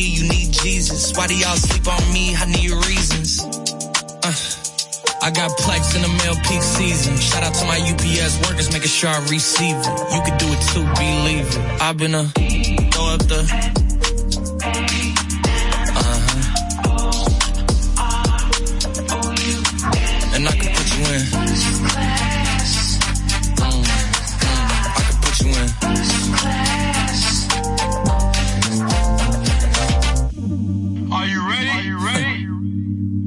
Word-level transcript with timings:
You 0.00 0.28
need 0.28 0.52
Jesus. 0.52 1.16
Why 1.16 1.26
do 1.26 1.34
y'all 1.36 1.56
sleep 1.56 1.86
on 1.88 2.12
me? 2.12 2.34
I 2.36 2.44
need 2.46 2.70
reasons. 2.86 3.40
Uh. 4.22 4.62
I 5.22 5.30
got 5.30 5.50
plex 5.58 5.96
in 5.96 6.02
the 6.02 6.08
mail 6.08 6.36
peak 6.46 6.62
season. 6.62 7.16
Shout 7.16 7.42
out 7.42 7.54
to 7.54 7.64
my 7.64 7.80
UPS 7.80 8.48
workers, 8.48 8.72
making 8.72 8.88
sure 8.88 9.10
I 9.10 9.18
receive 9.28 9.74
it. 9.74 10.14
You 10.14 10.20
could 10.22 10.38
do 10.38 10.46
it 10.46 10.60
too, 10.70 10.84
believe 10.94 11.48
it. 11.48 11.82
I've 11.82 11.96
been 11.96 12.14
a 12.14 12.24
throw 12.92 13.06
up 13.06 13.20
the 13.26 13.85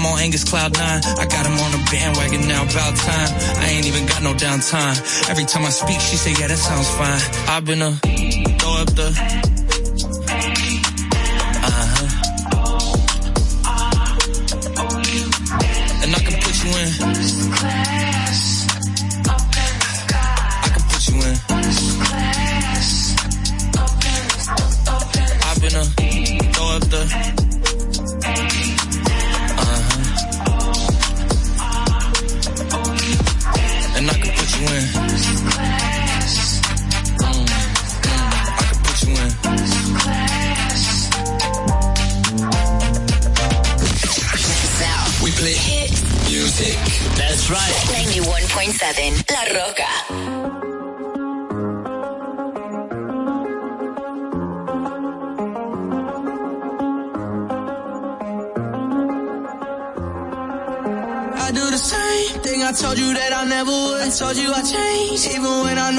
I'm 0.00 0.06
on 0.06 0.18
Angus 0.18 0.44
Cloud 0.44 0.72
9. 0.78 0.80
I 0.80 1.26
got 1.26 1.44
him 1.44 1.58
on 1.60 1.74
a 1.74 1.84
bandwagon 1.90 2.48
now, 2.48 2.62
about 2.62 2.96
time. 2.96 3.28
I 3.60 3.68
ain't 3.68 3.84
even 3.84 4.06
got 4.06 4.22
no 4.22 4.32
downtime. 4.32 4.96
Every 5.28 5.44
time 5.44 5.66
I 5.66 5.68
speak, 5.68 6.00
she 6.00 6.16
say, 6.16 6.32
yeah, 6.40 6.46
that 6.46 6.56
sounds 6.56 6.88
fine. 6.88 7.20
I've 7.54 7.66
been 7.66 7.82
a, 7.82 7.92
throw 8.56 8.80
up 8.80 8.88
the, 8.96 9.39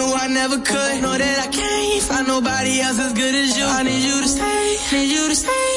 knew 0.02 0.14
I 0.14 0.28
never 0.28 0.58
could. 0.58 1.02
Know 1.02 1.16
that 1.18 1.38
I 1.46 1.48
can't 1.48 2.04
find 2.04 2.28
nobody 2.28 2.80
else 2.82 3.00
as 3.00 3.14
good 3.14 3.36
as 3.36 3.58
you. 3.58 3.66
I 3.66 3.84
need 3.84 4.04
you 4.10 4.18
to 4.22 4.28
stay, 4.28 4.78
need 4.94 5.10
you 5.16 5.28
to 5.28 5.36
stay. 5.36 5.74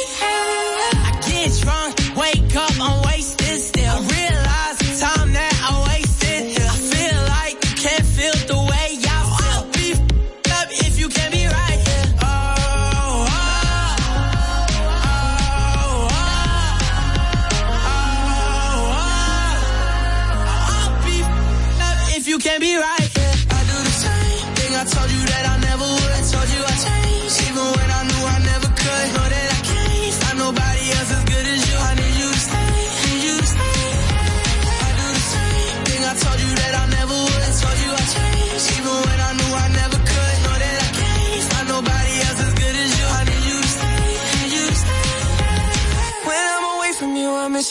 I 1.06 1.10
get 1.28 1.50
drunk, 1.62 1.92
wake 2.16 2.56
up, 2.56 2.72
I'm 2.80 3.02
wasted. 3.04 3.43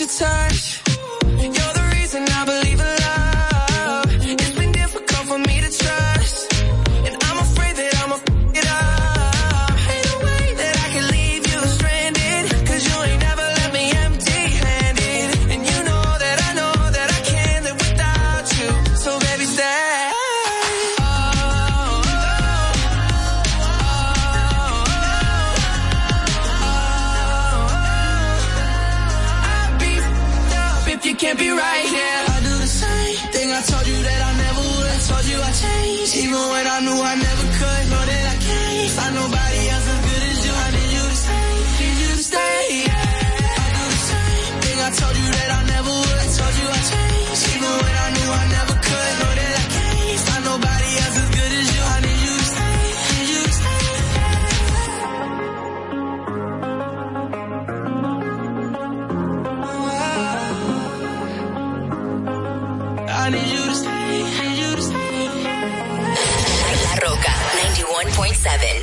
your 0.04 0.10
time. 0.10 0.53
Seven. 68.44 68.83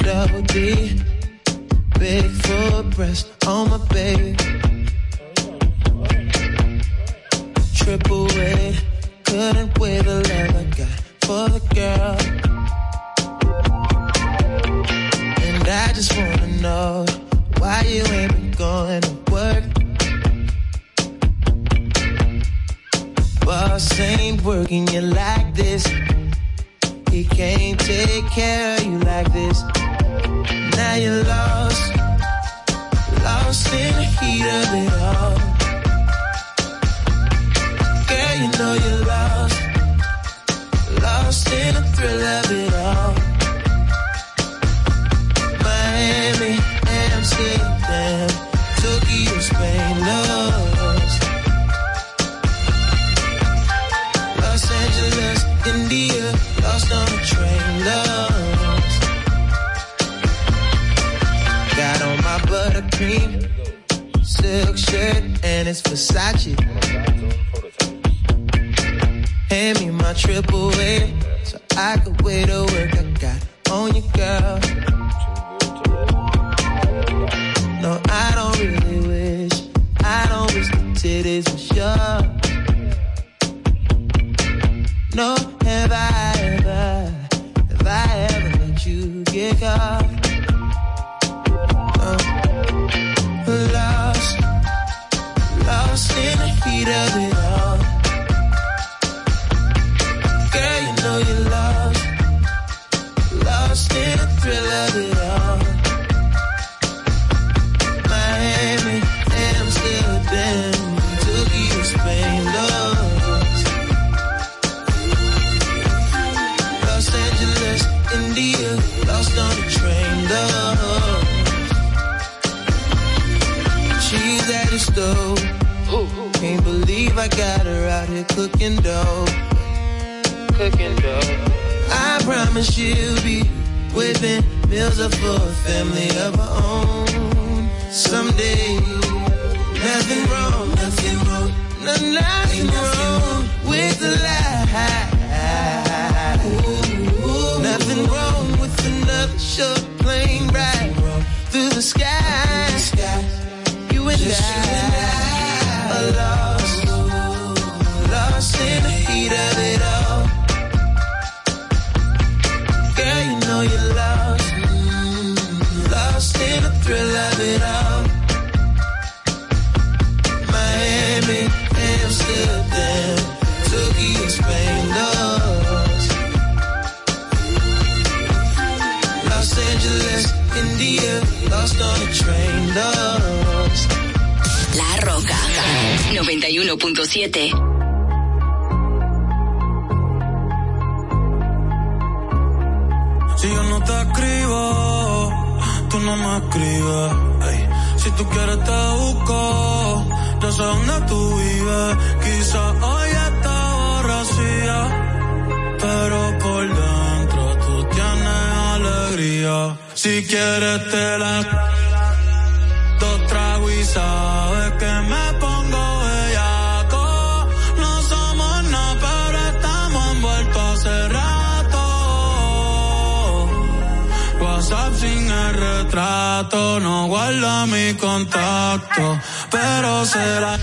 Retrato, 226.20 226.81
no 226.81 227.06
guarda 227.06 227.67
mi 227.67 227.94
contacto, 227.94 229.19
pero 229.50 230.05
será 230.05 230.58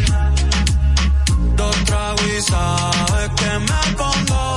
dos 1.55 1.75
tragos 1.85 2.21
y 2.37 2.41
sabes 2.41 3.29
que 3.35 3.59
me 3.59 3.95
pongo 3.95 4.56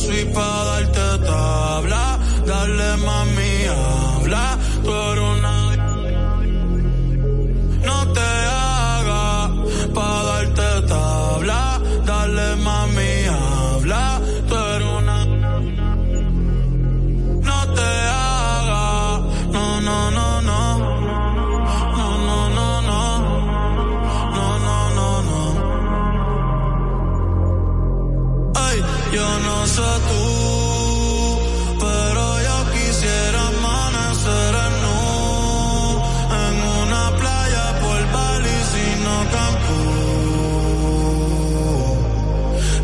suite 0.00 0.32
para 0.32 0.64
darte 0.68 1.08
tabla. 1.28 2.04
Dale 2.48 2.90
mami, 3.06 3.39
pero 31.78 32.24
yo 32.42 32.56
quisiera 32.72 33.40
amanecer 33.48 34.54
en 34.66 34.74
nu, 34.82 34.98
en 36.44 36.54
una 36.82 37.04
playa 37.20 37.64
por 37.80 38.00
Bali, 38.12 38.56
sino 38.72 39.12
Cancún. 39.34 39.90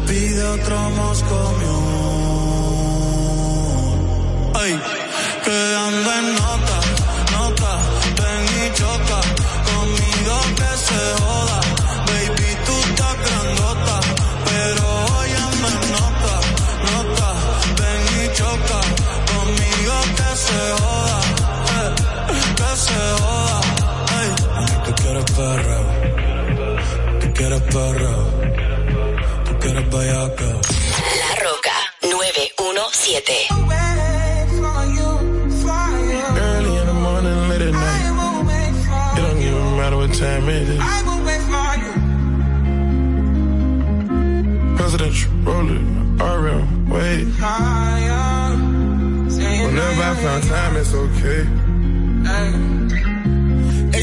Pide 0.07 0.43
otro 0.45 0.77
Moscow 0.91 1.49
Ay, 4.55 4.73
que 5.45 5.59
anda 5.87 6.13
en 6.21 6.29
nota, 6.35 6.79
nota, 7.33 7.73
ven 8.21 8.45
y 8.63 8.67
choca, 8.79 9.21
conmigo 9.71 10.37
que 10.59 10.71
se 10.87 11.03
joda, 11.21 11.36
perreo, 25.37 25.85
tú 27.21 27.27
quieres 27.35 27.61
perreo, 27.63 28.17
tú 29.45 29.53
quieres 29.61 29.91
bellaca. 29.91 30.45
La 31.21 31.31
Roca 31.45 31.77
917. 32.03 33.33
Early 36.39 36.77
in 36.77 36.87
the 36.87 36.93
morning, 36.95 37.49
late 37.49 37.63
at 37.63 37.73
night. 37.73 38.05
It 39.17 39.23
don't 39.23 39.39
even 39.39 39.77
matter 39.77 39.97
what 39.97 40.13
time 40.15 40.49
it 40.49 40.69
is. 40.69 40.83
Presidential, 44.77 45.33
roll 45.45 45.71
it, 45.71 45.83
RM, 46.23 46.89
wait. 46.89 47.27
Whenever 49.67 50.03
I 50.03 50.15
found 50.23 50.43
time, 50.45 50.77
it's 50.77 50.95
okay. 50.95 51.47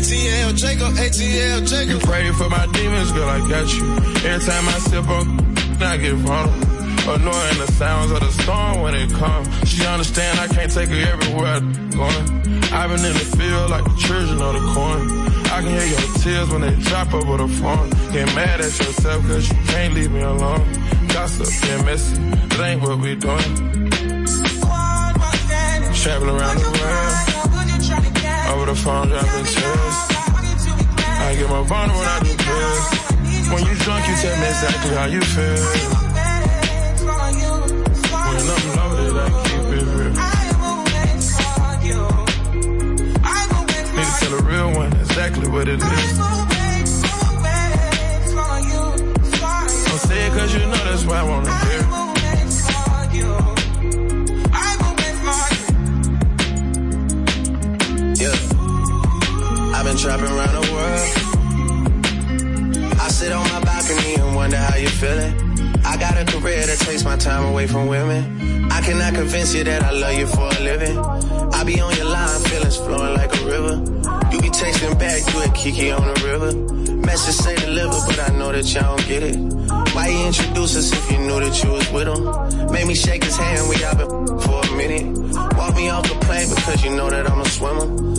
ATL 0.03 0.57
Jacob, 0.57 0.93
ATL 0.95 1.65
Jacob. 1.65 2.01
pray 2.01 2.29
for 2.33 2.50
my 2.50 2.67
demons, 2.74 3.13
girl, 3.13 3.29
I 3.29 3.39
got 3.48 3.74
you. 3.74 3.88
Every 4.27 4.45
time 4.45 4.67
I 4.67 4.77
sip 4.83 5.07
on, 5.07 5.39
I 5.81 5.95
get 5.95 6.15
vulnerable. 6.15 6.74
Annoying 7.07 7.57
the 7.57 7.72
sounds 7.79 8.12
of 8.12 8.19
the 8.19 8.29
storm 8.43 8.81
when 8.81 8.95
it 8.95 9.10
comes. 9.12 9.48
She 9.65 9.86
understand 9.86 10.39
I 10.39 10.48
can't 10.48 10.69
take 10.69 10.89
her 10.89 11.07
everywhere 11.07 11.53
I'm 11.55 11.89
going. 11.91 12.25
I've 12.74 12.89
been 12.89 13.05
in 13.05 13.13
the 13.13 13.27
field 13.38 13.69
like 13.72 13.86
the 13.86 13.95
children 13.95 14.41
of 14.41 14.53
the 14.55 14.74
corn. 14.75 15.07
I 15.55 15.62
can 15.62 15.72
hear 15.72 15.88
your 15.88 16.13
tears 16.19 16.50
when 16.50 16.62
they 16.62 16.75
drop 16.83 17.13
over 17.13 17.38
the 17.38 17.48
phone. 17.48 17.89
Get 18.12 18.27
mad 18.36 18.60
at 18.60 18.77
yourself 18.77 19.25
cause 19.25 19.50
you 19.50 19.55
can't 19.72 19.93
leave 19.93 20.12
me 20.12 20.22
alone. 20.22 20.67
Gossip 21.07 21.48
and 21.72 21.86
messy, 21.86 22.22
it 22.22 22.60
ain't 22.60 22.81
what 22.81 23.00
we 23.00 23.15
doing. 23.15 23.55
Traveling 25.95 26.36
around 26.36 26.57
the 26.60 26.72
world, 26.81 27.33
I 28.53 28.55
would've 28.55 28.77
found 28.77 29.10
driving. 29.10 29.45
I 31.25 31.36
get 31.36 31.50
my 31.50 31.63
bond 31.67 31.91
when 31.91 32.05
I 32.05 32.19
do 32.19 32.29
this. 32.38 33.50
When 33.50 33.65
you 33.65 33.74
drunk, 33.81 34.07
you 34.07 34.15
tell 34.22 34.38
me 34.38 34.45
exactly 34.45 34.93
how 34.93 35.05
you 35.05 35.22
feel. 35.22 35.57
When 38.29 38.45
I'm 38.53 38.65
loaded, 38.77 39.17
I 39.17 39.27
keep 39.48 39.65
it 39.74 39.86
real. 39.98 40.13
Need 43.95 44.05
to 44.05 44.13
tell 44.22 44.33
a 44.38 44.41
real 44.43 44.69
one 44.77 44.93
exactly 45.01 45.48
what 45.50 45.67
it 45.67 45.81
is. 45.81 46.17
Don't 49.88 50.01
say 50.07 50.27
it 50.27 50.31
cause 50.33 50.53
you 50.53 50.60
know 50.60 50.83
that's 50.86 51.05
why 51.05 51.17
I 51.17 51.24
wanna 51.24 51.57
hear 51.65 51.83
Been 59.94 60.02
trapping 60.02 60.26
around 60.26 60.54
the 60.58 60.66
world. 60.74 61.06
I 63.00 63.08
sit 63.10 63.32
on 63.32 63.48
my 63.50 63.62
balcony 63.62 64.16
and 64.16 64.36
wonder 64.36 64.58
how 64.58 64.76
you're 64.76 64.90
feeling. 64.90 65.34
I 65.86 65.98
got 65.98 66.18
a 66.18 66.26
career 66.26 66.66
that 66.66 66.80
takes 66.80 67.04
my 67.04 67.16
time 67.16 67.46
away 67.52 67.68
from 67.68 67.86
women. 67.86 68.72
I 68.72 68.82
cannot 68.82 69.14
convince 69.14 69.54
you 69.54 69.64
that 69.66 69.84
I 69.84 69.92
love 69.92 70.18
you 70.18 70.26
for 70.26 70.48
a 70.48 70.60
living. 70.64 70.98
I 70.98 71.64
be 71.64 71.80
on 71.80 71.96
your 71.96 72.06
line, 72.06 72.42
feelings 72.42 72.78
flowing 72.78 73.14
like 73.14 73.40
a 73.40 73.46
river. 73.46 73.76
You 74.32 74.42
be 74.42 74.50
texting 74.50 74.98
back, 74.98 75.32
you 75.32 75.44
a 75.44 75.50
Kiki 75.54 75.92
on 75.92 76.02
the 76.02 76.22
river. 76.26 76.56
Message 77.06 77.36
say 77.36 77.56
deliver, 77.56 78.00
but 78.08 78.32
I 78.32 78.36
know 78.36 78.52
that 78.52 78.74
y'all 78.74 78.98
don't 78.98 79.08
get 79.08 79.22
it. 79.22 79.36
Why 79.94 80.08
you 80.08 80.26
introduce 80.26 80.76
us 80.76 80.92
if 80.92 81.12
you 81.12 81.20
knew 81.20 81.40
that 81.40 81.64
you 81.64 81.70
was 81.70 81.92
with 81.92 82.08
him? 82.08 82.72
Made 82.72 82.88
me 82.88 82.96
shake 82.96 83.24
his 83.24 83.38
hand, 83.38 83.70
we 83.70 83.76
all 83.86 83.96
been 83.96 84.10
for 84.40 84.60
a 84.60 84.76
minute. 84.76 85.06
Walk 85.56 85.76
me 85.76 85.90
off 85.90 86.10
the 86.10 86.18
plane 86.26 86.50
because 86.50 86.84
you 86.84 86.96
know 86.96 87.12
that 87.12 87.30
I'm 87.30 87.42
a 87.42 87.46
swimmer. 87.46 88.12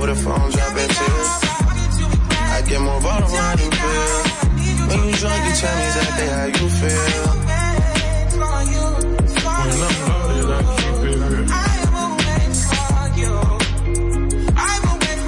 Over 0.00 0.14
the 0.14 0.20
phone, 0.22 0.50
dropping 0.50 0.88
tears. 0.96 1.30
I 2.56 2.62
get 2.66 2.80
more 2.80 3.00
bottle 3.02 3.28
around 3.28 3.60
you 3.60 3.70
feel. 3.70 4.24
When 4.88 5.00
you 5.08 5.14
drunk, 5.14 5.44
you 5.44 5.52
tell 5.60 5.76
me 5.76 5.84
exactly 5.84 6.26
how 6.26 6.46
you 6.46 6.68
feel. 6.80 7.28
When 9.60 9.76
I'm 9.76 10.00
I 10.48 10.64
keep 10.80 11.04
it 11.04 11.20
real. 11.28 11.44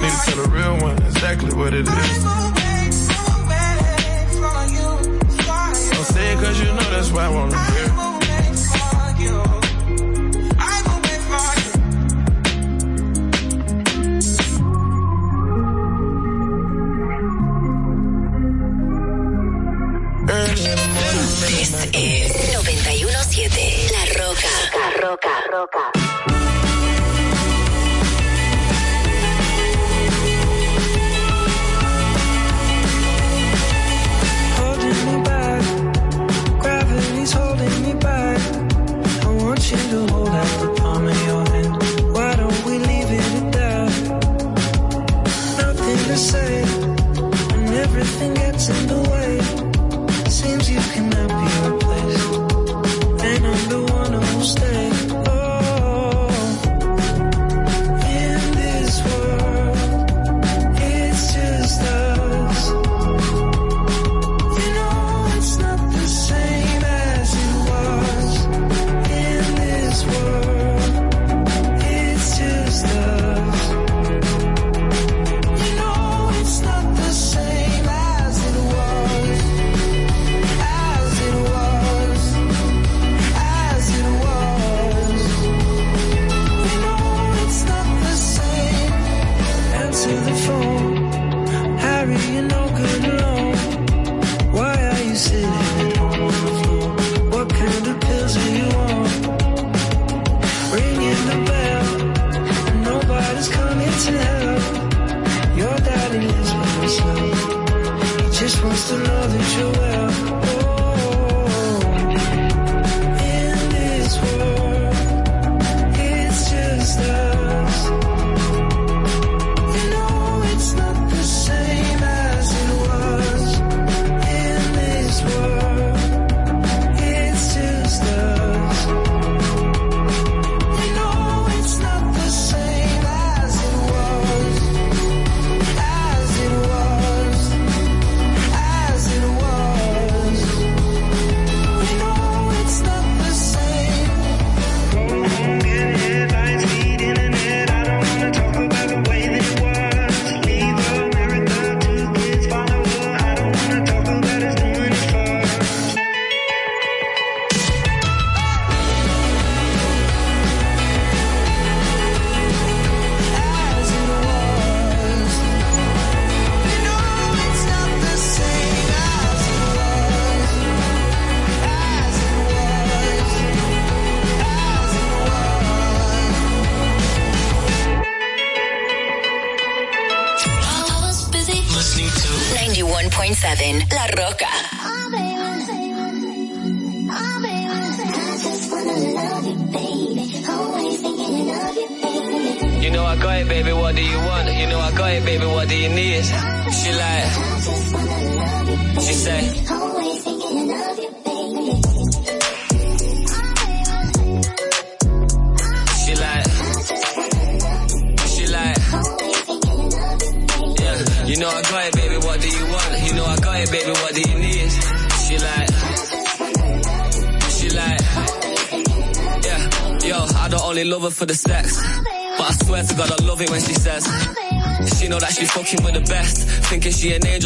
Need 0.01 0.09
to 0.09 0.17
tell 0.25 0.41
real 0.49 0.73
one 0.81 0.97
exactly 1.03 1.53
what 1.53 1.73
it 1.75 1.87
is. 1.87 2.23
Don't 5.91 6.05
say 6.05 6.33
cause 6.33 6.59
you 6.59 6.65
know 6.65 6.89
that's 6.89 7.11
why 7.11 7.25
I 7.25 7.29
wanna 7.29 7.72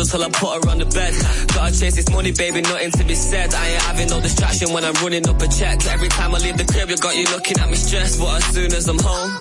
till 0.09 0.23
I 0.23 0.29
put 0.29 0.63
her 0.63 0.71
on 0.71 0.79
the 0.79 0.85
bed. 0.85 1.13
Gotta 1.53 1.79
chase 1.79 1.95
this 1.95 2.09
money, 2.09 2.31
baby, 2.31 2.61
nothing 2.61 2.91
to 2.91 3.03
be 3.03 3.15
said. 3.15 3.53
I 3.53 3.67
ain't 3.67 3.81
having 3.83 4.09
no 4.09 4.21
distraction 4.21 4.73
when 4.73 4.83
I'm 4.83 4.95
running 5.03 5.27
up 5.27 5.41
a 5.41 5.47
check. 5.47 5.85
Every 5.85 6.09
time 6.09 6.33
I 6.33 6.39
leave 6.39 6.57
the 6.57 6.65
crib, 6.65 6.89
you 6.89 6.97
got 6.97 7.15
you 7.15 7.25
looking 7.25 7.59
at 7.59 7.69
me 7.69 7.75
stressed. 7.75 8.19
But 8.19 8.37
as 8.37 8.45
soon 8.53 8.71
as 8.73 8.87
I'm 8.87 8.99
home, 8.99 9.39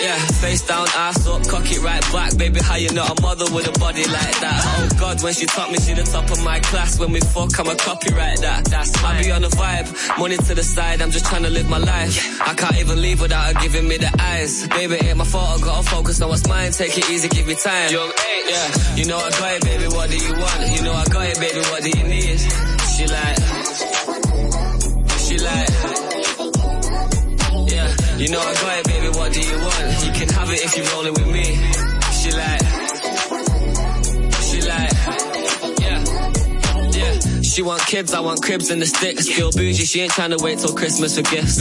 yeah, 0.00 0.18
face 0.40 0.66
down, 0.66 0.86
ass 0.94 1.26
up, 1.26 1.42
cock 1.48 1.64
it 1.70 1.80
right 1.82 2.02
back. 2.12 2.36
Baby, 2.36 2.60
how 2.60 2.76
you 2.76 2.92
not 2.92 3.18
a 3.18 3.22
mother 3.22 3.46
with 3.54 3.66
a 3.66 3.78
body 3.78 4.04
like 4.04 4.36
that? 4.40 4.60
Oh 4.76 4.88
God, 5.00 5.22
when 5.22 5.32
she 5.32 5.46
taught 5.46 5.70
me, 5.70 5.78
she 5.78 5.94
the 5.94 6.02
top 6.02 6.30
of 6.30 6.42
my 6.44 6.60
class. 6.60 6.98
When 6.98 7.12
we 7.12 7.20
fuck, 7.20 7.58
I'm 7.58 7.68
a 7.68 7.76
copyright 7.76 8.40
that. 8.40 8.64
That's 8.66 8.92
I 9.02 9.22
be 9.22 9.30
on 9.30 9.42
the 9.42 9.48
vibe, 9.48 10.18
money 10.18 10.36
to 10.36 10.54
the 10.54 10.62
side. 10.62 11.00
I'm 11.00 11.10
just 11.10 11.26
trying 11.26 11.44
to 11.44 11.50
live 11.50 11.68
my 11.68 11.78
life. 11.78 12.40
I 12.40 12.54
can't 12.54 12.76
even 12.76 13.00
leave 13.00 13.20
without 13.20 13.54
her 13.54 13.60
giving 13.60 13.88
me 13.88 13.96
the 13.96 14.12
eyes. 14.20 14.68
Baby, 14.68 14.96
ain't 14.96 15.16
my 15.16 15.24
fault. 15.24 15.60
I 15.60 15.64
gotta 15.64 15.88
focus 15.88 16.20
on 16.20 16.28
what's 16.28 16.46
mine. 16.46 16.72
Take 16.72 16.98
it 16.98 17.08
easy, 17.10 17.28
give 17.28 17.46
me 17.46 17.54
time. 17.54 17.90
Young 17.90 18.12
eight, 18.28 18.44
yeah. 18.50 18.96
You 18.96 19.04
know 19.06 19.18
I 19.18 19.30
got 19.30 19.52
it, 19.56 19.62
baby. 19.64 19.86
What 19.88 20.10
do 20.10 20.16
you 20.16 20.32
want? 20.34 20.60
You 20.74 20.82
know 20.82 20.94
I 20.94 21.04
got 21.04 21.26
it, 21.26 21.38
baby. 21.40 21.60
What 21.70 21.82
do 21.82 21.90
you 21.90 22.04
need? 22.04 22.38
She 22.94 23.06
like, 23.06 23.38
she 25.26 25.36
like. 25.38 25.68
Yeah, 27.72 27.88
you 28.16 28.28
know 28.30 28.40
I 28.40 28.54
got 28.54 28.78
it, 28.78 28.86
baby. 28.86 29.08
What 29.18 29.32
do 29.32 29.40
you 29.40 29.58
want? 29.58 30.04
You 30.04 30.12
can 30.12 30.28
have 30.30 30.50
it 30.50 30.64
if 30.64 30.76
you're 30.76 30.86
rolling 30.94 31.14
with 31.14 31.28
me. 31.28 31.95
She 37.56 37.62
want 37.62 37.80
kids, 37.86 38.12
I 38.12 38.20
want 38.20 38.42
cribs 38.42 38.68
and 38.68 38.82
the 38.82 38.86
sticks. 38.86 39.30
Feel 39.30 39.50
bougie, 39.50 39.86
she 39.86 40.02
ain't 40.02 40.12
trying 40.12 40.28
to 40.28 40.36
wait 40.44 40.58
till 40.58 40.74
Christmas 40.74 41.16
for 41.16 41.22
gifts. 41.22 41.58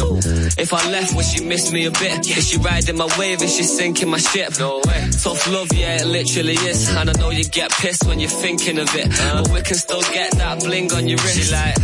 If 0.59 0.73
I 0.73 0.91
left, 0.91 1.15
would 1.15 1.23
she 1.23 1.41
miss 1.45 1.71
me 1.71 1.85
a 1.85 1.91
bit? 1.91 2.27
Is 2.27 2.49
she 2.49 2.57
riding 2.57 2.97
my 2.97 3.07
wave? 3.17 3.41
Is 3.41 3.55
she 3.55 3.63
sinking 3.63 4.09
my 4.09 4.17
ship? 4.17 4.59
No 4.59 4.81
way. 4.85 5.09
Tough 5.23 5.49
love, 5.49 5.71
yeah, 5.71 6.01
it 6.01 6.07
literally 6.07 6.55
is. 6.55 6.89
And 6.89 7.09
I 7.09 7.13
know 7.13 7.29
you 7.29 7.45
get 7.45 7.71
pissed 7.71 8.05
when 8.05 8.19
you're 8.19 8.27
thinking 8.27 8.77
of 8.77 8.93
it, 8.93 9.07
but 9.07 9.47
we 9.53 9.61
can 9.61 9.77
still 9.77 10.01
get 10.01 10.33
that 10.33 10.59
bling 10.59 10.91
on 10.91 11.07
your 11.07 11.17
wrist. 11.19 11.39
She 11.39 11.49
like, 11.53 11.77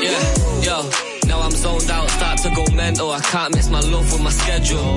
yeah, 0.00 0.62
yo. 0.62 0.90
Now 1.28 1.40
I'm 1.40 1.50
zoned 1.50 1.90
out, 1.90 2.08
start 2.08 2.38
to 2.38 2.50
go 2.54 2.64
mental. 2.74 3.10
I 3.10 3.20
can't 3.20 3.54
miss 3.54 3.68
my 3.68 3.80
love 3.80 4.10
with 4.10 4.22
my 4.22 4.30
schedule. 4.30 4.96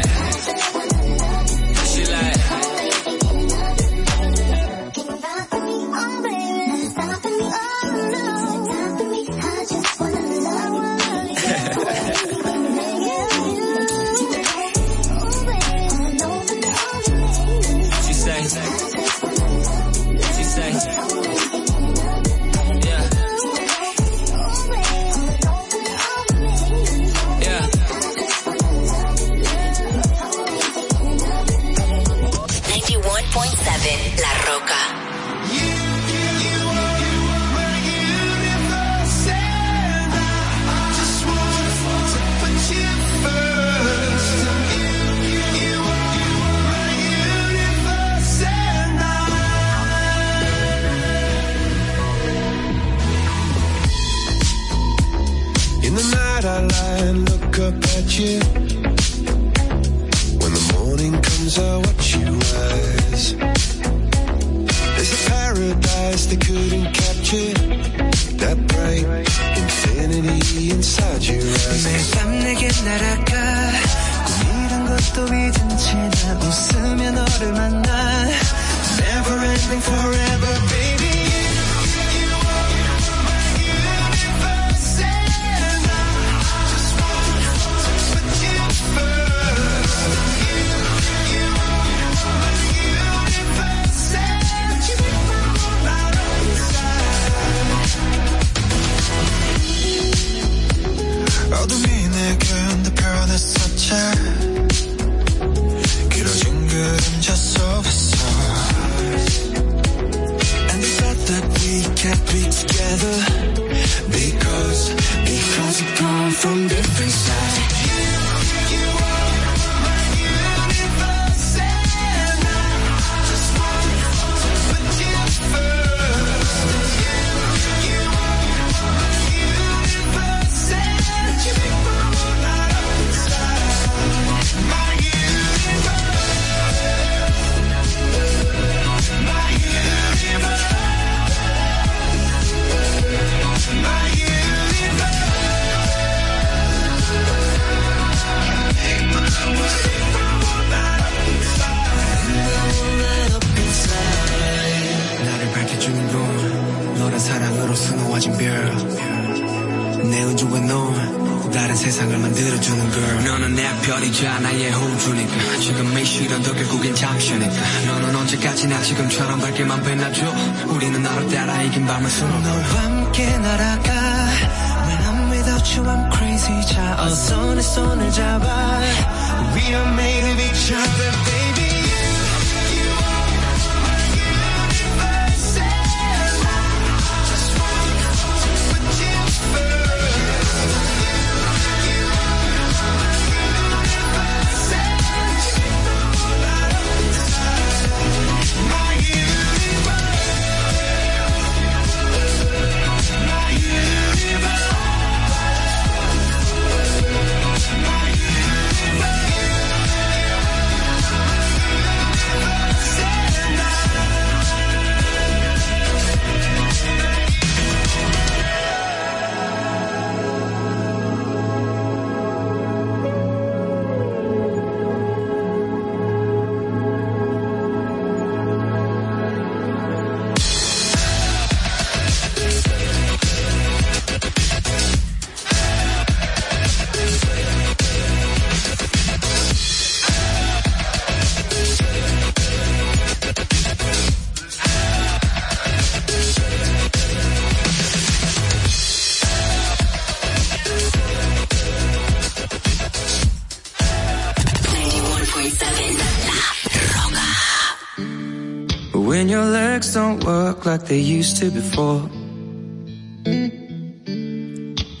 they 260.91 260.99
used 260.99 261.37
to 261.37 261.49
before. 261.49 262.01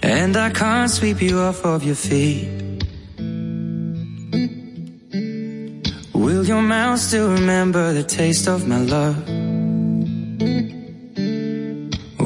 And 0.01 0.37
I 0.37 0.49
can't 0.49 0.89
sweep 0.89 1.21
you 1.21 1.37
off 1.39 1.65
of 1.65 1.83
your 1.83 1.95
feet. 1.95 2.47
Will 6.13 6.45
your 6.45 6.61
mouth 6.61 6.97
still 6.97 7.29
remember 7.33 7.91
the 7.91 8.03
taste 8.03 8.47
of 8.47 8.65
my 8.69 8.79
love? 8.95 9.17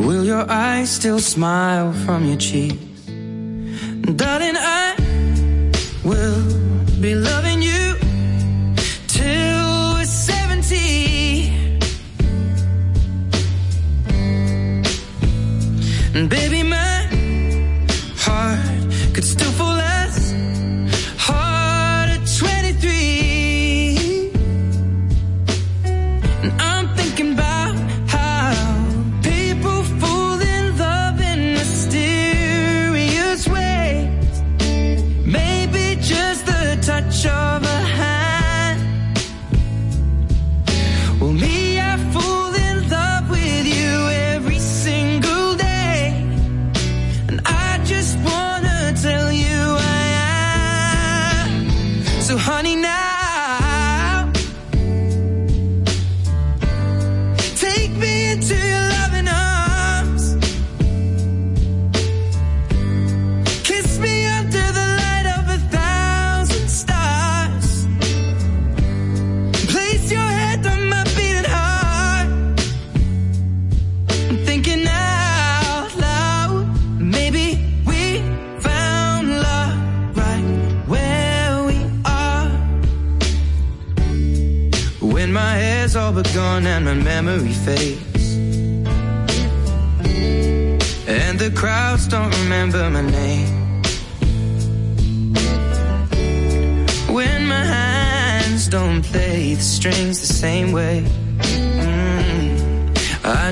Will 0.06 0.23
your 0.23 0.45
eyes 0.47 0.91
still 0.91 1.19
smile 1.19 1.91
from 2.06 2.28
your 2.28 2.38
cheek? 2.38 2.78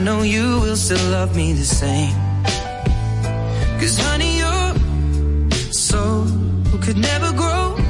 know 0.03 0.21
you 0.21 0.59
will 0.59 0.75
still 0.75 1.09
love 1.11 1.33
me 1.35 1.53
the 1.53 1.63
same. 1.63 2.13
Cause 3.79 3.97
honey, 3.97 4.39
your 4.39 4.73
soul 5.71 6.25
could 6.81 6.97
never 6.97 7.31
grow 7.31 7.82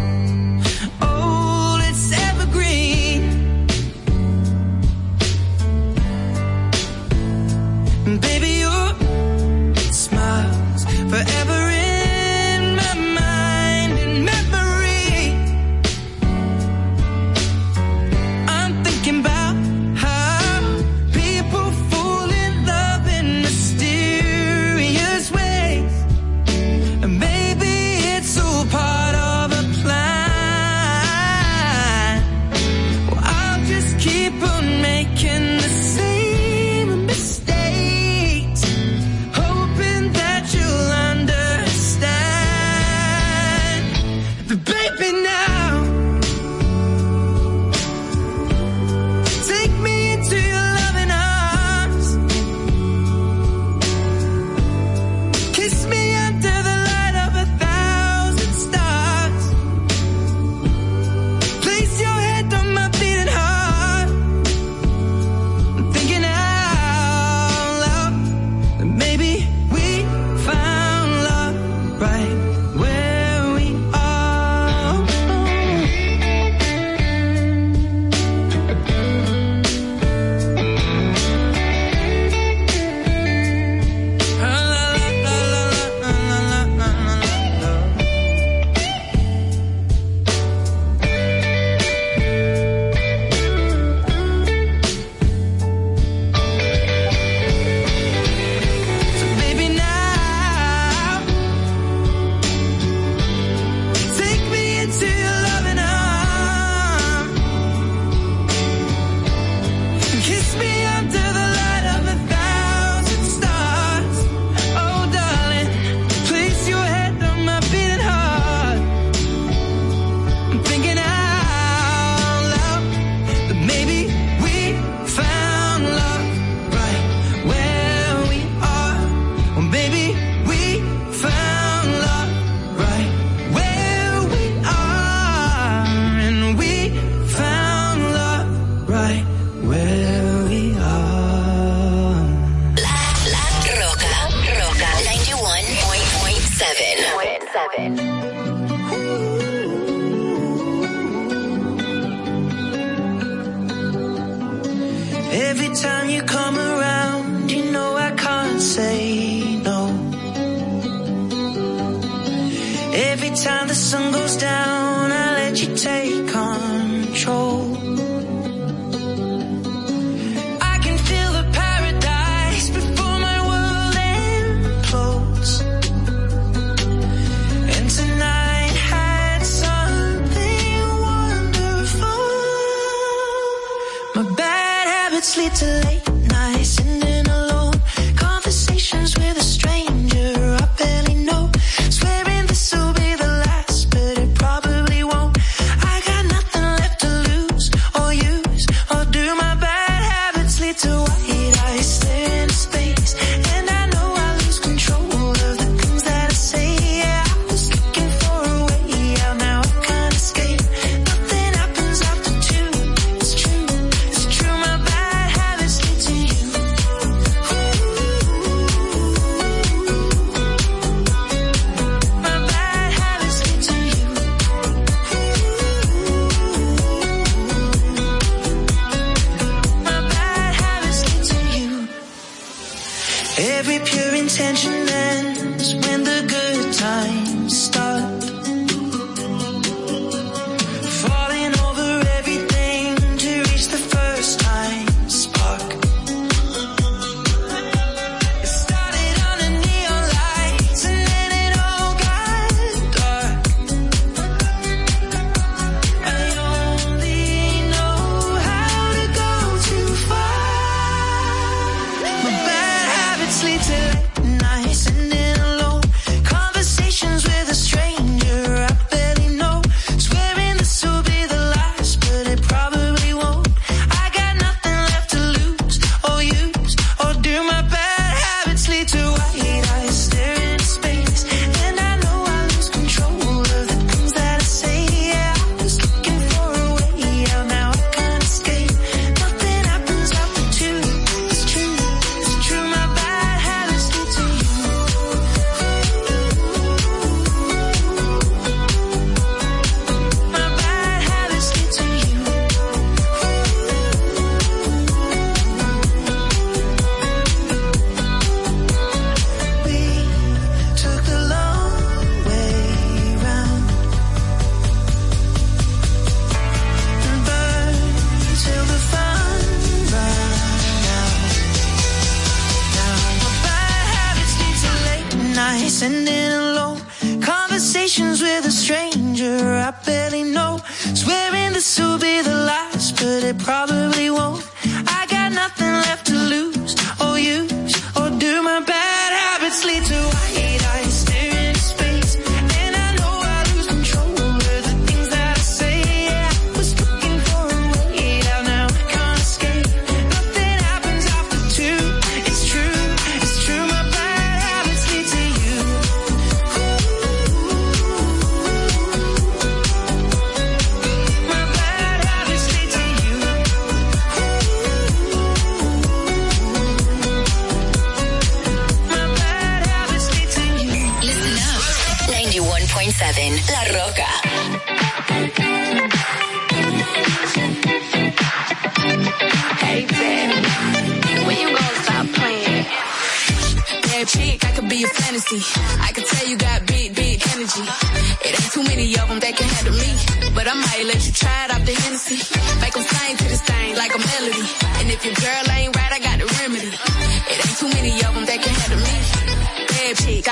sleep 339.53 339.83
too 339.83 339.93
high. 339.93 340.42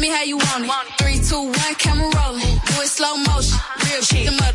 me 0.00 0.08
how 0.08 0.22
you 0.22 0.38
want 0.38 0.64
it. 0.64 0.70
Three, 0.98 1.18
two, 1.20 1.42
one, 1.44 1.74
camera 1.76 2.08
rolling. 2.08 2.40
Do 2.40 2.74
it 2.80 2.88
slow 2.88 3.16
motion. 3.16 3.58
Real 3.84 4.02
shit. 4.02 4.26
Them 4.26 4.40
up. 4.48 4.54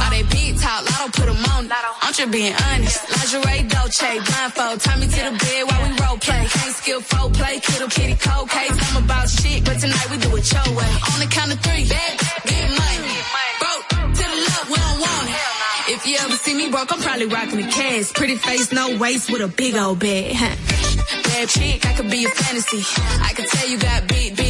All 0.00 0.10
they 0.10 0.22
big 0.22 0.56
talk, 0.58 0.80
lotto 0.88 1.12
put 1.12 1.26
them 1.26 1.44
on. 1.52 1.68
I'm 2.02 2.12
just 2.14 2.30
being 2.30 2.54
honest. 2.54 3.04
Lingerie, 3.12 3.68
Dolce, 3.68 4.10
blindfold. 4.24 4.80
Tie 4.80 4.96
me 4.96 5.06
to 5.06 5.20
the 5.28 5.34
bed 5.36 5.62
while 5.68 5.82
we 5.84 5.90
role 6.00 6.18
play. 6.18 6.46
Can't 6.48 6.74
skill 6.74 7.00
folk 7.00 7.32
play, 7.34 7.60
kiddo, 7.60 7.86
kitty, 7.88 8.16
cold 8.16 8.48
case. 8.48 8.72
I'm 8.72 9.04
about 9.04 9.28
shit, 9.28 9.64
but 9.64 9.78
tonight 9.78 10.08
we 10.10 10.16
do 10.16 10.34
it 10.36 10.52
your 10.52 10.68
way. 10.78 10.92
On 11.12 11.18
the 11.20 11.28
count 11.28 11.52
of 11.52 11.60
three, 11.60 11.84
bad, 11.84 12.12
get 12.48 12.68
money. 12.80 13.14
Broke 13.60 13.84
to 14.16 14.24
the 14.32 14.38
love, 14.48 14.66
we 14.70 14.76
don't 14.76 15.00
want 15.04 15.28
it. 15.28 15.92
If 15.94 16.06
you 16.06 16.16
ever 16.24 16.36
see 16.36 16.54
me 16.54 16.70
broke, 16.70 16.92
I'm 16.92 17.00
probably 17.00 17.26
rocking 17.26 17.60
the 17.60 17.68
cast. 17.68 18.14
Pretty 18.14 18.36
face, 18.36 18.72
no 18.72 18.96
waist, 18.96 19.30
with 19.30 19.42
a 19.42 19.48
big 19.48 19.76
old 19.76 19.98
bag. 19.98 20.36
Bad 21.30 21.48
chick, 21.48 21.86
I 21.86 21.92
could 21.94 22.10
be 22.10 22.24
a 22.24 22.28
fantasy. 22.28 22.82
I 23.22 23.32
could 23.34 23.46
tell 23.46 23.68
you 23.68 23.78
got 23.78 24.08
big, 24.08 24.36
big 24.36 24.49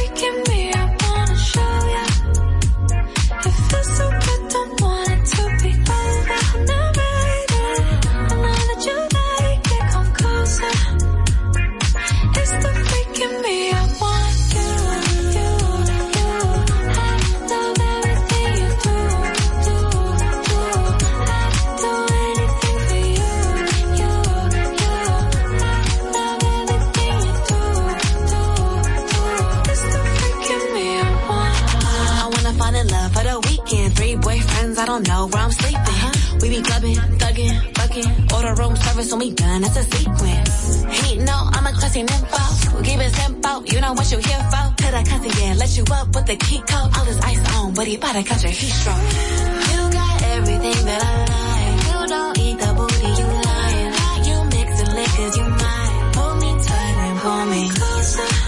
don't 34.93 35.09
know 35.09 35.27
where 35.27 35.43
I'm 35.43 35.53
sleeping. 35.53 36.41
We 36.43 36.49
be 36.51 36.61
clubbing, 36.63 36.97
thugging, 37.21 37.55
fucking. 37.79 38.09
Order 38.35 38.55
room 38.61 38.77
service 38.77 39.11
when 39.11 39.21
we 39.21 39.31
done, 39.33 39.63
that's 39.63 39.77
a 39.77 39.85
sequence. 39.85 40.85
He 41.01 41.17
know 41.17 41.41
I'm 41.55 41.67
a 41.67 41.73
classy 41.73 42.03
nympho. 42.03 42.85
Give 42.85 43.01
it 43.01 43.13
simple, 43.15 43.65
you 43.73 43.81
know 43.81 43.93
what 43.95 44.11
you 44.13 44.19
here 44.19 44.45
for. 44.53 44.65
To 44.83 44.89
the 44.97 45.03
country, 45.09 45.31
yeah, 45.41 45.55
let 45.57 45.77
you 45.79 45.85
up 45.91 46.09
with 46.15 46.27
the 46.27 46.37
key 46.37 46.61
code. 46.69 46.91
All 46.97 47.05
this 47.07 47.21
ice 47.21 47.43
on, 47.57 47.73
but 47.75 47.87
he 47.87 47.97
bout 47.97 48.13
to 48.13 48.23
catch 48.23 48.45
a 48.45 48.49
heat 48.49 48.75
stroke. 48.81 49.07
You 49.73 49.81
got 49.97 50.23
everything 50.37 50.81
that 50.89 51.01
I 51.11 51.15
like. 51.33 51.79
You 51.89 51.99
don't 52.13 52.39
eat 52.45 52.59
the 52.61 52.71
booty, 52.77 53.11
you 53.21 53.29
lying. 53.49 53.93
You 54.29 54.37
mixing 54.53 54.93
liquors, 54.99 55.37
you 55.39 55.47
mine. 55.63 56.13
Pull 56.13 56.35
me 56.43 56.51
tight 56.69 56.97
and 57.07 57.19
pull 57.21 57.45
me 57.47 57.71
closer. 57.71 58.42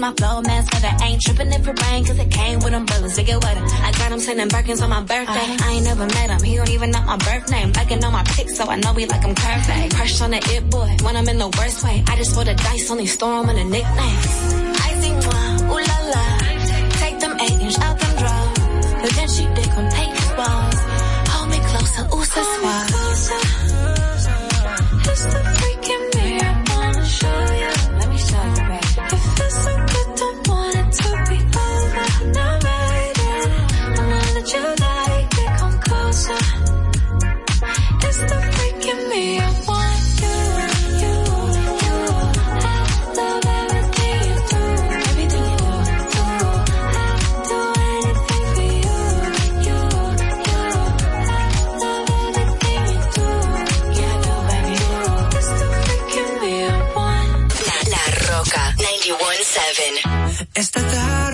My 0.00 0.12
car 0.12 0.20
cause 0.20 0.20
my 0.20 0.26
flow 0.26 0.42
man 0.42 0.64
leather. 0.72 1.04
Ain't 1.04 1.20
tripping 1.20 1.52
if 1.52 1.68
it 1.68 1.82
rain 1.82 2.04
cause 2.04 2.18
it 2.18 2.30
came 2.30 2.58
with 2.60 2.72
umbrellas 2.72 3.16
to 3.16 3.22
get 3.22 3.42
wetter. 3.42 3.64
I 3.64 3.92
got 3.92 4.12
him 4.12 4.20
sending 4.20 4.48
Birkins 4.48 4.82
on 4.82 4.90
my 4.90 5.02
birthday. 5.02 5.48
I 5.64 5.72
ain't 5.74 5.84
never 5.84 6.06
met 6.06 6.30
him, 6.30 6.42
he 6.42 6.56
don't 6.56 6.70
even 6.70 6.90
know 6.90 7.02
my 7.02 7.16
birth 7.16 7.50
name. 7.50 7.72
Liking 7.72 8.04
on 8.04 8.12
my 8.12 8.24
pics 8.24 8.56
so 8.56 8.64
I 8.64 8.76
know 8.76 8.92
we 8.92 9.06
like 9.06 9.22
him 9.22 9.34
curvy. 9.34 9.94
Crush 9.94 10.20
on 10.20 10.30
the 10.30 10.38
it 10.38 10.70
boy 10.70 10.96
when 11.04 11.16
I'm 11.16 11.28
in 11.28 11.38
the 11.38 11.50
worst 11.58 11.84
way. 11.84 12.02
I 12.06 12.16
just 12.16 12.34
roll 12.34 12.44
the 12.44 12.54
dice, 12.54 12.90
only 12.90 13.06
store 13.06 13.42
him 13.42 13.50
in 13.50 13.56
the 13.56 13.64
nicknames. 13.64 14.26
I 14.86 14.88
see 15.00 15.12
one, 15.12 15.56
ooh 15.70 15.82
la 15.90 15.98
la. 16.12 16.24
Take 17.02 17.20
them 17.20 17.34
eight 17.40 17.60
inch 17.60 17.78
out 17.78 17.98
them 17.98 18.12
drawers. 18.20 18.58
But 19.02 19.10
then 19.16 19.28
she 19.28 19.44
dick 19.54 19.72
on 19.76 19.90
take 19.90 20.14
his 20.20 20.30
balls. 20.38 20.78
Hold 21.32 21.48
me 21.50 21.58
closer, 21.70 22.04
ooh 22.14 22.24
so 22.24 23.69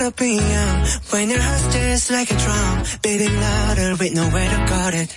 when 0.07 1.31
your 1.31 1.41
heart's 1.41 1.75
just 1.75 2.11
like 2.13 2.31
a 2.31 2.37
drum, 2.37 2.85
beating 3.03 3.35
louder 3.35 3.97
with 3.99 4.15
nowhere 4.15 4.49
to 4.51 4.67
guard 4.71 4.95
it. 4.95 5.13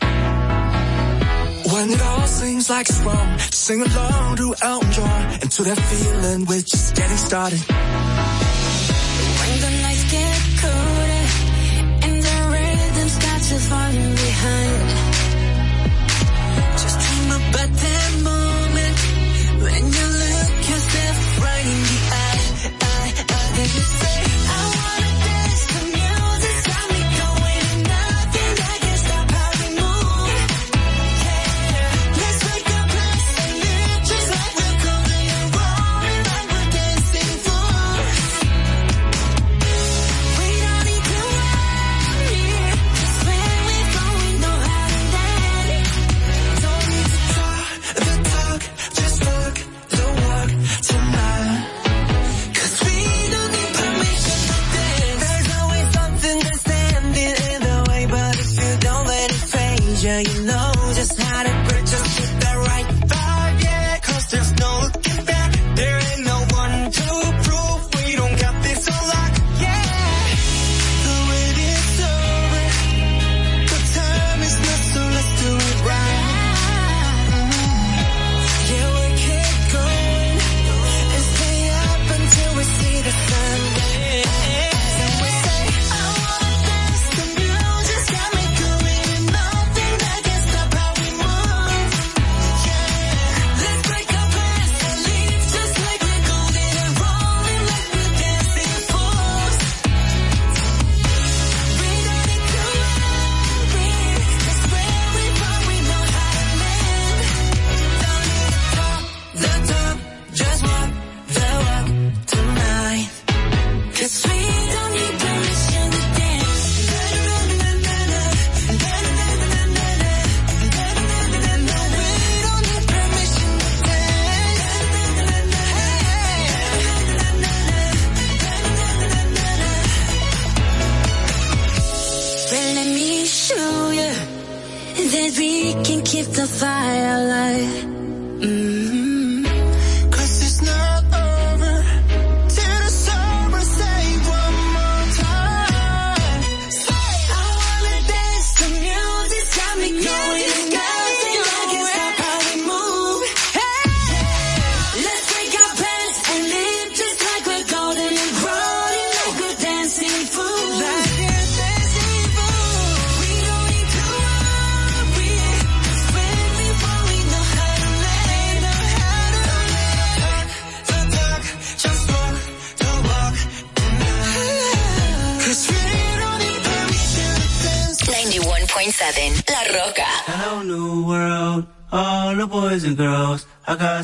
When 1.71 1.91
it 1.91 2.01
all 2.01 2.25
seems 2.25 2.69
like 2.71 2.89
it's 2.89 2.99
wrong, 3.01 3.37
sing 3.37 3.81
along 3.81 4.37
to 4.37 4.55
Elton 4.63 4.91
John 4.91 5.25
and 5.41 5.51
to 5.51 5.63
that 5.63 5.77
feeling 5.77 6.45
we're 6.45 6.61
just 6.61 6.95
getting 6.95 7.17
started. 7.17 7.59
When 9.39 9.53
the 9.61 9.71
nights 9.83 10.11
get 10.11 10.41
colder 10.61 11.25
and 12.05 12.23
the 12.23 12.37
rhythm's 12.49 13.17
got 13.19 13.51
you 13.51 13.59
falling 13.69 14.15
behind. 14.15 14.78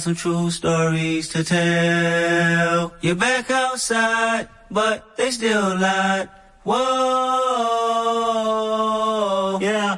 Some 0.05 0.13
true 0.13 0.51
stories 0.51 1.29
to 1.29 1.43
tell. 1.43 2.93
You're 3.01 3.15
back 3.15 3.49
outside, 3.49 4.47
but 4.69 5.17
they 5.17 5.31
still 5.31 5.79
lied. 5.79 6.29
Whoa, 6.63 6.77
yeah. 9.59 9.97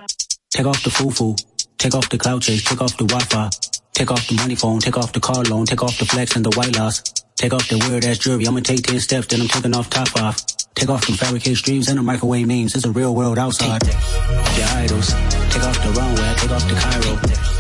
Take 0.50 0.66
off 0.66 0.82
the 0.82 0.90
foo-foo. 0.90 1.36
Take 1.78 1.94
off 1.94 2.08
the 2.10 2.18
cloud 2.18 2.42
chase. 2.42 2.64
Take 2.64 2.82
off 2.82 2.96
the 2.96 3.04
Wi-Fi. 3.04 3.50
Take 3.92 4.10
off 4.10 4.26
the 4.30 4.36
money 4.36 4.56
phone. 4.56 4.80
Take 4.80 4.96
off 4.96 5.12
the 5.12 5.20
car 5.20 5.44
loan. 5.44 5.66
Take 5.66 5.84
off 5.84 6.00
the 6.00 6.06
flex 6.06 6.38
and 6.38 6.46
the 6.46 6.52
white 6.56 6.78
loss. 6.78 7.04
Take 7.36 7.54
off 7.54 7.68
the 7.68 7.78
weird 7.90 8.06
ass 8.06 8.20
jewelry. 8.20 8.48
I'ma 8.48 8.62
take 8.62 8.84
10 8.84 9.02
steps, 9.02 9.28
then 9.28 9.42
I'm 9.42 9.50
taking 9.50 9.76
off 9.76 9.90
top 9.90 10.16
off. 10.16 10.42
Take 10.74 10.88
off 10.90 11.06
the 11.06 11.12
fabricated 11.18 11.58
streams 11.58 11.90
and 11.90 12.00
the 12.00 12.04
microwave 12.04 12.48
memes. 12.48 12.76
It's 12.76 12.86
a 12.86 12.92
real 12.92 13.14
world 13.14 13.38
outside. 13.38 13.84
Your 13.86 14.70
idols. 14.70 15.10
Take 15.52 15.64
off 15.64 15.84
the 15.84 15.92
runway. 16.00 16.34
Take 16.38 16.52
off 16.52 16.66
the 16.66 16.76
Cairo. 16.76 17.57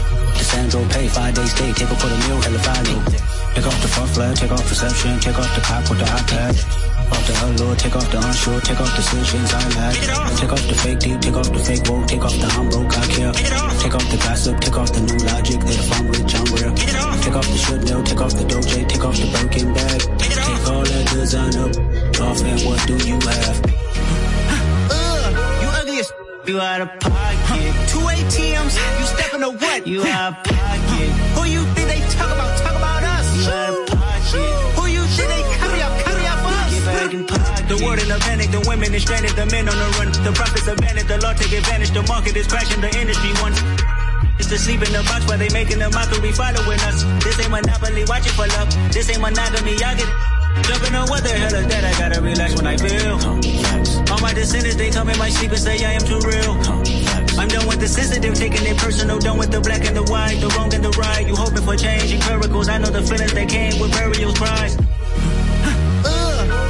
The 0.57 0.71
Sandro 0.71 0.89
pay. 0.89 1.07
Five 1.07 1.35
days 1.35 1.51
stay. 1.51 1.71
Take 1.73 1.91
a 1.91 1.95
quarter 1.95 2.17
meal. 2.25 2.41
Hella 2.41 2.59
follow. 2.65 2.97
Take 3.53 3.67
off 3.67 3.81
the 3.81 3.87
fuck 3.93 4.09
flag. 4.09 4.35
Take 4.37 4.51
off 4.51 4.69
reception. 4.69 5.19
Take 5.19 5.37
off 5.37 5.53
the 5.53 5.61
cop 5.61 5.89
with 5.89 5.99
the 5.99 6.05
iPad. 6.05 6.55
Off 7.07 7.23
the 7.27 7.33
allure, 7.45 7.75
take 7.75 7.95
off 7.95 8.11
the 8.11 8.17
unsure, 8.17 8.59
take 8.61 8.81
off 8.81 8.91
the 8.91 8.97
decisions 8.97 9.53
I 9.53 9.63
lack. 9.79 9.95
Take 10.35 10.51
off 10.51 10.67
the 10.67 10.75
fake 10.75 10.99
deep, 10.99 11.21
take 11.21 11.37
off 11.37 11.47
the 11.53 11.59
fake 11.59 11.87
woke, 11.87 12.05
take 12.07 12.25
off 12.25 12.35
the 12.35 12.47
I'm 12.51 12.67
broke, 12.67 12.97
I 12.97 13.05
care. 13.07 13.31
Take 13.31 13.95
off 13.95 14.11
the 14.11 14.17
gossip, 14.17 14.59
take 14.59 14.75
off 14.75 14.91
the 14.91 15.01
new 15.07 15.19
logic 15.23 15.59
that 15.61 15.77
if 15.79 15.91
I'm 15.95 16.07
rich, 16.11 16.35
I'm 16.35 16.47
real. 16.51 16.73
Take 17.23 17.35
off 17.39 17.47
the 17.47 17.57
should 17.57 17.83
know, 17.87 18.03
take 18.03 18.19
off 18.19 18.33
the 18.35 18.43
doje, 18.43 18.89
take 18.89 19.05
off 19.05 19.15
the 19.15 19.27
broken 19.31 19.73
bag. 19.73 19.99
Take 20.19 20.67
all 20.67 20.83
that 20.83 21.05
designer 21.15 21.69
off 22.27 22.43
and 22.43 22.61
what 22.67 22.81
do 22.87 22.95
you 23.07 23.15
have? 23.23 23.86
You 26.47 26.59
ugly 26.59 26.59
as 26.59 26.59
you 26.59 26.61
out 26.61 26.81
of 26.81 26.99
pocket. 26.99 27.73
Two 27.91 27.99
ATMs, 27.99 28.75
you 28.99 29.05
stepping 29.05 29.41
to 29.41 29.51
what? 29.51 29.85
You 29.85 30.03
out 30.03 30.31
of 30.31 30.43
pocket. 30.43 31.09
Who 31.35 31.43
you 31.43 31.63
think 31.75 31.87
they 31.91 31.99
talk 32.15 32.31
about? 32.31 32.57
Talk 32.59 32.75
about 32.75 33.03
us. 33.03 33.27
You 33.35 33.51
out 33.51 33.69
of 33.69 33.87
pocket. 33.87 34.79
Who 34.79 34.87
you 34.87 35.03
think 35.11 35.27
they 35.27 35.43
carry 35.59 35.81
up? 35.81 35.91
Carry 35.99 36.25
up 36.27 36.39
us. 36.47 36.71
Get 36.71 36.85
back 36.85 37.13
in 37.13 37.27
pocket. 37.27 37.67
The 37.67 37.83
world 37.83 37.99
in 37.99 38.11
a 38.11 38.19
panic, 38.19 38.51
the 38.51 38.63
women 38.63 38.93
is 38.95 39.03
stranded, 39.03 39.35
the 39.35 39.45
men 39.47 39.67
on 39.67 39.75
the 39.75 39.89
run. 39.99 40.07
The 40.23 40.31
profits 40.31 40.67
abandoned, 40.67 41.09
the 41.09 41.19
law 41.19 41.33
take 41.33 41.51
advantage, 41.51 41.91
the 41.91 42.03
market 42.07 42.35
is 42.37 42.47
crashing, 42.47 42.79
the 42.79 42.95
industry 42.95 43.31
wants. 43.43 43.59
It's 44.39 44.47
to 44.47 44.57
sleep 44.57 44.81
in 44.87 44.93
the 44.93 45.03
box 45.03 45.27
while 45.27 45.37
they 45.37 45.49
making 45.51 45.81
a 45.81 45.89
mockery 45.91 46.31
following 46.31 46.79
us. 46.87 47.03
This 47.27 47.39
ain't 47.43 47.51
monopoly, 47.51 48.05
watch 48.07 48.23
it 48.23 48.31
for 48.39 48.47
love. 48.47 48.71
This 48.93 49.09
ain't 49.09 49.19
monogamy, 49.19 49.75
y'all 49.75 49.95
get 49.99 50.07
it. 50.07 50.15
Jumping 50.63 50.95
on 50.95 51.09
what 51.09 51.23
the 51.23 51.29
hell 51.29 51.53
is 51.53 51.67
that? 51.67 51.83
I 51.83 51.91
gotta 51.99 52.21
relax 52.21 52.55
when 52.55 52.67
I 52.67 52.77
feel. 52.77 53.19
All 54.18 54.24
my 54.24 54.34
descendants, 54.34 54.76
they 54.78 54.89
come 54.89 55.09
in 55.09 55.18
my 55.20 55.30
sleep 55.30 55.51
and 55.51 55.59
say 55.59 55.86
I 55.86 55.91
am 55.91 56.01
too 56.01 56.18
real. 56.26 56.57
I'm 57.38 57.47
done 57.49 57.68
with 57.68 57.80
the 57.80 57.88
sensitive, 57.88 58.34
taking 58.34 58.65
it 58.65 58.76
personal, 58.78 59.20
done 59.20 59.38
with 59.38 59.51
the 59.51 59.61
black 59.61 59.86
and 59.86 59.95
the 59.95 60.01
white, 60.11 60.41
the 60.41 60.47
wrong 60.57 60.74
and 60.74 60.84
the 60.84 60.89
right. 60.97 61.28
You 61.28 61.36
hoping 61.36 61.61
for 61.61 61.76
change 61.76 62.11
and 62.11 62.26
miracles. 62.26 62.68
I 62.68 62.80
know 62.80 62.89
the 62.89 63.03
feelings 63.03 63.34
that 63.34 63.47
came 63.47 63.80
with 63.80 63.91
burials, 63.91 64.36
cries. 64.36 64.74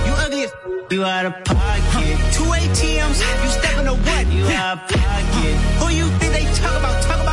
You 0.04 0.14
ugly 0.20 0.44
as 0.44 0.52
you 0.92 1.06
out 1.06 1.26
of 1.26 1.42
pocket. 1.46 2.20
Two 2.36 2.44
ATMs, 2.44 3.24
you 3.24 3.50
stepping 3.50 3.86
to 3.86 3.96
what? 3.96 4.28
You 4.28 4.44
out 4.52 4.84
of 4.84 4.90
pocket. 4.90 5.56
Who 5.80 5.88
you 5.96 6.06
think 6.20 6.34
they 6.34 6.44
talk 6.60 6.76
about? 6.78 7.02
Talk 7.04 7.22
about 7.22 7.27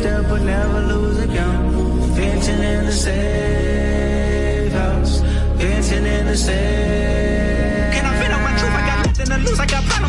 step, 0.00 0.24
but 0.30 0.40
never 0.40 0.80
lose 0.80 1.18
a 1.18 1.26
count. 1.26 1.74
Venting 2.16 2.62
in 2.72 2.86
the 2.86 2.92
safe 2.92 4.72
house, 4.72 5.20
venting 5.60 6.06
in 6.06 6.26
the 6.26 6.36
safe. 6.36 7.09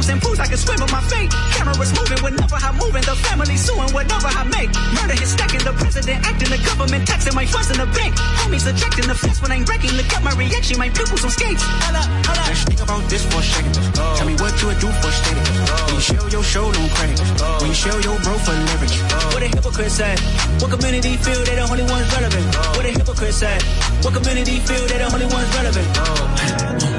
I 0.02 0.14
and 0.14 0.22
proofs. 0.22 0.40
I 0.40 0.48
can 0.50 0.58
swim 0.58 0.82
with 0.82 0.92
my 0.92 1.02
fate. 1.06 1.30
Cameras 1.54 1.94
moving 1.94 2.22
whenever 2.26 2.58
I'm 2.58 2.76
moving. 2.82 3.06
The 3.06 3.14
family 3.22 3.58
suing 3.58 3.94
whatever 3.94 4.30
I 4.34 4.44
make. 4.50 4.74
Murder 4.98 5.14
is 5.22 5.30
stacking. 5.30 5.62
The 5.62 5.74
president 5.78 6.26
acting. 6.26 6.50
The 6.50 6.58
government 6.66 7.06
taxing 7.06 7.36
my 7.36 7.46
funds 7.46 7.70
in 7.70 7.78
the 7.78 7.86
bank. 7.94 8.18
Homies 8.42 8.66
ejecting 8.66 9.06
the 9.06 9.14
fence 9.14 9.42
when 9.42 9.52
I'm 9.52 9.64
wrecking. 9.66 9.94
Look 9.94 10.10
at 10.10 10.24
my 10.24 10.34
reaction. 10.34 10.82
My 10.82 10.90
pupils 10.90 11.24
on 11.24 11.30
skates. 11.30 11.62
Hold 11.62 12.02
up, 12.02 12.10
hold 12.26 12.40
up. 12.42 12.48
Let's 12.50 12.64
think 12.66 12.82
about 12.82 13.04
this 13.10 13.24
for 13.30 13.40
a 13.40 13.46
second. 13.46 13.74
Tell 13.94 14.26
me 14.26 14.36
what 14.42 14.54
you 14.58 14.74
would 14.74 14.82
do 14.82 14.90
for 14.90 15.12
steady. 15.14 15.44
When 15.86 15.94
you 15.94 16.02
show 16.02 16.26
your 16.34 16.44
show, 16.44 16.66
don't 16.72 16.92
crack. 16.98 17.14
When 17.62 17.70
you 17.70 17.78
show 17.78 17.98
your 18.02 18.18
bro 18.26 18.34
for 18.42 18.58
leverage. 18.58 18.98
What 19.38 19.44
a 19.46 19.48
hypocrite 19.54 19.94
said. 19.94 20.18
What 20.58 20.74
community 20.74 21.14
feel 21.22 21.42
they 21.46 21.62
the 21.62 21.66
only 21.70 21.86
ones 21.86 22.10
relevant? 22.10 22.46
What 22.74 22.86
a 22.90 22.92
hypocrite 22.92 23.38
said. 23.38 23.62
What 24.02 24.18
community 24.18 24.58
feel 24.66 24.82
they 24.90 24.98
the 24.98 25.08
only 25.14 25.30
ones 25.30 25.50
relevant? 25.54 26.91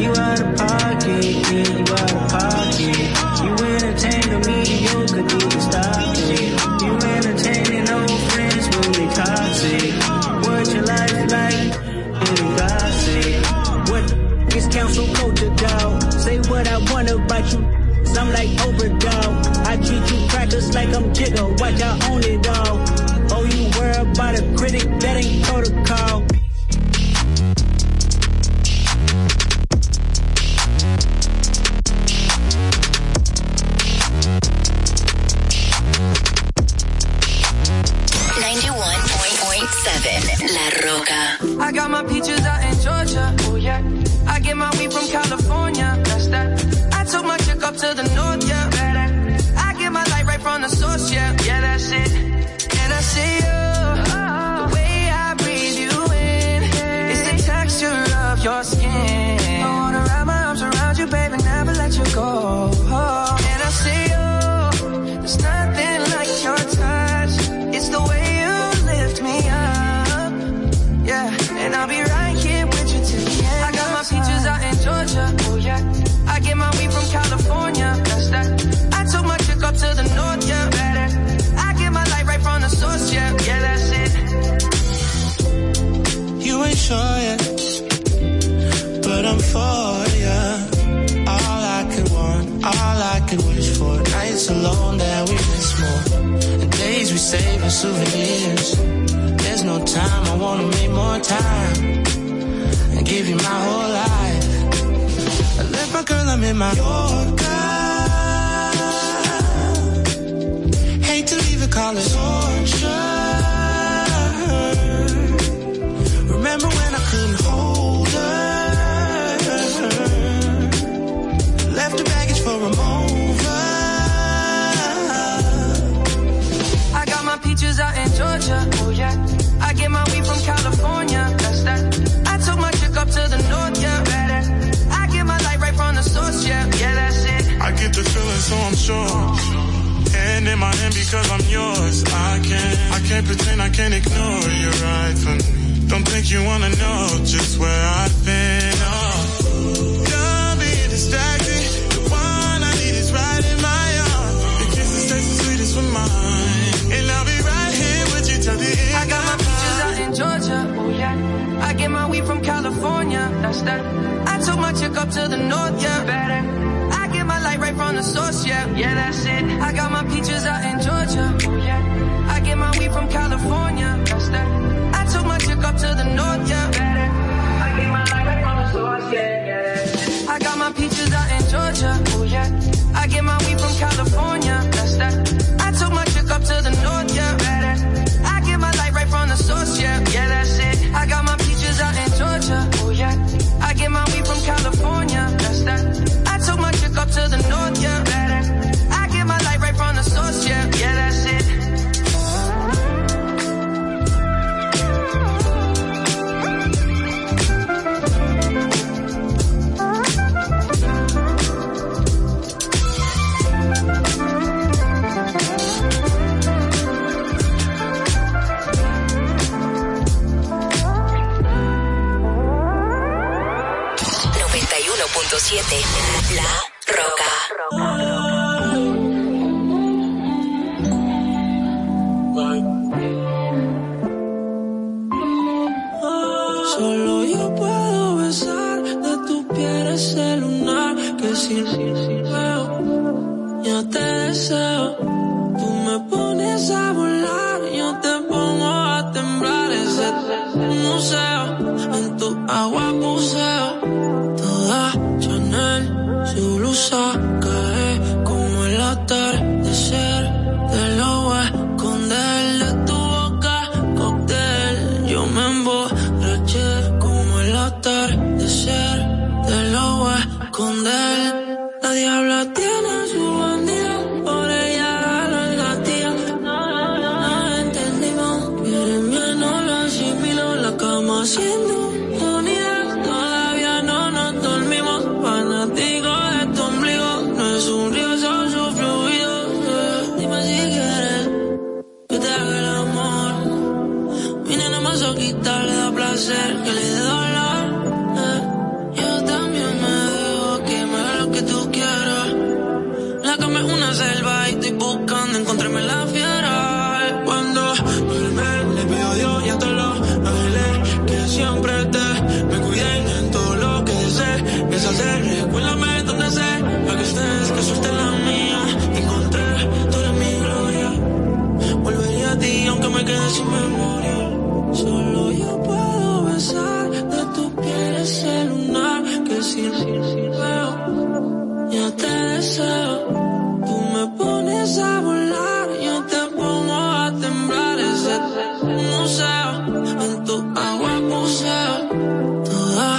You 0.00 0.12
out 0.12 0.40
of 0.40 0.56
pocket, 0.56 1.24
yeah, 1.24 1.68
you 1.76 1.84
out 1.84 2.12
of 2.12 2.28
pocket. 2.32 2.96
You 3.44 3.52
entertain 3.68 4.24
the 4.32 4.38
mediocre, 4.48 5.22
need 5.22 5.50
to 5.50 5.60
stop 5.60 6.16
it. 6.16 6.56
You 6.80 6.92
entertaining 7.16 7.90
old 7.90 8.20
friends 8.32 8.64
when 8.72 8.92
they 8.96 9.08
toxic. 9.12 9.92
What 10.46 10.72
your 10.72 10.84
life 10.84 11.12
like? 11.36 11.70
Really 12.16 12.48
gossip. 12.56 13.90
What 13.90 14.56
is 14.56 14.68
council 14.68 15.06
culture, 15.14 15.54
dog? 15.56 16.12
Say 16.12 16.38
what 16.48 16.66
I 16.66 16.78
want 16.90 17.10
about 17.10 17.52
you. 17.52 17.80
I'm 18.16 18.32
like 18.32 18.48
overdog. 18.64 19.66
I 19.66 19.76
treat 19.76 20.10
you 20.10 20.28
crackers 20.28 20.74
like 20.74 20.88
I'm 20.94 21.12
jigger. 21.12 21.46
Watch 21.46 21.80
I 21.82 22.10
own 22.10 22.24
it 22.24 22.46
all. 22.48 22.80
Oh, 23.32 23.44
you 23.44 23.70
worry 23.78 24.10
about 24.10 24.38
a 24.38 24.42
critic 24.56 24.88
that 25.00 25.24
ain't 25.24 25.44
protocol. 25.44 26.29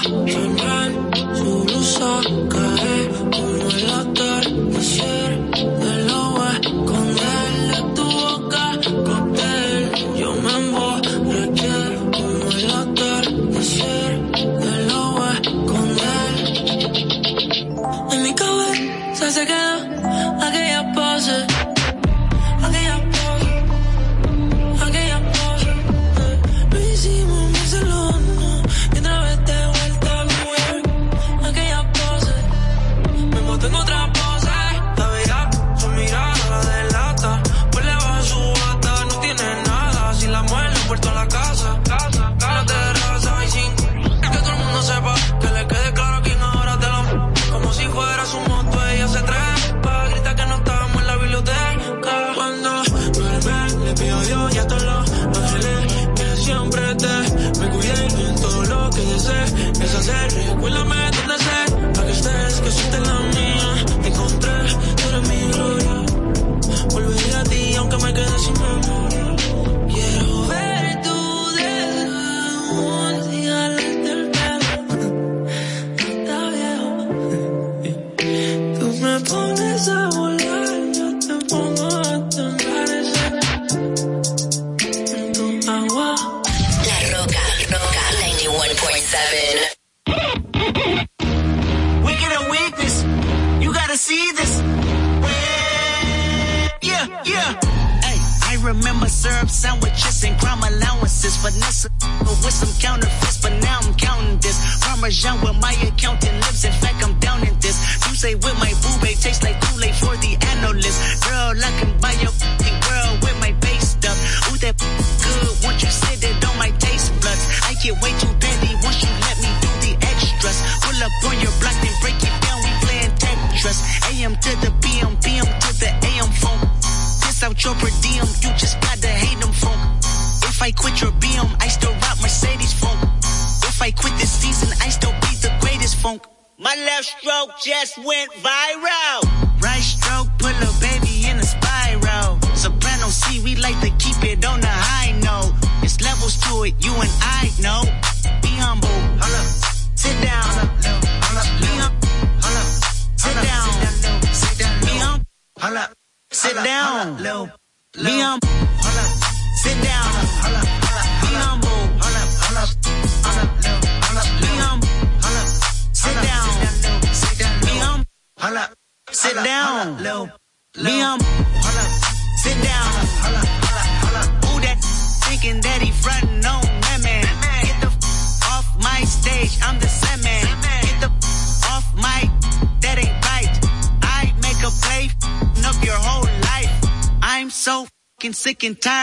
Tonight. 0.03 0.70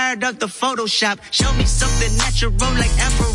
fired 0.09 0.40
the 0.40 0.46
Photoshop. 0.46 1.18
Show 1.30 1.52
me 1.54 1.64
something 1.64 2.16
natural 2.16 2.52
like 2.80 2.92
Afro 2.98 3.28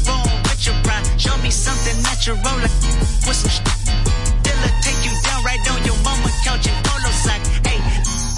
with 0.44 0.66
your 0.66 0.76
pride. 0.84 1.06
Show 1.20 1.36
me 1.44 1.52
something 1.52 2.02
natural 2.02 2.38
like 2.38 2.74
with 3.28 3.38
some 3.38 3.52
sh- 3.52 3.62
Dilla 4.42 4.70
take 4.82 5.02
you 5.06 5.14
down 5.22 5.44
right 5.44 5.62
on 5.70 5.84
your 5.86 5.98
mama 6.04 6.30
couch 6.44 6.66
in 6.66 6.74
polo 6.84 7.12
sock. 7.14 7.42
Hey, 7.68 7.80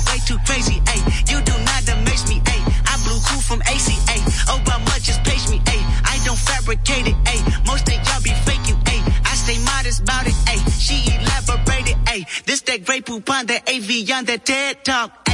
way 0.07 0.19
too 0.27 0.39
crazy. 0.47 0.81
Ay, 0.87 0.99
you 1.31 1.39
do 1.41 1.53
not 1.63 1.87
amaze 1.87 2.27
me. 2.27 2.41
Ay, 2.47 2.61
I 2.91 2.99
blew 3.07 3.19
cool 3.27 3.41
from 3.41 3.61
ACA. 3.61 4.17
Oh, 4.51 4.59
by 4.65 4.77
much 4.83 5.03
just 5.03 5.23
page 5.23 5.47
me. 5.49 5.61
Ay, 5.67 5.81
I 6.03 6.19
don't 6.25 6.39
fabricate 6.39 7.07
it. 7.07 7.15
Ay, 7.25 7.39
most 7.65 7.87
of 7.87 7.95
y'all 8.05 8.21
be 8.21 8.33
faking. 8.43 8.79
Ay, 8.87 8.99
I 9.23 9.33
stay 9.35 9.59
modest 9.63 10.01
about 10.01 10.27
it. 10.27 10.35
Ay, 10.47 10.59
she 10.77 11.07
elaborated. 11.15 11.95
Ay, 12.07 12.25
this 12.45 12.61
that 12.67 12.83
great 12.85 13.05
poupon, 13.05 13.47
that 13.47 13.69
AV 13.69 14.09
on 14.17 14.25
that 14.25 14.43
TED 14.45 14.83
talk. 14.83 15.24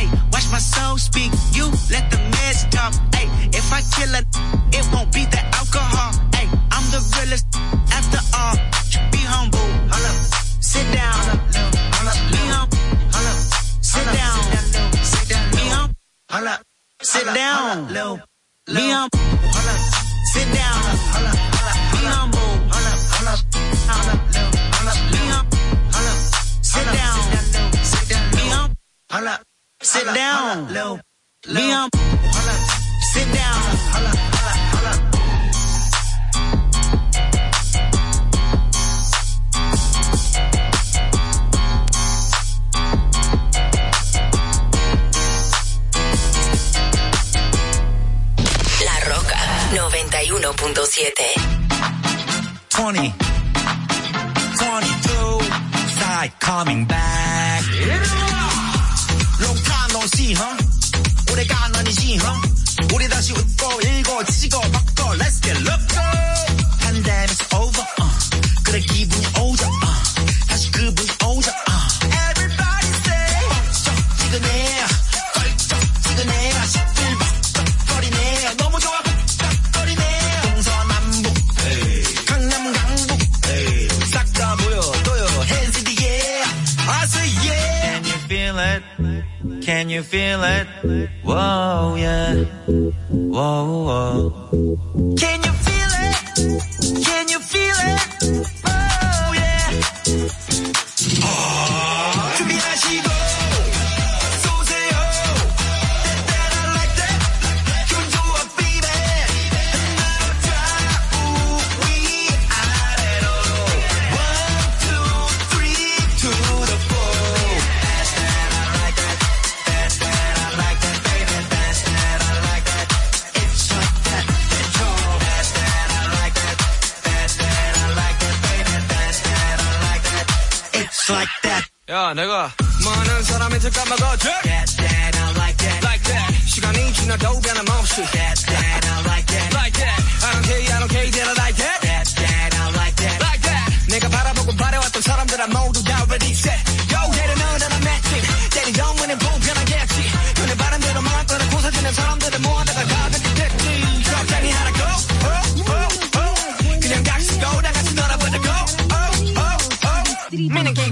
마 132.11 132.13
내가 132.13 132.51
많은 132.83 133.23
사람한테 133.23 133.69
까먹어져 133.69 134.29
That 134.43 134.75
that 134.75 135.17
I 135.17 135.31
like 135.31 135.57
that 135.57 135.85
Like 135.85 136.03
that 136.11 136.45
시간이 136.45 136.93
지나도 136.93 137.39
변함없이 137.39 138.03
That 138.11 138.45
that 138.47 138.87
I 138.87 138.99
like 139.07 139.27
that 139.31 139.55
Like 139.55 139.79
that 139.79 139.95
I 140.19 140.31
don't 140.35 140.43
care 140.43 140.59
I 140.59 140.79
don't 140.79 140.91
care 140.91 141.11
that 141.11 141.27
I 141.27 141.35
like 141.39 141.55
that 141.55 141.79
That 141.81 142.15
that 142.15 142.51
I 142.51 142.67
like 142.75 142.95
that 142.99 143.17
Like 143.23 143.41
that 143.47 143.87
내가 143.87 144.09
바라보고 144.09 144.51
바래왔던 144.57 145.01
사람들아 145.01 145.47
모두 145.47 145.83
다 145.83 146.03
ready 146.09 146.31
set 146.31 146.59
Go 146.91 146.99
get 147.15 147.31
it 147.31 147.39
너는 147.39 147.71
안 147.71 147.81
matching 147.81 148.27
때린 148.51 148.75
영문은 148.75 149.17
불편하겠지 149.17 149.95
그네 150.35 150.57
바람대로 150.57 151.01
망한 151.01 151.27
거는 151.27 151.49
고사지는 151.49 151.93
사람 151.93 152.20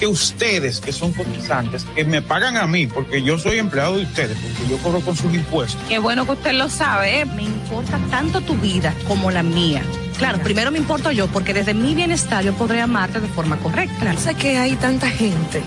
que 0.00 0.06
ustedes, 0.06 0.80
que 0.80 0.92
son 0.92 1.12
cotizantes, 1.12 1.84
que 1.94 2.06
me 2.06 2.22
pagan 2.22 2.56
a 2.56 2.66
mí, 2.66 2.86
porque 2.86 3.22
yo 3.22 3.38
soy 3.38 3.58
empleado 3.58 3.98
de 3.98 4.04
ustedes, 4.04 4.34
porque 4.38 4.70
yo 4.70 4.78
cobro 4.78 5.00
con 5.00 5.14
sus 5.14 5.32
impuestos. 5.34 5.78
Qué 5.90 5.98
bueno 5.98 6.24
que 6.24 6.32
usted 6.32 6.54
lo 6.54 6.70
sabe. 6.70 7.20
¿eh? 7.20 7.26
Me 7.26 7.42
importa 7.42 8.00
tanto 8.10 8.40
tu 8.40 8.54
vida 8.56 8.94
como 9.06 9.30
la 9.30 9.42
mía. 9.42 9.82
Claro, 10.16 10.38
primero 10.38 10.70
me 10.70 10.78
importo 10.78 11.12
yo, 11.12 11.26
porque 11.26 11.52
desde 11.52 11.74
mi 11.74 11.94
bienestar 11.94 12.42
yo 12.42 12.54
podré 12.54 12.80
amarte 12.80 13.20
de 13.20 13.28
forma 13.28 13.58
correcta. 13.58 14.16
Sé 14.16 14.34
que 14.34 14.56
hay 14.56 14.74
tanta 14.76 15.10
gente 15.10 15.62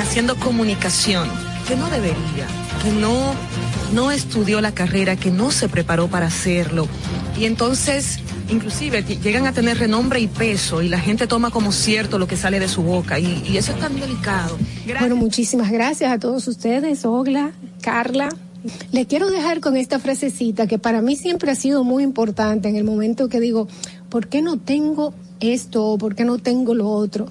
haciendo 0.00 0.36
comunicación 0.36 1.28
que 1.68 1.76
no 1.76 1.90
debería, 1.90 2.46
que 2.82 2.90
no, 2.90 3.34
no 3.92 4.12
estudió 4.12 4.62
la 4.62 4.72
carrera, 4.72 5.16
que 5.16 5.30
no 5.30 5.50
se 5.50 5.68
preparó 5.68 6.08
para 6.08 6.26
hacerlo. 6.26 6.88
Y 7.38 7.44
entonces, 7.44 8.20
inclusive, 8.48 9.02
llegan 9.02 9.46
a 9.46 9.52
tener 9.52 9.78
renombre 9.78 10.20
y 10.20 10.26
peso 10.26 10.82
y 10.82 10.88
la 10.88 10.98
gente 10.98 11.26
toma 11.26 11.50
como 11.50 11.72
cierto 11.72 12.18
lo 12.18 12.26
que 12.26 12.36
sale 12.36 12.60
de 12.60 12.68
su 12.68 12.82
boca. 12.82 13.18
Y, 13.18 13.42
y 13.48 13.56
eso 13.56 13.72
es 13.72 13.78
tan 13.78 13.98
delicado. 13.98 14.56
Bueno, 14.98 15.16
muchísimas 15.16 15.70
gracias 15.70 16.12
a 16.12 16.18
todos 16.18 16.46
ustedes, 16.48 17.04
Ogla, 17.04 17.52
Carla. 17.80 18.28
Le 18.92 19.06
quiero 19.06 19.30
dejar 19.30 19.60
con 19.60 19.76
esta 19.76 19.98
frasecita 19.98 20.66
que 20.66 20.78
para 20.78 21.02
mí 21.02 21.16
siempre 21.16 21.50
ha 21.50 21.54
sido 21.54 21.84
muy 21.84 22.02
importante 22.02 22.68
en 22.68 22.76
el 22.76 22.84
momento 22.84 23.28
que 23.28 23.40
digo, 23.40 23.68
¿por 24.08 24.28
qué 24.28 24.40
no 24.40 24.58
tengo 24.58 25.12
esto 25.40 25.84
o 25.84 25.98
por 25.98 26.14
qué 26.14 26.24
no 26.24 26.38
tengo 26.38 26.74
lo 26.74 26.88
otro? 26.88 27.28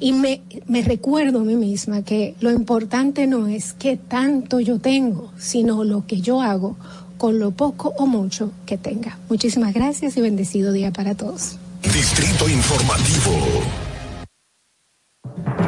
Y 0.00 0.12
me, 0.12 0.42
me 0.66 0.82
recuerdo 0.82 1.40
a 1.40 1.44
mí 1.44 1.56
misma 1.56 2.02
que 2.02 2.34
lo 2.40 2.50
importante 2.50 3.26
no 3.26 3.46
es 3.46 3.74
qué 3.74 3.96
tanto 3.96 4.58
yo 4.58 4.78
tengo, 4.78 5.32
sino 5.38 5.84
lo 5.84 6.06
que 6.06 6.20
yo 6.20 6.40
hago 6.40 6.76
con 7.24 7.38
lo 7.38 7.52
poco 7.52 7.88
o 7.96 8.04
mucho 8.04 8.52
que 8.66 8.76
tenga. 8.76 9.16
Muchísimas 9.30 9.72
gracias 9.72 10.14
y 10.18 10.20
bendecido 10.20 10.72
día 10.74 10.92
para 10.92 11.14
todos. 11.14 11.56
Distrito 11.82 12.46
Informativo. 12.50 13.30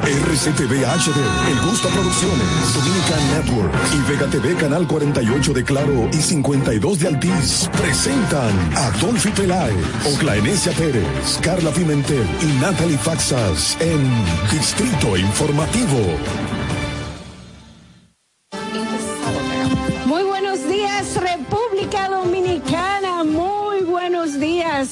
RCTV 0.05 0.85
HD, 0.85 1.19
El 1.51 1.61
Gusto 1.67 1.89
Producciones, 1.89 2.75
Dominican 2.75 3.31
Network 3.33 3.73
y 3.95 4.11
Vega 4.13 4.27
TV 4.27 4.55
Canal 4.57 4.87
48 4.87 5.55
de 5.55 5.65
Claro 5.65 6.11
y 6.13 6.17
52 6.17 6.99
de 6.99 7.09
Altiz 7.09 7.71
presentan 7.73 8.53
a 8.77 8.91
Dolphy 9.01 9.31
Peláez, 9.31 9.75
Oclaenecia 10.15 10.73
Pérez, 10.73 11.39
Carla 11.41 11.71
Pimentel 11.71 12.27
y 12.43 12.61
Natalie 12.61 12.99
Faxas 12.99 13.79
en 13.81 14.07
Distrito 14.53 15.17
Informativo. 15.17 16.56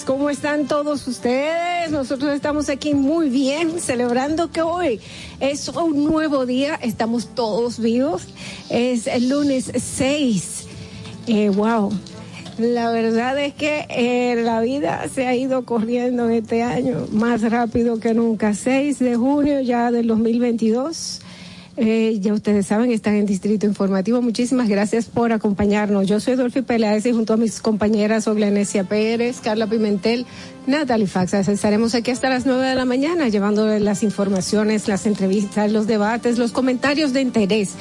¿Cómo 0.03 0.29
están 0.29 0.67
todos 0.67 1.07
ustedes? 1.07 1.91
Nosotros 1.91 2.33
estamos 2.33 2.69
aquí 2.69 2.95
muy 2.95 3.29
bien, 3.29 3.79
celebrando 3.79 4.51
que 4.51 4.61
hoy 4.61 5.01
es 5.39 5.69
un 5.69 6.05
nuevo 6.05 6.47
día. 6.47 6.75
Estamos 6.75 7.29
todos 7.35 7.79
vivos. 7.79 8.27
Es 8.71 9.07
el 9.07 9.29
lunes 9.29 9.71
6. 9.77 10.67
Eh, 11.29 11.51
wow. 11.51 11.93
La 12.59 12.91
verdad 12.91 13.39
es 13.39 13.55
que 13.55 13.87
eh, 13.89 14.43
la 14.43 14.61
vida 14.61 15.07
se 15.09 15.27
ha 15.27 15.37
ido 15.37 15.65
corriendo 15.65 16.27
en 16.27 16.33
este 16.33 16.63
año 16.63 17.07
más 17.13 17.43
rápido 17.43 18.01
que 18.01 18.15
nunca. 18.15 18.55
6 18.55 18.99
de 18.99 19.17
junio 19.17 19.61
ya 19.61 19.93
del 19.93 20.09
2022. 20.09 21.21
Eh, 21.77 22.19
ya 22.21 22.33
ustedes 22.33 22.67
saben, 22.67 22.93
están 22.93 23.15
en 23.15 23.27
Distrito 23.27 23.67
Informativo. 23.67 24.23
Muchísimas 24.23 24.69
gracias 24.69 25.07
por 25.07 25.33
acompañarnos. 25.33 26.07
Yo 26.07 26.21
soy 26.21 26.37
Dolphy 26.37 26.63
Peláez 26.63 27.05
y 27.07 27.13
junto 27.13 27.33
a 27.33 27.37
mis 27.37 27.61
compañeras 27.61 28.29
Oglenesia 28.29 28.85
Pérez, 28.85 29.41
Carla 29.41 29.67
Pimentel, 29.67 30.25
Natalie 30.67 31.07
Faxas, 31.07 31.49
estaremos 31.49 31.95
aquí 31.95 32.11
hasta 32.11 32.31
las 32.31 32.47
nueve 32.47 32.67
de 32.67 32.75
la 32.75 32.85
mañana 32.85 33.29
llevándoles 33.29 33.83
las 33.83 34.03
informaciones, 34.03 34.89
las 34.89 35.05
entrevistas, 35.07 35.73
los 35.73 35.87
debates, 35.87 36.39
los 36.39 36.53
comentarios 36.53 37.13
de 37.13 37.21
interés 37.21 37.73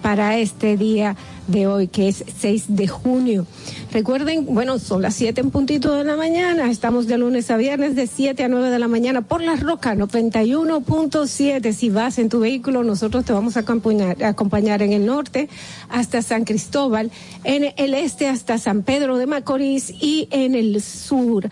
para 0.00 0.38
este 0.38 0.76
día 0.76 1.16
de 1.46 1.66
hoy, 1.66 1.88
que 1.88 2.08
es 2.08 2.24
6 2.40 2.64
de 2.68 2.88
junio. 2.88 3.46
Recuerden, 3.92 4.46
bueno, 4.46 4.78
son 4.78 5.02
las 5.02 5.14
7 5.16 5.42
en 5.42 5.50
puntito 5.50 5.94
de 5.94 6.02
la 6.02 6.16
mañana, 6.16 6.70
estamos 6.70 7.06
de 7.06 7.18
lunes 7.18 7.50
a 7.50 7.58
viernes 7.58 7.94
de 7.94 8.06
7 8.06 8.42
a 8.42 8.48
9 8.48 8.70
de 8.70 8.78
la 8.78 8.88
mañana 8.88 9.20
por 9.20 9.42
la 9.42 9.54
Roca 9.54 9.94
91.7. 9.94 11.72
Si 11.74 11.90
vas 11.90 12.18
en 12.18 12.30
tu 12.30 12.40
vehículo, 12.40 12.84
nosotros 12.84 13.26
te 13.26 13.34
vamos 13.34 13.58
a 13.58 13.60
acompañar, 13.60 14.24
a 14.24 14.28
acompañar 14.28 14.80
en 14.80 14.94
el 14.94 15.04
norte 15.04 15.50
hasta 15.90 16.22
San 16.22 16.44
Cristóbal, 16.44 17.10
en 17.44 17.74
el 17.76 17.92
este 17.92 18.28
hasta 18.28 18.56
San 18.56 18.82
Pedro 18.82 19.18
de 19.18 19.26
Macorís 19.26 19.90
y 19.90 20.26
en 20.30 20.54
el 20.54 20.80
sur 20.80 21.50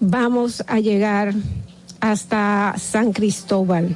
vamos 0.00 0.64
a 0.66 0.80
llegar 0.80 1.32
hasta 2.00 2.74
San 2.76 3.12
Cristóbal. 3.12 3.94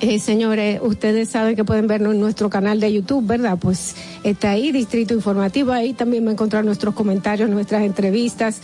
Eh, 0.00 0.20
señores, 0.20 0.80
ustedes 0.80 1.28
saben 1.28 1.56
que 1.56 1.64
pueden 1.64 1.88
vernos 1.88 2.14
en 2.14 2.20
nuestro 2.20 2.48
canal 2.48 2.78
de 2.78 2.92
YouTube, 2.92 3.26
¿verdad? 3.26 3.58
Pues 3.60 3.96
está 4.22 4.50
ahí, 4.50 4.70
Distrito 4.70 5.12
Informativo, 5.12 5.72
ahí 5.72 5.92
también 5.92 6.24
va 6.24 6.28
a 6.30 6.32
encontrar 6.34 6.64
nuestros 6.64 6.94
comentarios, 6.94 7.50
nuestras 7.50 7.82
entrevistas, 7.82 8.60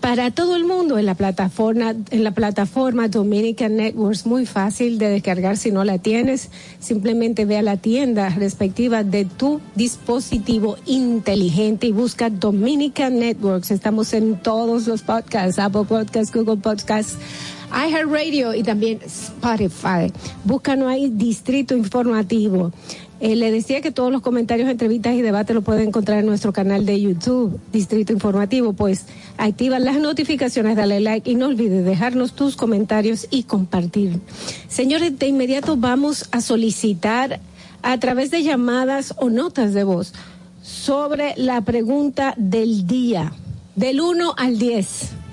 Para 0.00 0.32
todo 0.32 0.56
el 0.56 0.64
mundo 0.64 0.98
en 0.98 1.06
la 1.06 1.14
plataforma, 1.14 1.94
en 2.10 2.24
la 2.24 2.32
plataforma 2.32 3.06
Dominican 3.06 3.76
Networks, 3.76 4.26
muy 4.26 4.44
fácil 4.44 4.98
de 4.98 5.08
descargar 5.08 5.56
si 5.56 5.70
no 5.70 5.84
la 5.84 5.98
tienes. 5.98 6.50
Simplemente 6.80 7.44
ve 7.44 7.58
a 7.58 7.62
la 7.62 7.76
tienda 7.76 8.28
respectiva 8.30 9.04
de 9.04 9.24
tu 9.24 9.60
dispositivo 9.76 10.76
inteligente 10.84 11.86
y 11.86 11.92
busca 11.92 12.28
Dominican 12.28 13.20
Networks. 13.20 13.70
Estamos 13.70 14.14
en 14.14 14.36
todos 14.42 14.88
los 14.88 15.02
podcasts, 15.02 15.60
Apple 15.60 15.84
Podcasts, 15.88 16.34
Google 16.34 16.56
Podcasts, 16.56 17.16
iHeartRadio 17.76 18.54
y 18.54 18.62
también 18.62 19.00
Spotify. 19.04 20.12
Búscanos 20.44 20.88
ahí 20.88 21.10
Distrito 21.10 21.76
Informativo. 21.76 22.72
Eh, 23.18 23.34
le 23.34 23.50
decía 23.50 23.80
que 23.80 23.90
todos 23.90 24.12
los 24.12 24.20
comentarios, 24.20 24.68
entrevistas 24.68 25.14
y 25.14 25.22
debates 25.22 25.54
lo 25.54 25.62
pueden 25.62 25.88
encontrar 25.88 26.18
en 26.18 26.26
nuestro 26.26 26.52
canal 26.52 26.84
de 26.84 27.00
YouTube, 27.00 27.58
Distrito 27.72 28.12
Informativo. 28.12 28.72
Pues 28.72 29.06
activa 29.38 29.78
las 29.78 29.98
notificaciones, 29.98 30.76
dale 30.76 31.00
like 31.00 31.30
y 31.30 31.34
no 31.34 31.46
olvides 31.46 31.84
dejarnos 31.84 32.34
tus 32.34 32.56
comentarios 32.56 33.26
y 33.30 33.44
compartir. 33.44 34.20
Señores, 34.68 35.18
de 35.18 35.28
inmediato 35.28 35.76
vamos 35.76 36.28
a 36.30 36.40
solicitar 36.40 37.40
a 37.82 37.98
través 37.98 38.30
de 38.30 38.42
llamadas 38.42 39.14
o 39.18 39.30
notas 39.30 39.72
de 39.72 39.84
voz 39.84 40.12
sobre 40.62 41.34
la 41.36 41.60
pregunta 41.60 42.34
del 42.36 42.86
día, 42.86 43.32
del 43.76 44.00
1 44.00 44.34
al 44.36 44.58
10. 44.58 45.25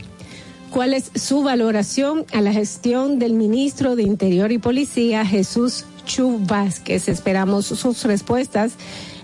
¿Cuál 0.74 0.94
es 0.96 1.12
su 1.14 1.44
valoración 1.44 2.26
a 2.34 2.42
la 2.42 2.52
gestión 2.52 3.20
del 3.20 3.34
ministro 3.34 3.96
de 3.96 4.02
Interior 4.04 4.52
y 4.52 4.58
Policía, 4.58 5.24
Jesús 5.24 5.86
Chu? 6.08 6.42
Esperamos 6.88 7.68
sus 7.68 8.04
respuestas. 8.04 8.72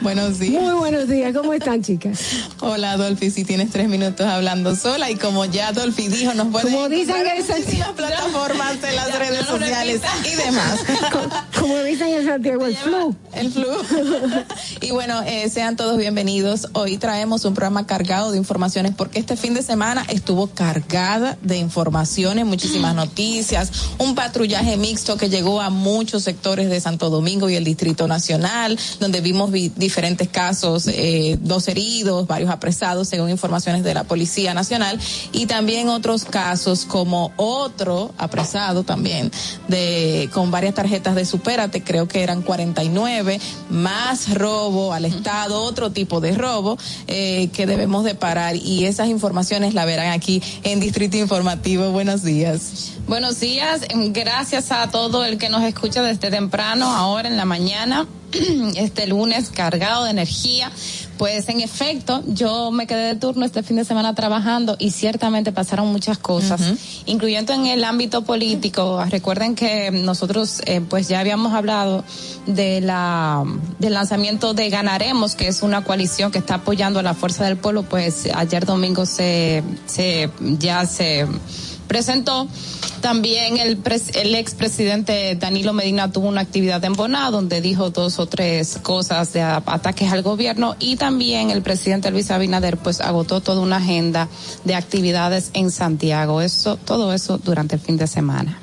Buenos 0.01 0.39
días. 0.39 0.63
Muy 0.63 0.75
buenos 0.75 1.09
días. 1.09 1.35
¿Cómo 1.35 1.53
están, 1.53 1.83
chicas? 1.83 2.21
Hola, 2.61 2.97
Dolphy. 2.97 3.31
Si 3.31 3.45
tienes 3.45 3.71
tres 3.71 3.89
minutos 3.89 4.25
hablando 4.27 4.77
sola 4.77 5.11
y 5.11 5.17
como 5.17 5.45
ya 5.45 5.73
Dolphy 5.73 6.07
dijo, 6.09 6.35
nos 6.35 6.49
pueden 6.49 6.73
Como 6.73 6.89
dicen 6.89 7.17
en 7.17 7.27
en 7.27 7.45
Santiago. 7.45 7.59
muchísimas 7.65 7.93
plataformas 7.93 8.81
de 8.81 8.93
las 8.93 9.19
redes 9.19 9.47
sociales 9.47 10.01
y 10.25 10.37
demás. 10.37 10.79
Como 11.59 11.83
dicen 11.83 12.09
en 12.09 12.25
Santiago, 12.27 12.67
el 12.67 12.77
flu. 12.77 13.17
El 13.35 13.51
flu. 13.53 13.67
y 14.81 14.93
bueno, 14.93 15.21
eh, 15.27 15.51
sean 15.51 15.75
todos 15.77 15.97
bienvenidos. 15.99 16.69
Hoy 16.75 16.97
traemos 16.99 17.45
un 17.45 17.55
programa 17.55 17.85
cargado 17.87 18.31
de 18.31 18.39
informaciones 18.39 18.93
porque 18.97 19.19
este 19.19 19.37
fin 19.37 19.55
de 19.55 19.63
semana 19.63 20.05
estuvo 20.09 20.47
cargada 20.47 21.37
de 21.43 21.59
informaciones, 21.59 22.47
muchísimas 22.47 22.95
noticias, 22.95 23.73
un 23.99 24.15
patrullaje 24.15 24.77
mixto 24.77 25.17
que 25.17 25.29
llegó 25.29 25.61
a 25.61 25.71
muchos 25.71 26.23
sectores 26.23 26.71
de 26.71 26.81
Santo 26.81 27.11
Domingo 27.11 27.51
y 27.51 27.57
el 27.57 27.65
Distrito 27.65 28.07
Nacional, 28.07 28.79
donde 29.01 29.21
vimos 29.21 29.51
vi- 29.51 29.73
diferentes 29.89 30.29
casos, 30.29 30.87
eh, 30.87 31.39
dos 31.41 31.67
heridos, 31.67 32.27
varios 32.27 32.51
apresados, 32.51 33.09
según 33.09 33.31
informaciones 33.31 33.83
de 33.85 33.95
la 33.95 34.05
Policía 34.05 34.53
Nacional, 34.53 35.01
y 35.33 35.47
también 35.47 35.89
otros 35.89 36.27
casos 36.27 36.85
como 36.85 37.33
otro 37.37 38.13
apresado 38.19 38.85
también 38.85 39.33
de 39.67 40.29
con 40.35 40.51
varias 40.51 40.75
tarjetas 40.75 41.15
de 41.15 41.25
supérate, 41.25 41.83
creo 41.83 42.07
que 42.07 42.23
eran 42.23 42.43
49, 42.43 43.41
más 43.71 44.35
robo 44.35 44.93
al 44.93 45.07
Estado, 45.07 45.63
otro 45.63 45.91
tipo 45.91 46.21
de 46.21 46.33
robo 46.33 46.77
eh, 47.07 47.49
que 47.55 47.65
debemos 47.65 48.05
de 48.05 48.15
parar 48.15 48.57
y 48.57 48.85
esas 48.85 49.09
informaciones 49.09 49.73
la 49.73 49.87
verán 49.87 50.13
aquí 50.13 50.43
en 50.65 50.81
Distrito 50.81 51.17
Informativo. 51.17 51.93
Buenos 51.93 52.23
días. 52.23 52.93
Buenos 53.07 53.41
días, 53.41 53.87
gracias 54.13 54.71
a 54.71 54.91
todo 54.91 55.25
el 55.25 55.39
que 55.39 55.49
nos 55.49 55.63
escucha 55.63 56.03
desde 56.03 56.31
temprano, 56.31 56.95
ahora 56.95 57.27
en 57.27 57.39
la 57.39 57.47
mañana, 57.47 58.07
este 58.77 59.07
lunes 59.07 59.51
cargado 59.51 60.05
de 60.05 60.11
energía. 60.11 60.71
Pues 61.17 61.49
en 61.49 61.61
efecto, 61.61 62.23
yo 62.29 62.71
me 62.71 62.87
quedé 62.87 63.15
de 63.15 63.17
turno 63.17 63.45
este 63.45 63.65
fin 63.65 63.77
de 63.77 63.85
semana 63.85 64.15
trabajando 64.15 64.77
y 64.79 64.93
ciertamente 64.93 65.51
pasaron 65.51 65.89
muchas 65.89 66.17
cosas, 66.17 66.61
incluyendo 67.07 67.53
en 67.53 67.67
el 67.67 67.83
ámbito 67.83 68.23
político. 68.23 69.05
Recuerden 69.05 69.57
que 69.57 69.91
nosotros 69.91 70.63
eh, 70.67 70.81
pues 70.81 71.09
ya 71.09 71.19
habíamos 71.19 71.55
hablado 71.55 72.05
de 72.47 72.81
la 72.81 73.43
del 73.81 73.95
lanzamiento 73.95 74.55
de 74.55 74.71
Ganaremos, 74.71 75.35
que 75.35 75.49
es 75.49 75.63
una 75.63 75.83
coalición 75.83 76.31
que 76.31 76.39
está 76.39 76.55
apoyando 76.55 77.01
a 77.01 77.03
la 77.03 77.15
Fuerza 77.15 77.45
del 77.45 77.57
Pueblo, 77.57 77.83
pues 77.83 78.29
ayer 78.33 78.65
domingo 78.65 79.05
se, 79.05 79.65
se 79.87 80.31
ya 80.41 80.87
se 80.87 81.27
presentó. 81.89 82.47
También 83.01 83.59
el, 83.59 83.79
el 84.15 84.35
expresidente 84.35 85.35
Danilo 85.37 85.73
Medina 85.73 86.13
tuvo 86.13 86.29
una 86.29 86.41
actividad 86.41 86.85
en 86.85 86.93
Boná 86.93 87.31
donde 87.31 87.61
dijo 87.61 87.91
dos 87.91 88.19
o 88.19 88.27
tres 88.27 88.79
cosas 88.83 89.33
de 89.33 89.43
ataques 89.43 90.13
al 90.13 90.23
gobierno 90.23 90.77
y 90.79 90.97
también 90.97 91.51
el 91.51 91.63
presidente 91.63 92.11
Luis 92.11 92.31
Abinader 92.31 92.77
pues 92.77 93.01
agotó 93.01 93.41
toda 93.41 93.61
una 93.61 93.77
agenda 93.77 94.29
de 94.65 94.75
actividades 94.75 95.51
en 95.55 95.71
Santiago. 95.71 96.41
Eso, 96.43 96.77
todo 96.77 97.13
eso 97.13 97.39
durante 97.39 97.77
el 97.77 97.81
fin 97.81 97.97
de 97.97 98.07
semana. 98.07 98.61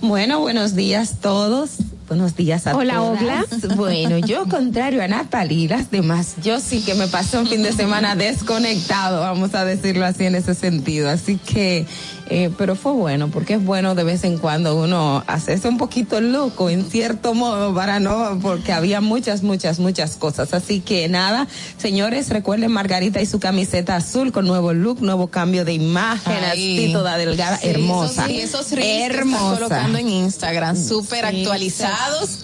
Bueno, 0.00 0.40
buenos 0.40 0.74
días 0.74 1.20
todos. 1.20 1.70
Buenos 2.12 2.36
días 2.36 2.66
a 2.66 2.76
Hola, 2.76 2.96
todas. 2.96 3.22
Ogla. 3.22 3.46
Bueno, 3.76 4.18
yo 4.18 4.46
contrario 4.46 5.02
a 5.02 5.08
Natalie 5.08 5.60
y 5.60 5.68
las 5.68 5.90
demás, 5.90 6.34
yo 6.42 6.60
sí 6.60 6.82
que 6.82 6.92
me 6.94 7.06
pasé 7.08 7.38
un 7.38 7.46
fin 7.46 7.62
de 7.62 7.72
semana 7.72 8.14
desconectado, 8.16 9.20
vamos 9.20 9.54
a 9.54 9.64
decirlo 9.64 10.04
así 10.04 10.26
en 10.26 10.34
ese 10.34 10.54
sentido. 10.54 11.08
Así 11.08 11.38
que, 11.38 11.86
eh, 12.28 12.50
pero 12.58 12.76
fue 12.76 12.92
bueno, 12.92 13.28
porque 13.30 13.54
es 13.54 13.64
bueno 13.64 13.94
de 13.94 14.04
vez 14.04 14.24
en 14.24 14.36
cuando 14.36 14.76
uno 14.76 15.24
hacerse 15.26 15.68
un 15.68 15.78
poquito 15.78 16.20
loco, 16.20 16.68
en 16.68 16.84
cierto 16.90 17.32
modo, 17.32 17.74
para 17.74 17.98
no, 17.98 18.38
porque 18.42 18.74
había 18.74 19.00
muchas, 19.00 19.42
muchas, 19.42 19.78
muchas 19.78 20.16
cosas. 20.16 20.52
Así 20.52 20.80
que 20.80 21.08
nada, 21.08 21.48
señores, 21.78 22.28
recuerden 22.28 22.72
Margarita 22.72 23.22
y 23.22 23.26
su 23.26 23.40
camiseta 23.40 23.96
azul 23.96 24.32
con 24.32 24.46
nuevo 24.46 24.74
look, 24.74 25.00
nuevo 25.00 25.28
cambio 25.28 25.64
de 25.64 25.72
imagen, 25.72 26.36
Ay. 26.44 26.84
así 26.84 26.92
toda 26.92 27.16
delgada, 27.16 27.56
Sí, 27.56 27.68
hermosa. 27.68 28.26
Esos, 28.26 28.26
sí, 28.26 28.40
esos 28.40 28.70
reels 28.72 28.84
que 28.86 29.02
están 29.04 29.18
hermosa. 29.18 29.54
colocando 29.54 29.98
en 29.98 30.08
Instagram, 30.10 30.76
súper 30.76 31.24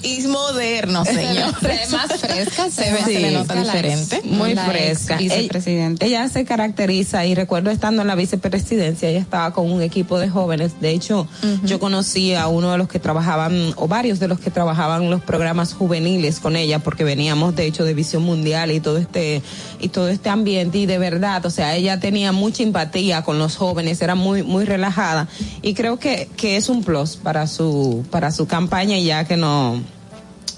y 0.02 0.26
modernos, 0.26 1.06
señor. 1.06 1.54
Se 1.60 1.66
ve 1.66 1.80
más 1.90 2.20
fresca, 2.20 2.70
se, 2.70 2.92
ve, 2.92 3.02
se 3.04 3.20
le 3.20 3.30
nota 3.32 3.54
la 3.54 3.62
diferente. 3.62 4.22
Muy 4.24 4.54
La 4.54 4.64
fresca. 4.66 5.16
vicepresidenta. 5.16 6.04
Ella, 6.04 6.22
ella 6.22 6.28
se 6.28 6.44
caracteriza 6.44 7.26
y 7.26 7.34
recuerdo 7.34 7.70
estando 7.70 8.02
en 8.02 8.08
la 8.08 8.14
vicepresidencia, 8.14 9.08
ella 9.08 9.20
estaba 9.20 9.52
con 9.52 9.70
un 9.70 9.82
equipo 9.82 10.18
de 10.18 10.28
jóvenes. 10.28 10.80
De 10.80 10.90
hecho, 10.90 11.26
yo 11.64 11.78
conocí 11.80 12.34
a 12.34 12.48
uno 12.48 12.72
de 12.72 12.78
los 12.78 12.88
que 12.88 12.98
trabajaban, 12.98 13.72
o 13.76 13.88
varios 13.88 14.18
de 14.20 14.28
los 14.28 14.40
que 14.40 14.50
trabajaban 14.50 15.10
los 15.10 15.22
programas 15.22 15.72
juveniles 15.74 16.40
con 16.40 16.56
ella, 16.56 16.78
porque 16.78 17.04
veníamos 17.04 17.56
de 17.56 17.66
hecho 17.66 17.84
de 17.84 17.94
Visión 17.94 18.22
Mundial 18.22 18.70
y 18.70 18.80
todo 18.80 18.98
este, 18.98 19.42
y 19.80 19.88
todo 19.88 20.08
este 20.08 20.28
ambiente. 20.28 20.78
Y 20.78 20.86
de 20.86 20.98
verdad, 20.98 21.44
o 21.46 21.50
sea, 21.50 21.76
ella 21.76 22.00
tenía 22.00 22.32
mucha 22.32 22.62
empatía 22.62 23.22
con 23.22 23.38
los 23.38 23.56
jóvenes, 23.56 24.00
era 24.02 24.14
muy, 24.14 24.42
muy 24.42 24.64
relajada. 24.64 25.28
Y 25.62 25.74
creo 25.74 25.98
que, 25.98 26.28
que 26.36 26.56
es 26.56 26.68
un 26.68 26.84
plus 26.84 27.16
para 27.16 27.46
su, 27.46 28.04
para 28.10 28.30
su 28.30 28.46
campaña 28.46 28.98
ya 28.98 29.24
que 29.24 29.36
no, 29.36 29.47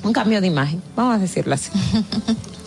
un 0.03 0.13
cambio 0.13 0.41
de 0.41 0.47
imagen, 0.47 0.83
vamos 0.97 1.17
a 1.17 1.19
decirlo 1.19 1.55
así. 1.55 1.71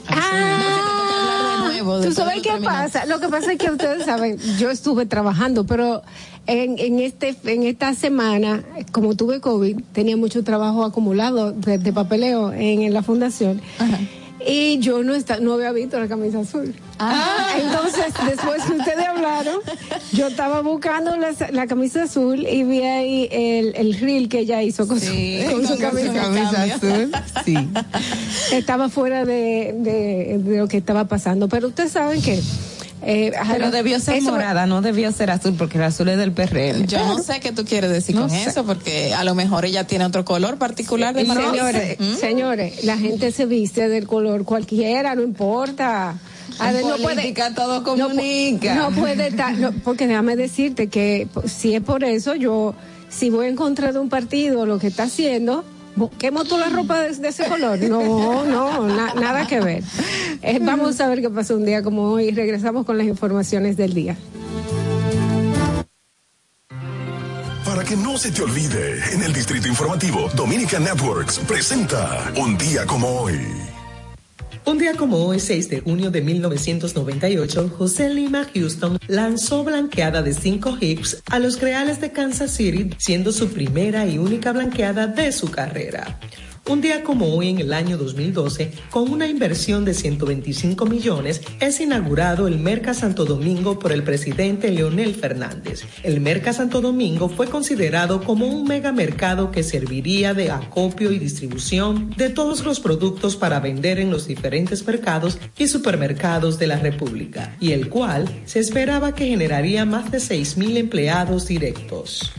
Ah, 0.06 1.70
de 1.72 2.08
¿Tú 2.08 2.14
sabes 2.14 2.42
qué 2.42 2.50
terminado. 2.50 2.84
pasa? 2.84 3.06
Lo 3.06 3.20
que 3.20 3.30
pasa 3.30 3.54
es 3.54 3.58
que 3.58 3.72
ustedes 3.72 4.06
saben, 4.06 4.38
yo 4.58 4.70
estuve 4.70 5.06
trabajando, 5.06 5.66
pero 5.66 6.02
en, 6.46 6.78
en 6.78 7.00
este 7.00 7.36
en 7.46 7.64
esta 7.64 7.94
semana, 7.94 8.64
como 8.92 9.16
tuve 9.16 9.40
COVID, 9.40 9.80
tenía 9.94 10.18
mucho 10.18 10.44
trabajo 10.44 10.84
acumulado 10.84 11.52
de, 11.52 11.78
de 11.78 11.94
papeleo 11.94 12.52
en, 12.52 12.82
en 12.82 12.94
la 12.94 13.02
fundación. 13.02 13.62
Y 14.46 14.80
yo 14.80 15.04
no 15.04 15.14
está, 15.14 15.40
no 15.40 15.54
había 15.54 15.72
visto 15.72 16.00
la 16.00 16.08
camisa 16.08 16.40
azul. 16.40 16.74
Entonces, 17.58 18.14
después 18.26 18.64
que 18.64 18.74
ustedes 18.74 19.08
hablaron, 19.08 19.60
yo 20.12 20.28
estaba 20.28 20.62
buscando 20.62 21.16
la, 21.18 21.34
la 21.52 21.68
camisa 21.68 22.04
azul 22.04 22.46
y 22.48 22.64
vi 22.64 22.82
ahí 22.82 23.30
el, 23.32 23.74
el 23.76 24.00
reel 24.00 24.30
que 24.30 24.40
ella 24.40 24.62
hizo 24.62 24.88
con, 24.88 25.00
su, 25.00 25.12
con 25.52 25.68
su 25.68 25.78
camisa, 25.78 26.64
azul. 26.64 27.12
Sí. 27.46 27.56
Estaba 28.52 28.90
fuera 28.90 29.26
de, 29.26 29.74
de, 29.78 30.40
de 30.40 30.58
lo 30.58 30.68
que 30.68 30.78
estaba 30.78 31.06
pasando. 31.06 31.48
Pero 31.48 31.68
ustedes 31.68 31.92
saben 31.92 32.22
que. 32.22 32.42
Eh, 33.06 33.32
Pero 33.52 33.70
debió 33.72 34.00
ser 34.00 34.16
eso- 34.16 34.32
morada, 34.32 34.66
no 34.66 34.82
debió 34.82 35.12
ser 35.12 35.30
azul, 35.32 35.56
porque 35.58 35.78
el 35.78 35.84
azul 35.84 36.08
es 36.10 36.18
del 36.18 36.32
PRM. 36.32 36.86
Yo 36.88 37.00
no 37.06 37.20
sé 37.22 37.40
qué 37.40 37.52
tú 37.52 37.66
quieres 37.66 37.92
decir 37.92 38.16
No 38.16 38.22
con 38.22 38.30
sé. 38.30 38.44
eso, 38.50 38.64
porque 38.66 39.14
a 39.14 39.24
lo 39.24 39.36
mejor 39.36 39.66
ella 39.66 39.86
tiene 39.86 40.06
otro 40.06 40.24
color 40.26 40.58
particular 40.58 41.14
de 41.14 41.26
papel. 41.26 41.44
señores, 41.46 41.98
¿Mm? 42.00 42.16
señores, 42.16 42.84
la 42.84 42.98
gente 42.98 43.32
se 43.32 43.46
viste 43.46 43.90
del 43.90 44.08
color 44.08 44.46
cualquiera, 44.46 45.16
no 45.16 45.22
importa. 45.22 46.16
A 46.60 46.72
ver, 46.72 46.86
no 46.86 46.98
puede- 46.98 47.34
todo 47.56 47.80
no 47.80 47.84
comunica. 47.84 48.76
No, 48.76 48.92
puede 48.92 49.28
estar, 49.28 49.54
no, 49.58 49.72
porque 49.84 50.08
déjame 50.08 50.36
decirte 50.36 50.88
que 50.88 51.28
si 51.48 51.74
es 51.76 51.82
por 51.82 52.04
eso, 52.04 52.36
yo, 52.36 52.76
si 53.10 53.30
voy 53.30 53.48
en 53.48 53.56
contra 53.56 53.92
de 53.92 54.00
un 54.00 54.10
partido, 54.10 54.66
lo 54.66 54.78
que 54.80 54.88
está 54.88 55.04
haciendo, 55.04 55.64
bu- 55.96 56.10
¿quemo 56.18 56.44
tú 56.46 56.58
la 56.58 56.70
ropa 56.70 57.00
de, 57.02 57.16
de 57.16 57.28
ese 57.30 57.46
color? 57.46 57.80
No, 57.80 58.44
no, 58.46 58.88
na- 58.88 59.14
nada 59.14 59.48
que 59.48 59.60
ver. 59.60 59.84
Eh, 60.42 60.60
vamos 60.62 61.00
a 61.02 61.08
ver 61.08 61.22
qué 61.22 61.30
pasó 61.30 61.56
un 61.56 61.66
día 61.66 61.82
como 61.84 62.04
hoy. 62.12 62.32
Regresamos 62.32 62.86
con 62.86 62.98
las 62.98 63.08
informaciones 63.08 63.78
del 63.78 63.94
día. 63.94 64.18
Para 67.66 67.84
que 67.84 67.96
no 67.96 68.18
se 68.18 68.32
te 68.32 68.42
olvide, 68.44 69.00
en 69.14 69.24
el 69.24 69.34
Distrito 69.34 69.68
Informativo, 69.68 70.30
Dominica 70.36 70.80
Networks 70.80 71.40
presenta 71.40 72.32
Un 72.38 72.58
día 72.58 72.86
como 72.86 73.08
hoy. 73.22 73.40
Un 74.66 74.78
día 74.78 74.94
como 74.96 75.18
hoy, 75.18 75.42
6 75.42 75.70
de 75.70 75.82
junio 75.82 76.10
de 76.10 76.22
1998, 76.22 77.70
José 77.78 78.10
Lima 78.10 78.48
Houston 78.54 78.98
lanzó 79.08 79.66
blanqueada 79.66 80.22
de 80.22 80.34
cinco 80.34 80.78
hits 80.80 81.22
a 81.30 81.40
los 81.40 81.60
Reales 81.60 82.00
de 82.00 82.14
Kansas 82.14 82.52
City, 82.52 82.90
siendo 82.98 83.34
su 83.34 83.50
primera 83.50 84.08
y 84.08 84.18
única 84.18 84.54
blanqueada 84.54 85.08
de 85.08 85.34
su 85.34 85.52
carrera. 85.52 86.18
Un 86.66 86.80
día 86.80 87.04
como 87.04 87.36
hoy 87.36 87.50
en 87.50 87.60
el 87.60 87.74
año 87.74 87.98
2012, 87.98 88.72
con 88.90 89.12
una 89.12 89.28
inversión 89.28 89.84
de 89.84 89.94
125 89.94 90.86
millones, 90.86 91.42
es 91.60 91.82
inaugurado 91.82 92.48
el 92.48 92.58
Merca 92.58 92.94
Santo 92.94 93.26
Domingo 93.26 93.78
por 93.80 93.92
el 93.92 94.02
presidente 94.04 94.72
Leonel 94.72 95.14
Fernández. 95.14 95.84
El 96.04 96.22
Merca 96.22 96.54
Santo 96.54 96.80
Domingo 96.80 97.28
fue 97.28 97.48
considerado 97.48 98.24
como 98.24 98.48
un 98.48 98.64
megamercado 98.64 99.52
que 99.52 99.62
serviría 99.62 100.34
de 100.34 100.52
acopio 100.52 101.12
y 101.12 101.20
distribución 101.20 102.12
de 102.16 102.30
todos 102.30 102.64
los 102.64 102.80
productos 102.80 103.36
para 103.36 103.60
vender 103.60 104.00
en 104.00 104.10
los 104.10 104.26
diferentes 104.26 104.88
mercados 104.88 105.40
y 105.58 105.68
supermercados 105.68 106.60
de 106.60 106.68
la 106.68 106.78
República, 106.78 107.58
y 107.60 107.74
el 107.74 107.90
cual 107.90 108.30
se 108.46 108.60
esperaba 108.60 109.14
que 109.14 109.28
generaría 109.28 109.84
más 109.84 110.12
de 110.12 110.20
6.000 110.20 110.78
empleados 110.78 111.46
directos. 111.46 112.32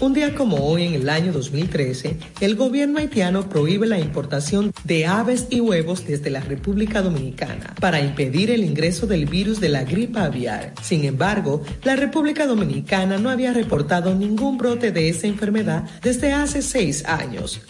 Un 0.00 0.12
día 0.12 0.34
como 0.34 0.56
hoy, 0.56 0.86
en 0.86 0.94
el 0.94 1.08
año 1.08 1.32
2013, 1.32 2.18
el 2.40 2.56
gobierno 2.56 2.98
haitiano 2.98 3.48
prohíbe 3.48 3.86
la 3.86 4.00
importación 4.00 4.72
de 4.82 5.06
aves 5.06 5.46
y 5.50 5.60
huevos 5.60 6.04
desde 6.04 6.30
la 6.30 6.40
República 6.40 7.00
Dominicana 7.00 7.74
para 7.80 8.00
impedir 8.00 8.50
el 8.50 8.64
ingreso 8.64 9.06
del 9.06 9.26
virus 9.26 9.60
de 9.60 9.68
la 9.68 9.84
gripa 9.84 10.24
aviar. 10.24 10.74
Sin 10.82 11.04
embargo, 11.04 11.62
la 11.84 11.94
República 11.94 12.46
Dominicana 12.46 13.18
no 13.18 13.30
había 13.30 13.52
reportado 13.52 14.16
ningún 14.16 14.58
brote 14.58 14.90
de 14.90 15.08
esa 15.08 15.28
enfermedad 15.28 15.84
desde 16.02 16.32
hace 16.32 16.62
seis 16.62 17.04
años. 17.06 17.60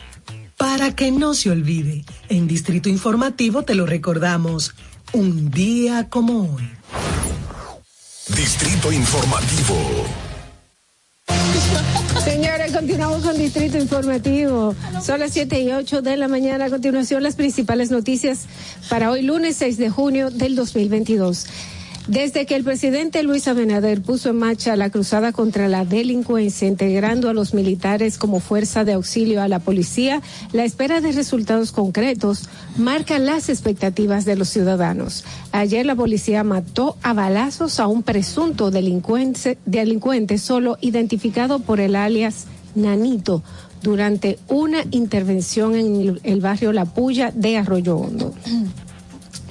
Para 0.57 0.97
que 0.97 1.11
no 1.11 1.35
se 1.35 1.51
olvide, 1.51 2.05
en 2.31 2.49
Distrito 2.49 2.89
Informativo 2.89 3.65
te 3.65 3.75
lo 3.75 3.85
recordamos, 3.85 4.75
un 5.13 5.51
día 5.51 6.09
como 6.09 6.55
hoy. 6.55 6.71
Distrito 8.29 8.91
Informativo. 8.91 10.24
Señores, 12.25 12.73
continuamos 12.73 13.23
con 13.23 13.39
Distrito 13.39 13.79
Informativo. 13.79 14.75
Son 15.03 15.21
las 15.21 15.33
7 15.33 15.61
y 15.61 15.73
8 15.73 16.03
de 16.03 16.17
la 16.17 16.29
mañana. 16.29 16.67
A 16.67 16.71
continuación, 16.71 17.23
las 17.23 17.37
principales 17.37 17.91
noticias 17.91 18.47
para 18.89 19.11
hoy, 19.11 19.23
lunes 19.23 19.57
6 19.57 19.77
de 19.77 19.91
junio 19.91 20.31
del 20.31 20.57
2022. 20.57 21.47
Desde 22.07 22.45
que 22.45 22.55
el 22.55 22.65
presidente 22.65 23.23
Luis 23.23 23.49
Abinader 23.49 24.03
puso 24.03 24.29
en 24.29 24.37
marcha 24.37 24.77
la 24.77 24.91
cruzada 24.91 25.33
contra 25.33 25.69
la 25.69 25.87
delincuencia, 25.87 26.69
integrando 26.69 27.31
a 27.31 27.33
los 27.33 27.55
militares 27.55 28.19
como 28.19 28.41
fuerza 28.41 28.85
de 28.85 28.93
auxilio 28.93 29.41
a 29.41 29.49
la 29.49 29.59
policía, 29.59 30.21
la 30.53 30.65
espera 30.65 31.01
de 31.01 31.13
resultados 31.13 31.73
concretos 31.73 32.51
marca 32.77 33.19
las 33.19 33.49
expectativas 33.49 34.27
de 34.27 34.37
los 34.37 34.51
ciudadanos. 34.51 35.25
Ayer 35.51 35.87
la 35.87 35.95
policía 35.95 36.45
mató 36.45 36.99
a 37.03 37.15
balazos 37.15 37.81
a 37.81 37.87
un 37.87 38.03
presunto 38.03 38.71
delincuente, 38.71 39.57
delincuente 39.65 40.37
solo 40.37 40.77
identificado 40.83 41.61
por 41.61 41.81
el 41.81 41.97
alias 41.97 42.45
Nanito 42.75 43.43
durante 43.81 44.39
una 44.49 44.85
intervención 44.91 45.75
en 45.75 46.21
el 46.23 46.41
barrio 46.41 46.73
La 46.73 46.85
Puya 46.85 47.31
de 47.31 47.57
Arroyo 47.57 47.97
Hondo. 47.97 48.35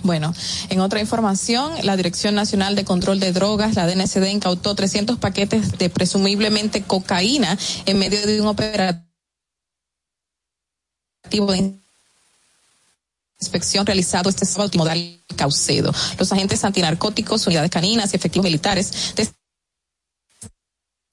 Bueno, 0.03 0.33
en 0.69 0.81
otra 0.81 0.99
información, 0.99 1.73
la 1.83 1.95
Dirección 1.95 2.35
Nacional 2.35 2.75
de 2.75 2.83
Control 2.83 3.21
de 3.21 3.31
Drogas, 3.31 3.75
la 3.75 3.87
DNCD, 3.87 4.27
incautó 4.27 4.75
300 4.75 5.17
paquetes 5.17 5.77
de 5.77 5.89
presumiblemente 5.89 6.83
cocaína 6.83 7.57
en 7.85 7.97
medio 7.97 8.25
de 8.27 8.41
un 8.41 8.47
operativo 8.47 9.07
de 11.47 11.73
inspección 13.39 13.85
realizado 13.85 14.29
este 14.29 14.45
sábado 14.45 14.71
en 14.91 15.21
Caucedo. 15.37 15.93
Los 16.19 16.33
agentes 16.33 16.65
antinarcóticos, 16.65 17.47
unidades 17.47 17.71
caninas 17.71 18.11
y 18.11 18.17
efectivos 18.17 18.43
militares 18.43 19.15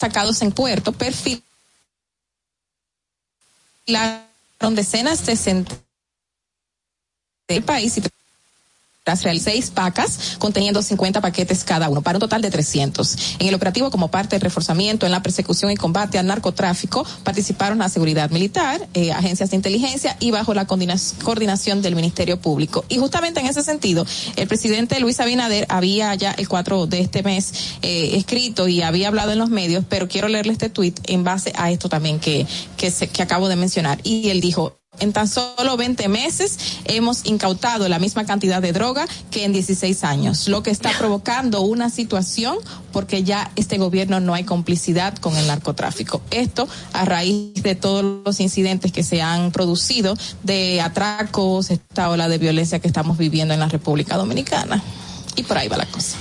destacados 0.01 0.43
en 0.43 0.51
Puerto 0.51 0.91
perfilaron 0.91 1.45
decenas 4.75 5.25
de 5.27 5.37
centros 5.37 5.79
del 7.47 7.63
país 7.63 7.97
y 7.97 8.20
seis 9.39 9.71
pacas 9.71 10.37
conteniendo 10.39 10.83
50 10.83 11.21
paquetes 11.21 11.65
cada 11.65 11.89
uno, 11.89 12.03
para 12.03 12.17
un 12.19 12.21
total 12.21 12.43
de 12.43 12.51
300. 12.51 13.17
En 13.41 13.49
el 13.49 13.55
operativo, 13.55 13.91
como 13.91 14.09
parte 14.11 14.37
del 14.37 14.43
reforzamiento 14.43 15.07
en 15.07 15.13
la 15.13 15.23
persecución 15.23 15.71
y 15.71 15.77
combate 15.77 16.19
al 16.19 16.27
narcotráfico, 16.27 17.05
participaron 17.25 17.79
la 17.79 17.89
seguridad 17.89 18.31
militar, 18.31 18.87
eh, 18.95 19.13
agencias 19.13 19.51
de 19.51 19.57
inteligencia 19.57 20.17
y 20.21 20.31
bajo 20.31 20.55
la 20.55 20.67
coordina- 20.67 20.97
coordinación 21.25 21.83
del 21.83 21.97
Ministerio 21.97 22.41
Público. 22.41 22.85
Y 22.89 22.99
justamente 22.99 23.41
en 23.41 23.47
ese 23.47 23.63
sentido, 23.63 24.07
el 24.37 24.47
presidente 24.49 25.01
Luis 25.01 25.19
Abinader 25.21 25.67
había 25.71 26.15
ya 26.15 26.33
el 26.33 26.49
4 26.49 26.87
de 26.87 27.01
este 27.01 27.23
mes 27.23 27.53
eh, 27.83 28.13
escrito 28.17 28.69
y 28.69 28.83
había 28.83 29.09
hablado 29.09 29.33
en 29.33 29.39
los 29.39 29.51
medios, 29.51 29.85
pero 29.89 30.09
quiero 30.09 30.29
leerle 30.29 30.53
este 30.53 30.69
tuit 30.69 30.99
en 31.09 31.25
base 31.25 31.53
a 31.57 31.71
esto 31.71 31.89
también 31.89 32.21
que, 32.21 32.47
que, 32.77 32.91
se- 32.91 33.09
que 33.09 33.23
acabo 33.23 33.49
de 33.49 33.57
mencionar. 33.57 33.99
Y 34.05 34.29
él 34.31 34.41
dijo, 34.41 34.77
en 34.99 35.13
tan 35.13 35.29
solo 35.29 35.77
20 35.77 36.09
meses 36.09 36.59
hemos 36.85 37.25
incautado 37.25 37.89
la 37.89 37.99
misma 37.99 38.25
cantidad 38.25 38.61
de 38.61 38.73
droga 38.73 39.07
que 39.31 39.45
en 39.45 39.53
16 39.53 40.05
años, 40.05 40.49
lo 40.49 40.63
que 40.63 40.71
está 40.71 40.91
provocando 40.99 41.63
una 41.63 41.91
situación 41.91 42.57
porque 42.93 43.23
ya 43.23 43.51
este 43.57 43.79
gobierno 43.79 44.21
no 44.21 44.35
hay 44.35 44.45
complicidad 44.45 45.17
con 45.17 45.37
el 45.37 45.47
narcotráfico. 45.47 46.21
Esto 46.31 46.69
a 46.93 47.05
raíz 47.05 47.63
de 47.63 47.75
todos 47.75 48.05
los 48.25 48.41
incidentes 48.41 48.93
que 48.93 49.03
se 49.03 49.23
han 49.23 49.53
producido 49.53 50.17
de 50.43 50.81
atracos, 50.81 51.71
esta 51.71 52.11
ola 52.11 52.29
de 52.29 52.39
violencia 52.39 52.79
que 52.79 52.89
estamos 52.89 53.17
viviendo 53.17 53.55
en 53.55 53.61
la 53.61 53.69
República 53.69 54.17
Dominicana. 54.17 54.83
Y 55.37 55.45
por 55.45 55.57
ahí 55.57 55.69
va 55.69 55.77
la 55.77 55.87
cosa. 55.87 56.17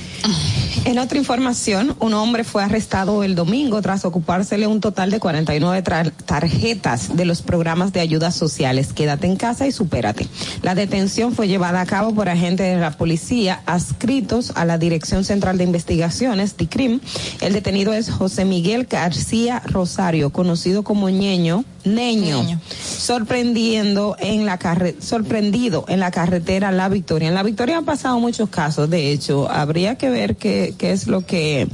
En 0.86 0.98
otra 0.98 1.18
información, 1.18 1.96
un 2.00 2.14
hombre 2.14 2.44
fue 2.44 2.64
arrestado 2.64 3.24
el 3.24 3.36
domingo 3.36 3.82
tras 3.82 4.06
ocupársele 4.06 4.66
un 4.66 4.80
total 4.80 5.12
de 5.12 5.20
49 5.20 5.84
tra- 5.84 6.12
tarjetas 6.26 7.16
de 7.16 7.26
los 7.26 7.42
programas 7.42 7.94
de 7.94 8.00
ayudas 8.00 8.36
sociales. 8.36 8.94
Quédate 8.94 9.28
en 9.28 9.36
casa 9.36 9.68
y 9.68 9.72
supérate. 9.72 10.28
La 10.62 10.76
detención 10.76 11.34
fue 11.34 11.48
llevada 11.48 11.82
a 11.82 11.86
cabo 11.86 12.14
por 12.16 12.30
agentes 12.30 12.74
de 12.74 12.80
la 12.82 12.92
policía 12.92 13.62
adscritos 13.66 14.52
a 14.56 14.66
la 14.66 14.78
Dirección 14.78 15.26
Central 15.26 15.58
de 15.58 15.66
Investigaciones, 15.66 16.58
DICRIM. 16.58 17.02
El 17.42 17.54
detenido 17.54 17.94
es 17.94 18.10
José 18.10 18.46
Miguel 18.46 18.86
García 18.90 19.62
Rosario, 19.66 20.32
conocido 20.32 20.84
como 20.84 21.10
Ñeño, 21.10 21.66
Neño, 21.86 22.60
sorprendiendo 22.72 24.16
en 24.20 24.46
la 24.46 24.58
carre 24.58 24.96
sorprendido 25.00 25.86
en 25.88 26.00
la 26.00 26.12
carretera 26.12 26.72
La 26.72 26.90
Victoria. 26.90 27.30
En 27.30 27.36
La 27.36 27.44
Victoria 27.44 27.78
han 27.78 27.86
pasado 27.86 28.20
muchos 28.20 28.50
casos, 28.50 28.90
de 28.90 29.12
hecho, 29.12 29.50
habría 29.50 29.96
que 29.96 30.10
ver 30.10 30.36
qué, 30.36 30.74
qué 30.78 30.92
es 30.92 31.08
lo 31.08 31.26
que 31.26 31.68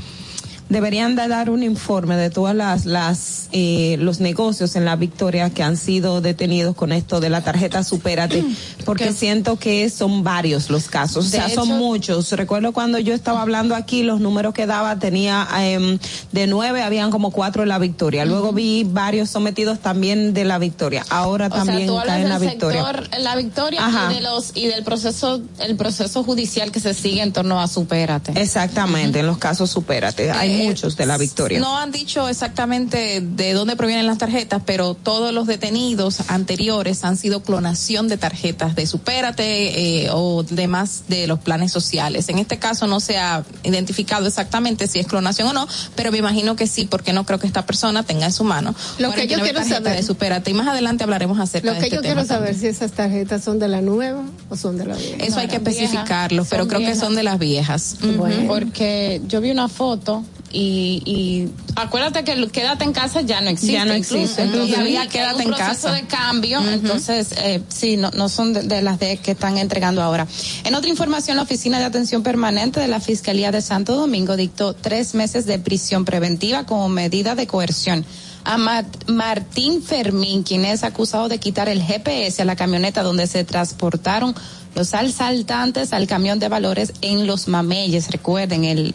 deberían 0.69 1.15
de 1.15 1.27
dar 1.27 1.49
un 1.49 1.63
informe 1.63 2.15
de 2.15 2.29
todas 2.29 2.55
las, 2.55 2.85
las 2.85 3.49
eh, 3.51 3.97
los 3.99 4.19
negocios 4.19 4.75
en 4.75 4.85
la 4.85 4.95
Victoria 4.95 5.49
que 5.51 5.61
han 5.61 5.77
sido 5.77 6.21
detenidos 6.21 6.75
con 6.75 6.91
esto 6.91 7.19
de 7.19 7.29
la 7.29 7.41
tarjeta 7.41 7.83
Supérate, 7.83 8.43
porque 8.85 9.13
siento 9.13 9.57
que 9.57 9.89
son 9.89 10.23
varios 10.23 10.69
los 10.69 10.87
casos, 10.87 11.27
o 11.27 11.29
sea, 11.29 11.49
son 11.49 11.67
muchos. 11.67 12.31
Recuerdo 12.31 12.73
cuando 12.73 12.97
yo 12.97 13.13
estaba 13.13 13.41
hablando 13.41 13.75
aquí, 13.75 14.03
los 14.03 14.19
números 14.19 14.53
que 14.53 14.65
daba 14.65 14.97
tenía 14.97 15.47
em, 15.59 15.99
de 16.31 16.47
nueve, 16.47 16.81
habían 16.81 17.11
como 17.11 17.31
cuatro 17.31 17.61
en 17.63 17.69
la 17.69 17.77
Victoria. 17.77 18.25
Luego 18.25 18.51
vi 18.51 18.83
varios 18.83 19.29
sometidos 19.29 19.79
también 19.79 20.33
de 20.33 20.45
la 20.45 20.57
Victoria. 20.57 21.05
Ahora 21.09 21.47
O 21.47 21.49
sea, 21.49 21.63
también 21.63 21.89
hablas 21.89 22.05
cae 22.05 22.21
en 22.23 22.29
la 22.29 22.39
Victoria. 22.39 22.85
sector 22.85 23.19
La 23.19 23.35
Victoria 23.35 23.85
Ajá. 23.85 24.11
y 24.11 24.15
de 24.15 24.21
los 24.21 24.51
y 24.55 24.67
del 24.67 24.83
proceso 24.83 25.41
el 25.59 25.75
proceso 25.75 26.23
judicial 26.23 26.71
que 26.71 26.79
se 26.79 26.93
sigue 26.93 27.21
en 27.21 27.33
torno 27.33 27.61
a 27.61 27.67
Supérate. 27.67 28.39
Exactamente, 28.39 29.19
en 29.19 29.27
los 29.27 29.37
casos 29.37 29.69
Supérate. 29.69 30.31
Hay 30.31 30.54
Eh, 30.54 30.54
muchos 30.55 30.95
de 30.97 31.05
la 31.05 31.17
Victoria. 31.17 31.59
No 31.59 31.77
han 31.77 31.91
dicho 31.91 32.27
exactamente 32.29 33.21
de 33.21 33.53
dónde 33.53 33.75
provienen 33.75 34.05
las 34.07 34.17
tarjetas, 34.17 34.61
pero 34.65 34.93
todos 34.95 35.33
los 35.33 35.47
detenidos 35.47 36.19
anteriores 36.29 37.03
han 37.03 37.17
sido 37.17 37.41
clonación 37.43 38.07
de 38.07 38.17
tarjetas 38.17 38.75
de 38.75 38.85
Supérate 38.87 40.03
eh, 40.05 40.09
o 40.11 40.43
demás 40.43 41.03
de 41.07 41.27
los 41.27 41.39
planes 41.39 41.71
sociales. 41.71 42.29
En 42.29 42.39
este 42.39 42.57
caso 42.59 42.87
no 42.87 42.99
se 42.99 43.17
ha 43.17 43.43
identificado 43.63 44.27
exactamente 44.27 44.87
si 44.87 44.99
es 44.99 45.07
clonación 45.07 45.47
o 45.49 45.53
no, 45.53 45.67
pero 45.95 46.11
me 46.11 46.17
imagino 46.17 46.55
que 46.55 46.67
sí, 46.67 46.85
porque 46.89 47.13
no 47.13 47.25
creo 47.25 47.39
que 47.39 47.47
esta 47.47 47.65
persona 47.65 48.03
tenga 48.03 48.25
en 48.25 48.31
su 48.33 48.43
mano 48.43 48.75
Lo 48.99 49.11
que 49.11 49.27
yo 49.27 49.37
49 49.39 49.43
quiero 49.43 49.63
saber- 49.67 49.95
de 49.97 50.03
Supérate. 50.03 50.51
Y 50.51 50.53
más 50.53 50.67
adelante 50.67 51.03
hablaremos 51.03 51.39
acerca 51.39 51.67
Lo 51.67 51.73
de 51.73 51.79
que 51.79 51.85
este 51.87 51.95
yo 51.97 52.01
quiero 52.01 52.23
saber 52.25 52.51
también. 52.53 52.61
si 52.61 52.67
esas 52.77 52.91
tarjetas 52.91 53.43
son 53.43 53.59
de 53.59 53.67
la 53.67 53.81
nueva 53.81 54.23
o 54.49 54.55
son 54.55 54.77
de 54.77 54.85
la 54.85 54.95
vieja. 54.95 55.17
Eso 55.23 55.39
hay 55.39 55.47
que 55.47 55.59
viejas, 55.59 55.75
especificarlo, 55.83 56.45
pero 56.49 56.67
creo 56.67 56.79
que 56.79 56.95
son 56.95 57.15
de 57.15 57.23
las 57.23 57.39
viejas. 57.39 57.97
Bueno, 58.17 58.47
porque 58.47 59.21
yo 59.27 59.41
vi 59.41 59.51
una 59.51 59.67
foto 59.67 60.23
y, 60.57 61.01
y 61.05 61.49
acuérdate 61.75 62.23
que 62.23 62.31
el 62.31 62.49
quédate 62.49 62.85
en 62.85 62.93
casa 62.93 63.19
ya 63.21 63.41
no 63.41 63.49
existe. 63.49 63.73
Ya 63.73 63.83
no 63.83 63.91
existe. 63.91 64.43
Entonces, 64.43 64.77
había 64.77 65.05
quédate 65.07 65.35
un 65.45 65.51
en 65.53 65.57
casa. 65.57 65.91
de 65.91 66.03
cambio, 66.07 66.61
entonces 66.69 67.33
eh, 67.37 67.61
sí, 67.67 67.97
no, 67.97 68.09
no 68.11 68.29
son 68.29 68.53
de, 68.53 68.63
de 68.63 68.81
las 68.81 68.97
de 68.99 69.17
que 69.17 69.31
están 69.31 69.57
entregando 69.57 70.01
ahora. 70.01 70.27
En 70.63 70.73
otra 70.73 70.89
información, 70.89 71.35
la 71.35 71.43
Oficina 71.43 71.77
de 71.79 71.85
Atención 71.85 72.23
Permanente 72.23 72.79
de 72.79 72.87
la 72.87 73.01
Fiscalía 73.01 73.51
de 73.51 73.61
Santo 73.61 73.95
Domingo 73.95 74.37
dictó 74.37 74.73
tres 74.73 75.13
meses 75.13 75.45
de 75.45 75.59
prisión 75.59 76.05
preventiva 76.05 76.65
como 76.65 76.87
medida 76.87 77.35
de 77.35 77.47
coerción 77.47 78.05
a 78.45 78.57
Ma- 78.57 78.85
Martín 79.07 79.81
Fermín, 79.83 80.43
quien 80.43 80.63
es 80.65 80.83
acusado 80.83 81.27
de 81.27 81.39
quitar 81.39 81.67
el 81.67 81.81
GPS 81.81 82.41
a 82.41 82.45
la 82.45 82.55
camioneta 82.55 83.03
donde 83.03 83.27
se 83.27 83.43
transportaron 83.43 84.33
los 84.75 84.93
asaltantes 84.93 85.91
al 85.93 86.05
camión 86.07 86.39
de 86.39 86.47
valores 86.47 86.93
en 87.01 87.27
Los 87.27 87.47
Mameyes. 87.47 88.09
Recuerden 88.11 88.63
el 88.65 88.93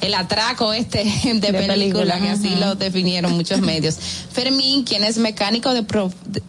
el 0.00 0.14
atraco 0.14 0.72
este 0.72 1.04
de, 1.24 1.40
película, 1.52 1.66
película, 1.66 2.20
que 2.20 2.28
así 2.30 2.54
lo 2.56 2.74
definieron 2.74 3.32
muchos 3.32 3.60
medios. 3.60 3.96
Fermín, 4.32 4.84
quien 4.84 5.04
es 5.04 5.18
mecánico 5.18 5.72
de, 5.74 5.82
pro- 5.82 6.12
de- 6.26 6.42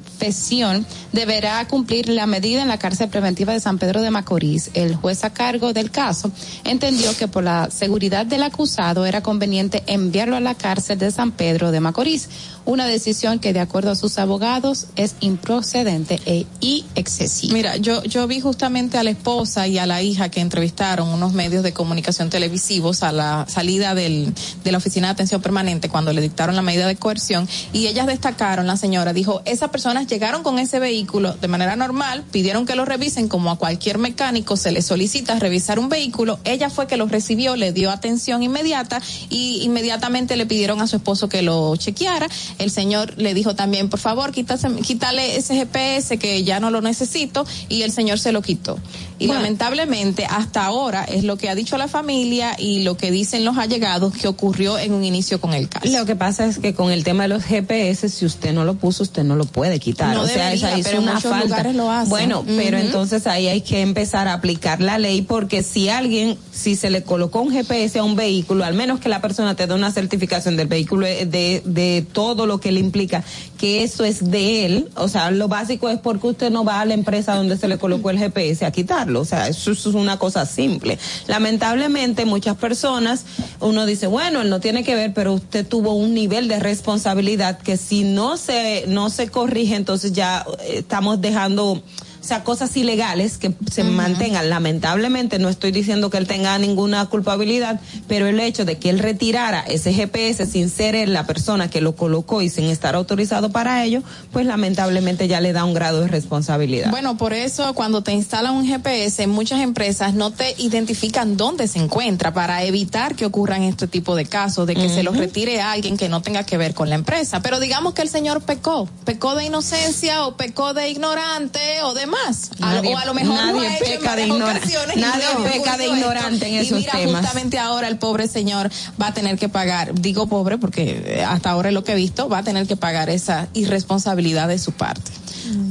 deberá 1.12 1.68
cumplir 1.68 2.10
la 2.10 2.28
medida 2.28 2.62
en 2.62 2.68
la 2.68 2.78
cárcel 2.78 3.10
preventiva 3.10 3.54
de 3.54 3.60
San 3.60 3.78
Pedro 3.78 4.02
de 4.02 4.12
Macorís. 4.12 4.70
El 4.74 4.96
juez 4.96 5.24
a 5.24 5.32
cargo 5.32 5.74
del 5.74 5.92
caso 5.92 6.32
entendió 6.64 7.16
que 7.18 7.28
por 7.28 7.44
la 7.44 7.70
seguridad 7.72 8.26
del 8.26 8.44
acusado 8.44 9.06
era 9.06 9.24
conveniente 9.24 9.84
enviarlo 9.88 10.36
a 10.36 10.40
la 10.40 10.56
cárcel 10.56 11.00
de 11.00 11.12
San 11.12 11.32
Pedro 11.32 11.72
de 11.72 11.80
Macorís, 11.80 12.30
una 12.66 12.86
decisión 12.86 13.40
que 13.40 13.54
de 13.54 13.60
acuerdo 13.60 13.92
a 13.92 13.96
sus 13.96 14.20
abogados 14.20 14.88
es 14.96 15.16
improcedente 15.22 16.20
e 16.26 16.46
y 16.60 16.86
excesiva. 16.96 17.54
Mira, 17.54 17.78
yo, 17.78 18.04
yo 18.04 18.28
vi 18.28 18.40
justamente 18.40 18.98
a 18.98 19.04
la 19.04 19.10
esposa 19.10 19.68
y 19.68 19.80
a 19.80 19.86
la 19.86 20.02
hija 20.02 20.30
que 20.30 20.42
entrevistaron 20.42 21.10
unos 21.10 21.34
medios 21.34 21.64
de 21.64 21.74
comunicación 21.74 22.30
televisivos 22.30 23.02
a 23.02 23.12
la 23.12 23.46
salida 23.48 23.96
del, 23.96 24.34
de 24.64 24.72
la 24.72 24.78
oficina 24.78 25.08
de 25.08 25.14
atención 25.14 25.42
permanente 25.42 25.90
cuando 25.90 26.14
le 26.14 26.22
dictaron 26.22 26.56
la 26.56 26.62
medida 26.62 26.86
de 26.88 26.96
coerción 26.96 27.48
y 27.74 27.88
ellas 27.88 28.08
destacaron, 28.08 28.68
la 28.68 28.78
señora 28.78 29.14
dijo, 29.14 29.42
esas 29.46 29.70
personas 29.70 30.06
llegaron 30.10 30.44
con 30.44 30.60
ese 30.60 30.80
vehículo 30.80 31.34
de 31.34 31.48
manera 31.48 31.76
normal, 31.76 32.24
pidieron 32.32 32.66
que 32.66 32.76
lo 32.76 32.84
revisen 32.84 33.28
como 33.28 33.52
a 33.52 33.58
cualquier 33.58 33.98
mecánico 34.00 34.58
se 34.58 34.72
le 34.72 34.82
solicita 34.82 35.38
revisar 35.40 35.80
un 35.80 35.88
vehículo, 35.88 36.40
ella 36.44 36.70
fue 36.70 36.88
que 36.88 36.98
lo 36.98 37.06
recibió, 37.08 37.56
le 37.56 37.72
dio 37.72 37.92
atención 37.92 38.44
inmediata 38.44 39.02
y 39.30 39.62
inmediatamente 39.64 40.36
le 40.36 40.46
pidieron 40.46 40.82
a 40.82 40.88
su 40.88 40.98
esposo 40.98 41.30
que 41.30 41.42
lo 41.42 41.76
chequeara. 41.76 42.28
El 42.58 42.72
señor 42.72 43.18
le 43.18 43.34
dijo 43.34 43.56
también, 43.56 43.90
por 43.90 44.00
favor, 44.00 44.32
quítase, 44.32 44.68
quítale 44.82 45.38
ese 45.38 45.56
GPS 45.56 46.18
que 46.18 46.44
ya 46.44 46.60
no 46.60 46.72
lo 46.72 46.82
necesito 46.82 47.46
y 47.70 47.84
el 47.84 47.92
señor 47.92 48.20
se 48.20 48.32
lo 48.32 48.42
quitó. 48.42 48.80
Y 49.20 49.28
Bueno. 49.28 49.42
lamentablemente 49.42 50.26
hasta 50.26 50.66
ahora 50.66 51.04
es 51.04 51.24
lo 51.24 51.38
que 51.38 51.50
ha 51.50 51.56
dicho 51.56 51.78
la 51.78 51.88
familia 51.88 52.56
y 52.58 52.84
lo 52.84 52.98
que 52.98 53.12
dicen 53.12 53.46
los 53.46 53.58
allegados 53.58 54.14
que 54.14 54.28
ocurrió 54.28 54.80
en 54.80 54.94
un 54.94 55.04
inicio 55.04 55.40
con 55.42 55.54
el 55.54 55.68
caso. 55.70 55.88
Lo 55.90 56.06
que 56.06 56.16
pasa 56.16 56.46
es 56.46 56.58
que 56.60 56.74
con 56.74 56.92
el 56.92 57.04
tema 57.04 57.24
de 57.24 57.30
los 57.30 57.44
GPS, 57.44 58.10
si 58.10 58.26
usted 58.26 58.54
no 58.54 58.64
lo 58.64 58.76
puso, 58.76 59.04
usted 59.04 59.24
no 59.24 59.36
lo 59.36 59.46
puede 59.46 59.80
quitar. 59.80 59.99
No 60.08 60.22
o 60.22 60.28
sea, 60.28 60.46
debería, 60.46 60.70
esa 60.70 60.78
es 60.78 60.88
pero 60.88 61.02
una 61.02 61.20
falta. 61.20 61.64
lo 61.74 61.92
hacen. 61.92 62.10
Bueno, 62.10 62.44
pero 62.46 62.78
entonces 62.78 63.28
ahí 63.28 63.48
hay 63.48 63.62
que 63.62 63.82
empezar 63.82 64.28
a 64.28 64.34
aplicar 64.34 64.82
la 64.82 64.98
ley 64.98 65.22
porque 65.22 65.64
si 65.64 65.90
alguien, 65.90 66.38
si 66.52 66.76
se 66.76 66.90
le 66.90 67.04
colocó 67.04 67.42
un 67.42 67.52
GPS 67.52 68.00
a 68.00 68.04
un 68.04 68.16
vehículo, 68.16 68.64
al 68.64 68.74
menos 68.74 69.00
que 69.00 69.10
la 69.10 69.22
persona 69.22 69.56
te 69.56 69.68
dé 69.68 69.74
una 69.74 69.92
certificación 69.92 70.58
del 70.58 70.68
vehículo, 70.68 71.06
eh, 71.06 71.26
de, 71.26 71.62
de 71.66 72.06
todo 72.12 72.46
lo 72.46 72.60
que 72.60 72.72
le 72.72 72.80
implica, 72.80 73.24
que 73.60 73.84
eso 73.84 74.06
es 74.06 74.32
de 74.32 74.66
él, 74.66 74.90
o 74.96 75.10
sea, 75.10 75.32
lo 75.32 75.50
básico 75.50 75.90
es 75.90 76.00
porque 76.00 76.28
usted 76.28 76.50
no 76.50 76.64
va 76.64 76.80
a 76.80 76.86
la 76.86 76.94
empresa 76.94 77.36
donde 77.36 77.58
se 77.58 77.68
le 77.68 77.78
colocó 77.78 78.10
el 78.10 78.18
GPS 78.18 78.66
a 78.66 78.72
quitarlo, 78.72 79.20
o 79.20 79.26
sea, 79.26 79.50
eso, 79.50 79.72
es 79.74 79.86
una 79.88 80.18
cosa 80.18 80.46
simple. 80.46 80.98
Lamentablemente 81.28 82.24
muchas 82.24 82.56
personas, 82.56 83.26
uno 83.60 83.86
dice, 83.86 84.08
bueno, 84.08 84.40
él 84.40 84.50
no 84.50 84.62
tiene 84.62 84.86
que 84.86 84.96
ver, 84.96 85.14
pero 85.14 85.34
usted 85.34 85.68
tuvo 85.68 85.94
un 85.94 86.14
nivel 86.14 86.48
de 86.48 86.58
responsabilidad 86.60 87.60
que 87.60 87.76
si 87.76 88.06
no 88.06 88.38
se, 88.38 88.86
no 88.88 89.10
se 89.10 89.28
corrige, 89.28 89.76
entonces 89.76 90.14
ya 90.14 90.46
eh, 90.62 90.78
estamos 90.78 91.20
dejando 91.20 91.84
o 92.22 92.24
sea, 92.24 92.44
cosas 92.44 92.76
ilegales 92.78 93.38
que 93.38 93.54
se 93.72 93.84
mantengan. 93.84 94.50
Lamentablemente, 94.50 95.40
no 95.40 95.50
estoy 95.50 95.72
diciendo 95.72 96.10
que 96.10 96.18
él 96.18 96.28
tenga 96.28 96.58
ninguna 96.58 97.06
culpabilidad, 97.06 97.80
pero 98.08 98.28
el 98.28 98.40
hecho 98.40 98.66
de 98.66 98.78
que 98.78 98.90
él 98.90 99.00
retirara 99.00 99.62
ese 99.62 99.94
GPS 99.94 100.46
sin 100.46 100.70
ser 100.70 100.96
él 100.96 101.14
la 101.14 101.26
persona 101.26 101.70
que 101.70 101.82
lo 101.82 101.96
colocó 101.96 102.42
y 102.42 102.50
sin 102.50 102.66
estar 102.66 102.96
autorizado 102.96 103.52
para 103.52 103.84
ello, 103.84 104.04
pues 104.32 104.46
lamentablemente 104.46 105.28
ya 105.28 105.42
le 105.42 105.54
da 105.54 105.64
un 105.64 105.74
grado 105.74 106.02
de 106.02 106.08
responsabilidad. 106.08 106.92
Bueno, 106.92 107.18
por 107.18 107.34
eso 107.34 107.74
cuando 107.74 108.04
te 108.04 108.12
instalan 108.12 108.54
un 108.54 108.66
GPS, 108.66 109.28
muchas 109.28 109.62
empresas 109.62 110.14
no 110.14 110.32
te 110.32 110.56
identifican 110.58 111.38
dónde 111.38 111.68
se 111.68 111.80
encuentra 111.80 112.34
para 112.34 112.64
evitar 112.64 113.16
que 113.16 113.26
ocurran 113.26 113.64
este 113.64 113.88
tipo 113.88 114.16
de 114.16 114.26
casos, 114.26 114.68
de 114.68 114.76
que 114.76 114.90
se 114.90 115.04
los 115.04 115.18
retire 115.18 115.62
a 115.62 115.72
alguien 115.72 115.98
que 115.98 116.10
no 116.10 116.22
tenga 116.22 116.44
que 116.44 116.58
ver 116.58 116.74
con 116.74 116.90
la 116.90 116.96
empresa. 116.96 117.42
Pero 117.42 117.60
digamos 117.60 117.94
que 117.94 118.02
el 118.02 118.10
señor 118.10 118.42
pecó, 118.42 118.88
pecó 119.06 119.36
de 119.36 119.46
inocencia 119.46 120.26
o 120.26 120.36
pecó 120.36 120.74
de 120.74 120.90
ignorante 120.90 121.82
o 121.84 121.94
de 121.94 122.09
más. 122.10 122.52
A- 122.60 122.76
Nadie- 122.76 122.94
o 122.94 122.98
a 122.98 123.06
lo 123.06 123.14
mejor 123.14 123.36
nadie 123.36 123.70
peca 123.80 124.00
de 124.00 124.06
varias 124.06 124.28
ignora- 124.28 124.58
ocasiones 124.58 124.98
y 124.98 125.00
nadie 125.00 125.26
peca 125.52 125.78
de 125.78 125.88
ignorante 125.88 126.48
en 126.48 126.56
esos 126.56 126.72
y 126.80 126.82
mira, 126.82 126.92
temas. 126.94 127.22
justamente 127.22 127.58
ahora 127.60 127.88
el 127.88 127.98
pobre 127.98 128.28
señor 128.28 128.70
va 129.02 129.08
a 129.08 129.14
tener 129.14 129.38
que 129.40 129.48
pagar, 129.50 129.94
digo 129.94 130.28
pobre 130.28 130.58
porque 130.58 131.02
eh, 131.06 131.24
hasta 131.24 131.52
ahora 131.52 131.70
es 131.70 131.74
lo 131.74 131.84
que 131.84 131.94
he 131.94 131.96
visto, 131.96 132.28
va 132.30 132.40
a 132.40 132.44
tener 132.44 132.68
que 132.68 132.76
pagar 132.76 133.10
esa 133.10 133.48
irresponsabilidad 133.54 134.48
de 134.48 134.60
su 134.60 134.72
parte. 134.74 135.12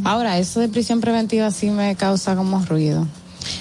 Ahora, 0.05 0.39
eso 0.39 0.59
de 0.59 0.69
prisión 0.69 1.01
preventiva 1.01 1.51
sí 1.53 1.71
me 1.71 1.95
causa 1.95 2.35
como 2.35 2.65
ruido. 2.65 3.07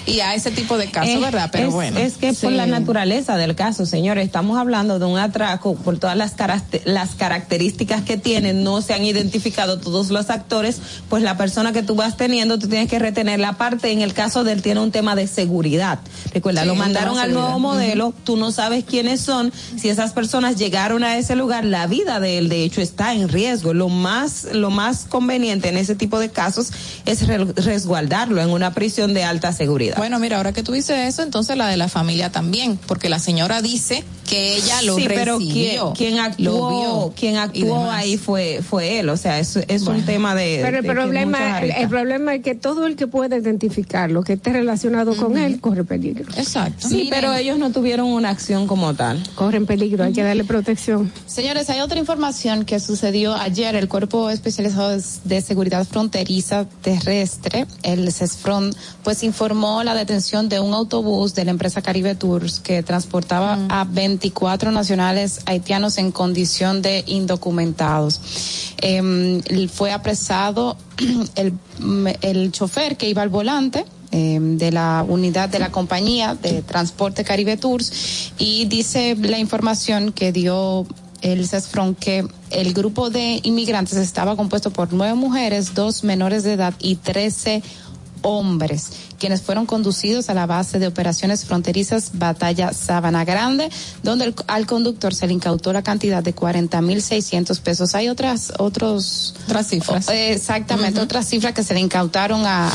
Y 0.06 0.20
a 0.20 0.34
ese 0.34 0.50
tipo 0.50 0.76
de 0.78 0.90
casos, 0.90 1.20
¿verdad? 1.20 1.50
Pero 1.52 1.68
es, 1.68 1.74
bueno. 1.74 1.98
Es 1.98 2.14
que 2.14 2.32
por 2.32 2.52
la 2.52 2.66
naturaleza 2.66 3.36
del 3.36 3.54
caso, 3.54 3.86
señores, 3.86 4.24
estamos 4.26 4.58
hablando 4.58 4.98
de 4.98 5.06
un 5.06 5.18
atraco, 5.18 5.74
por 5.76 5.98
todas 5.98 6.16
las, 6.16 6.34
las 6.84 7.14
características 7.14 8.02
que 8.02 8.16
tiene, 8.16 8.52
no 8.52 8.80
se 8.82 8.94
han 8.94 9.04
identificado 9.04 9.78
todos 9.78 10.10
los 10.10 10.30
actores, 10.30 10.80
pues 11.08 11.22
la 11.22 11.36
persona 11.36 11.72
que 11.72 11.82
tú 11.82 11.94
vas 11.94 12.16
teniendo, 12.16 12.58
tú 12.58 12.68
tienes 12.68 12.88
que 12.88 12.98
retener 12.98 13.40
la 13.40 13.54
parte, 13.58 13.90
en 13.92 14.00
el 14.02 14.14
caso 14.14 14.44
de 14.44 14.52
él 14.52 14.62
tiene 14.62 14.80
un 14.80 14.90
tema 14.90 15.14
de 15.14 15.26
seguridad. 15.26 16.00
Recuerda, 16.32 16.62
Sí, 16.62 16.66
lo 16.68 16.74
mandaron 16.74 17.18
al 17.18 17.32
nuevo 17.32 17.58
modelo, 17.58 18.14
tú 18.24 18.36
no 18.36 18.50
sabes 18.52 18.84
quiénes 18.84 19.20
son, 19.20 19.52
si 19.76 19.88
esas 19.88 20.12
personas 20.12 20.56
llegaron 20.56 21.04
a 21.04 21.16
ese 21.18 21.36
lugar, 21.36 21.64
la 21.64 21.86
vida 21.86 22.20
de 22.20 22.38
él 22.38 22.48
de 22.48 22.64
hecho 22.64 22.80
está 22.80 23.14
en 23.14 23.28
riesgo. 23.28 23.74
Lo 23.74 23.88
más, 23.88 24.48
lo 24.52 24.70
más 24.70 25.04
conveniente 25.08 25.68
en 25.68 25.76
ese 25.76 25.94
tipo 25.94 26.18
de 26.18 26.30
casos 26.30 26.70
es 27.06 27.26
re- 27.26 27.44
resguardarlo 27.56 28.40
en 28.42 28.50
una 28.50 28.72
prisión 28.74 29.14
de 29.14 29.24
alta 29.24 29.52
seguridad. 29.52 29.77
Bueno, 29.96 30.18
mira, 30.18 30.36
ahora 30.38 30.52
que 30.52 30.62
tú 30.62 30.72
dices 30.72 30.96
eso, 31.08 31.22
entonces 31.22 31.56
la 31.56 31.68
de 31.68 31.76
la 31.76 31.88
familia 31.88 32.30
también, 32.30 32.78
porque 32.86 33.08
la 33.08 33.18
señora 33.18 33.62
dice 33.62 34.04
que 34.28 34.56
ella 34.56 34.82
lo 34.82 34.96
sí, 34.96 35.08
recibió. 35.08 35.14
pero 35.24 35.38
quien, 35.94 35.94
quien 35.94 36.16
lo 36.16 36.22
actuó, 36.22 36.70
vio 37.06 37.12
quien 37.16 37.34
y 37.34 37.38
actuó 37.38 37.90
ahí 37.90 38.16
fue 38.18 38.60
fue 38.68 38.98
él, 39.00 39.08
o 39.08 39.16
sea, 39.16 39.38
es, 39.38 39.56
es 39.56 39.82
un 39.82 40.04
tema 40.04 40.34
de 40.34 40.60
Pero 40.62 40.78
el 40.78 40.82
de 40.82 40.92
problema, 40.92 41.58
el, 41.60 41.88
problema 41.88 42.34
es 42.34 42.42
que 42.42 42.54
todo 42.54 42.86
el 42.86 42.96
que 42.96 43.06
pueda 43.06 43.36
identificarlo, 43.38 44.22
que 44.22 44.34
esté 44.34 44.52
relacionado 44.52 45.16
con 45.16 45.36
él, 45.38 45.60
corre 45.60 45.84
peligro. 45.84 46.26
Exacto. 46.36 46.88
Sí, 46.88 47.06
pero 47.10 47.32
ellos 47.34 47.58
no 47.58 47.70
tuvieron 47.70 48.06
una 48.08 48.28
acción 48.30 48.66
como 48.66 48.94
tal. 48.94 49.22
Corren 49.34 49.64
peligro, 49.66 50.04
hay 50.04 50.12
que 50.12 50.22
darle 50.22 50.44
protección. 50.44 51.10
Señores, 51.26 51.70
hay 51.70 51.80
otra 51.80 51.98
información 51.98 52.64
que 52.66 52.80
sucedió 52.80 53.34
ayer. 53.34 53.74
El 53.76 53.88
Cuerpo 53.88 54.28
Especializado 54.30 54.90
de- 54.90 55.02
de 55.24 55.40
Seguridad 55.40 55.86
Fronteriza 55.86 56.66
Terrestre, 56.82 57.66
el 57.82 58.12
CESFRON, 58.12 58.74
pues 59.04 59.22
informó 59.22 59.57
la 59.58 59.94
detención 59.94 60.48
de 60.48 60.60
un 60.60 60.72
autobús 60.72 61.34
de 61.34 61.44
la 61.44 61.50
empresa 61.50 61.82
Caribe 61.82 62.14
Tours 62.14 62.60
que 62.60 62.84
transportaba 62.84 63.58
a 63.68 63.84
24 63.84 64.70
nacionales 64.70 65.40
haitianos 65.46 65.98
en 65.98 66.12
condición 66.12 66.80
de 66.80 67.02
indocumentados. 67.06 68.20
Em, 68.80 69.42
fue 69.68 69.90
apresado 69.90 70.76
el, 71.34 71.54
el 72.20 72.52
chofer 72.52 72.96
que 72.96 73.08
iba 73.08 73.22
al 73.22 73.30
volante 73.30 73.84
eh, 74.12 74.38
de 74.40 74.70
la 74.70 75.04
unidad 75.06 75.48
de 75.48 75.58
la 75.58 75.72
compañía 75.72 76.36
de 76.36 76.62
transporte 76.62 77.24
Caribe 77.24 77.56
Tours 77.56 78.32
y 78.38 78.66
dice 78.66 79.16
la 79.16 79.38
información 79.40 80.12
que 80.12 80.30
dio 80.30 80.86
el 81.20 81.48
CESFRON 81.48 81.96
que 81.96 82.24
el 82.50 82.74
grupo 82.74 83.10
de 83.10 83.40
inmigrantes 83.42 83.96
estaba 83.96 84.36
compuesto 84.36 84.70
por 84.70 84.92
nueve 84.92 85.14
mujeres, 85.14 85.74
dos 85.74 86.04
menores 86.04 86.44
de 86.44 86.52
edad 86.52 86.74
y 86.78 86.94
trece 86.94 87.60
hombres, 88.22 88.90
quienes 89.18 89.42
fueron 89.42 89.66
conducidos 89.66 90.30
a 90.30 90.34
la 90.34 90.46
base 90.46 90.78
de 90.78 90.86
operaciones 90.86 91.44
fronterizas 91.44 92.10
Batalla 92.14 92.72
Sabana 92.72 93.24
Grande, 93.24 93.68
donde 94.02 94.26
el- 94.26 94.34
al 94.46 94.66
conductor 94.66 95.14
se 95.14 95.26
le 95.26 95.32
incautó 95.32 95.72
la 95.72 95.82
cantidad 95.82 96.22
de 96.22 96.34
40.600 96.34 97.60
pesos. 97.60 97.94
Hay 97.94 98.08
otras, 98.08 98.52
otros... 98.58 99.34
Otras 99.46 99.66
cifras. 99.68 100.08
o- 100.08 100.12
exactamente, 100.12 101.00
otras 101.00 101.26
cifras 101.26 101.52
que 101.52 101.62
se 101.62 101.74
le 101.74 101.80
incautaron 101.80 102.42
a, 102.46 102.68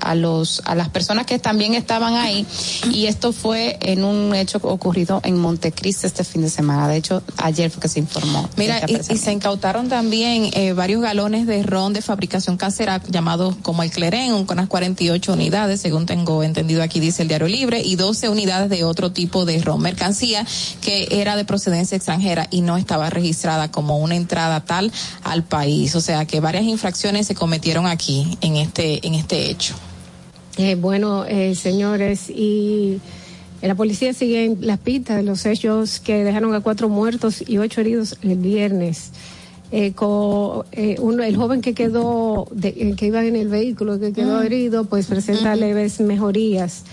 a 0.00 0.14
los, 0.14 0.62
a 0.64 0.74
las 0.74 0.88
personas 0.88 1.26
que 1.26 1.38
también 1.38 1.74
estaban 1.74 2.14
ahí. 2.14 2.46
Y 2.90 3.06
esto 3.06 3.32
fue 3.32 3.78
en 3.80 4.04
un 4.04 4.34
hecho 4.34 4.58
ocurrido 4.62 5.20
en 5.24 5.38
Montecristi 5.38 6.06
este 6.06 6.24
fin 6.24 6.42
de 6.42 6.50
semana. 6.50 6.88
De 6.88 6.96
hecho, 6.96 7.22
ayer 7.38 7.70
fue 7.70 7.82
que 7.82 7.88
se 7.88 7.98
informó. 7.98 8.48
Mira, 8.56 8.78
este 8.78 9.12
y, 9.12 9.16
y 9.16 9.18
se 9.18 9.32
incautaron 9.32 9.88
también 9.88 10.50
eh, 10.52 10.72
varios 10.72 11.02
galones 11.02 11.46
de 11.46 11.62
ron 11.62 11.92
de 11.92 12.02
fabricación 12.02 12.56
casera 12.56 13.02
llamados 13.08 13.56
como 13.62 13.82
el 13.82 13.90
Clerén, 13.90 14.44
con 14.44 14.58
unas 14.58 14.68
48 14.68 15.32
unidades, 15.32 15.63
según 15.76 16.06
tengo 16.06 16.42
entendido 16.42 16.82
aquí 16.82 17.00
dice 17.00 17.22
el 17.22 17.28
Diario 17.28 17.48
Libre, 17.48 17.80
y 17.80 17.96
12 17.96 18.28
unidades 18.28 18.70
de 18.70 18.84
otro 18.84 19.12
tipo 19.12 19.44
de 19.44 19.60
ron, 19.60 19.80
mercancía 19.80 20.46
que 20.80 21.08
era 21.10 21.36
de 21.36 21.44
procedencia 21.44 21.96
extranjera 21.96 22.46
y 22.50 22.60
no 22.60 22.76
estaba 22.76 23.10
registrada 23.10 23.70
como 23.70 23.98
una 23.98 24.16
entrada 24.16 24.64
tal 24.64 24.92
al 25.22 25.42
país. 25.44 25.94
O 25.94 26.00
sea 26.00 26.24
que 26.26 26.40
varias 26.40 26.64
infracciones 26.64 27.26
se 27.26 27.34
cometieron 27.34 27.86
aquí 27.86 28.38
en 28.40 28.56
este, 28.56 29.06
en 29.06 29.14
este 29.14 29.50
hecho. 29.50 29.74
Eh, 30.56 30.76
bueno, 30.76 31.24
eh, 31.26 31.54
señores, 31.54 32.30
y 32.30 33.00
la 33.60 33.74
policía 33.74 34.12
sigue 34.12 34.44
en 34.44 34.58
las 34.60 34.78
pistas 34.78 35.16
de 35.16 35.22
los 35.22 35.46
hechos 35.46 35.98
que 35.98 36.22
dejaron 36.22 36.54
a 36.54 36.60
cuatro 36.60 36.88
muertos 36.88 37.42
y 37.46 37.58
ocho 37.58 37.80
heridos 37.80 38.16
el 38.22 38.36
viernes. 38.36 39.10
Eh, 39.76 39.92
con, 39.92 40.64
eh, 40.70 40.94
uno, 41.00 41.24
el 41.24 41.34
joven 41.34 41.60
que 41.60 41.74
quedó, 41.74 42.46
de- 42.52 42.68
eh, 42.76 42.94
que 42.96 43.06
iba 43.06 43.24
en 43.24 43.34
el 43.34 43.48
vehículo, 43.48 43.98
que 43.98 44.12
quedó 44.12 44.40
herido, 44.40 44.84
pues 44.84 45.06
presenta 45.08 45.56
leves 45.56 45.98
mejorías. 46.00 46.84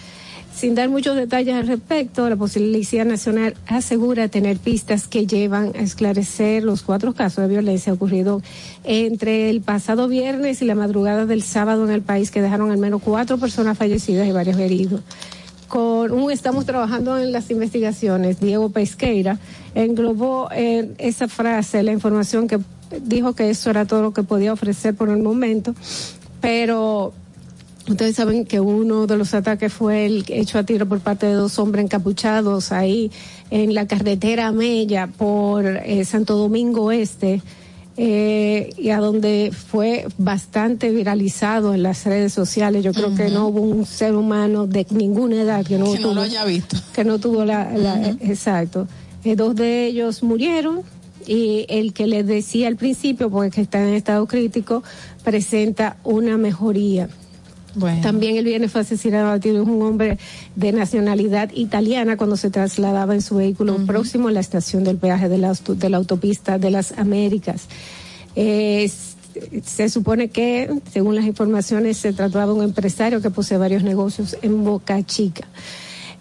Sin 0.56 0.74
dar 0.74 0.90
muchos 0.90 1.16
detalles 1.16 1.54
al 1.54 1.68
respecto, 1.68 2.28
la 2.28 2.36
Policía 2.36 3.06
Nacional 3.06 3.54
asegura 3.68 4.30
tener 4.30 4.58
pistas 4.58 5.08
que 5.08 5.28
llevan 5.28 5.74
a 5.76 5.82
esclarecer 5.82 6.64
los 6.64 6.82
cuatro 6.82 7.14
casos 7.14 7.44
de 7.44 7.50
violencia 7.50 7.94
ocurridos 7.94 8.42
entre 8.84 9.52
el 9.52 9.62
pasado 9.62 10.08
viernes 10.08 10.64
y 10.64 10.66
la 10.66 10.74
madrugada 10.74 11.28
del 11.28 11.44
sábado 11.44 11.86
en 11.86 11.92
el 11.92 12.02
país 12.02 12.32
que 12.32 12.42
dejaron 12.42 12.72
al 12.72 12.80
menos 12.80 13.02
cuatro 13.04 13.38
personas 13.38 13.78
fallecidas 13.78 14.28
y 14.28 14.32
varios 14.32 14.58
heridos. 14.58 15.02
Con 15.72 16.12
un, 16.12 16.30
estamos 16.34 16.66
trabajando 16.66 17.18
en 17.18 17.32
las 17.32 17.50
investigaciones. 17.50 18.42
Diego 18.42 18.72
Pesqueira 18.72 19.40
englobó 19.74 20.50
en 20.52 20.96
esa 20.98 21.30
frase 21.30 21.82
la 21.82 21.94
información 21.94 22.50
que 22.50 22.60
dijo 23.02 23.36
que 23.36 23.50
eso 23.50 23.70
era 23.70 23.86
todo 23.86 24.02
lo 24.02 24.12
que 24.12 24.22
podía 24.22 24.52
ofrecer 24.52 24.94
por 24.96 25.08
el 25.08 25.24
momento, 25.24 25.74
pero 26.42 27.14
Ustedes 27.88 28.16
saben 28.16 28.46
que 28.46 28.60
uno 28.60 29.08
de 29.08 29.18
los 29.18 29.34
ataques 29.34 29.74
fue 29.74 30.06
el 30.06 30.24
hecho 30.28 30.60
a 30.60 30.64
tiro 30.64 30.86
por 30.86 31.00
parte 31.00 31.26
de 31.26 31.34
dos 31.34 31.58
hombres 31.58 31.86
encapuchados 31.86 32.72
ahí 32.72 33.12
en 33.50 33.74
la 33.74 33.88
carretera 33.88 34.52
Mella 34.52 35.08
por 35.08 35.66
eh, 35.66 36.06
Santo 36.06 36.38
Domingo 36.38 36.92
Este. 36.92 37.42
Eh, 37.98 38.70
y 38.78 38.90
a 38.90 38.98
donde 39.00 39.52
fue 39.52 40.06
bastante 40.18 40.90
viralizado 40.92 41.74
en 41.74 41.84
las 41.84 42.06
redes 42.06 42.34
sociales. 42.34 42.84
Yo 42.84 42.94
creo 42.94 43.14
que 43.16 43.30
no 43.30 43.48
hubo 43.48 43.62
un 43.62 43.86
ser 43.86 44.16
humano 44.16 44.66
de 44.68 44.86
ninguna 44.92 45.42
edad 45.42 45.66
que 45.66 45.78
no, 45.78 45.86
Que 45.92 46.00
no 46.00 46.04
tuvo, 46.04 46.14
lo 46.16 46.22
haya 46.22 46.46
visto. 46.46 46.78
que 46.94 47.04
no 47.04 47.20
tuvo 47.20 47.46
la, 47.46 47.72
la- 47.78 48.10
exacto. 48.22 48.88
Eh, 49.24 49.36
dos 49.36 49.56
de 49.56 49.86
ellos 49.88 50.24
murieron 50.24 50.82
y 51.28 51.66
el 51.70 51.94
que 51.94 52.08
les 52.08 52.26
decía 52.26 52.68
al 52.68 52.76
principio, 52.78 53.30
porque 53.30 53.52
que 53.52 53.62
está 53.62 53.82
en 53.88 53.94
estado 53.94 54.26
crítico, 54.26 54.84
presenta 55.24 55.98
una 56.04 56.38
mejoría. 56.38 57.10
También 58.02 58.38
el 58.38 58.46
viernes 58.46 58.72
fue 58.72 58.82
asesinado 58.82 59.32
a 59.32 59.40
tiros 59.40 59.68
un 59.68 59.82
hombre 59.82 60.18
de 60.56 60.72
nacionalidad 60.72 61.52
italiana 61.54 62.18
cuando 62.18 62.38
se 62.38 62.50
trasladaba 62.50 63.14
en 63.14 63.22
su 63.22 63.36
vehículo 63.36 63.78
próximo 63.86 64.28
a 64.28 64.32
la 64.32 64.40
estación 64.40 64.84
del 64.84 64.98
peaje 64.98 65.30
de 65.30 65.38
la, 65.38 65.54
de 65.54 65.90
la 65.90 65.98
autopista 65.98 66.58
de 66.58 66.72
las 66.72 66.98
Américas. 66.98 67.68
Eh, 68.36 68.90
se 69.64 69.90
supone 69.90 70.30
que, 70.30 70.70
según 70.92 71.16
las 71.16 71.26
informaciones, 71.26 71.98
se 71.98 72.14
trataba 72.14 72.48
de 72.48 72.60
un 72.60 72.64
empresario 72.64 73.22
que 73.22 73.30
posee 73.30 73.58
varios 73.58 73.84
negocios 73.84 74.38
en 74.42 74.64
Boca 74.64 75.02
Chica. 75.04 75.48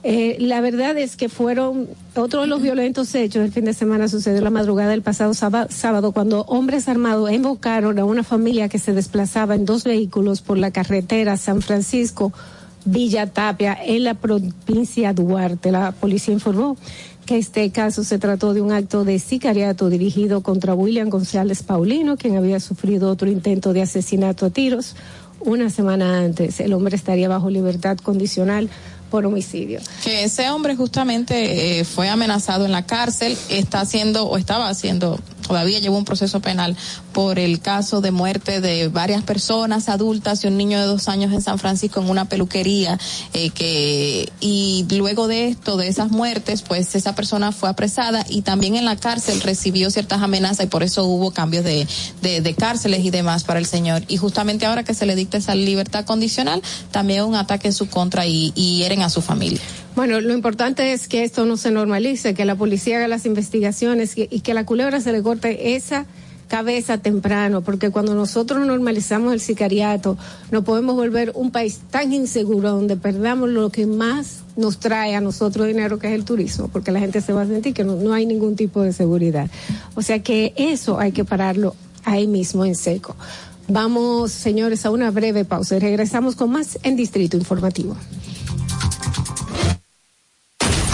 Eh, 0.02 0.38
la 0.40 0.62
verdad 0.62 0.96
es 0.96 1.14
que 1.14 1.28
fueron 1.28 1.86
otro 2.16 2.40
de 2.40 2.46
los 2.46 2.62
violentos 2.62 3.14
hechos 3.14 3.44
el 3.44 3.52
fin 3.52 3.66
de 3.66 3.74
semana 3.74 4.08
sucedió 4.08 4.40
la 4.40 4.48
madrugada 4.48 4.92
del 4.92 5.02
pasado 5.02 5.34
sába- 5.34 5.68
sábado 5.68 6.12
cuando 6.12 6.40
hombres 6.46 6.88
armados 6.88 7.30
invocaron 7.30 7.98
a 7.98 8.06
una 8.06 8.22
familia 8.22 8.70
que 8.70 8.78
se 8.78 8.94
desplazaba 8.94 9.54
en 9.56 9.66
dos 9.66 9.84
vehículos 9.84 10.40
por 10.40 10.56
la 10.56 10.70
carretera 10.70 11.36
San 11.36 11.60
Francisco 11.60 12.32
Villa 12.86 13.26
Tapia 13.26 13.76
en 13.84 14.04
la 14.04 14.14
provincia 14.14 15.12
Duarte. 15.12 15.70
La 15.70 15.92
policía 15.92 16.32
informó 16.32 16.78
que 17.26 17.36
este 17.36 17.70
caso 17.70 18.02
se 18.02 18.18
trató 18.18 18.54
de 18.54 18.62
un 18.62 18.72
acto 18.72 19.04
de 19.04 19.18
sicariato 19.18 19.90
dirigido 19.90 20.40
contra 20.40 20.72
William 20.72 21.10
González 21.10 21.62
Paulino, 21.62 22.16
quien 22.16 22.38
había 22.38 22.58
sufrido 22.58 23.10
otro 23.10 23.28
intento 23.30 23.74
de 23.74 23.82
asesinato 23.82 24.46
a 24.46 24.50
tiros 24.50 24.96
una 25.40 25.68
semana 25.68 26.20
antes. 26.20 26.58
El 26.60 26.72
hombre 26.72 26.96
estaría 26.96 27.28
bajo 27.28 27.50
libertad 27.50 27.98
condicional 27.98 28.70
por 29.10 29.26
homicidio. 29.26 29.80
que 30.02 30.24
ese 30.24 30.48
hombre 30.50 30.76
justamente 30.76 31.80
eh, 31.80 31.84
fue 31.84 32.08
amenazado 32.08 32.64
en 32.64 32.72
la 32.72 32.86
cárcel, 32.86 33.36
está 33.48 33.80
haciendo 33.80 34.26
o 34.26 34.36
estaba 34.36 34.68
haciendo, 34.68 35.18
todavía 35.50 35.80
lleva 35.80 35.96
un 35.96 36.04
proceso 36.04 36.38
penal 36.38 36.76
por 37.12 37.40
el 37.40 37.58
caso 37.58 38.00
de 38.00 38.12
muerte 38.12 38.60
de 38.60 38.86
varias 38.86 39.24
personas 39.24 39.88
adultas 39.88 40.44
y 40.44 40.46
un 40.46 40.56
niño 40.56 40.78
de 40.78 40.86
dos 40.86 41.08
años 41.08 41.32
en 41.32 41.42
San 41.42 41.58
Francisco 41.58 42.00
en 42.00 42.08
una 42.08 42.26
peluquería 42.26 43.00
eh, 43.32 43.50
que 43.50 44.30
y 44.38 44.86
luego 44.92 45.26
de 45.26 45.48
esto, 45.48 45.76
de 45.76 45.88
esas 45.88 46.12
muertes, 46.12 46.62
pues 46.62 46.94
esa 46.94 47.16
persona 47.16 47.50
fue 47.50 47.68
apresada 47.68 48.24
y 48.28 48.42
también 48.42 48.76
en 48.76 48.84
la 48.84 48.94
cárcel 48.94 49.40
recibió 49.40 49.90
ciertas 49.90 50.22
amenazas 50.22 50.66
y 50.66 50.68
por 50.68 50.84
eso 50.84 51.04
hubo 51.04 51.32
cambios 51.32 51.64
de, 51.64 51.88
de, 52.22 52.54
cárceles 52.54 53.04
y 53.04 53.10
demás 53.10 53.42
para 53.42 53.58
el 53.58 53.66
señor. 53.66 54.04
Y 54.06 54.18
justamente 54.18 54.66
ahora 54.66 54.84
que 54.84 54.94
se 54.94 55.04
le 55.04 55.16
dicta 55.16 55.36
esa 55.36 55.56
libertad 55.56 56.04
condicional, 56.04 56.62
también 56.92 57.24
un 57.24 57.34
ataque 57.34 57.66
en 57.66 57.74
su 57.74 57.88
contra 57.88 58.24
y, 58.24 58.52
y 58.54 58.76
hieren 58.76 59.02
a 59.02 59.10
su 59.10 59.20
familia. 59.20 59.60
Bueno, 59.96 60.20
lo 60.20 60.32
importante 60.32 60.92
es 60.92 61.08
que 61.08 61.24
esto 61.24 61.44
no 61.46 61.56
se 61.56 61.70
normalice, 61.70 62.34
que 62.34 62.44
la 62.44 62.54
policía 62.54 62.98
haga 62.98 63.08
las 63.08 63.26
investigaciones 63.26 64.12
y, 64.16 64.40
que 64.40 64.54
la 64.54 64.64
culebra 64.64 65.00
se 65.00 65.12
le 65.12 65.22
corte 65.22 65.74
esa 65.74 66.06
cabeza 66.48 66.98
temprano, 66.98 67.60
porque 67.60 67.90
cuando 67.90 68.14
nosotros 68.14 68.66
normalizamos 68.66 69.32
el 69.32 69.40
sicariato, 69.40 70.16
no 70.50 70.64
podemos 70.64 70.96
volver 70.96 71.32
un 71.34 71.50
país 71.50 71.80
tan 71.90 72.12
inseguro 72.12 72.70
donde 72.70 72.96
perdamos 72.96 73.50
lo 73.50 73.70
que 73.70 73.86
más 73.86 74.40
nos 74.56 74.78
trae 74.78 75.14
a 75.14 75.20
nosotros 75.20 75.66
dinero, 75.66 75.98
que 75.98 76.08
es 76.08 76.14
el 76.14 76.24
turismo, 76.24 76.68
porque 76.68 76.90
la 76.90 76.98
gente 76.98 77.20
se 77.20 77.32
va 77.32 77.42
a 77.42 77.46
sentir 77.46 77.72
que 77.72 77.84
no, 77.84 77.96
no 77.96 78.12
hay 78.12 78.26
ningún 78.26 78.56
tipo 78.56 78.82
de 78.82 78.92
seguridad. 78.92 79.48
O 79.94 80.02
sea 80.02 80.20
que 80.22 80.52
eso 80.56 80.98
hay 80.98 81.12
que 81.12 81.24
pararlo 81.24 81.76
ahí 82.04 82.26
mismo 82.26 82.64
en 82.64 82.74
seco. 82.74 83.14
Vamos, 83.68 84.32
señores, 84.32 84.84
a 84.84 84.90
una 84.90 85.12
breve 85.12 85.44
pausa 85.44 85.76
y 85.76 85.78
regresamos 85.78 86.34
con 86.34 86.50
más 86.50 86.78
en 86.82 86.96
Distrito 86.96 87.36
Informativo. 87.36 87.96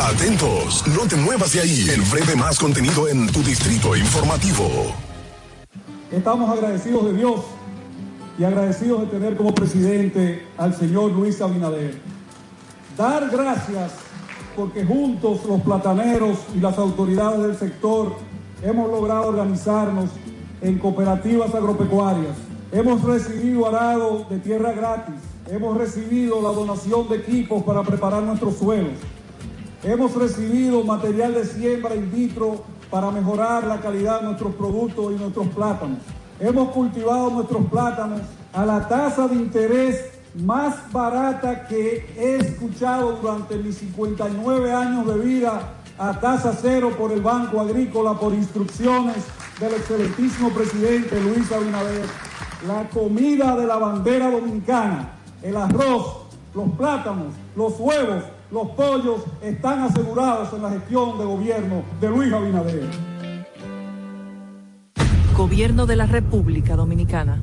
Atentos, 0.07 0.85
no 0.87 1.01
te 1.09 1.17
muevas 1.17 1.53
de 1.53 1.63
ahí. 1.63 1.89
El 1.91 2.01
breve 2.03 2.37
más 2.37 2.61
contenido 2.61 3.09
en 3.09 3.27
tu 3.27 3.43
distrito 3.43 3.97
informativo. 3.97 4.95
Estamos 6.13 6.49
agradecidos 6.49 7.07
de 7.07 7.15
Dios 7.15 7.41
y 8.39 8.45
agradecidos 8.45 9.01
de 9.01 9.07
tener 9.09 9.37
como 9.37 9.53
presidente 9.53 10.47
al 10.59 10.77
señor 10.77 11.11
Luis 11.11 11.41
Abinader. 11.41 12.01
Dar 12.97 13.29
gracias 13.31 13.95
porque 14.55 14.85
juntos 14.85 15.41
los 15.45 15.61
plataneros 15.63 16.39
y 16.55 16.61
las 16.61 16.79
autoridades 16.79 17.43
del 17.43 17.57
sector 17.59 18.15
hemos 18.63 18.89
logrado 18.89 19.27
organizarnos 19.27 20.11
en 20.61 20.79
cooperativas 20.79 21.53
agropecuarias. 21.53 22.37
Hemos 22.71 23.03
recibido 23.03 23.67
arado 23.67 24.25
de 24.31 24.39
tierra 24.39 24.71
gratis. 24.71 25.17
Hemos 25.51 25.77
recibido 25.77 26.41
la 26.41 26.51
donación 26.51 27.09
de 27.09 27.17
equipos 27.17 27.65
para 27.65 27.83
preparar 27.83 28.23
nuestros 28.23 28.57
suelos. 28.57 28.93
Hemos 29.83 30.15
recibido 30.15 30.83
material 30.83 31.35
de 31.35 31.45
siembra 31.45 31.95
in 31.95 32.11
vitro 32.11 32.65
para 32.91 33.11
mejorar 33.11 33.67
la 33.67 33.81
calidad 33.81 34.21
de 34.21 34.27
nuestros 34.27 34.55
productos 34.55 35.13
y 35.13 35.17
nuestros 35.17 35.49
plátanos. 35.49 35.99
Hemos 36.41 36.71
cultivado 36.71 37.31
nuestros 37.31 37.67
plátanos 37.67 38.23
a 38.53 38.65
la 38.65 38.89
tasa 38.89 39.29
de 39.29 39.37
interés 39.37 40.13
más 40.35 40.91
barata 40.93 41.67
que 41.67 42.07
he 42.17 42.37
escuchado 42.37 43.19
durante 43.23 43.57
mis 43.57 43.77
59 43.79 44.73
años 44.73 45.07
de 45.07 45.19
vida 45.19 45.75
a 45.99 46.21
tasa 46.21 46.57
cero 46.61 46.93
por 46.97 47.13
el 47.13 47.21
Banco 47.21 47.61
Agrícola 47.61 48.15
por 48.15 48.35
instrucciones 48.35 49.25
del 49.61 49.75
excelentísimo 49.75 50.51
presidente 50.51 51.21
Luis 51.21 51.51
Abinader. 51.53 52.07
La 52.67 52.89
comida 52.89 53.57
de 53.57 53.67
la 53.67 53.77
bandera 53.77 54.31
dominicana, 54.31 55.11
el 55.43 55.57
arroz, 55.57 56.27
los 56.55 56.71
plátanos, 56.77 57.33
los 57.55 57.79
huevos, 57.79 58.25
los 58.57 58.69
pollos 58.69 59.21
están 59.43 59.83
asegurados 59.83 60.51
en 60.55 60.63
la 60.63 60.71
gestión 60.71 61.19
de 61.19 61.27
gobierno 61.27 61.83
de 62.01 62.09
Luis 62.09 62.33
Abinader. 62.33 62.89
Gobierno 65.37 65.85
de 65.85 65.97
la 65.97 66.07
República 66.07 66.75
Dominicana. 66.75 67.43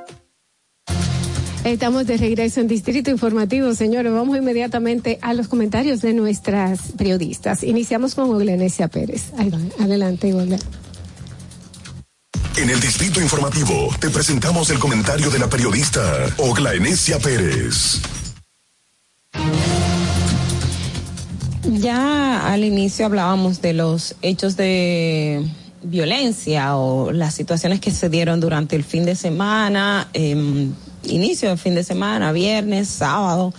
Estamos 1.63 2.07
de 2.07 2.17
regreso 2.17 2.59
en 2.59 2.67
Distrito 2.67 3.11
Informativo, 3.11 3.75
señores. 3.75 4.11
Vamos 4.11 4.35
inmediatamente 4.35 5.19
a 5.21 5.35
los 5.35 5.47
comentarios 5.47 6.01
de 6.01 6.13
nuestras 6.13 6.91
periodistas. 6.97 7.63
Iniciamos 7.63 8.15
con 8.15 8.31
Oglenesia 8.31 8.87
Pérez. 8.87 9.31
Ahí 9.37 9.51
va. 9.51 9.59
Adelante, 9.79 10.33
Olga. 10.33 10.57
En 12.57 12.69
el 12.69 12.79
distrito 12.79 13.21
informativo 13.21 13.89
te 13.99 14.09
presentamos 14.09 14.71
el 14.71 14.79
comentario 14.79 15.29
de 15.29 15.37
la 15.37 15.47
periodista 15.47 16.01
Ogla 16.37 16.73
Enesia 16.73 17.19
Pérez. 17.19 18.01
Ya 21.63 22.51
al 22.51 22.63
inicio 22.63 23.05
hablábamos 23.05 23.61
de 23.61 23.73
los 23.73 24.15
hechos 24.23 24.57
de 24.57 25.45
violencia 25.83 26.75
o 26.75 27.11
las 27.11 27.35
situaciones 27.35 27.79
que 27.79 27.91
se 27.91 28.09
dieron 28.09 28.39
durante 28.39 28.75
el 28.75 28.83
fin 28.83 29.05
de 29.05 29.15
semana, 29.15 30.09
eh, 30.13 30.69
inicio 31.03 31.49
del 31.49 31.57
fin 31.57 31.75
de 31.75 31.83
semana, 31.83 32.31
viernes, 32.31 32.87
sábado, 32.87 33.53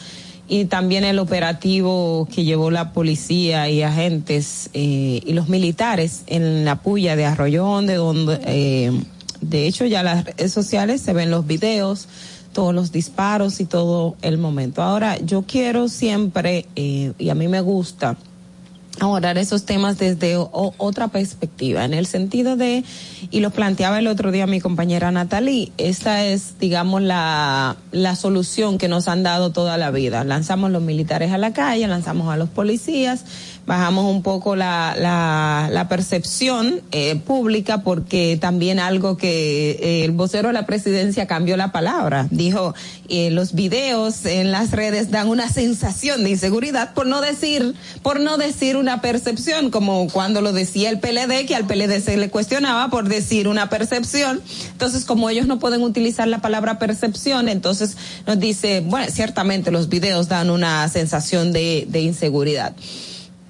y 0.48 0.66
también 0.66 1.04
el 1.04 1.18
operativo 1.18 2.28
que 2.32 2.44
llevó 2.44 2.70
la 2.70 2.92
policía 2.92 3.68
y 3.70 3.82
agentes 3.82 4.70
eh, 4.74 5.22
y 5.24 5.32
los 5.32 5.48
militares 5.48 6.22
en 6.26 6.64
la 6.64 6.76
puya 6.76 7.16
de 7.16 7.24
Arroyo 7.24 7.66
Hondo, 7.66 7.94
donde 7.94 8.40
eh, 8.44 8.92
de 9.40 9.66
hecho 9.66 9.86
ya 9.86 10.02
las 10.02 10.24
redes 10.24 10.52
sociales 10.52 11.00
se 11.00 11.12
ven 11.12 11.30
los 11.30 11.46
videos, 11.46 12.08
todos 12.52 12.74
los 12.74 12.92
disparos 12.92 13.60
y 13.60 13.64
todo 13.64 14.16
el 14.20 14.36
momento. 14.38 14.82
Ahora, 14.82 15.18
yo 15.18 15.42
quiero 15.42 15.88
siempre, 15.88 16.66
eh, 16.76 17.12
y 17.18 17.30
a 17.30 17.34
mí 17.34 17.48
me 17.48 17.60
gusta, 17.60 18.16
abordar 19.00 19.38
esos 19.38 19.64
temas 19.64 19.98
desde 19.98 20.36
o- 20.36 20.74
otra 20.76 21.08
perspectiva, 21.08 21.84
en 21.84 21.94
el 21.94 22.06
sentido 22.06 22.56
de, 22.56 22.84
y 23.30 23.40
lo 23.40 23.50
planteaba 23.50 23.98
el 23.98 24.06
otro 24.06 24.30
día 24.30 24.46
mi 24.46 24.60
compañera 24.60 25.10
Natalie, 25.10 25.72
esta 25.78 26.24
es, 26.24 26.58
digamos, 26.60 27.02
la, 27.02 27.76
la 27.90 28.14
solución 28.16 28.78
que 28.78 28.88
nos 28.88 29.08
han 29.08 29.22
dado 29.22 29.50
toda 29.50 29.76
la 29.78 29.90
vida. 29.90 30.24
Lanzamos 30.24 30.70
los 30.70 30.82
militares 30.82 31.32
a 31.32 31.38
la 31.38 31.52
calle, 31.52 31.86
lanzamos 31.88 32.32
a 32.32 32.36
los 32.36 32.48
policías, 32.50 33.24
bajamos 33.66 34.10
un 34.10 34.22
poco 34.22 34.56
la, 34.56 34.94
la, 34.98 35.68
la 35.70 35.88
percepción 35.88 36.82
eh, 36.90 37.16
pública 37.16 37.82
porque 37.82 38.36
también 38.40 38.78
algo 38.78 39.16
que 39.16 39.70
eh, 39.72 40.04
el 40.04 40.12
vocero 40.12 40.48
de 40.48 40.54
la 40.54 40.66
presidencia 40.66 41.26
cambió 41.26 41.56
la 41.56 41.72
palabra. 41.72 42.26
Dijo, 42.30 42.74
eh, 43.08 43.30
los 43.30 43.54
videos 43.54 44.24
en 44.24 44.50
las 44.50 44.72
redes 44.72 45.10
dan 45.10 45.28
una 45.28 45.48
sensación 45.48 46.24
de 46.24 46.30
inseguridad 46.30 46.94
por 46.94 47.06
no 47.06 47.20
decir, 47.20 47.74
por 48.02 48.20
no 48.20 48.36
decir 48.36 48.76
una 48.76 49.00
percepción, 49.00 49.70
como 49.70 50.08
cuando 50.08 50.40
lo 50.40 50.52
decía 50.52 50.90
el 50.90 50.98
PLD, 50.98 51.46
que 51.46 51.54
al 51.54 51.66
PLD 51.66 52.00
se 52.00 52.16
le 52.16 52.30
cuestionaba 52.30 52.90
por 52.90 53.08
decir 53.08 53.48
una 53.48 53.68
percepción. 53.68 54.40
Entonces, 54.72 55.04
como 55.04 55.30
ellos 55.30 55.46
no 55.46 55.58
pueden 55.58 55.82
utilizar 55.82 56.26
la 56.26 56.40
palabra 56.40 56.78
percepción, 56.78 57.48
entonces 57.48 57.96
nos 58.26 58.38
dice, 58.40 58.80
bueno, 58.80 59.06
ciertamente 59.10 59.70
los 59.70 59.88
videos 59.88 60.28
dan 60.28 60.50
una 60.50 60.88
sensación 60.88 61.52
de, 61.52 61.86
de 61.88 62.00
inseguridad. 62.00 62.74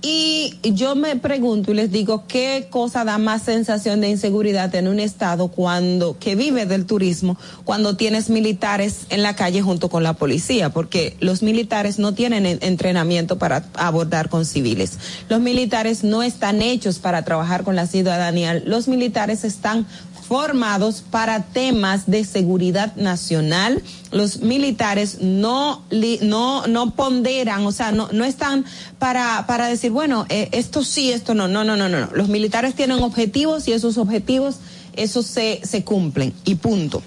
Y 0.05 0.59
yo 0.65 0.97
me 0.97 1.15
pregunto 1.15 1.70
y 1.70 1.74
les 1.74 1.93
digo, 1.93 2.24
¿qué 2.27 2.66
cosa 2.70 3.05
da 3.05 3.19
más 3.19 3.43
sensación 3.43 4.01
de 4.01 4.09
inseguridad 4.11 4.74
en 4.74 4.89
un 4.89 4.99
estado 4.99 5.47
cuando, 5.47 6.19
que 6.19 6.35
vive 6.35 6.66
del 6.66 6.87
turismo, 6.87 7.39
cuando 7.62 7.97
tienes 7.97 8.29
militares 8.29 9.07
en 9.11 9.23
la 9.23 9.37
calle 9.37 9.62
junto 9.62 9.89
con 9.89 10.03
la 10.03 10.15
policía? 10.15 10.70
Porque 10.70 11.16
los 11.20 11.45
militares 11.45 12.01
no 12.01 12.15
tienen 12.15 12.47
en- 12.47 12.59
entrenamiento 12.62 13.39
para 13.39 13.65
abordar 13.74 14.29
con 14.29 14.45
civiles. 14.45 14.99
Los 15.29 15.41
militares 15.41 16.03
no 16.03 16.24
están 16.24 16.62
hechos 16.62 16.99
para 16.99 17.24
trabajar 17.24 17.62
con 17.62 17.77
la 17.77 17.87
ciudadanía. 17.87 18.55
Los 18.55 18.89
militares 18.89 19.45
están 19.45 19.87
formados 20.23 21.03
para 21.11 21.44
temas 21.44 22.11
de 22.11 22.24
seguridad 22.24 22.94
nacional. 22.97 23.82
Los 24.11 24.40
militares 24.40 25.19
no 25.20 25.82
no 26.23 26.66
no 26.66 26.90
ponderan, 26.94 27.66
o 27.66 27.73
sea, 27.73 27.93
no 27.93 28.09
no 28.12 28.24
están 28.24 28.65
para 28.99 29.47
para 29.47 29.66
decir, 29.66 29.90
bueno, 29.90 30.27
eh, 30.28 30.49
esto 30.53 30.85
sí, 30.85 31.12
esto 31.12 31.35
no. 31.35 31.49
No, 31.49 31.65
no, 31.65 31.77
no, 31.77 31.89
no, 31.89 32.01
no. 32.01 32.09
Los 32.15 32.28
militares 32.28 32.74
tienen 32.74 33.03
objetivos 33.03 33.69
y 33.69 33.73
esos 33.73 33.99
objetivos 33.99 34.57
esos 34.94 35.27
se 35.27 35.61
se 35.65 35.85
cumplen 35.85 36.32
y 36.44 36.55
punto. 36.57 37.03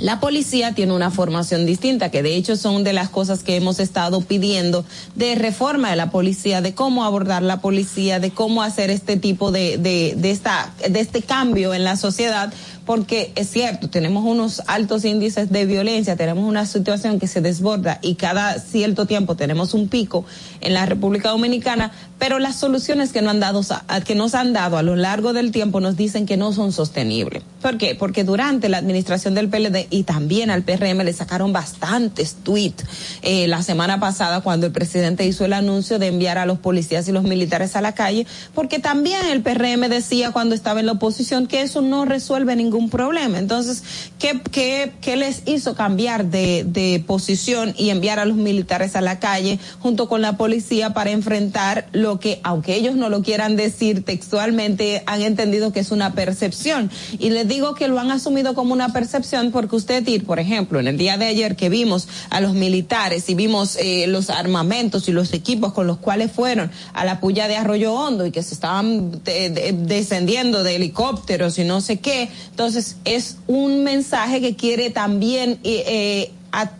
La 0.00 0.18
policía 0.18 0.72
tiene 0.72 0.92
una 0.92 1.10
formación 1.10 1.66
distinta, 1.66 2.10
que 2.10 2.22
de 2.22 2.34
hecho 2.34 2.56
son 2.56 2.82
de 2.82 2.92
las 2.92 3.08
cosas 3.08 3.44
que 3.44 3.56
hemos 3.56 3.78
estado 3.78 4.20
pidiendo 4.20 4.84
de 5.14 5.36
reforma 5.36 5.90
de 5.90 5.96
la 5.96 6.10
policía, 6.10 6.60
de 6.60 6.74
cómo 6.74 7.04
abordar 7.04 7.42
la 7.42 7.60
policía, 7.60 8.18
de 8.18 8.30
cómo 8.30 8.62
hacer 8.62 8.90
este 8.90 9.16
tipo 9.16 9.52
de, 9.52 9.78
de, 9.78 10.14
de, 10.16 10.30
esta, 10.30 10.74
de 10.88 10.98
este 10.98 11.22
cambio 11.22 11.74
en 11.74 11.84
la 11.84 11.96
sociedad, 11.96 12.52
porque 12.84 13.32
es 13.36 13.50
cierto, 13.50 13.88
tenemos 13.88 14.24
unos 14.24 14.62
altos 14.66 15.04
índices 15.04 15.50
de 15.50 15.64
violencia, 15.64 16.16
tenemos 16.16 16.44
una 16.44 16.66
situación 16.66 17.18
que 17.18 17.28
se 17.28 17.40
desborda 17.40 17.98
y 18.02 18.16
cada 18.16 18.58
cierto 18.58 19.06
tiempo 19.06 19.36
tenemos 19.36 19.74
un 19.74 19.88
pico 19.88 20.24
en 20.64 20.74
la 20.74 20.86
República 20.86 21.30
Dominicana, 21.30 21.92
pero 22.18 22.38
las 22.38 22.56
soluciones 22.56 23.12
que, 23.12 23.22
no 23.22 23.30
han 23.30 23.40
dado, 23.40 23.60
que 24.04 24.14
nos 24.14 24.34
han 24.34 24.52
dado 24.52 24.78
a 24.78 24.82
lo 24.82 24.96
largo 24.96 25.32
del 25.32 25.52
tiempo 25.52 25.80
nos 25.80 25.96
dicen 25.96 26.26
que 26.26 26.36
no 26.36 26.52
son 26.52 26.72
sostenibles. 26.72 27.42
¿Por 27.60 27.76
qué? 27.76 27.94
Porque 27.94 28.24
durante 28.24 28.68
la 28.68 28.78
administración 28.78 29.34
del 29.34 29.48
PLD 29.48 29.86
y 29.90 30.04
también 30.04 30.50
al 30.50 30.62
PRM 30.62 31.02
le 31.02 31.12
sacaron 31.12 31.52
bastantes 31.52 32.36
tweets 32.42 32.84
eh, 33.22 33.46
la 33.46 33.62
semana 33.62 34.00
pasada 34.00 34.40
cuando 34.40 34.66
el 34.66 34.72
presidente 34.72 35.26
hizo 35.26 35.44
el 35.44 35.52
anuncio 35.52 35.98
de 35.98 36.06
enviar 36.06 36.38
a 36.38 36.46
los 36.46 36.58
policías 36.58 37.06
y 37.08 37.12
los 37.12 37.24
militares 37.24 37.76
a 37.76 37.80
la 37.80 37.92
calle, 37.92 38.26
porque 38.54 38.78
también 38.78 39.26
el 39.26 39.42
PRM 39.42 39.88
decía 39.88 40.30
cuando 40.30 40.54
estaba 40.54 40.80
en 40.80 40.86
la 40.86 40.92
oposición 40.92 41.46
que 41.46 41.62
eso 41.62 41.82
no 41.82 42.04
resuelve 42.04 42.56
ningún 42.56 42.90
problema. 42.90 43.38
Entonces, 43.38 43.82
¿qué, 44.18 44.40
qué, 44.50 44.92
qué 45.00 45.16
les 45.16 45.42
hizo 45.46 45.74
cambiar 45.74 46.26
de, 46.26 46.64
de 46.64 47.04
posición 47.06 47.74
y 47.76 47.90
enviar 47.90 48.18
a 48.18 48.24
los 48.24 48.36
militares 48.36 48.96
a 48.96 49.00
la 49.00 49.18
calle 49.18 49.58
junto 49.80 50.08
con 50.08 50.22
la 50.22 50.36
policía 50.36 50.53
para 50.94 51.10
enfrentar 51.10 51.88
lo 51.92 52.20
que, 52.20 52.40
aunque 52.42 52.74
ellos 52.76 52.94
no 52.96 53.08
lo 53.08 53.22
quieran 53.22 53.56
decir 53.56 54.04
textualmente, 54.04 55.02
han 55.06 55.22
entendido 55.22 55.72
que 55.72 55.80
es 55.80 55.90
una 55.90 56.12
percepción? 56.14 56.90
Y 57.18 57.30
les 57.30 57.48
digo 57.48 57.74
que 57.74 57.88
lo 57.88 57.98
han 57.98 58.10
asumido 58.10 58.54
como 58.54 58.72
una 58.72 58.92
percepción 58.92 59.50
porque 59.50 59.76
usted 59.76 60.06
ir, 60.06 60.24
por 60.24 60.38
ejemplo, 60.38 60.80
en 60.80 60.88
el 60.88 60.98
día 60.98 61.16
de 61.18 61.26
ayer 61.26 61.56
que 61.56 61.68
vimos 61.68 62.08
a 62.30 62.40
los 62.40 62.54
militares 62.54 63.28
y 63.28 63.34
vimos 63.34 63.76
eh, 63.76 64.06
los 64.06 64.30
armamentos 64.30 65.08
y 65.08 65.12
los 65.12 65.32
equipos 65.32 65.72
con 65.72 65.86
los 65.86 65.98
cuales 65.98 66.30
fueron 66.32 66.70
a 66.92 67.04
la 67.04 67.20
puya 67.20 67.48
de 67.48 67.56
Arroyo 67.56 67.94
Hondo 67.94 68.26
y 68.26 68.30
que 68.30 68.42
se 68.42 68.54
estaban 68.54 69.22
de- 69.24 69.74
descendiendo 69.76 70.62
de 70.62 70.76
helicópteros 70.76 71.58
y 71.58 71.64
no 71.64 71.80
sé 71.80 72.00
qué, 72.00 72.28
entonces 72.50 72.96
es 73.04 73.36
un 73.46 73.84
mensaje 73.84 74.40
que 74.40 74.56
quiere 74.56 74.90
también 74.90 75.58
eh, 75.64 75.84
eh, 75.86 76.30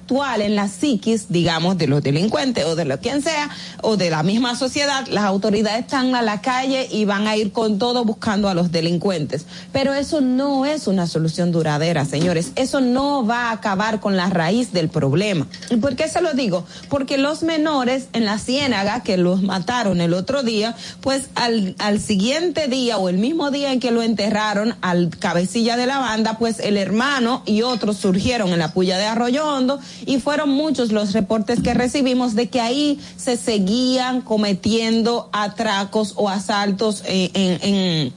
actual 0.05 0.43
en 0.43 0.55
la 0.55 0.69
psiquis, 0.69 1.27
digamos, 1.31 1.79
de 1.79 1.87
los 1.87 2.03
delincuentes 2.03 2.67
o 2.67 2.77
de 2.77 2.85
lo 2.85 3.01
quien 3.01 3.23
sea, 3.23 3.49
o 3.81 3.97
de 3.97 4.11
la 4.11 4.23
misma 4.23 4.55
sociedad, 4.55 5.07
las 5.07 5.25
autoridades 5.25 5.81
están 5.81 6.15
a 6.15 6.21
la 6.21 6.43
calle 6.43 6.87
y 6.91 7.07
van 7.07 7.27
a 7.27 7.37
ir 7.37 7.53
con 7.53 7.79
todo 7.79 8.05
buscando 8.05 8.51
a 8.51 8.55
los 8.55 8.71
delincuentes. 8.71 9.47
Pero 9.73 9.95
eso 9.95 10.21
no 10.21 10.67
es 10.67 10.89
una 10.89 11.07
solución 11.07 11.53
duradera, 11.53 12.05
señores. 12.05 12.53
Eso 12.55 12.83
no 12.83 13.27
va 13.27 13.49
a 13.49 13.53
acabar 13.53 14.01
con 14.01 14.15
la 14.15 14.29
raíz 14.29 14.73
del 14.73 14.91
problema. 14.91 15.47
¿Y 15.71 15.77
por 15.77 15.97
qué 15.97 16.07
se 16.07 16.21
lo 16.21 16.35
digo? 16.35 16.67
Porque 16.91 17.17
los 17.17 17.43
menores 17.43 18.09
en 18.13 18.27
la 18.27 18.39
ciénaga, 18.39 19.03
que 19.03 19.17
los 19.17 19.43
mataron 19.43 20.03
el 20.03 20.13
otro 20.13 20.43
día, 20.43 20.77
pues 21.01 21.29
al, 21.35 21.77
al 21.79 21.99
siguiente 21.99 22.69
día 22.69 22.99
o 22.99 23.09
el 23.09 23.17
mismo 23.17 23.51
día 23.51 23.73
en 23.73 23.81
que 23.81 23.91
lo 23.91 24.03
enterraron 24.03 24.77
al 24.83 25.09
cabecilla 25.19 25.79
de 25.79 25.87
la 25.87 25.99
banda, 25.99 26.37
pues 26.39 26.61
el 26.61 26.77
hermano 26.77 27.43
y 27.47 27.63
otros 27.63 27.97
surgieron 27.97 28.53
en 28.53 28.59
la 28.59 28.73
puya 28.75 28.99
de 28.99 29.07
Arroyo 29.07 29.47
Hondo 29.47 29.81
y 30.07 30.21
fueron 30.21 30.51
muchos 30.51 30.93
los 30.93 31.13
reportes 31.13 31.61
que 31.61 31.75
recibimos 31.75 32.35
de 32.35 32.49
que 32.49 32.61
ahí 32.61 33.01
se 33.17 33.37
seguían 33.37 34.21
cometiendo 34.21 35.29
atracos 35.33 36.15
o 36.17 36.29
asaltos 36.29 37.03
eh, 37.07 37.31
en, 37.35 37.75
en 37.75 38.13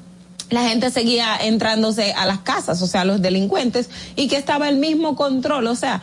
la 0.50 0.64
gente 0.64 0.92
seguía 0.92 1.36
entrándose 1.36 2.14
a 2.14 2.26
las 2.26 2.40
casas, 2.40 2.82
o 2.82 2.88
sea, 2.88 3.04
los 3.04 3.22
delincuentes, 3.22 3.90
y 4.16 4.28
que 4.28 4.38
estaba 4.38 4.70
el 4.70 4.78
mismo 4.78 5.16
control, 5.16 5.68
o 5.68 5.76
sea, 5.76 6.02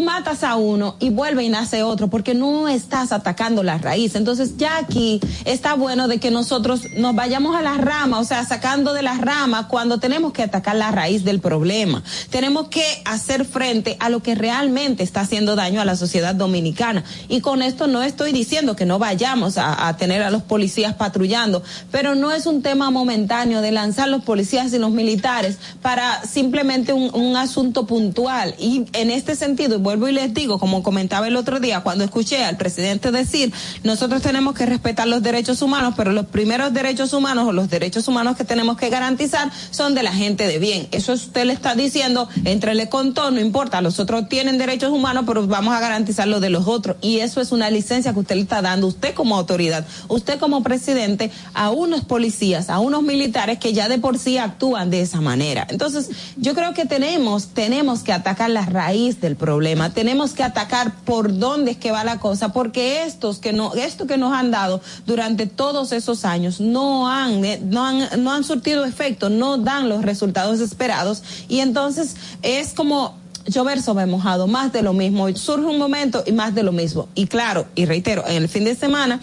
matas 0.00 0.44
a 0.44 0.56
uno 0.56 0.96
y 1.00 1.10
vuelve 1.10 1.44
y 1.44 1.48
nace 1.48 1.82
otro 1.82 2.08
porque 2.08 2.34
no 2.34 2.68
estás 2.68 3.12
atacando 3.12 3.62
la 3.62 3.78
raíz. 3.78 4.14
Entonces 4.14 4.56
ya 4.56 4.78
aquí 4.78 5.20
está 5.44 5.74
bueno 5.74 6.08
de 6.08 6.18
que 6.18 6.30
nosotros 6.30 6.82
nos 6.96 7.14
vayamos 7.14 7.56
a 7.56 7.62
la 7.62 7.76
rama, 7.76 8.18
o 8.18 8.24
sea, 8.24 8.44
sacando 8.44 8.94
de 8.94 9.02
la 9.02 9.14
rama 9.14 9.68
cuando 9.68 9.98
tenemos 9.98 10.32
que 10.32 10.42
atacar 10.42 10.76
la 10.76 10.90
raíz 10.90 11.24
del 11.24 11.40
problema. 11.40 12.02
Tenemos 12.30 12.68
que 12.68 12.84
hacer 13.04 13.44
frente 13.44 13.96
a 14.00 14.08
lo 14.08 14.22
que 14.22 14.34
realmente 14.34 15.02
está 15.02 15.20
haciendo 15.20 15.56
daño 15.56 15.80
a 15.80 15.84
la 15.84 15.96
sociedad 15.96 16.34
dominicana. 16.34 17.04
Y 17.28 17.40
con 17.40 17.62
esto 17.62 17.86
no 17.86 18.02
estoy 18.02 18.32
diciendo 18.32 18.76
que 18.76 18.86
no 18.86 18.98
vayamos 18.98 19.58
a, 19.58 19.96
tener 19.96 20.22
a 20.22 20.30
los 20.30 20.42
policías 20.42 20.94
patrullando, 20.94 21.62
pero 21.90 22.14
no 22.14 22.32
es 22.32 22.46
un 22.46 22.62
tema 22.62 22.90
momentáneo 22.90 23.60
de 23.60 23.72
lanzar 23.72 24.08
los 24.08 24.22
policías 24.22 24.72
y 24.72 24.78
los 24.78 24.90
militares 24.90 25.58
para 25.80 26.22
simplemente 26.24 26.92
un, 26.92 27.14
un 27.14 27.36
asunto 27.36 27.86
puntual. 27.86 28.54
Y 28.58 28.86
en 28.92 29.10
este 29.10 29.34
sentido, 29.36 29.78
vuelvo 29.86 30.08
y 30.08 30.12
les 30.12 30.34
digo, 30.34 30.58
como 30.58 30.82
comentaba 30.82 31.28
el 31.28 31.36
otro 31.36 31.60
día, 31.60 31.82
cuando 31.82 32.02
escuché 32.02 32.44
al 32.44 32.56
presidente 32.56 33.12
decir, 33.12 33.52
nosotros 33.84 34.20
tenemos 34.20 34.52
que 34.52 34.66
respetar 34.66 35.06
los 35.06 35.22
derechos 35.22 35.62
humanos, 35.62 35.94
pero 35.96 36.10
los 36.10 36.26
primeros 36.26 36.74
derechos 36.74 37.12
humanos 37.12 37.46
o 37.46 37.52
los 37.52 37.70
derechos 37.70 38.08
humanos 38.08 38.36
que 38.36 38.42
tenemos 38.42 38.76
que 38.78 38.90
garantizar 38.90 39.52
son 39.70 39.94
de 39.94 40.02
la 40.02 40.12
gente 40.12 40.48
de 40.48 40.58
bien. 40.58 40.88
Eso 40.90 41.12
usted 41.12 41.44
le 41.44 41.52
está 41.52 41.76
diciendo, 41.76 42.28
entrele 42.44 42.88
con 42.88 43.14
todo, 43.14 43.30
no 43.30 43.40
importa, 43.40 43.80
los 43.80 44.00
otros 44.00 44.28
tienen 44.28 44.58
derechos 44.58 44.90
humanos, 44.90 45.22
pero 45.24 45.46
vamos 45.46 45.72
a 45.72 45.78
garantizar 45.78 46.26
los 46.26 46.40
de 46.40 46.50
los 46.50 46.66
otros. 46.66 46.96
Y 47.00 47.20
eso 47.20 47.40
es 47.40 47.52
una 47.52 47.70
licencia 47.70 48.12
que 48.12 48.18
usted 48.18 48.34
le 48.34 48.42
está 48.42 48.62
dando, 48.62 48.88
usted 48.88 49.14
como 49.14 49.36
autoridad, 49.36 49.86
usted 50.08 50.40
como 50.40 50.64
presidente, 50.64 51.30
a 51.54 51.70
unos 51.70 52.04
policías, 52.04 52.70
a 52.70 52.80
unos 52.80 53.04
militares 53.04 53.60
que 53.60 53.72
ya 53.72 53.88
de 53.88 53.98
por 53.98 54.18
sí 54.18 54.36
actúan 54.36 54.90
de 54.90 55.02
esa 55.02 55.20
manera. 55.20 55.64
Entonces, 55.70 56.10
yo 56.36 56.56
creo 56.56 56.74
que 56.74 56.86
tenemos, 56.86 57.50
tenemos 57.54 58.02
que 58.02 58.12
atacar 58.12 58.50
la 58.50 58.66
raíz 58.66 59.20
del 59.20 59.36
problema 59.36 59.65
tenemos 59.94 60.32
que 60.32 60.42
atacar 60.42 60.94
por 61.04 61.38
dónde 61.38 61.72
es 61.72 61.76
que 61.76 61.90
va 61.90 62.04
la 62.04 62.18
cosa, 62.18 62.52
porque 62.52 63.04
estos 63.04 63.38
que 63.38 63.52
no, 63.52 63.74
esto 63.74 64.06
que 64.06 64.16
nos 64.16 64.32
han 64.32 64.50
dado 64.50 64.80
durante 65.06 65.46
todos 65.46 65.92
esos 65.92 66.24
años 66.24 66.60
no 66.60 67.08
han, 67.08 67.44
eh, 67.44 67.60
no 67.62 67.84
han, 67.84 68.22
no 68.22 68.32
han 68.32 68.44
surtido 68.44 68.84
efecto, 68.84 69.30
no 69.30 69.58
dan 69.58 69.88
los 69.88 70.02
resultados 70.02 70.60
esperados, 70.60 71.22
y 71.48 71.60
entonces 71.60 72.16
es 72.42 72.74
como 72.74 73.14
llover 73.46 73.82
sobre 73.82 74.06
mojado, 74.06 74.46
más 74.46 74.72
de 74.72 74.82
lo 74.82 74.92
mismo, 74.92 75.28
surge 75.36 75.66
un 75.66 75.78
momento 75.78 76.22
y 76.26 76.32
más 76.32 76.54
de 76.54 76.62
lo 76.62 76.72
mismo. 76.72 77.08
Y 77.14 77.26
claro, 77.26 77.66
y 77.74 77.86
reitero, 77.86 78.24
en 78.26 78.42
el 78.42 78.48
fin 78.48 78.64
de 78.64 78.74
semana, 78.74 79.20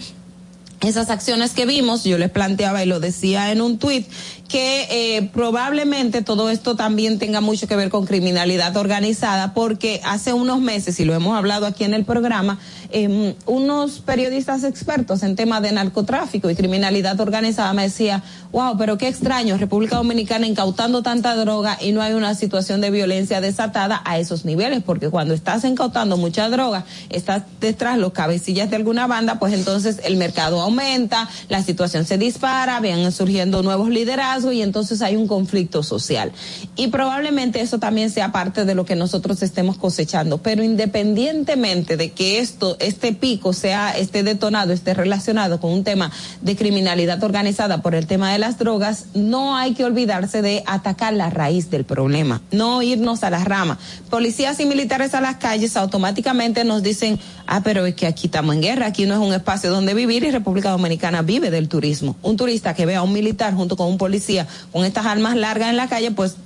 esas 0.80 1.10
acciones 1.10 1.52
que 1.52 1.66
vimos, 1.66 2.04
yo 2.04 2.18
les 2.18 2.30
planteaba 2.30 2.82
y 2.82 2.86
lo 2.86 3.00
decía 3.00 3.52
en 3.52 3.60
un 3.60 3.78
tuit, 3.78 4.06
que 4.54 4.86
eh, 4.88 5.30
probablemente 5.32 6.22
todo 6.22 6.48
esto 6.48 6.76
también 6.76 7.18
tenga 7.18 7.40
mucho 7.40 7.66
que 7.66 7.74
ver 7.74 7.90
con 7.90 8.06
criminalidad 8.06 8.76
organizada, 8.76 9.52
porque 9.52 10.00
hace 10.04 10.32
unos 10.32 10.60
meses, 10.60 11.00
y 11.00 11.04
lo 11.04 11.12
hemos 11.12 11.36
hablado 11.36 11.66
aquí 11.66 11.82
en 11.82 11.92
el 11.92 12.04
programa, 12.04 12.60
eh, 12.90 13.34
unos 13.46 13.98
periodistas 13.98 14.62
expertos 14.62 15.24
en 15.24 15.34
temas 15.34 15.60
de 15.60 15.72
narcotráfico 15.72 16.50
y 16.50 16.54
criminalidad 16.54 17.20
organizada 17.20 17.72
me 17.72 17.82
decía, 17.82 18.22
wow, 18.52 18.78
pero 18.78 18.96
qué 18.96 19.08
extraño, 19.08 19.58
República 19.58 19.96
Dominicana 19.96 20.46
incautando 20.46 21.02
tanta 21.02 21.34
droga 21.34 21.76
y 21.80 21.90
no 21.90 22.00
hay 22.00 22.12
una 22.12 22.36
situación 22.36 22.80
de 22.80 22.92
violencia 22.92 23.40
desatada 23.40 24.02
a 24.04 24.20
esos 24.20 24.44
niveles, 24.44 24.84
porque 24.84 25.08
cuando 25.08 25.34
estás 25.34 25.64
incautando 25.64 26.16
mucha 26.16 26.48
droga, 26.48 26.84
estás 27.10 27.42
detrás 27.60 27.98
los 27.98 28.12
cabecillas 28.12 28.70
de 28.70 28.76
alguna 28.76 29.08
banda, 29.08 29.40
pues 29.40 29.52
entonces 29.52 30.00
el 30.04 30.16
mercado 30.16 30.60
aumenta, 30.60 31.28
la 31.48 31.60
situación 31.64 32.04
se 32.04 32.18
dispara, 32.18 32.78
vienen 32.78 33.10
surgiendo 33.10 33.64
nuevos 33.64 33.88
liderazgos 33.88 34.43
y 34.52 34.62
entonces 34.62 35.02
hay 35.02 35.16
un 35.16 35.26
conflicto 35.26 35.82
social. 35.82 36.32
Y 36.76 36.88
probablemente 36.88 37.60
eso 37.60 37.78
también 37.78 38.10
sea 38.10 38.32
parte 38.32 38.64
de 38.64 38.74
lo 38.74 38.84
que 38.84 38.96
nosotros 38.96 39.42
estemos 39.42 39.76
cosechando, 39.76 40.38
pero 40.38 40.62
independientemente 40.62 41.96
de 41.96 42.12
que 42.12 42.38
esto, 42.38 42.76
este 42.80 43.12
pico 43.12 43.52
sea, 43.52 43.90
esté 43.90 44.22
detonado, 44.22 44.72
esté 44.72 44.94
relacionado 44.94 45.60
con 45.60 45.72
un 45.72 45.84
tema 45.84 46.10
de 46.40 46.56
criminalidad 46.56 47.22
organizada 47.22 47.82
por 47.82 47.94
el 47.94 48.06
tema 48.06 48.32
de 48.32 48.38
las 48.38 48.58
drogas, 48.58 49.06
no 49.14 49.56
hay 49.56 49.74
que 49.74 49.84
olvidarse 49.84 50.42
de 50.42 50.62
atacar 50.66 51.14
la 51.14 51.30
raíz 51.30 51.70
del 51.70 51.84
problema, 51.84 52.42
no 52.50 52.82
irnos 52.82 53.24
a 53.24 53.30
la 53.30 53.44
rama. 53.44 53.78
Policías 54.10 54.60
y 54.60 54.66
militares 54.66 55.14
a 55.14 55.20
las 55.20 55.36
calles 55.36 55.76
automáticamente 55.76 56.64
nos 56.64 56.82
dicen, 56.82 57.18
ah, 57.46 57.60
pero 57.62 57.86
es 57.86 57.94
que 57.94 58.06
aquí 58.06 58.26
estamos 58.26 58.54
en 58.54 58.62
guerra, 58.62 58.86
aquí 58.86 59.06
no 59.06 59.14
es 59.14 59.20
un 59.20 59.32
espacio 59.32 59.70
donde 59.70 59.94
vivir 59.94 60.24
y 60.24 60.30
República 60.30 60.70
Dominicana 60.70 61.22
vive 61.22 61.50
del 61.50 61.68
turismo. 61.68 62.16
Un 62.22 62.36
turista 62.36 62.74
que 62.74 62.86
vea 62.86 62.98
a 62.98 63.02
un 63.02 63.12
militar 63.12 63.54
junto 63.54 63.76
con 63.76 63.88
un 63.88 63.98
policía 63.98 64.33
con 64.72 64.84
estas 64.84 65.06
armas 65.06 65.36
largas 65.36 65.70
en 65.70 65.76
la 65.76 65.88
calle, 65.88 66.10
pues 66.10 66.36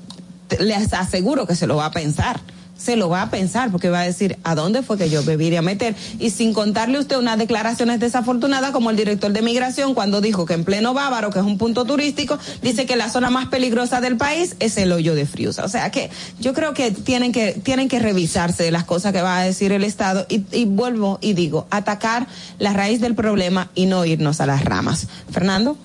les 0.58 0.92
aseguro 0.92 1.46
que 1.46 1.54
se 1.54 1.66
lo 1.66 1.76
va 1.76 1.86
a 1.86 1.90
pensar 1.90 2.40
se 2.78 2.96
lo 2.96 3.08
va 3.08 3.22
a 3.22 3.30
pensar 3.30 3.70
porque 3.70 3.90
va 3.90 4.00
a 4.00 4.04
decir 4.04 4.38
a 4.44 4.54
dónde 4.54 4.82
fue 4.82 4.96
que 4.96 5.10
yo 5.10 5.22
me 5.24 5.36
vine 5.36 5.58
a 5.58 5.62
meter 5.62 5.94
y 6.18 6.30
sin 6.30 6.54
contarle 6.54 6.98
usted 6.98 7.18
unas 7.18 7.36
declaraciones 7.36 8.00
desafortunadas 8.00 8.70
como 8.70 8.90
el 8.90 8.96
director 8.96 9.32
de 9.32 9.42
migración 9.42 9.94
cuando 9.94 10.20
dijo 10.20 10.46
que 10.46 10.54
en 10.54 10.64
pleno 10.64 10.94
Bávaro, 10.94 11.30
que 11.30 11.40
es 11.40 11.44
un 11.44 11.58
punto 11.58 11.84
turístico, 11.84 12.38
dice 12.62 12.86
que 12.86 12.96
la 12.96 13.10
zona 13.10 13.30
más 13.30 13.48
peligrosa 13.48 14.00
del 14.00 14.16
país 14.16 14.56
es 14.60 14.76
el 14.76 14.92
hoyo 14.92 15.14
de 15.14 15.26
Friusa. 15.26 15.64
O 15.64 15.68
sea 15.68 15.90
que 15.90 16.10
yo 16.38 16.54
creo 16.54 16.72
que 16.72 16.92
tienen 16.92 17.32
que 17.32 17.52
tienen 17.52 17.88
que 17.88 17.98
revisarse 17.98 18.70
las 18.70 18.84
cosas 18.84 19.12
que 19.12 19.22
va 19.22 19.38
a 19.38 19.42
decir 19.42 19.72
el 19.72 19.82
Estado 19.82 20.26
y 20.28 20.64
vuelvo 20.66 21.18
y 21.20 21.32
digo, 21.32 21.66
atacar 21.70 22.28
la 22.58 22.72
raíz 22.72 23.00
del 23.00 23.16
problema 23.16 23.70
y 23.74 23.86
no 23.86 24.04
irnos 24.04 24.40
a 24.40 24.46
las 24.46 24.64
ramas. 24.64 25.08
Fernando. 25.30 25.76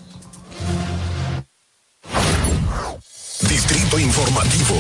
Informativo. 3.74 4.76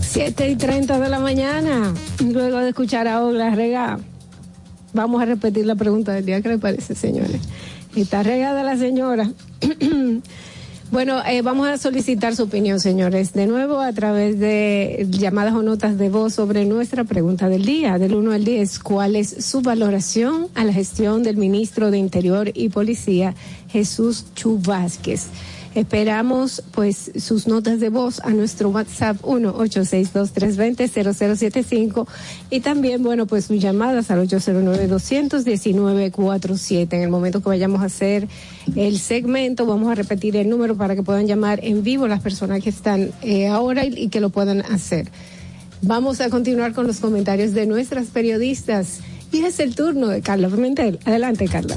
7 0.00 0.50
y 0.50 0.56
30 0.56 0.98
de 0.98 1.08
la 1.08 1.20
mañana, 1.20 1.94
luego 2.20 2.58
de 2.58 2.70
escuchar 2.70 3.06
a 3.06 3.22
Ogla 3.24 3.50
Rega, 3.50 4.00
vamos 4.92 5.22
a 5.22 5.24
repetir 5.24 5.64
la 5.64 5.76
pregunta 5.76 6.12
del 6.12 6.24
día. 6.24 6.40
¿Qué 6.40 6.48
le 6.48 6.58
parece, 6.58 6.96
señores? 6.96 7.40
Está 7.94 8.24
regada 8.24 8.64
la 8.64 8.76
señora. 8.76 9.30
bueno, 10.90 11.22
eh, 11.26 11.42
vamos 11.42 11.68
a 11.68 11.78
solicitar 11.78 12.34
su 12.34 12.44
opinión, 12.44 12.80
señores, 12.80 13.32
de 13.34 13.46
nuevo 13.46 13.78
a 13.80 13.92
través 13.92 14.40
de 14.40 15.06
llamadas 15.10 15.54
o 15.54 15.62
notas 15.62 15.96
de 15.96 16.10
voz 16.10 16.34
sobre 16.34 16.64
nuestra 16.64 17.04
pregunta 17.04 17.48
del 17.48 17.64
día, 17.64 17.98
del 17.98 18.16
1 18.16 18.32
al 18.32 18.44
10. 18.44 18.80
¿Cuál 18.80 19.14
es 19.14 19.44
su 19.44 19.62
valoración 19.62 20.48
a 20.56 20.64
la 20.64 20.72
gestión 20.72 21.22
del 21.22 21.36
ministro 21.36 21.92
de 21.92 21.98
Interior 21.98 22.50
y 22.52 22.70
Policía, 22.70 23.34
Jesús 23.68 24.26
Chu 24.34 24.58
Vázquez? 24.60 25.28
Esperamos 25.74 26.62
pues 26.70 27.10
sus 27.18 27.48
notas 27.48 27.80
de 27.80 27.88
voz 27.88 28.20
a 28.20 28.30
nuestro 28.30 28.68
WhatsApp 28.70 29.20
1-862-320-0075 29.22 32.06
y 32.50 32.60
también, 32.60 33.02
bueno, 33.02 33.26
pues 33.26 33.46
sus 33.46 33.60
llamadas 33.60 34.12
al 34.12 34.24
809-219-47. 34.28 36.92
En 36.92 37.02
el 37.02 37.08
momento 37.08 37.40
que 37.40 37.48
vayamos 37.48 37.82
a 37.82 37.86
hacer 37.86 38.28
el 38.76 39.00
segmento, 39.00 39.66
vamos 39.66 39.90
a 39.90 39.96
repetir 39.96 40.36
el 40.36 40.48
número 40.48 40.76
para 40.76 40.94
que 40.94 41.02
puedan 41.02 41.26
llamar 41.26 41.58
en 41.64 41.82
vivo 41.82 42.06
las 42.06 42.20
personas 42.20 42.62
que 42.62 42.70
están 42.70 43.10
eh, 43.22 43.48
ahora 43.48 43.84
y, 43.84 43.94
y 43.96 44.06
que 44.08 44.20
lo 44.20 44.30
puedan 44.30 44.60
hacer. 44.60 45.10
Vamos 45.82 46.20
a 46.20 46.30
continuar 46.30 46.72
con 46.72 46.86
los 46.86 47.00
comentarios 47.00 47.52
de 47.52 47.66
nuestras 47.66 48.06
periodistas 48.06 49.00
y 49.32 49.44
es 49.44 49.58
el 49.58 49.74
turno 49.74 50.06
de 50.06 50.22
Carla 50.22 50.48
Pimentel. 50.48 51.00
Adelante, 51.04 51.48
Carla. 51.48 51.76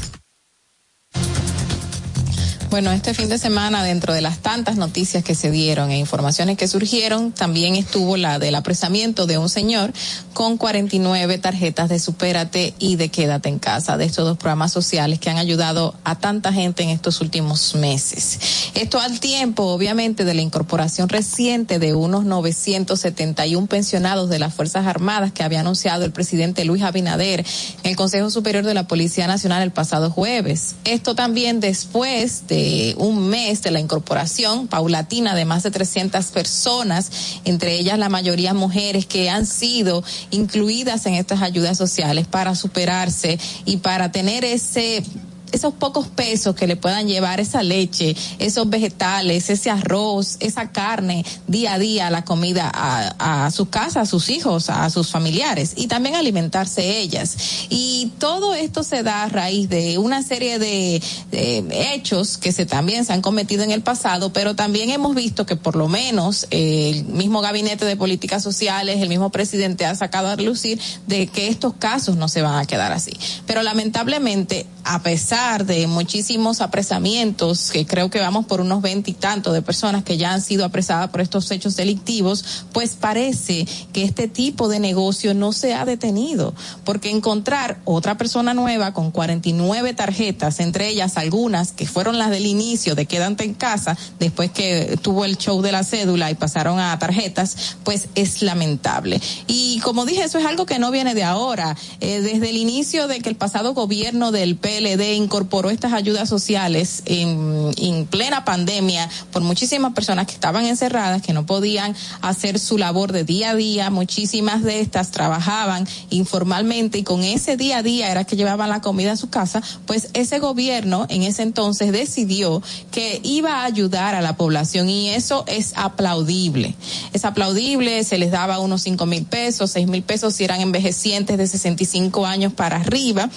Bueno, 2.71 2.93
este 2.93 3.13
fin 3.13 3.27
de 3.27 3.37
semana, 3.37 3.83
dentro 3.83 4.13
de 4.13 4.21
las 4.21 4.37
tantas 4.37 4.77
noticias 4.77 5.25
que 5.25 5.35
se 5.35 5.51
dieron 5.51 5.91
e 5.91 5.97
informaciones 5.97 6.57
que 6.57 6.69
surgieron, 6.69 7.33
también 7.33 7.75
estuvo 7.75 8.15
la 8.15 8.39
del 8.39 8.55
apresamiento 8.55 9.27
de 9.27 9.37
un 9.37 9.49
señor 9.49 9.91
con 10.33 10.55
49 10.55 11.37
tarjetas 11.37 11.89
de 11.89 11.99
Supérate 11.99 12.73
y 12.79 12.95
de 12.95 13.09
Quédate 13.09 13.49
en 13.49 13.59
Casa, 13.59 13.97
de 13.97 14.05
estos 14.05 14.23
dos 14.23 14.37
programas 14.37 14.71
sociales 14.71 15.19
que 15.19 15.29
han 15.29 15.37
ayudado 15.37 15.95
a 16.05 16.17
tanta 16.17 16.53
gente 16.53 16.83
en 16.83 16.91
estos 16.91 17.19
últimos 17.19 17.75
meses. 17.75 18.39
Esto 18.73 19.01
al 19.01 19.19
tiempo, 19.19 19.63
obviamente, 19.63 20.23
de 20.23 20.33
la 20.33 20.41
incorporación 20.41 21.09
reciente 21.09 21.77
de 21.77 21.93
unos 21.93 22.23
971 22.23 23.67
pensionados 23.67 24.29
de 24.29 24.39
las 24.39 24.53
Fuerzas 24.53 24.87
Armadas 24.87 25.33
que 25.33 25.43
había 25.43 25.59
anunciado 25.59 26.05
el 26.05 26.13
presidente 26.13 26.63
Luis 26.63 26.83
Abinader 26.83 27.45
en 27.83 27.89
el 27.89 27.97
Consejo 27.97 28.29
Superior 28.29 28.63
de 28.63 28.75
la 28.75 28.87
Policía 28.87 29.27
Nacional 29.27 29.61
el 29.61 29.71
pasado 29.71 30.09
jueves. 30.09 30.75
Esto 30.85 31.15
también 31.15 31.59
después 31.59 32.47
de 32.47 32.60
un 32.97 33.29
mes 33.29 33.61
de 33.61 33.71
la 33.71 33.79
incorporación 33.79 34.67
paulatina 34.67 35.35
de 35.35 35.45
más 35.45 35.63
de 35.63 35.71
300 35.71 36.25
personas, 36.27 37.11
entre 37.45 37.75
ellas 37.79 37.97
la 37.99 38.09
mayoría 38.09 38.53
mujeres 38.53 39.05
que 39.05 39.29
han 39.29 39.45
sido 39.45 40.03
incluidas 40.31 41.05
en 41.05 41.15
estas 41.15 41.41
ayudas 41.41 41.77
sociales 41.77 42.27
para 42.27 42.55
superarse 42.55 43.39
y 43.65 43.77
para 43.77 44.11
tener 44.11 44.45
ese 44.45 45.03
esos 45.51 45.73
pocos 45.73 46.07
pesos 46.07 46.55
que 46.55 46.67
le 46.67 46.75
puedan 46.75 47.07
llevar 47.07 47.39
esa 47.39 47.63
leche, 47.63 48.15
esos 48.39 48.69
vegetales, 48.69 49.49
ese 49.49 49.69
arroz, 49.69 50.37
esa 50.39 50.71
carne 50.71 51.25
día 51.47 51.73
a 51.73 51.79
día, 51.79 52.09
la 52.09 52.23
comida 52.23 52.71
a, 52.73 53.45
a 53.45 53.51
su 53.51 53.69
casa, 53.69 54.01
a 54.01 54.05
sus 54.05 54.29
hijos, 54.29 54.69
a 54.69 54.89
sus 54.89 55.09
familiares 55.09 55.73
y 55.75 55.87
también 55.87 56.15
alimentarse 56.15 56.99
ellas. 56.99 57.37
Y 57.69 58.11
todo 58.19 58.53
esto 58.55 58.83
se 58.83 59.03
da 59.03 59.23
a 59.23 59.29
raíz 59.29 59.69
de 59.69 59.97
una 59.97 60.23
serie 60.23 60.59
de, 60.59 61.01
de 61.31 61.93
hechos 61.93 62.37
que 62.37 62.51
se 62.51 62.65
también 62.65 63.05
se 63.05 63.13
han 63.13 63.21
cometido 63.21 63.63
en 63.63 63.71
el 63.71 63.81
pasado, 63.81 64.31
pero 64.33 64.55
también 64.55 64.89
hemos 64.89 65.15
visto 65.15 65.45
que 65.45 65.55
por 65.55 65.75
lo 65.75 65.87
menos 65.87 66.47
eh, 66.51 66.91
el 66.95 67.05
mismo 67.05 67.41
gabinete 67.41 67.85
de 67.85 67.95
políticas 67.95 68.43
sociales, 68.43 69.01
el 69.01 69.09
mismo 69.09 69.29
presidente 69.29 69.85
ha 69.85 69.95
sacado 69.95 70.29
a 70.29 70.35
relucir 70.35 70.79
de 71.07 71.27
que 71.27 71.47
estos 71.47 71.73
casos 71.73 72.15
no 72.15 72.27
se 72.27 72.41
van 72.41 72.55
a 72.55 72.65
quedar 72.65 72.91
así. 72.91 73.11
Pero 73.45 73.63
lamentablemente, 73.63 74.65
a 74.83 75.01
pesar 75.03 75.40
de 75.41 75.87
muchísimos 75.87 76.61
apresamientos, 76.61 77.71
que 77.71 77.87
creo 77.87 78.11
que 78.11 78.19
vamos 78.19 78.45
por 78.45 78.61
unos 78.61 78.83
veinte 78.83 79.09
y 79.09 79.15
tantos 79.15 79.53
de 79.53 79.63
personas 79.63 80.03
que 80.03 80.15
ya 80.15 80.33
han 80.33 80.41
sido 80.41 80.63
apresadas 80.63 81.09
por 81.09 81.19
estos 81.19 81.49
hechos 81.49 81.75
delictivos, 81.75 82.63
pues 82.71 82.95
parece 82.95 83.67
que 83.91 84.03
este 84.03 84.27
tipo 84.27 84.69
de 84.69 84.79
negocio 84.79 85.33
no 85.33 85.51
se 85.51 85.73
ha 85.73 85.83
detenido, 85.83 86.53
porque 86.85 87.09
encontrar 87.09 87.79
otra 87.85 88.17
persona 88.17 88.53
nueva 88.53 88.93
con 88.93 89.09
49 89.09 89.95
tarjetas, 89.95 90.59
entre 90.59 90.89
ellas 90.89 91.17
algunas 91.17 91.71
que 91.71 91.87
fueron 91.87 92.19
las 92.19 92.29
del 92.29 92.45
inicio 92.45 92.93
de 92.93 93.07
quédate 93.07 93.43
en 93.43 93.55
casa, 93.55 93.97
después 94.19 94.51
que 94.51 94.99
tuvo 95.01 95.25
el 95.25 95.37
show 95.37 95.63
de 95.63 95.71
la 95.71 95.83
cédula 95.83 96.29
y 96.29 96.35
pasaron 96.35 96.79
a 96.79 96.97
tarjetas, 96.99 97.77
pues 97.83 98.09
es 98.13 98.43
lamentable. 98.43 99.19
Y 99.47 99.79
como 99.79 100.05
dije, 100.05 100.23
eso 100.23 100.37
es 100.37 100.45
algo 100.45 100.67
que 100.67 100.77
no 100.77 100.91
viene 100.91 101.15
de 101.15 101.23
ahora. 101.23 101.75
Eh, 101.99 102.21
desde 102.21 102.51
el 102.51 102.57
inicio 102.57 103.07
de 103.07 103.21
que 103.21 103.29
el 103.29 103.35
pasado 103.35 103.73
gobierno 103.73 104.31
del 104.31 104.55
PLD 104.55 105.15
incorporó 105.31 105.69
estas 105.69 105.93
ayudas 105.93 106.27
sociales 106.27 107.03
en, 107.05 107.71
en 107.77 108.05
plena 108.05 108.43
pandemia 108.43 109.09
por 109.31 109.41
muchísimas 109.41 109.93
personas 109.93 110.25
que 110.27 110.33
estaban 110.33 110.65
encerradas, 110.65 111.21
que 111.21 111.31
no 111.31 111.45
podían 111.45 111.95
hacer 112.19 112.59
su 112.59 112.77
labor 112.77 113.13
de 113.13 113.23
día 113.23 113.51
a 113.51 113.55
día, 113.55 113.89
muchísimas 113.89 114.61
de 114.61 114.81
estas 114.81 115.11
trabajaban 115.11 115.87
informalmente 116.09 116.97
y 116.97 117.03
con 117.03 117.23
ese 117.23 117.55
día 117.55 117.77
a 117.77 117.81
día 117.81 118.11
era 118.11 118.25
que 118.25 118.35
llevaban 118.35 118.69
la 118.69 118.81
comida 118.81 119.13
a 119.13 119.15
su 119.15 119.29
casa, 119.29 119.63
pues 119.85 120.09
ese 120.15 120.39
gobierno 120.39 121.05
en 121.07 121.23
ese 121.23 121.43
entonces 121.43 121.93
decidió 121.93 122.61
que 122.91 123.21
iba 123.23 123.61
a 123.61 123.63
ayudar 123.63 124.15
a 124.15 124.21
la 124.21 124.35
población 124.35 124.89
y 124.89 125.11
eso 125.11 125.45
es 125.47 125.71
aplaudible. 125.77 126.75
Es 127.13 127.23
aplaudible, 127.23 128.03
se 128.03 128.17
les 128.17 128.31
daba 128.31 128.59
unos 128.59 128.81
cinco 128.81 129.05
mil 129.05 129.23
pesos, 129.23 129.71
seis 129.71 129.87
mil 129.87 130.03
pesos 130.03 130.35
si 130.35 130.43
eran 130.43 130.59
envejecientes 130.59 131.37
de 131.37 131.47
65 131.47 132.25
años 132.25 132.51
para 132.51 132.75
arriba 132.75 133.29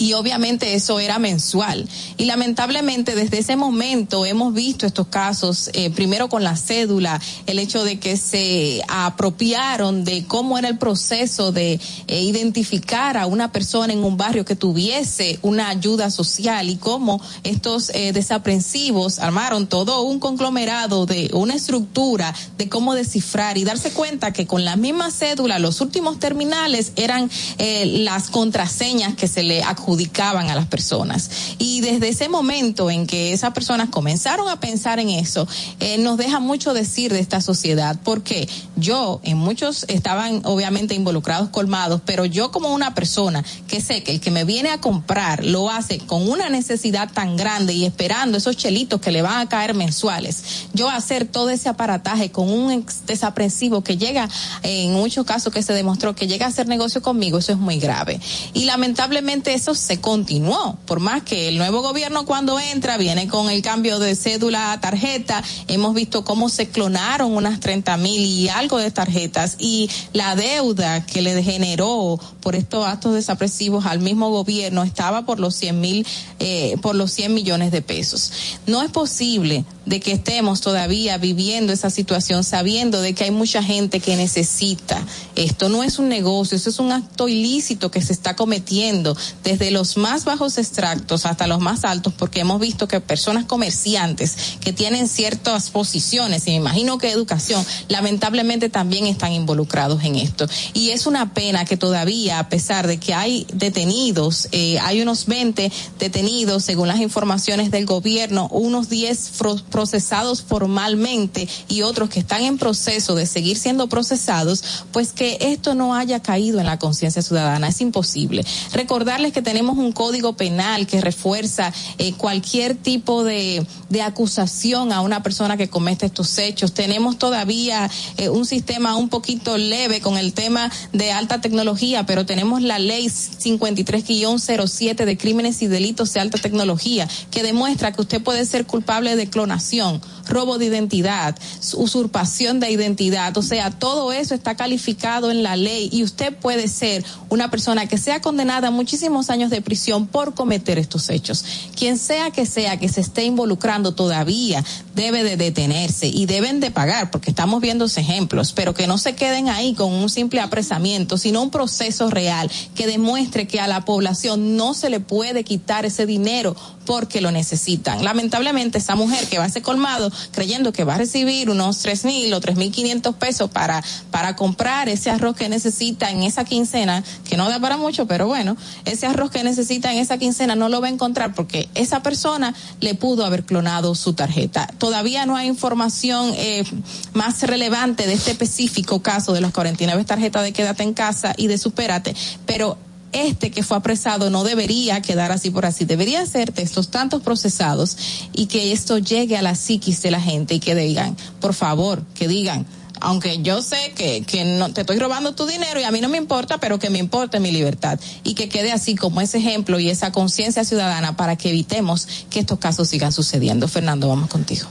y 0.00 0.14
obviamente 0.14 0.74
eso 0.74 0.98
era 0.98 1.18
mensual. 1.18 1.86
Y 2.16 2.24
lamentablemente 2.24 3.14
desde 3.14 3.38
ese 3.38 3.54
momento 3.54 4.24
hemos 4.24 4.54
visto 4.54 4.86
estos 4.86 5.08
casos, 5.08 5.68
eh, 5.74 5.90
primero 5.90 6.30
con 6.30 6.42
la 6.42 6.56
cédula, 6.56 7.20
el 7.46 7.58
hecho 7.58 7.84
de 7.84 8.00
que 8.00 8.16
se 8.16 8.82
apropiaron 8.88 10.04
de 10.04 10.24
cómo 10.24 10.56
era 10.56 10.68
el 10.68 10.78
proceso 10.78 11.52
de 11.52 11.78
eh, 12.06 12.22
identificar 12.22 13.18
a 13.18 13.26
una 13.26 13.52
persona 13.52 13.92
en 13.92 14.02
un 14.02 14.16
barrio 14.16 14.46
que 14.46 14.56
tuviese 14.56 15.38
una 15.42 15.68
ayuda 15.68 16.10
social 16.10 16.70
y 16.70 16.76
cómo 16.76 17.20
estos 17.44 17.90
eh, 17.90 18.12
desaprensivos 18.14 19.18
armaron 19.18 19.66
todo 19.66 20.00
un 20.00 20.18
conglomerado 20.18 21.04
de 21.04 21.30
una 21.34 21.54
estructura 21.54 22.34
de 22.56 22.70
cómo 22.70 22.94
descifrar 22.94 23.58
y 23.58 23.64
darse 23.64 23.90
cuenta 23.90 24.32
que 24.32 24.46
con 24.46 24.64
la 24.64 24.76
misma 24.76 25.10
cédula 25.10 25.58
los 25.58 25.82
últimos 25.82 26.18
terminales 26.18 26.92
eran 26.96 27.30
las 27.58 28.30
contraseñas 28.30 29.14
que 29.14 29.28
se 29.28 29.42
le 29.42 29.62
adjudicaban 29.62 29.89
a 30.20 30.54
las 30.54 30.66
personas. 30.66 31.30
Y 31.58 31.80
desde 31.80 32.08
ese 32.08 32.28
momento 32.28 32.90
en 32.90 33.06
que 33.06 33.32
esas 33.32 33.52
personas 33.52 33.88
comenzaron 33.88 34.48
a 34.48 34.60
pensar 34.60 34.98
en 34.98 35.08
eso, 35.08 35.46
eh, 35.80 35.98
nos 35.98 36.16
deja 36.16 36.40
mucho 36.40 36.72
decir 36.74 37.12
de 37.12 37.20
esta 37.20 37.40
sociedad, 37.40 37.98
porque 38.04 38.48
yo, 38.76 39.20
en 39.24 39.36
muchos 39.36 39.84
estaban 39.88 40.42
obviamente 40.44 40.94
involucrados 40.94 41.48
colmados, 41.50 42.00
pero 42.04 42.24
yo 42.24 42.50
como 42.50 42.72
una 42.72 42.94
persona 42.94 43.44
que 43.66 43.80
sé 43.80 44.02
que 44.02 44.12
el 44.12 44.20
que 44.20 44.30
me 44.30 44.44
viene 44.44 44.70
a 44.70 44.80
comprar 44.80 45.44
lo 45.44 45.70
hace 45.70 45.98
con 45.98 46.28
una 46.28 46.48
necesidad 46.48 47.10
tan 47.12 47.36
grande 47.36 47.72
y 47.72 47.84
esperando 47.84 48.38
esos 48.38 48.56
chelitos 48.56 49.00
que 49.00 49.10
le 49.10 49.22
van 49.22 49.40
a 49.40 49.48
caer 49.48 49.74
mensuales, 49.74 50.68
yo 50.72 50.88
hacer 50.88 51.26
todo 51.26 51.50
ese 51.50 51.68
aparataje 51.68 52.30
con 52.30 52.48
un 52.48 52.84
desaprensivo 53.06 53.82
que 53.82 53.96
llega, 53.96 54.28
en 54.62 54.92
muchos 54.92 55.26
casos 55.26 55.52
que 55.52 55.62
se 55.62 55.72
demostró 55.72 56.14
que 56.14 56.26
llega 56.26 56.46
a 56.46 56.48
hacer 56.48 56.68
negocio 56.68 57.02
conmigo, 57.02 57.38
eso 57.38 57.52
es 57.52 57.58
muy 57.58 57.78
grave. 57.78 58.20
Y 58.54 58.64
lamentablemente 58.64 59.54
eso 59.54 59.74
se 59.80 60.00
continuó, 60.00 60.76
por 60.84 61.00
más 61.00 61.22
que 61.22 61.48
el 61.48 61.56
nuevo 61.56 61.80
gobierno 61.80 62.26
cuando 62.26 62.60
entra 62.60 62.98
viene 62.98 63.28
con 63.28 63.48
el 63.48 63.62
cambio 63.62 63.98
de 63.98 64.14
cédula 64.14 64.72
a 64.72 64.80
tarjeta, 64.80 65.42
hemos 65.68 65.94
visto 65.94 66.22
cómo 66.22 66.50
se 66.50 66.68
clonaron 66.68 67.34
unas 67.34 67.60
30 67.60 67.96
mil 67.96 68.20
y 68.20 68.48
algo 68.50 68.78
de 68.78 68.90
tarjetas 68.90 69.56
y 69.58 69.88
la 70.12 70.36
deuda 70.36 71.06
que 71.06 71.22
le 71.22 71.42
generó 71.42 72.20
por 72.40 72.56
estos 72.56 72.86
actos 72.86 73.14
desapresivos 73.14 73.86
al 73.86 74.00
mismo 74.00 74.30
gobierno 74.30 74.82
estaba 74.82 75.24
por 75.24 75.40
los 75.40 75.54
100 75.56 75.80
mil, 75.80 76.06
eh, 76.38 76.76
por 76.82 76.94
los 76.94 77.10
100 77.12 77.32
millones 77.32 77.72
de 77.72 77.80
pesos. 77.80 78.32
No 78.66 78.82
es 78.82 78.90
posible 78.90 79.64
de 79.86 80.00
que 80.00 80.12
estemos 80.12 80.60
todavía 80.60 81.16
viviendo 81.18 81.72
esa 81.72 81.90
situación 81.90 82.44
sabiendo 82.44 83.00
de 83.00 83.14
que 83.14 83.24
hay 83.24 83.30
mucha 83.30 83.62
gente 83.62 84.00
que 84.00 84.16
necesita. 84.16 85.04
Esto 85.36 85.68
no 85.68 85.82
es 85.82 85.98
un 85.98 86.08
negocio, 86.08 86.56
eso 86.56 86.70
es 86.70 86.78
un 86.78 86.92
acto 86.92 87.28
ilícito 87.28 87.90
que 87.90 88.02
se 88.02 88.12
está 88.12 88.36
cometiendo 88.36 89.16
desde 89.42 89.69
los 89.70 89.96
más 89.96 90.24
bajos 90.24 90.58
extractos 90.58 91.26
hasta 91.26 91.46
los 91.46 91.60
más 91.60 91.84
altos 91.84 92.12
porque 92.16 92.40
hemos 92.40 92.60
visto 92.60 92.88
que 92.88 93.00
personas 93.00 93.44
comerciantes 93.44 94.56
que 94.60 94.72
tienen 94.72 95.08
ciertas 95.08 95.70
posiciones 95.70 96.46
y 96.46 96.50
me 96.50 96.56
imagino 96.56 96.98
que 96.98 97.10
educación 97.10 97.64
lamentablemente 97.88 98.68
también 98.68 99.06
están 99.06 99.32
involucrados 99.32 100.02
en 100.04 100.16
esto. 100.16 100.46
Y 100.74 100.90
es 100.90 101.06
una 101.06 101.34
pena 101.34 101.64
que 101.64 101.76
todavía 101.76 102.38
a 102.38 102.48
pesar 102.48 102.86
de 102.86 102.98
que 102.98 103.14
hay 103.14 103.46
detenidos, 103.52 104.48
eh, 104.52 104.78
hay 104.80 105.02
unos 105.02 105.26
20 105.26 105.70
detenidos 105.98 106.64
según 106.64 106.88
las 106.88 107.00
informaciones 107.00 107.70
del 107.70 107.86
gobierno, 107.86 108.48
unos 108.50 108.88
10 108.88 109.32
procesados 109.70 110.42
formalmente 110.42 111.48
y 111.68 111.82
otros 111.82 112.10
que 112.10 112.20
están 112.20 112.42
en 112.42 112.58
proceso 112.58 113.14
de 113.14 113.26
seguir 113.26 113.56
siendo 113.56 113.88
procesados, 113.88 114.84
pues 114.92 115.12
que 115.12 115.38
esto 115.40 115.74
no 115.74 115.94
haya 115.94 116.20
caído 116.20 116.60
en 116.60 116.66
la 116.66 116.78
conciencia 116.78 117.22
ciudadana. 117.22 117.68
Es 117.68 117.80
imposible. 117.80 118.44
Recordarles 118.72 119.32
que 119.32 119.42
tenemos 119.50 119.78
un 119.78 119.90
código 119.90 120.34
penal 120.34 120.86
que 120.86 121.00
refuerza 121.00 121.72
eh, 121.98 122.12
cualquier 122.12 122.76
tipo 122.76 123.24
de, 123.24 123.66
de, 123.88 124.00
acusación 124.00 124.92
a 124.92 125.00
una 125.00 125.24
persona 125.24 125.56
que 125.56 125.66
comete 125.66 126.06
estos 126.06 126.38
hechos. 126.38 126.72
Tenemos 126.72 127.18
todavía 127.18 127.90
eh, 128.16 128.28
un 128.28 128.46
sistema 128.46 128.94
un 128.94 129.08
poquito 129.08 129.58
leve 129.58 130.00
con 130.00 130.16
el 130.16 130.34
tema 130.34 130.70
de 130.92 131.10
alta 131.10 131.40
tecnología, 131.40 132.06
pero 132.06 132.24
tenemos 132.24 132.62
la 132.62 132.78
ley 132.78 133.08
53-07 133.08 135.04
de 135.04 135.18
crímenes 135.18 135.62
y 135.62 135.66
delitos 135.66 136.12
de 136.12 136.20
alta 136.20 136.38
tecnología 136.38 137.08
que 137.32 137.42
demuestra 137.42 137.90
que 137.90 138.02
usted 138.02 138.22
puede 138.22 138.44
ser 138.44 138.66
culpable 138.66 139.16
de 139.16 139.28
clonación, 139.28 140.00
robo 140.30 140.56
de 140.56 140.66
identidad, 140.66 141.36
usurpación 141.74 142.60
de 142.60 142.70
identidad. 142.70 143.36
O 143.36 143.42
sea, 143.42 143.70
todo 143.70 144.12
eso 144.12 144.34
está 144.34 144.56
calificado 144.56 145.30
en 145.30 145.42
la 145.42 145.56
ley 145.56 145.90
y 145.92 146.02
usted 146.02 146.34
puede 146.34 146.68
ser 146.68 147.04
una 147.28 147.50
persona 147.50 147.86
que 147.86 147.98
sea 147.98 148.20
condenada 148.20 148.68
a 148.68 148.70
muchísimos 148.70 149.28
años 149.28 149.50
de 149.50 149.60
prisión 149.60 150.06
por 150.06 150.34
cometer 150.34 150.78
estos 150.78 151.10
hechos. 151.10 151.44
Quien 151.76 151.98
sea 151.98 152.30
que 152.30 152.46
sea 152.46 152.78
que 152.78 152.88
se 152.88 153.02
esté 153.02 153.24
involucrando 153.24 153.92
todavía 153.92 154.64
debe 154.94 155.22
de 155.22 155.36
detenerse 155.36 156.06
y 156.06 156.26
deben 156.26 156.60
de 156.60 156.70
pagar 156.70 157.10
porque 157.10 157.30
estamos 157.30 157.60
viendo 157.60 157.80
ejemplos, 157.96 158.52
pero 158.52 158.74
que 158.74 158.86
no 158.86 158.98
se 158.98 159.14
queden 159.14 159.48
ahí 159.48 159.74
con 159.74 159.92
un 159.92 160.08
simple 160.08 160.40
apresamiento, 160.40 161.18
sino 161.18 161.42
un 161.42 161.50
proceso 161.50 162.10
real 162.10 162.50
que 162.74 162.86
demuestre 162.86 163.46
que 163.46 163.60
a 163.60 163.66
la 163.66 163.84
población 163.84 164.56
no 164.56 164.74
se 164.74 164.90
le 164.90 165.00
puede 165.00 165.44
quitar 165.44 165.84
ese 165.86 166.06
dinero 166.06 166.56
porque 166.90 167.20
lo 167.20 167.30
necesitan. 167.30 168.02
Lamentablemente 168.02 168.78
esa 168.78 168.96
mujer 168.96 169.28
que 169.28 169.38
va 169.38 169.44
a 169.44 169.46
ese 169.46 169.62
colmado 169.62 170.10
creyendo 170.32 170.72
que 170.72 170.82
va 170.82 170.96
a 170.96 170.98
recibir 170.98 171.48
unos 171.48 171.78
tres 171.78 172.04
mil 172.04 172.34
o 172.34 172.40
tres 172.40 172.56
mil 172.56 172.72
quinientos 172.72 173.14
pesos 173.14 173.48
para, 173.48 173.80
para 174.10 174.34
comprar 174.34 174.88
ese 174.88 175.08
arroz 175.08 175.36
que 175.36 175.48
necesita 175.48 176.10
en 176.10 176.24
esa 176.24 176.44
quincena, 176.44 177.04
que 177.28 177.36
no 177.36 177.48
da 177.48 177.60
para 177.60 177.76
mucho, 177.76 178.08
pero 178.08 178.26
bueno, 178.26 178.56
ese 178.86 179.06
arroz 179.06 179.30
que 179.30 179.44
necesita 179.44 179.92
en 179.92 179.98
esa 179.98 180.18
quincena 180.18 180.56
no 180.56 180.68
lo 180.68 180.80
va 180.80 180.88
a 180.88 180.90
encontrar 180.90 181.32
porque 181.32 181.68
esa 181.76 182.02
persona 182.02 182.56
le 182.80 182.96
pudo 182.96 183.24
haber 183.24 183.44
clonado 183.44 183.94
su 183.94 184.14
tarjeta. 184.14 184.66
Todavía 184.78 185.26
no 185.26 185.36
hay 185.36 185.46
información 185.46 186.32
eh, 186.34 186.64
más 187.12 187.40
relevante 187.44 188.08
de 188.08 188.14
este 188.14 188.32
específico 188.32 189.00
caso 189.00 189.32
de 189.32 189.40
los 189.40 189.52
49 189.52 190.04
tarjetas 190.04 190.42
de 190.42 190.52
quédate 190.52 190.82
en 190.82 190.94
casa 190.94 191.34
y 191.36 191.46
de 191.46 191.56
supérate, 191.56 192.16
pero 192.46 192.78
este 193.12 193.50
que 193.50 193.62
fue 193.62 193.76
apresado 193.76 194.30
no 194.30 194.44
debería 194.44 195.02
quedar 195.02 195.32
así 195.32 195.50
por 195.50 195.66
así, 195.66 195.84
debería 195.84 196.24
ser 196.26 196.52
de 196.52 196.62
estos 196.62 196.90
tantos 196.90 197.22
procesados 197.22 197.96
y 198.32 198.46
que 198.46 198.72
esto 198.72 198.98
llegue 198.98 199.36
a 199.36 199.42
la 199.42 199.54
psiquis 199.54 200.02
de 200.02 200.10
la 200.10 200.20
gente 200.20 200.54
y 200.54 200.60
que 200.60 200.74
digan, 200.74 201.16
por 201.40 201.54
favor, 201.54 202.02
que 202.14 202.28
digan, 202.28 202.66
aunque 203.00 203.42
yo 203.42 203.62
sé 203.62 203.92
que, 203.96 204.22
que 204.22 204.44
no 204.44 204.72
te 204.72 204.82
estoy 204.82 204.98
robando 204.98 205.34
tu 205.34 205.46
dinero 205.46 205.80
y 205.80 205.84
a 205.84 205.90
mí 205.90 206.00
no 206.00 206.08
me 206.08 206.18
importa, 206.18 206.58
pero 206.58 206.78
que 206.78 206.90
me 206.90 206.98
importe 206.98 207.40
mi 207.40 207.50
libertad 207.50 207.98
y 208.24 208.34
que 208.34 208.48
quede 208.48 208.72
así 208.72 208.94
como 208.94 209.20
ese 209.20 209.38
ejemplo 209.38 209.80
y 209.80 209.90
esa 209.90 210.12
conciencia 210.12 210.64
ciudadana 210.64 211.16
para 211.16 211.36
que 211.36 211.50
evitemos 211.50 212.06
que 212.28 212.40
estos 212.40 212.58
casos 212.58 212.88
sigan 212.88 213.12
sucediendo. 213.12 213.68
Fernando, 213.68 214.08
vamos 214.08 214.28
contigo. 214.28 214.68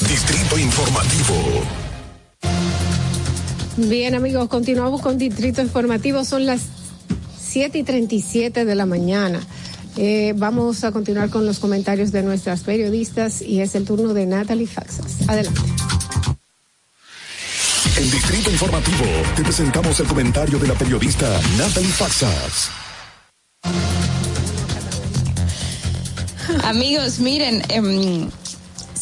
Distrito 0.00 0.58
Informativo. 0.58 1.85
Bien, 3.76 4.14
amigos, 4.14 4.48
continuamos 4.48 5.02
con 5.02 5.18
Distrito 5.18 5.60
Informativo. 5.60 6.24
Son 6.24 6.46
las 6.46 6.62
7 7.38 7.78
y 7.78 7.82
37 7.82 8.64
de 8.64 8.74
la 8.74 8.86
mañana. 8.86 9.40
Eh, 9.98 10.32
vamos 10.34 10.82
a 10.84 10.92
continuar 10.92 11.28
con 11.28 11.44
los 11.44 11.58
comentarios 11.58 12.10
de 12.10 12.22
nuestras 12.22 12.62
periodistas 12.62 13.42
y 13.42 13.60
es 13.60 13.74
el 13.74 13.84
turno 13.84 14.14
de 14.14 14.24
Natalie 14.24 14.66
Faxas. 14.66 15.28
Adelante. 15.28 15.60
En 17.98 18.10
Distrito 18.10 18.50
Informativo 18.50 19.04
te 19.36 19.42
presentamos 19.42 20.00
el 20.00 20.06
comentario 20.06 20.58
de 20.58 20.68
la 20.68 20.74
periodista 20.74 21.38
Natalie 21.58 21.92
Faxas. 21.92 22.70
Amigos, 26.64 27.18
miren, 27.20 27.62
em, 27.68 28.30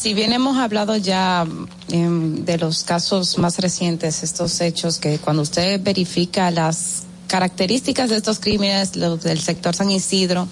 si 0.04 0.12
bien 0.12 0.34
hemos 0.34 0.58
hablado 0.58 0.98
ya 0.98 1.46
em, 1.88 2.44
de 2.44 2.58
los 2.58 2.84
casos 2.84 3.38
más 3.38 3.58
recientes, 3.58 4.22
estos 4.22 4.60
hechos 4.60 4.98
que 4.98 5.18
cuando 5.18 5.40
usted 5.40 5.80
verifica 5.82 6.50
las 6.50 7.04
características 7.26 8.10
de 8.10 8.16
estos 8.16 8.38
crímenes, 8.38 8.96
los 8.96 9.22
del 9.22 9.40
sector 9.40 9.74
San 9.74 9.90
Isidro, 9.90 10.46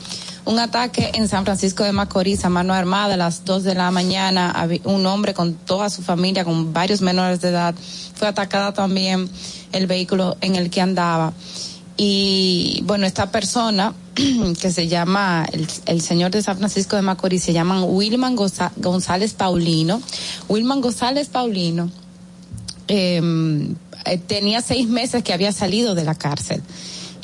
un 0.47 0.59
ataque 0.59 1.11
en 1.13 1.29
San 1.29 1.45
Francisco 1.45 1.85
de 1.85 1.93
Macorís 1.93 2.47
a 2.47 2.49
mano 2.49 2.73
armada 2.73 3.13
a 3.13 3.17
las 3.19 3.45
2 3.45 3.65
de 3.65 3.75
la 3.75 3.91
mañana, 3.91 4.67
un 4.85 5.05
hombre 5.05 5.35
con 5.35 5.53
toda 5.53 5.91
su 5.91 6.01
familia, 6.01 6.47
con 6.47 6.73
varios 6.73 7.03
menores 7.03 7.43
de 7.43 7.51
edad, 7.51 7.75
fue 8.15 8.29
atacada 8.29 8.73
también 8.73 9.29
el 9.73 9.87
vehículo 9.87 10.39
en 10.41 10.57
el 10.57 10.71
que 10.71 10.81
andaba. 10.81 11.35
Y 11.99 12.81
bueno, 12.87 13.05
esta 13.05 13.31
persona 13.31 13.93
que 14.61 14.71
se 14.71 14.89
llama, 14.89 15.47
el, 15.53 15.67
el 15.87 16.01
señor 16.01 16.31
de 16.31 16.43
San 16.43 16.59
Francisco 16.59 16.97
de 16.97 17.03
Macorís, 17.03 17.43
se 17.43 17.53
llama 17.53 17.85
Wilman 17.85 18.37
González 18.37 19.35
Paulino. 19.35 20.03
Wilman 20.49 20.81
González 20.81 21.29
Paulino 21.29 21.91
eh, 22.89 23.21
eh, 24.05 24.19
tenía 24.19 24.61
seis 24.61 24.89
meses 24.89 25.23
que 25.23 25.33
había 25.33 25.53
salido 25.53 25.95
de 25.95 26.05
la 26.05 26.15
cárcel. 26.15 26.63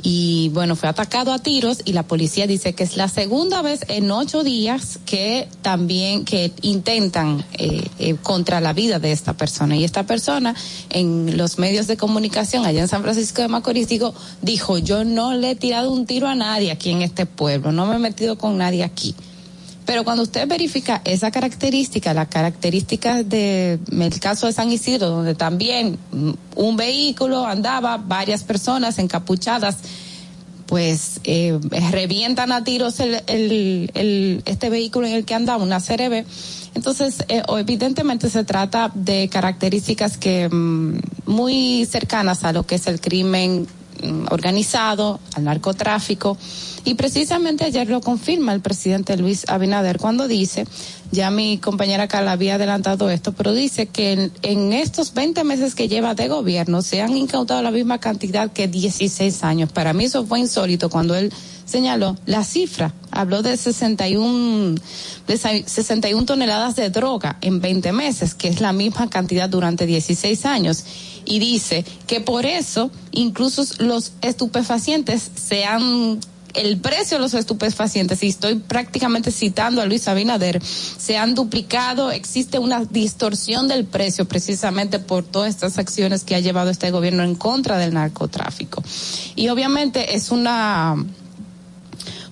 Y 0.02 0.50
bueno, 0.50 0.76
fue 0.76 0.88
atacado 0.88 1.32
a 1.32 1.38
tiros 1.38 1.80
y 1.84 1.92
la 1.92 2.04
policía 2.04 2.46
dice 2.46 2.72
que 2.72 2.84
es 2.84 2.96
la 2.96 3.08
segunda 3.08 3.62
vez 3.62 3.80
en 3.88 4.10
ocho 4.10 4.44
días 4.44 5.00
que 5.04 5.48
también 5.62 6.24
que 6.24 6.52
intentan 6.62 7.44
eh, 7.54 7.84
eh, 7.98 8.14
contra 8.22 8.60
la 8.60 8.72
vida 8.72 8.98
de 8.98 9.12
esta 9.12 9.34
persona. 9.34 9.76
Y 9.76 9.84
esta 9.84 10.04
persona 10.04 10.54
en 10.90 11.36
los 11.36 11.58
medios 11.58 11.86
de 11.86 11.96
comunicación 11.96 12.64
allá 12.64 12.80
en 12.80 12.88
San 12.88 13.02
Francisco 13.02 13.42
de 13.42 13.48
Macorís 13.48 13.88
digo, 13.88 14.14
dijo, 14.40 14.78
yo 14.78 15.04
no 15.04 15.34
le 15.34 15.52
he 15.52 15.56
tirado 15.56 15.90
un 15.90 16.06
tiro 16.06 16.28
a 16.28 16.34
nadie 16.34 16.70
aquí 16.70 16.90
en 16.90 17.02
este 17.02 17.26
pueblo, 17.26 17.72
no 17.72 17.86
me 17.86 17.96
he 17.96 17.98
metido 17.98 18.38
con 18.38 18.56
nadie 18.58 18.84
aquí. 18.84 19.14
Pero 19.88 20.04
cuando 20.04 20.22
usted 20.22 20.46
verifica 20.46 21.00
esa 21.06 21.30
característica, 21.30 22.12
las 22.12 22.28
características 22.28 23.26
de 23.26 23.78
el 23.90 24.20
caso 24.20 24.46
de 24.46 24.52
San 24.52 24.70
Isidro, 24.70 25.08
donde 25.08 25.34
también 25.34 25.96
mm, 26.12 26.32
un 26.56 26.76
vehículo 26.76 27.46
andaba, 27.46 27.96
varias 27.96 28.44
personas 28.44 28.98
encapuchadas, 28.98 29.78
pues 30.66 31.20
eh, 31.24 31.58
revientan 31.90 32.52
a 32.52 32.64
tiros 32.64 33.00
el, 33.00 34.42
este 34.44 34.68
vehículo 34.68 35.06
en 35.06 35.14
el 35.14 35.24
que 35.24 35.32
andaba, 35.32 35.64
una 35.64 35.80
CRB. 35.80 36.26
Entonces, 36.74 37.24
eh, 37.30 37.42
evidentemente 37.48 38.28
se 38.28 38.44
trata 38.44 38.92
de 38.94 39.30
características 39.30 40.18
que 40.18 40.50
mm, 40.50 41.00
muy 41.24 41.86
cercanas 41.86 42.44
a 42.44 42.52
lo 42.52 42.66
que 42.66 42.74
es 42.74 42.86
el 42.88 43.00
crimen 43.00 43.66
mm, 44.02 44.26
organizado, 44.32 45.18
al 45.34 45.44
narcotráfico. 45.44 46.36
Y 46.84 46.94
precisamente 46.94 47.64
ayer 47.64 47.88
lo 47.88 48.00
confirma 48.00 48.52
el 48.54 48.60
presidente 48.60 49.16
Luis 49.16 49.44
Abinader 49.48 49.98
cuando 49.98 50.28
dice, 50.28 50.66
ya 51.10 51.30
mi 51.30 51.58
compañera 51.58 52.08
Carla 52.08 52.32
había 52.32 52.54
adelantado 52.54 53.10
esto, 53.10 53.32
pero 53.32 53.52
dice 53.52 53.86
que 53.86 54.12
en, 54.12 54.32
en 54.42 54.72
estos 54.72 55.14
20 55.14 55.44
meses 55.44 55.74
que 55.74 55.88
lleva 55.88 56.14
de 56.14 56.28
gobierno 56.28 56.82
se 56.82 57.02
han 57.02 57.16
incautado 57.16 57.62
la 57.62 57.70
misma 57.70 57.98
cantidad 57.98 58.50
que 58.52 58.68
16 58.68 59.44
años. 59.44 59.72
Para 59.72 59.92
mí 59.92 60.04
eso 60.04 60.24
fue 60.26 60.40
insólito 60.40 60.88
cuando 60.90 61.14
él 61.14 61.32
señaló 61.66 62.16
la 62.26 62.44
cifra. 62.44 62.94
Habló 63.10 63.42
de 63.42 63.56
61, 63.56 64.76
de 65.26 65.36
sa- 65.36 65.50
61 65.66 66.24
toneladas 66.24 66.76
de 66.76 66.88
droga 66.90 67.36
en 67.42 67.60
20 67.60 67.92
meses, 67.92 68.34
que 68.34 68.48
es 68.48 68.60
la 68.60 68.72
misma 68.72 69.10
cantidad 69.10 69.48
durante 69.50 69.84
16 69.84 70.46
años. 70.46 70.84
Y 71.26 71.40
dice 71.40 71.84
que 72.06 72.20
por 72.20 72.46
eso 72.46 72.90
incluso 73.12 73.62
los 73.80 74.12
estupefacientes 74.22 75.30
se 75.34 75.64
han 75.66 76.20
el 76.54 76.78
precio 76.78 77.16
de 77.16 77.22
los 77.22 77.34
estupefacientes, 77.34 78.22
y 78.22 78.28
estoy 78.28 78.56
prácticamente 78.56 79.30
citando 79.30 79.80
a 79.80 79.86
Luis 79.86 80.08
Abinader, 80.08 80.62
se 80.62 81.16
han 81.16 81.34
duplicado, 81.34 82.10
existe 82.10 82.58
una 82.58 82.84
distorsión 82.84 83.68
del 83.68 83.84
precio 83.84 84.26
precisamente 84.26 84.98
por 84.98 85.24
todas 85.24 85.50
estas 85.50 85.78
acciones 85.78 86.24
que 86.24 86.34
ha 86.34 86.40
llevado 86.40 86.70
este 86.70 86.90
gobierno 86.90 87.22
en 87.22 87.34
contra 87.34 87.78
del 87.78 87.94
narcotráfico. 87.94 88.82
Y 89.36 89.48
obviamente 89.48 90.14
es 90.16 90.30
una 90.30 90.96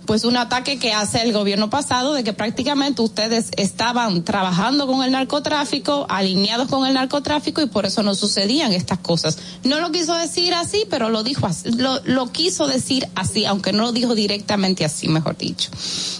pues 0.06 0.24
un 0.24 0.36
ataque 0.36 0.78
que 0.78 0.92
hace 0.92 1.22
el 1.22 1.32
gobierno 1.32 1.68
pasado 1.68 2.14
de 2.14 2.24
que 2.24 2.32
prácticamente 2.32 3.02
ustedes 3.02 3.50
estaban 3.56 4.24
trabajando 4.24 4.86
con 4.86 5.02
el 5.02 5.12
narcotráfico, 5.12 6.06
alineados 6.08 6.68
con 6.68 6.86
el 6.86 6.94
narcotráfico 6.94 7.60
y 7.60 7.66
por 7.66 7.86
eso 7.86 8.02
no 8.02 8.14
sucedían 8.14 8.72
estas 8.72 8.98
cosas. 8.98 9.38
No 9.64 9.80
lo 9.80 9.90
quiso 9.92 10.14
decir 10.14 10.54
así, 10.54 10.84
pero 10.88 11.10
lo 11.10 11.22
dijo 11.22 11.46
así, 11.46 11.70
lo, 11.72 12.32
quiso 12.32 12.66
decir 12.66 13.08
así, 13.14 13.44
aunque 13.44 13.72
no 13.72 13.82
lo 13.82 13.92
dijo 13.92 14.14
directamente 14.14 14.84
así, 14.84 15.08
mejor 15.08 15.36
dicho. 15.36 15.70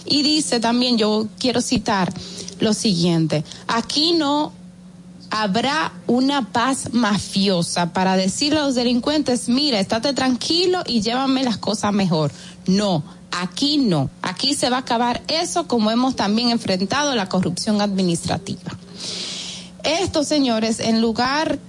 Y 0.05 0.21
dice 0.21 0.59
también, 0.59 0.97
yo 0.97 1.27
quiero 1.39 1.61
citar 1.61 2.13
lo 2.59 2.73
siguiente, 2.73 3.43
aquí 3.67 4.13
no 4.13 4.51
habrá 5.29 5.93
una 6.07 6.51
paz 6.51 6.93
mafiosa 6.93 7.93
para 7.93 8.15
decirle 8.15 8.59
a 8.59 8.63
los 8.63 8.75
delincuentes, 8.75 9.49
mira, 9.49 9.79
estate 9.79 10.13
tranquilo 10.13 10.83
y 10.85 11.01
llévame 11.01 11.43
las 11.43 11.57
cosas 11.57 11.93
mejor. 11.93 12.31
No, 12.65 13.03
aquí 13.31 13.77
no. 13.77 14.09
Aquí 14.21 14.53
se 14.53 14.69
va 14.69 14.77
a 14.77 14.79
acabar 14.81 15.21
eso 15.27 15.67
como 15.67 15.91
hemos 15.91 16.15
también 16.15 16.49
enfrentado 16.49 17.15
la 17.15 17.29
corrupción 17.29 17.81
administrativa. 17.81 18.77
Esto, 19.83 20.23
señores, 20.23 20.79
en 20.79 21.01
lugar 21.01 21.59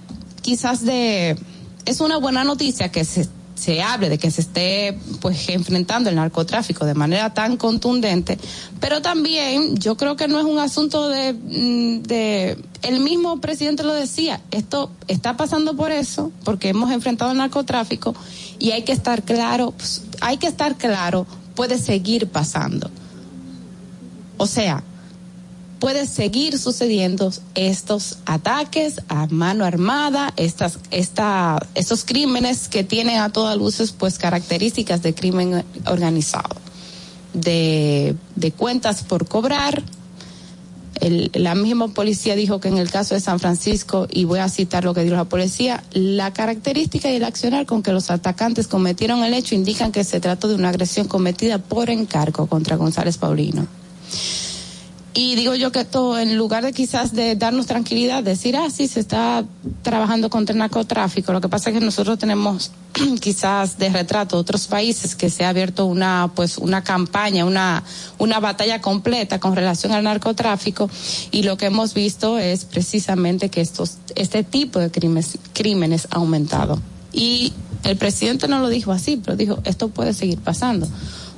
quizás 0.41 0.83
de... 0.83 1.37
Es 1.85 2.01
una 2.01 2.17
buena 2.17 2.43
noticia 2.43 2.91
que 2.91 3.05
se, 3.05 3.27
se 3.59 3.81
hable 3.81 4.09
de 4.09 4.17
que 4.17 4.31
se 4.31 4.41
esté 4.41 4.97
pues 5.21 5.49
enfrentando 5.49 6.09
el 6.09 6.15
narcotráfico 6.15 6.85
de 6.85 6.93
manera 6.93 7.33
tan 7.33 7.57
contundente, 7.57 8.37
pero 8.79 9.01
también 9.01 9.77
yo 9.77 9.97
creo 9.97 10.15
que 10.15 10.27
no 10.27 10.39
es 10.39 10.45
un 10.45 10.59
asunto 10.59 11.09
de, 11.09 11.33
mm, 11.33 12.03
de 12.03 12.57
el 12.83 12.99
mismo 13.01 13.41
presidente 13.41 13.83
lo 13.83 13.93
decía, 13.93 14.41
esto 14.51 14.91
está 15.07 15.35
pasando 15.35 15.75
por 15.75 15.91
eso, 15.91 16.31
porque 16.45 16.69
hemos 16.69 16.91
enfrentado 16.91 17.31
el 17.31 17.37
narcotráfico 17.37 18.15
y 18.59 18.71
hay 18.71 18.83
que 18.83 18.93
estar 18.93 19.23
claro, 19.23 19.71
pues, 19.71 20.03
hay 20.21 20.37
que 20.37 20.47
estar 20.47 20.75
claro, 20.75 21.27
puede 21.59 21.77
seguir 21.77 22.29
pasando. 22.29 22.89
O 24.37 24.47
sea, 24.47 24.81
puede 25.81 26.07
seguir 26.07 26.57
sucediendo 26.57 27.33
estos 27.53 28.19
ataques 28.25 29.01
a 29.09 29.27
mano 29.27 29.65
armada, 29.65 30.31
estas, 30.37 30.79
esta, 30.89 31.59
estos 31.75 32.05
crímenes 32.05 32.69
que 32.69 32.85
tienen 32.85 33.17
a 33.17 33.33
todas 33.33 33.57
luces 33.57 33.91
pues 33.91 34.17
características 34.17 35.01
de 35.01 35.13
crimen 35.13 35.65
organizado, 35.85 36.55
de, 37.33 38.15
de 38.37 38.51
cuentas 38.53 39.03
por 39.03 39.27
cobrar. 39.27 39.83
El, 40.95 41.31
la 41.33 41.55
misma 41.55 41.87
policía 41.89 42.35
dijo 42.35 42.59
que 42.59 42.67
en 42.67 42.77
el 42.77 42.91
caso 42.91 43.13
de 43.15 43.21
San 43.21 43.39
Francisco, 43.39 44.07
y 44.09 44.25
voy 44.25 44.39
a 44.39 44.49
citar 44.49 44.83
lo 44.83 44.93
que 44.93 45.03
dijo 45.03 45.15
la 45.15 45.25
policía, 45.25 45.83
la 45.93 46.33
característica 46.33 47.09
y 47.09 47.15
el 47.15 47.23
accionar 47.23 47.65
con 47.65 47.83
que 47.83 47.91
los 47.91 48.11
atacantes 48.11 48.67
cometieron 48.67 49.23
el 49.23 49.33
hecho 49.33 49.55
indican 49.55 49.91
que 49.91 50.03
se 50.03 50.19
trató 50.19 50.47
de 50.47 50.55
una 50.55 50.69
agresión 50.69 51.07
cometida 51.07 51.57
por 51.57 51.89
encargo 51.89 52.47
contra 52.47 52.75
González 52.75 53.17
Paulino. 53.17 53.67
Y 55.13 55.35
digo 55.35 55.55
yo 55.55 55.71
que 55.71 55.79
esto, 55.79 56.19
en 56.19 56.37
lugar 56.37 56.63
de 56.63 56.71
quizás 56.71 57.13
de 57.13 57.35
darnos 57.35 57.65
tranquilidad, 57.65 58.23
decir, 58.23 58.55
ah, 58.55 58.69
sí, 58.69 58.87
se 58.87 58.99
está 58.99 59.43
trabajando 59.81 60.29
contra 60.29 60.53
el 60.53 60.59
narcotráfico, 60.59 61.33
lo 61.33 61.41
que 61.41 61.49
pasa 61.49 61.71
es 61.71 61.79
que 61.79 61.83
nosotros 61.83 62.19
tenemos 62.19 62.71
quizás 63.19 63.79
de 63.79 63.89
retrato 63.89 64.37
otros 64.37 64.67
países 64.67 65.15
que 65.15 65.31
se 65.31 65.45
ha 65.45 65.49
abierto 65.49 65.87
una, 65.87 66.31
pues, 66.35 66.59
una 66.59 66.83
campaña, 66.83 67.45
una, 67.45 67.83
una 68.19 68.39
batalla 68.39 68.81
completa 68.81 69.39
con 69.39 69.55
relación 69.55 69.93
al 69.93 70.03
narcotráfico 70.03 70.89
y 71.31 71.41
lo 71.41 71.57
que 71.57 71.65
hemos 71.65 71.95
visto 71.95 72.37
es 72.37 72.65
precisamente 72.65 73.49
que 73.49 73.61
estos, 73.61 73.97
este 74.15 74.43
tipo 74.43 74.79
de 74.79 74.91
crímenes, 74.91 75.39
crímenes 75.53 76.07
ha 76.11 76.17
aumentado. 76.17 76.79
Y 77.11 77.53
el 77.83 77.97
presidente 77.97 78.47
no 78.47 78.59
lo 78.59 78.69
dijo 78.69 78.91
así, 78.91 79.17
pero 79.17 79.35
dijo, 79.35 79.59
esto 79.63 79.89
puede 79.89 80.13
seguir 80.13 80.39
pasando. 80.39 80.87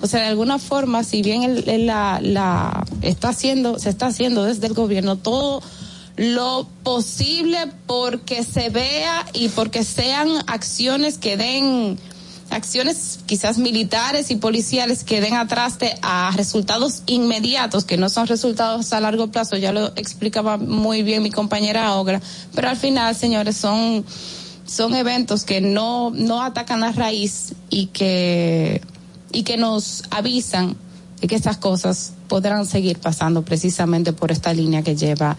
O 0.02 0.07
sea, 0.07 0.22
de 0.22 0.28
alguna 0.28 0.57
forma, 0.60 1.03
si 1.03 1.22
bien 1.22 1.44
el, 1.44 1.69
el- 1.69 1.86
la, 1.88 2.84
está 3.02 3.30
haciendo, 3.30 3.78
se 3.80 3.90
está 3.90 4.07
haciendo 4.07 4.44
desde 4.44 4.68
el 4.68 4.73
gobierno 4.73 5.15
todo 5.18 5.61
lo 6.18 6.68
posible 6.84 7.57
porque 7.88 8.44
se 8.44 8.69
vea 8.69 9.26
y 9.34 9.49
porque 9.49 9.84
sean 9.84 10.30
acciones 10.48 11.18
que 11.18 11.38
den 11.38 11.98
acciones 12.49 13.19
quizás 13.28 13.57
militares 13.57 14.30
y 14.30 14.36
policiales 14.36 15.06
que 15.06 15.22
den 15.22 15.36
atrás 15.36 15.80
de 15.80 15.98
a 16.02 16.32
resultados 16.36 17.03
inmediatos, 17.06 17.86
que 17.86 17.95
no 17.95 18.10
son 18.10 18.28
resultados 18.28 18.91
a 18.91 18.99
largo 18.99 19.28
plazo, 19.32 19.56
ya 19.56 19.72
lo 19.72 19.88
explicaba 19.95 20.57
muy 20.57 21.02
bien 21.02 21.23
mi 21.23 21.32
compañera 21.32 21.94
Ogra, 21.95 22.22
pero 22.53 22.68
al 22.68 22.76
final, 22.76 23.15
señores, 23.15 23.56
son, 23.56 24.06
son 24.65 24.95
eventos 24.95 25.45
que 25.45 25.61
no, 25.61 26.11
no 26.14 26.44
atacan 26.44 26.82
la 26.82 26.91
raíz 26.91 27.53
y 27.69 27.86
que, 27.88 28.82
y 29.32 29.44
que 29.44 29.58
nos 29.58 30.03
avisan 30.10 30.76
de 31.20 31.28
que 31.28 31.36
estas 31.36 31.58
cosas 31.58 32.14
podrán 32.28 32.66
seguir 32.66 32.98
pasando 32.98 33.44
precisamente 33.44 34.14
por 34.14 34.32
esta 34.32 34.53
línea 34.53 34.82
que 34.82 34.95
lleva 34.95 35.38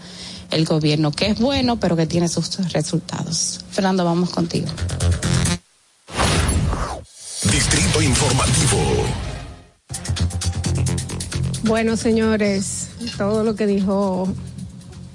el 0.51 0.65
gobierno, 0.65 1.11
que 1.11 1.27
es 1.27 1.39
bueno, 1.39 1.77
pero 1.79 1.95
que 1.95 2.05
tiene 2.05 2.27
sus 2.27 2.71
resultados. 2.71 3.59
Fernando, 3.71 4.05
vamos 4.05 4.29
contigo. 4.29 4.67
Distrito 7.51 8.01
Informativo. 8.01 8.77
Bueno, 11.63 11.97
señores, 11.97 12.89
todo 13.17 13.43
lo 13.43 13.55
que 13.55 13.65
dijo 13.65 14.27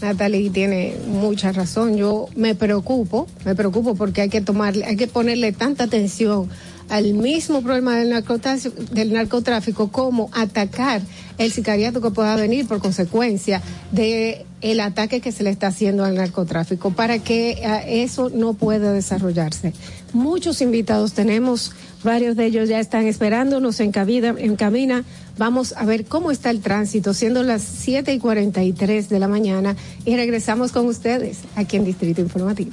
Natalie 0.00 0.50
tiene 0.50 0.96
mucha 1.06 1.52
razón. 1.52 1.96
Yo 1.96 2.28
me 2.36 2.54
preocupo, 2.54 3.26
me 3.44 3.54
preocupo 3.54 3.94
porque 3.94 4.22
hay 4.22 4.28
que 4.28 4.40
tomarle, 4.40 4.84
hay 4.84 4.96
que 4.96 5.06
ponerle 5.06 5.52
tanta 5.52 5.84
atención 5.84 6.48
al 6.88 7.14
mismo 7.14 7.62
problema 7.62 7.96
del 7.96 8.10
narcotráfico, 8.10 8.82
del 8.92 9.12
narcotráfico 9.12 9.88
como 9.88 10.30
atacar 10.32 11.02
el 11.38 11.52
sicariato 11.52 12.00
que 12.00 12.10
pueda 12.10 12.36
venir 12.36 12.66
por 12.66 12.80
consecuencia 12.80 13.62
de 13.92 14.44
el 14.60 14.80
ataque 14.80 15.20
que 15.20 15.30
se 15.30 15.44
le 15.44 15.50
está 15.50 15.68
haciendo 15.68 16.04
al 16.04 16.16
narcotráfico 16.16 16.90
para 16.90 17.20
que 17.20 17.50
eh, 17.50 18.02
eso 18.02 18.28
no 18.30 18.54
pueda 18.54 18.92
desarrollarse. 18.92 19.72
Muchos 20.12 20.60
invitados 20.60 21.12
tenemos, 21.12 21.72
varios 22.02 22.34
de 22.36 22.46
ellos 22.46 22.68
ya 22.68 22.80
están 22.80 23.06
esperándonos 23.06 23.78
en 23.80 23.92
cabina, 23.92 24.34
en 24.36 24.56
cabina. 24.56 25.04
Vamos 25.36 25.74
a 25.76 25.84
ver 25.84 26.06
cómo 26.06 26.30
está 26.30 26.50
el 26.50 26.60
tránsito, 26.60 27.14
siendo 27.14 27.42
las 27.42 27.62
7 27.62 28.12
y 28.12 28.18
43 28.18 29.08
de 29.08 29.18
la 29.18 29.28
mañana 29.28 29.76
y 30.04 30.16
regresamos 30.16 30.72
con 30.72 30.86
ustedes 30.86 31.38
aquí 31.54 31.76
en 31.76 31.84
Distrito 31.84 32.20
Informativo. 32.20 32.72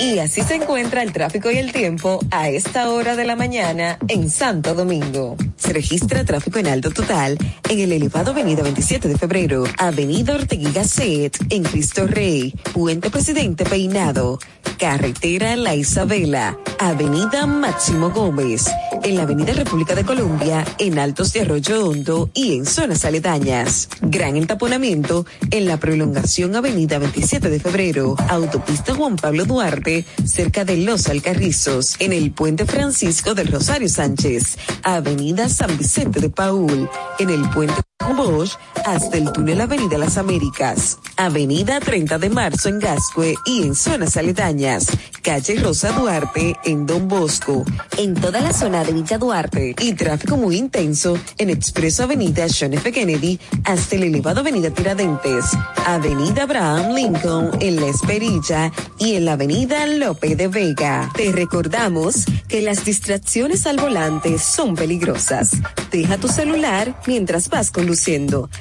Y 0.00 0.18
así 0.18 0.40
se 0.42 0.54
encuentra 0.54 1.02
el 1.02 1.12
tráfico 1.12 1.50
y 1.50 1.58
el 1.58 1.72
tiempo 1.72 2.20
a 2.30 2.48
esta 2.48 2.88
hora 2.90 3.16
de 3.16 3.26
la 3.26 3.36
mañana 3.36 3.98
en 4.08 4.30
Santo 4.30 4.74
Domingo. 4.74 5.36
Se 5.58 5.74
registra 5.74 6.24
tráfico 6.24 6.58
en 6.58 6.68
alto 6.68 6.90
total 6.90 7.36
en 7.68 7.78
el 7.80 7.92
elevado 7.92 8.30
Avenida 8.30 8.62
27 8.62 9.08
de 9.08 9.18
Febrero, 9.18 9.64
Avenida 9.76 10.34
Ortegui 10.36 10.72
Gasset, 10.72 11.36
en 11.50 11.64
Cristo 11.64 12.06
Rey, 12.06 12.54
Puente 12.72 13.10
Presidente 13.10 13.66
Peinado, 13.66 14.38
Carretera 14.78 15.54
La 15.56 15.74
Isabela, 15.74 16.56
Avenida 16.78 17.46
Máximo 17.46 18.08
Gómez, 18.08 18.70
en 19.02 19.16
la 19.16 19.24
Avenida 19.24 19.52
República 19.52 19.94
de 19.94 20.06
Colombia, 20.06 20.64
en 20.78 20.98
Altos 20.98 21.34
de 21.34 21.42
Arroyo 21.42 21.86
Hondo 21.86 22.30
y 22.32 22.56
en 22.56 22.64
zonas 22.64 23.04
aledañas. 23.04 23.90
Gran 24.00 24.36
entaponamiento 24.38 25.26
en 25.50 25.66
la 25.66 25.76
prolongación 25.76 26.56
Avenida 26.56 26.98
27 26.98 27.50
de 27.50 27.60
Febrero, 27.60 28.16
Autopista 28.30 28.94
Juan 28.94 29.16
Pablo 29.16 29.44
Duarte, 29.44 29.89
cerca 30.24 30.64
de 30.64 30.76
Los 30.76 31.08
Alcarrizos, 31.08 31.96
en 31.98 32.12
el 32.12 32.32
Puente 32.32 32.66
Francisco 32.66 33.34
del 33.34 33.48
Rosario 33.48 33.88
Sánchez, 33.88 34.56
Avenida 34.82 35.48
San 35.48 35.76
Vicente 35.76 36.20
de 36.20 36.30
Paul, 36.30 36.88
en 37.18 37.30
el 37.30 37.48
Puente 37.50 37.89
Bosch 38.08 38.56
hasta 38.86 39.18
el 39.18 39.30
túnel 39.32 39.60
Avenida 39.60 39.98
Las 39.98 40.16
Américas, 40.16 40.98
Avenida 41.16 41.80
30 41.80 42.18
de 42.18 42.30
Marzo 42.30 42.68
en 42.68 42.78
Gascue 42.78 43.34
y 43.44 43.62
en 43.62 43.74
zonas 43.74 44.16
aledañas, 44.16 44.86
calle 45.22 45.56
Rosa 45.60 45.92
Duarte 45.92 46.56
en 46.64 46.86
Don 46.86 47.08
Bosco, 47.08 47.64
en 47.98 48.14
toda 48.14 48.40
la 48.40 48.52
zona 48.52 48.84
de 48.84 48.92
Villa 48.92 49.18
Duarte 49.18 49.74
y 49.78 49.92
tráfico 49.92 50.36
muy 50.36 50.56
intenso 50.56 51.18
en 51.38 51.50
Expreso 51.50 52.04
Avenida 52.04 52.46
John 52.48 52.74
F. 52.74 52.90
Kennedy 52.90 53.38
hasta 53.64 53.96
el 53.96 54.04
elevado 54.04 54.40
Avenida 54.40 54.70
Tiradentes, 54.70 55.44
Avenida 55.86 56.44
Abraham 56.44 56.94
Lincoln 56.94 57.50
en 57.60 57.76
La 57.76 57.86
Esperilla 57.86 58.72
y 58.98 59.14
en 59.14 59.26
la 59.26 59.32
Avenida 59.32 59.86
Lope 59.86 60.36
de 60.36 60.48
Vega. 60.48 61.10
Te 61.14 61.32
recordamos 61.32 62.24
que 62.48 62.62
las 62.62 62.84
distracciones 62.84 63.66
al 63.66 63.76
volante 63.76 64.38
son 64.38 64.74
peligrosas. 64.74 65.52
Deja 65.90 66.16
tu 66.18 66.28
celular 66.28 67.00
mientras 67.06 67.48
vas 67.48 67.70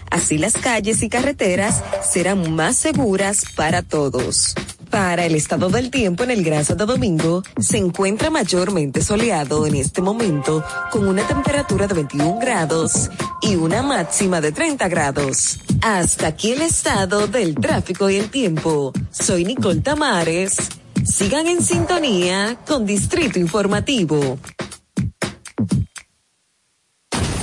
Así 0.09 0.37
las 0.37 0.53
calles 0.53 1.03
y 1.03 1.09
carreteras 1.09 1.83
serán 2.03 2.55
más 2.55 2.77
seguras 2.77 3.43
para 3.55 3.81
todos. 3.81 4.55
Para 4.89 5.25
el 5.25 5.35
estado 5.35 5.69
del 5.69 5.91
tiempo 5.91 6.23
en 6.23 6.31
el 6.31 6.43
Gran 6.43 6.65
Santo 6.65 6.87
Domingo, 6.87 7.43
se 7.59 7.77
encuentra 7.77 8.31
mayormente 8.31 9.03
soleado 9.03 9.67
en 9.67 9.75
este 9.75 10.01
momento, 10.01 10.63
con 10.91 11.07
una 11.07 11.27
temperatura 11.27 11.85
de 11.85 11.93
21 11.93 12.39
grados 12.39 13.09
y 13.41 13.55
una 13.55 13.83
máxima 13.83 14.41
de 14.41 14.51
30 14.51 14.87
grados. 14.87 15.59
Hasta 15.81 16.27
aquí 16.27 16.53
el 16.53 16.63
estado 16.63 17.27
del 17.27 17.55
tráfico 17.55 18.09
y 18.09 18.15
el 18.15 18.29
tiempo. 18.31 18.91
Soy 19.11 19.45
Nicole 19.45 19.81
Tamares. 19.81 20.57
Sigan 21.05 21.47
en 21.47 21.63
sintonía 21.63 22.57
con 22.67 22.85
Distrito 22.85 23.37
Informativo. 23.37 24.39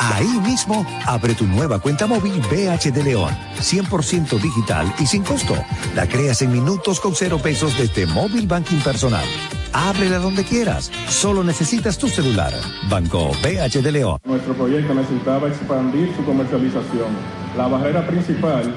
Ahí 0.00 0.38
mismo, 0.44 0.86
abre 1.06 1.34
tu 1.34 1.44
nueva 1.44 1.80
cuenta 1.80 2.06
móvil 2.06 2.40
BH 2.42 2.92
de 2.92 3.02
León. 3.02 3.36
100% 3.58 4.40
digital 4.40 4.94
y 5.00 5.06
sin 5.06 5.24
costo. 5.24 5.56
La 5.96 6.06
creas 6.06 6.40
en 6.40 6.52
minutos 6.52 7.00
con 7.00 7.16
cero 7.16 7.40
pesos 7.42 7.76
desde 7.76 8.06
Móvil 8.06 8.46
Banking 8.46 8.78
Personal. 8.78 9.24
Ábrela 9.72 10.18
donde 10.18 10.44
quieras. 10.44 10.92
Solo 11.08 11.42
necesitas 11.42 11.98
tu 11.98 12.08
celular. 12.08 12.52
Banco 12.88 13.32
BH 13.42 13.82
de 13.82 13.90
León. 13.90 14.18
Nuestro 14.24 14.54
proyecto 14.54 14.94
necesitaba 14.94 15.48
expandir 15.48 16.14
su 16.14 16.24
comercialización. 16.24 17.08
La 17.56 17.66
barrera 17.66 18.06
principal 18.06 18.72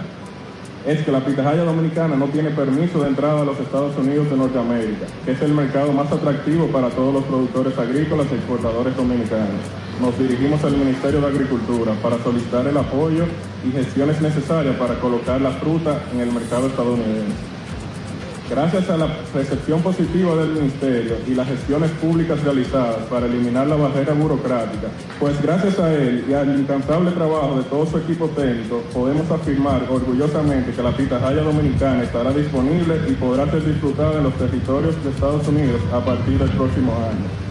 es 0.88 1.06
que 1.06 1.12
la 1.12 1.24
pitahaya 1.24 1.64
dominicana 1.64 2.16
no 2.16 2.26
tiene 2.30 2.50
permiso 2.50 3.00
de 3.04 3.10
entrada 3.10 3.42
a 3.42 3.46
los 3.46 3.60
Estados 3.60 3.96
Unidos 3.96 4.28
de 4.32 4.38
Norteamérica, 4.38 5.06
que 5.24 5.34
es 5.34 5.42
el 5.44 5.54
mercado 5.54 5.94
más 5.94 6.12
atractivo 6.12 6.66
para 6.68 6.90
todos 6.90 7.14
los 7.14 7.24
productores 7.26 7.78
agrícolas 7.78 8.26
y 8.32 8.36
exportadores 8.36 8.96
dominicanos. 8.98 9.62
Nos 10.02 10.18
dirigimos 10.18 10.64
al 10.64 10.76
Ministerio 10.78 11.22
de 11.22 11.28
Agricultura 11.28 11.94
para 12.02 12.18
solicitar 12.24 12.66
el 12.66 12.76
apoyo 12.76 13.26
y 13.64 13.72
gestiones 13.72 14.20
necesarias 14.20 14.76
para 14.76 14.96
colocar 14.96 15.40
la 15.40 15.52
fruta 15.52 16.02
en 16.12 16.22
el 16.22 16.32
mercado 16.32 16.66
estadounidense. 16.66 17.36
Gracias 18.50 18.90
a 18.90 18.98
la 18.98 19.08
recepción 19.32 19.80
positiva 19.84 20.36
del 20.38 20.54
Ministerio 20.54 21.18
y 21.28 21.36
las 21.36 21.48
gestiones 21.48 21.92
públicas 21.92 22.44
realizadas 22.44 22.98
para 23.12 23.28
eliminar 23.28 23.68
la 23.68 23.76
barrera 23.76 24.14
burocrática, 24.14 24.88
pues 25.20 25.40
gracias 25.40 25.78
a 25.78 25.94
él 25.94 26.26
y 26.28 26.34
al 26.34 26.60
incansable 26.60 27.12
trabajo 27.12 27.58
de 27.58 27.64
todo 27.66 27.86
su 27.86 28.00
equipo 28.00 28.28
técnico, 28.30 28.82
podemos 28.92 29.30
afirmar 29.30 29.86
orgullosamente 29.88 30.72
que 30.72 30.82
la 30.82 30.98
pitahaya 30.98 31.44
dominicana 31.44 32.02
estará 32.04 32.34
disponible 32.34 32.96
y 33.08 33.12
podrá 33.14 33.50
ser 33.52 33.64
disfrutada 33.64 34.18
en 34.18 34.24
los 34.24 34.34
territorios 34.34 35.02
de 35.04 35.12
Estados 35.12 35.48
Unidos 35.48 35.80
a 35.94 36.04
partir 36.04 36.40
del 36.40 36.50
próximo 36.50 36.92
año. 36.94 37.51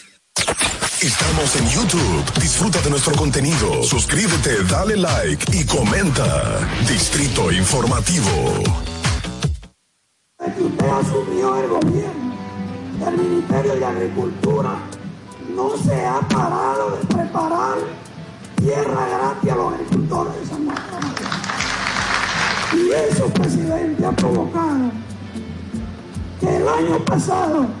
Estamos 1.01 1.55
en 1.55 1.67
YouTube. 1.67 2.39
Disfruta 2.39 2.79
de 2.79 2.91
nuestro 2.91 3.15
contenido. 3.15 3.81
Suscríbete, 3.81 4.63
dale 4.65 4.95
like 4.95 5.57
y 5.57 5.65
comenta. 5.65 6.59
Distrito 6.87 7.51
Informativo. 7.51 8.29
Usted 10.37 10.85
asumió 10.87 11.57
el 11.57 11.69
gobierno 11.69 12.35
del 12.99 13.17
Ministerio 13.17 13.75
de 13.77 13.85
Agricultura, 13.85 14.77
no 15.55 15.75
se 15.75 16.05
ha 16.05 16.19
parado 16.19 16.91
de 16.91 17.15
preparar 17.15 17.77
tierra 18.57 19.07
gratis 19.07 19.51
a 19.51 19.55
los 19.55 19.73
agricultores 19.73 20.39
de 20.39 20.45
San 20.45 20.65
Marcos. 20.67 21.27
Y 22.73 22.91
eso, 22.91 23.25
presidente, 23.29 24.05
ha 24.05 24.11
provocado 24.11 24.91
que 26.39 26.57
el 26.57 26.67
año 26.67 27.03
pasado 27.05 27.80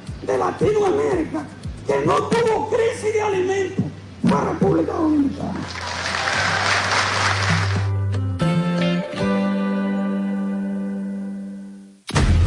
de 0.21 0.37
Latinoamérica 0.37 1.45
que 1.87 2.05
no 2.05 2.15
tuvo 2.23 2.69
crisis 2.69 3.13
de 3.13 3.21
alimentos 3.21 3.85
fue 4.21 4.41
República 4.41 4.93
Dominicana. 4.93 5.61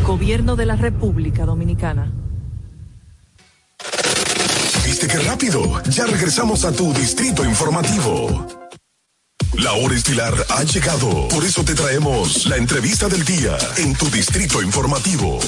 Gobierno 0.07 0.57
de 0.57 0.67
la 0.67 0.77
República 0.77 1.45
Dominicana. 1.45 2.13
¿Viste 4.85 5.09
qué 5.09 5.19
rápido? 5.19 5.83
Ya 5.91 6.07
regresamos 6.07 6.65
a 6.65 6.73
tu 6.73 6.93
distrito 6.93 7.45
informativo. 7.45 8.47
La 9.59 9.73
hora 9.73 9.95
estilar 9.95 10.35
ha 10.51 10.63
llegado. 10.63 11.29
Por 11.29 11.45
eso 11.45 11.65
te 11.65 11.75
traemos 11.75 12.47
la 12.47 12.57
entrevista 12.57 13.09
del 13.09 13.25
día 13.25 13.57
en 13.79 13.95
tu 13.95 14.09
distrito 14.11 14.63
informativo. 14.63 15.39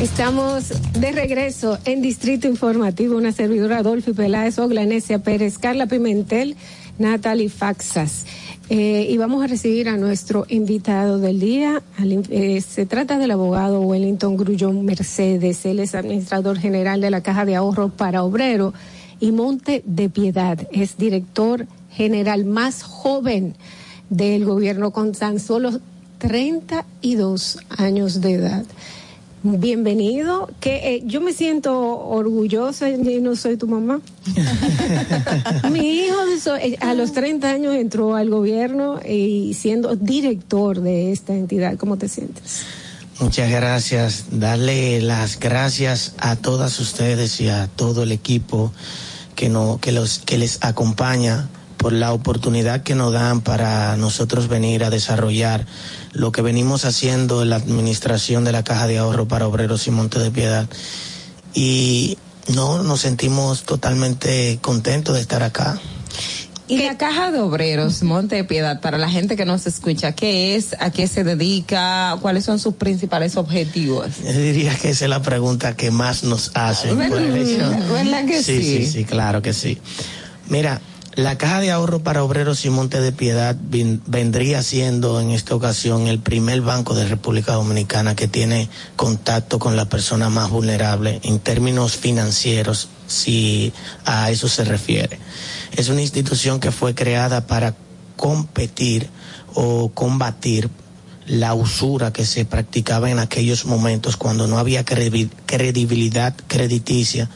Estamos 0.00 0.72
de 0.98 1.12
regreso 1.12 1.78
en 1.84 2.00
Distrito 2.00 2.48
Informativo, 2.48 3.18
una 3.18 3.32
servidora 3.32 3.78
Adolfi 3.78 4.14
Peláez, 4.14 4.58
Oglanesia 4.58 5.18
Pérez, 5.18 5.58
Carla 5.58 5.88
Pimentel, 5.88 6.56
Natalie 6.98 7.50
Faxas. 7.50 8.24
Eh, 8.70 9.06
y 9.10 9.18
vamos 9.18 9.44
a 9.44 9.46
recibir 9.46 9.90
a 9.90 9.98
nuestro 9.98 10.46
invitado 10.48 11.18
del 11.18 11.38
día. 11.38 11.82
Eh, 12.02 12.62
se 12.62 12.86
trata 12.86 13.18
del 13.18 13.30
abogado 13.30 13.82
Wellington 13.82 14.38
Grullón 14.38 14.86
Mercedes. 14.86 15.66
Él 15.66 15.80
es 15.80 15.94
administrador 15.94 16.58
general 16.58 17.02
de 17.02 17.10
la 17.10 17.20
Caja 17.20 17.44
de 17.44 17.56
Ahorro 17.56 17.90
para 17.90 18.24
Obrero 18.24 18.72
y 19.20 19.32
Monte 19.32 19.82
de 19.84 20.08
Piedad. 20.08 20.66
Es 20.72 20.96
director 20.96 21.66
general 21.90 22.46
más 22.46 22.82
joven 22.82 23.54
del 24.08 24.46
gobierno 24.46 24.92
con 24.92 25.12
tan 25.12 25.38
solo 25.40 25.78
32 26.20 27.58
años 27.68 28.22
de 28.22 28.32
edad. 28.32 28.64
Bienvenido, 29.42 30.50
que 30.60 30.96
eh, 30.96 31.02
yo 31.06 31.22
me 31.22 31.32
siento 31.32 31.74
orgullosa 31.98 32.90
y 32.90 33.20
no 33.22 33.36
soy 33.36 33.56
tu 33.56 33.66
mamá. 33.66 34.02
Mi 35.72 36.00
hijo 36.04 36.26
de 36.26 36.38
so- 36.38 36.56
eh, 36.56 36.76
a 36.80 36.92
los 36.92 37.12
30 37.12 37.48
años 37.48 37.74
entró 37.74 38.16
al 38.16 38.28
gobierno 38.28 39.00
y 39.02 39.54
siendo 39.54 39.96
director 39.96 40.80
de 40.82 41.10
esta 41.12 41.32
entidad, 41.34 41.78
¿cómo 41.78 41.96
te 41.96 42.08
sientes? 42.08 42.64
Muchas 43.18 43.50
gracias. 43.50 44.24
Darle 44.30 45.00
las 45.00 45.40
gracias 45.40 46.14
a 46.18 46.36
todas 46.36 46.78
ustedes 46.78 47.40
y 47.40 47.48
a 47.48 47.66
todo 47.66 48.02
el 48.02 48.12
equipo 48.12 48.72
que, 49.36 49.48
no, 49.48 49.78
que, 49.80 49.92
los, 49.92 50.18
que 50.18 50.36
les 50.36 50.58
acompaña 50.62 51.48
por 51.80 51.94
la 51.94 52.12
oportunidad 52.12 52.82
que 52.82 52.94
nos 52.94 53.10
dan 53.10 53.40
para 53.40 53.96
nosotros 53.96 54.48
venir 54.48 54.84
a 54.84 54.90
desarrollar 54.90 55.64
lo 56.12 56.30
que 56.30 56.42
venimos 56.42 56.84
haciendo 56.84 57.42
en 57.42 57.48
la 57.48 57.56
administración 57.56 58.44
de 58.44 58.52
la 58.52 58.62
Caja 58.62 58.86
de 58.86 58.98
Ahorro 58.98 59.26
para 59.26 59.46
Obreros 59.46 59.86
y 59.86 59.90
Monte 59.90 60.18
de 60.18 60.30
Piedad. 60.30 60.68
Y 61.54 62.18
no, 62.54 62.82
nos 62.82 63.00
sentimos 63.00 63.62
totalmente 63.62 64.58
contentos 64.60 65.14
de 65.14 65.22
estar 65.22 65.42
acá. 65.42 65.80
Y 66.68 66.76
la 66.84 66.98
caja 66.98 67.32
de 67.32 67.40
obreros, 67.40 68.02
Monte 68.02 68.36
de 68.36 68.44
Piedad, 68.44 68.80
para 68.82 68.98
la 68.98 69.08
gente 69.08 69.34
que 69.34 69.46
nos 69.46 69.66
escucha, 69.66 70.12
¿qué 70.12 70.56
es? 70.56 70.76
¿A 70.80 70.90
qué 70.90 71.08
se 71.08 71.24
dedica? 71.24 72.16
¿Cuáles 72.20 72.44
son 72.44 72.58
sus 72.58 72.74
principales 72.74 73.38
objetivos? 73.38 74.06
Yo 74.22 74.32
diría 74.32 74.74
que 74.76 74.90
esa 74.90 75.06
es 75.06 75.10
la 75.10 75.22
pregunta 75.22 75.74
que 75.76 75.90
más 75.90 76.24
nos 76.24 76.50
hacen. 76.54 76.90
por 76.90 77.08
¿Verdad 77.08 78.26
que 78.26 78.42
sí, 78.42 78.62
sí? 78.62 78.62
sí, 78.62 78.86
sí, 78.86 79.04
claro 79.04 79.40
que 79.40 79.54
sí. 79.54 79.78
Mira, 80.48 80.80
la 81.14 81.36
Caja 81.36 81.60
de 81.60 81.70
Ahorro 81.70 82.00
para 82.00 82.22
Obreros 82.22 82.64
y 82.64 82.70
Monte 82.70 83.00
de 83.00 83.12
Piedad 83.12 83.56
vendría 83.60 84.62
siendo 84.62 85.20
en 85.20 85.30
esta 85.32 85.54
ocasión 85.54 86.06
el 86.06 86.20
primer 86.20 86.60
banco 86.60 86.94
de 86.94 87.06
República 87.08 87.54
Dominicana 87.54 88.14
que 88.14 88.28
tiene 88.28 88.68
contacto 88.96 89.58
con 89.58 89.76
la 89.76 89.88
persona 89.88 90.30
más 90.30 90.50
vulnerable 90.50 91.20
en 91.24 91.40
términos 91.40 91.96
financieros, 91.96 92.88
si 93.08 93.72
a 94.04 94.30
eso 94.30 94.48
se 94.48 94.64
refiere. 94.64 95.18
Es 95.76 95.88
una 95.88 96.00
institución 96.00 96.60
que 96.60 96.70
fue 96.70 96.94
creada 96.94 97.46
para 97.46 97.74
competir 98.16 99.08
o 99.54 99.90
combatir 99.92 100.70
la 101.26 101.54
usura 101.54 102.12
que 102.12 102.24
se 102.24 102.44
practicaba 102.44 103.10
en 103.10 103.18
aquellos 103.18 103.64
momentos 103.66 104.16
cuando 104.16 104.46
no 104.46 104.58
había 104.58 104.84
credi- 104.84 105.30
credibilidad 105.46 106.34
crediticia 106.46 107.28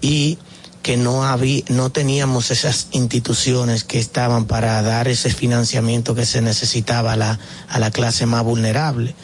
y 0.00 0.38
que 0.84 0.98
no 0.98 1.24
había, 1.24 1.62
no 1.70 1.88
teníamos 1.88 2.50
esas 2.50 2.88
instituciones 2.90 3.84
que 3.84 3.98
estaban 3.98 4.44
para 4.44 4.82
dar 4.82 5.08
ese 5.08 5.30
financiamiento 5.30 6.14
que 6.14 6.26
se 6.26 6.42
necesitaba 6.42 7.14
a 7.14 7.16
la, 7.16 7.38
a 7.70 7.78
la 7.78 7.90
clase 7.90 8.26
más 8.26 8.44
vulnerable. 8.44 9.14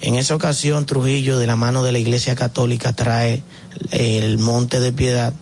En 0.00 0.14
esa 0.14 0.36
ocasión, 0.36 0.86
Trujillo, 0.86 1.40
de 1.40 1.48
la 1.48 1.56
mano 1.56 1.82
de 1.82 1.90
la 1.90 1.98
Iglesia 1.98 2.36
Católica, 2.36 2.92
trae 2.92 3.42
el 3.90 4.38
Monte 4.38 4.78
de 4.78 4.92
Piedad, 4.92 5.32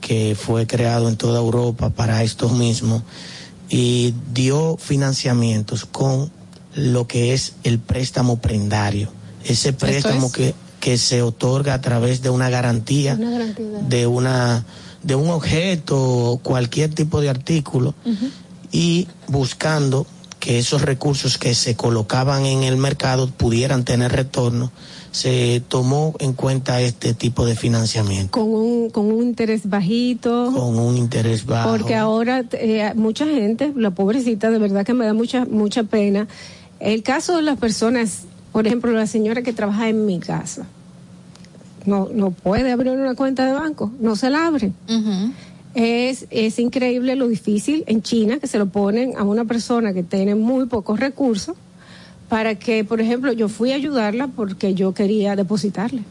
que 0.00 0.34
fue 0.34 0.66
creado 0.66 1.10
en 1.10 1.16
toda 1.16 1.40
Europa 1.40 1.90
para 1.90 2.22
esto 2.22 2.48
mismo, 2.48 3.02
y 3.68 4.14
dio 4.32 4.78
financiamientos 4.78 5.84
con 5.84 6.32
lo 6.74 7.06
que 7.06 7.34
es 7.34 7.52
el 7.64 7.80
préstamo 7.80 8.38
prendario. 8.38 9.12
Ese 9.44 9.74
préstamo 9.74 10.28
es? 10.28 10.32
que, 10.32 10.54
que 10.80 10.96
se 10.96 11.20
otorga 11.20 11.74
a 11.74 11.82
través 11.82 12.22
de 12.22 12.30
una 12.30 12.48
garantía 12.48 13.14
Una 13.18 13.30
garantía. 13.30 13.66
de 13.86 14.06
una 14.06 14.64
de 15.06 15.14
un 15.14 15.30
objeto 15.30 15.96
o 15.98 16.38
cualquier 16.38 16.92
tipo 16.94 17.20
de 17.20 17.28
artículo 17.28 17.94
y 18.72 19.06
buscando 19.28 20.06
que 20.40 20.58
esos 20.58 20.82
recursos 20.82 21.38
que 21.38 21.54
se 21.54 21.74
colocaban 21.76 22.44
en 22.46 22.62
el 22.62 22.76
mercado 22.76 23.28
pudieran 23.28 23.84
tener 23.84 24.12
retorno 24.12 24.70
se 25.10 25.62
tomó 25.66 26.14
en 26.18 26.34
cuenta 26.34 26.80
este 26.82 27.14
tipo 27.14 27.46
de 27.46 27.56
financiamiento 27.56 28.32
Con 28.32 28.48
un, 28.50 28.90
con 28.90 29.06
un 29.06 29.22
interés 29.22 29.68
bajito. 29.68 30.52
con 30.54 30.78
un 30.78 30.98
interés 30.98 31.46
bajo. 31.46 31.70
Porque 31.70 31.94
ahora 31.94 32.44
eh, 32.52 32.92
mucha 32.94 33.24
gente, 33.24 33.72
la 33.74 33.92
pobrecita, 33.92 34.50
de 34.50 34.58
verdad 34.58 34.84
que 34.84 34.92
me 34.92 35.06
da 35.06 35.14
mucha, 35.14 35.46
mucha 35.46 35.84
pena. 35.84 36.28
El 36.80 37.02
caso 37.02 37.34
de 37.36 37.42
las 37.42 37.58
personas, 37.58 38.24
por 38.52 38.66
ejemplo, 38.66 38.92
la 38.92 39.06
señora 39.06 39.40
que 39.42 39.54
trabaja 39.54 39.88
en 39.88 40.04
mi 40.04 40.20
casa, 40.20 40.66
no, 41.86 42.08
no 42.12 42.30
puede 42.30 42.72
abrir 42.72 42.92
una 42.92 43.14
cuenta 43.14 43.46
de 43.46 43.52
banco, 43.52 43.92
no 44.00 44.16
se 44.16 44.30
la 44.30 44.46
abre. 44.46 44.72
Es, 45.74 46.26
es 46.30 46.58
increíble 46.58 47.16
lo 47.16 47.28
difícil 47.28 47.84
en 47.86 48.02
China 48.02 48.38
que 48.38 48.46
se 48.46 48.58
lo 48.58 48.66
ponen 48.66 49.16
a 49.16 49.24
una 49.24 49.44
persona 49.44 49.92
que 49.92 50.02
tiene 50.02 50.34
muy 50.34 50.66
pocos 50.66 50.98
recursos 50.98 51.56
para 52.28 52.54
que, 52.54 52.84
por 52.84 53.00
ejemplo, 53.00 53.32
yo 53.32 53.48
fui 53.48 53.72
a 53.72 53.76
ayudarla 53.76 54.28
porque 54.28 54.74
yo 54.74 54.94
quería 54.94 55.36
depositarle 55.36 56.02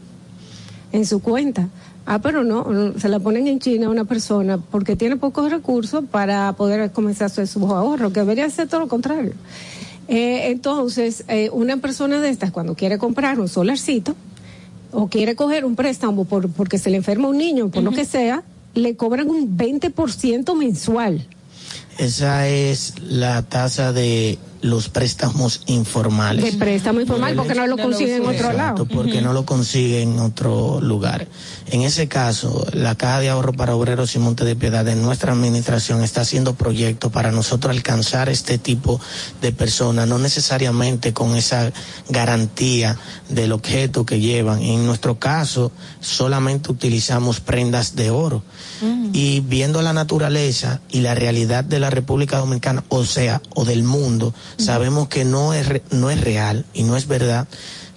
en 0.92 1.04
su 1.04 1.20
cuenta. 1.20 1.68
Ah, 2.06 2.20
pero 2.20 2.44
no, 2.44 2.92
se 2.98 3.08
la 3.08 3.18
ponen 3.18 3.48
en 3.48 3.58
China 3.58 3.88
a 3.88 3.90
una 3.90 4.04
persona 4.04 4.58
porque 4.58 4.94
tiene 4.94 5.16
pocos 5.16 5.50
recursos 5.50 6.04
para 6.08 6.52
poder 6.52 6.92
comenzar 6.92 7.24
a 7.24 7.26
hacer 7.26 7.48
sus 7.48 7.64
ahorros, 7.64 8.12
que 8.12 8.20
debería 8.20 8.48
ser 8.48 8.68
todo 8.68 8.80
lo 8.80 8.88
contrario. 8.88 9.32
Eh, 10.08 10.52
entonces, 10.52 11.24
eh, 11.26 11.50
una 11.52 11.78
persona 11.78 12.20
de 12.20 12.28
estas, 12.28 12.52
cuando 12.52 12.76
quiere 12.76 12.96
comprar 12.98 13.40
un 13.40 13.48
solarcito 13.48 14.14
o 14.96 15.08
quiere 15.08 15.36
coger 15.36 15.64
un 15.66 15.76
préstamo 15.76 16.24
por, 16.24 16.48
porque 16.48 16.78
se 16.78 16.88
le 16.88 16.96
enferma 16.96 17.28
un 17.28 17.36
niño, 17.36 17.68
por 17.68 17.82
lo 17.82 17.92
que 17.92 18.06
sea, 18.06 18.42
le 18.74 18.96
cobran 18.96 19.28
un 19.28 19.56
20% 19.56 20.56
mensual. 20.56 21.26
Esa 21.98 22.48
es 22.48 22.94
la 23.02 23.42
tasa 23.42 23.92
de 23.92 24.38
los 24.66 24.88
préstamos 24.88 25.62
informales. 25.66 26.44
De 26.44 26.58
préstamo 26.58 27.00
informal 27.00 27.34
porque 27.34 27.54
no 27.54 27.66
lo 27.66 27.76
consiguen 27.76 28.22
en 28.22 28.28
otro 28.28 28.52
lado. 28.52 28.72
Exacto, 28.72 28.86
porque 28.86 29.22
no 29.22 29.32
lo 29.32 29.46
consigue 29.46 30.02
en 30.02 30.18
otro 30.18 30.80
lugar. 30.80 31.28
En 31.68 31.82
ese 31.82 32.08
caso, 32.08 32.66
la 32.72 32.94
Caja 32.94 33.20
de 33.20 33.30
Ahorro 33.30 33.52
para 33.52 33.74
Obreros 33.74 34.14
y 34.14 34.18
Monte 34.18 34.44
de 34.44 34.56
Piedad 34.56 34.84
de 34.84 34.94
nuestra 34.94 35.32
administración 35.32 36.02
está 36.02 36.22
haciendo 36.22 36.54
proyectos 36.54 37.10
para 37.12 37.32
nosotros 37.32 37.74
alcanzar 37.74 38.28
este 38.28 38.58
tipo 38.58 39.00
de 39.40 39.52
personas, 39.52 40.06
no 40.06 40.18
necesariamente 40.18 41.12
con 41.12 41.34
esa 41.34 41.72
garantía 42.08 42.96
del 43.28 43.52
objeto 43.52 44.06
que 44.06 44.20
llevan. 44.20 44.62
En 44.62 44.86
nuestro 44.86 45.18
caso, 45.18 45.72
solamente 46.00 46.70
utilizamos 46.70 47.40
prendas 47.40 47.96
de 47.96 48.10
oro. 48.10 48.42
Y 49.12 49.40
viendo 49.40 49.80
la 49.80 49.94
naturaleza 49.94 50.80
y 50.90 51.00
la 51.00 51.14
realidad 51.14 51.64
de 51.64 51.80
la 51.80 51.88
República 51.88 52.38
Dominicana, 52.38 52.84
o 52.88 53.04
sea, 53.04 53.40
o 53.54 53.64
del 53.64 53.82
mundo, 53.82 54.34
sabemos 54.58 55.08
que 55.08 55.24
no 55.24 55.52
es, 55.54 55.66
re- 55.68 55.82
no 55.90 56.10
es 56.10 56.20
real 56.20 56.64
y 56.74 56.82
no 56.84 56.96
es 56.96 57.06
verdad 57.06 57.46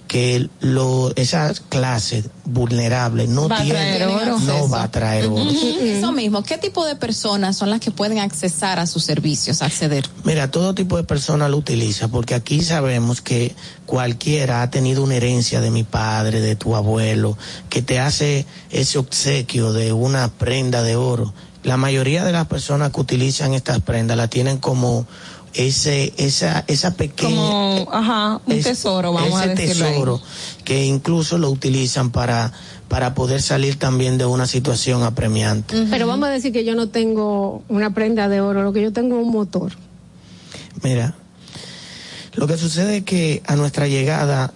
que 0.08 0.48
lo, 0.58 1.12
esa 1.14 1.52
clase 1.68 2.24
vulnerable 2.44 3.28
no 3.28 3.48
Va 3.48 3.58
a 3.58 3.62
tiene, 3.62 3.78
traer 3.96 4.08
oro. 4.08 4.38
no 4.40 4.68
va 4.68 4.82
a 4.82 4.90
traer 4.90 5.26
oro. 5.26 5.48
Eso 5.48 6.10
mismo, 6.10 6.42
¿qué 6.42 6.58
tipo 6.58 6.84
de 6.84 6.96
personas 6.96 7.56
son 7.56 7.70
las 7.70 7.78
que 7.78 7.92
pueden 7.92 8.18
accesar 8.18 8.80
a 8.80 8.88
sus 8.88 9.04
servicios, 9.04 9.62
acceder? 9.62 10.04
Mira, 10.24 10.50
todo 10.50 10.74
tipo 10.74 10.96
de 10.96 11.04
persona 11.04 11.48
lo 11.48 11.58
utiliza, 11.58 12.08
porque 12.08 12.34
aquí 12.34 12.60
sabemos 12.62 13.20
que 13.20 13.54
cualquiera 13.86 14.62
ha 14.62 14.70
tenido 14.70 15.04
una 15.04 15.14
herencia 15.14 15.60
de 15.60 15.70
mi 15.70 15.84
padre, 15.84 16.40
de 16.40 16.56
tu 16.56 16.74
abuelo, 16.74 17.38
que 17.68 17.80
te 17.80 18.00
hace 18.00 18.46
ese 18.70 18.98
obsequio 18.98 19.72
de 19.72 19.92
una 19.92 20.26
prenda 20.28 20.82
de 20.82 20.96
oro. 20.96 21.32
La 21.62 21.76
mayoría 21.76 22.24
de 22.24 22.32
las 22.32 22.46
personas 22.48 22.90
que 22.90 23.00
utilizan 23.00 23.54
estas 23.54 23.80
prendas 23.80 24.16
la 24.16 24.26
tienen 24.28 24.58
como 24.58 25.06
ese, 25.54 26.12
esa, 26.16 26.64
esa 26.68 26.94
pequeña, 26.94 27.34
Como, 27.36 27.88
ajá, 27.92 28.40
un 28.46 28.52
es- 28.52 28.64
tesoro, 28.64 29.12
vamos 29.12 29.40
a 29.40 29.44
ese 29.52 29.62
ahí. 29.62 29.68
tesoro 29.68 30.20
que 30.64 30.84
incluso 30.84 31.38
lo 31.38 31.50
utilizan 31.50 32.10
para, 32.10 32.52
para 32.88 33.14
poder 33.14 33.42
salir 33.42 33.78
también 33.78 34.18
de 34.18 34.26
una 34.26 34.46
situación 34.46 35.02
apremiante. 35.02 35.86
Pero 35.90 36.06
vamos 36.06 36.28
a 36.28 36.32
decir 36.32 36.52
que 36.52 36.64
yo 36.64 36.74
no 36.74 36.88
tengo 36.88 37.62
una 37.68 37.92
prenda 37.92 38.28
de 38.28 38.40
oro, 38.40 38.62
lo 38.62 38.72
que 38.72 38.82
yo 38.82 38.92
tengo 38.92 39.18
es 39.20 39.26
un 39.26 39.32
motor. 39.32 39.72
Mira, 40.82 41.14
lo 42.34 42.46
que 42.46 42.56
sucede 42.56 42.98
es 42.98 43.04
que 43.04 43.42
a 43.46 43.56
nuestra 43.56 43.88
llegada 43.88 44.52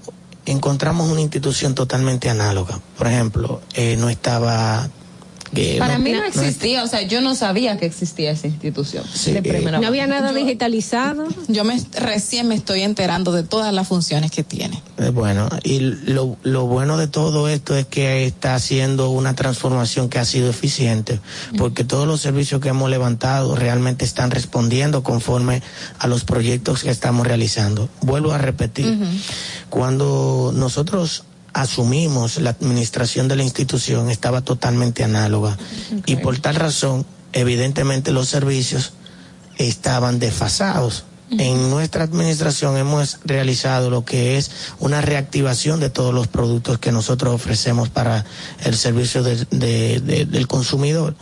encontramos 0.47 1.11
una 1.11 1.21
institución 1.21 1.75
totalmente 1.75 2.31
análoga. 2.31 2.79
Por 2.97 3.07
ejemplo, 3.09 3.61
eh, 3.75 3.97
no 3.99 4.09
estaba... 4.11 4.89
eh, 5.57 5.79
Para 5.79 5.99
mí 5.99 6.13
no 6.13 6.21
no 6.21 6.25
existía, 6.25 6.83
o 6.85 6.87
sea, 6.87 7.03
yo 7.03 7.21
no 7.21 7.35
sabía 7.35 7.77
que 7.79 7.87
existía 7.87 8.31
esa 8.31 8.47
institución. 8.47 9.05
de 9.27 9.43
primera 9.43 9.79
No 9.79 9.87
había 9.87 10.07
nada 10.07 10.33
digitalizado. 10.33 11.29
Yo 11.49 11.65
me, 11.65 11.81
recién 11.93 12.49
me 12.49 12.55
estoy 12.55 12.83
enterando 12.83 13.33
de 13.33 13.43
todas 13.43 13.73
las 13.73 13.89
funciones 13.89 14.31
que 14.31 14.43
tiene. 14.43 14.83
Eh, 14.99 15.11
Bueno, 15.11 15.49
y 15.63 15.81
lo, 15.81 16.37
lo 16.43 16.67
bueno 16.67 16.97
de 16.97 17.09
todo 17.09 17.49
esto 17.49 17.77
es 17.77 17.87
que 17.87 18.27
está 18.27 18.55
haciendo 18.55 19.11
una 19.11 19.35
transformación 19.35 20.09
que 20.09 20.19
ha 20.19 20.25
sido 20.25 20.51
eficiente, 20.51 21.21
porque 21.57 21.85
todos 21.85 22.07
los 22.07 22.21
servicios 22.21 22.61
que 22.61 22.69
hemos 22.69 22.91
levantado 22.91 23.55
realmente 23.57 24.05
están 24.05 24.31
respondiendo 24.31 25.03
conforme 25.03 25.63
a 25.99 26.07
los 26.07 26.25
proyectos 26.25 26.83
que 26.83 26.91
estamos 26.91 27.27
realizando. 27.27 27.89
Vuelvo 28.01 28.33
a 28.33 28.39
repetir, 28.39 28.99
cuando 29.71 30.53
nosotros 30.55 31.25
asumimos 31.55 32.37
la 32.39 32.51
administración 32.51 33.29
de 33.29 33.37
la 33.37 33.43
institución 33.45 34.11
estaba 34.11 34.43
totalmente 34.43 35.03
análoga 35.05 35.57
y 36.05 36.17
por 36.17 36.39
tal 36.39 36.57
razón, 36.57 37.07
evidentemente 37.33 38.13
los 38.13 38.29
servicios 38.29 38.93
estaban 39.57 40.19
desfasados. 40.19 41.05
En 41.31 41.71
nuestra 41.71 42.05
administración 42.05 42.77
hemos 42.77 43.19
realizado 43.25 43.89
lo 43.91 44.05
que 44.05 44.37
es 44.37 44.51
una 44.79 45.01
reactivación 45.01 45.81
de 45.81 45.91
todos 45.91 46.15
los 46.15 46.29
productos 46.29 46.79
que 46.79 46.93
nosotros 46.93 47.35
ofrecemos 47.35 47.89
para 47.89 48.25
el 48.63 48.77
servicio 48.77 49.23
de- 49.25 49.45
de- 49.51 50.01
de- 50.01 50.27
del 50.27 50.47
consumidor. 50.47 51.17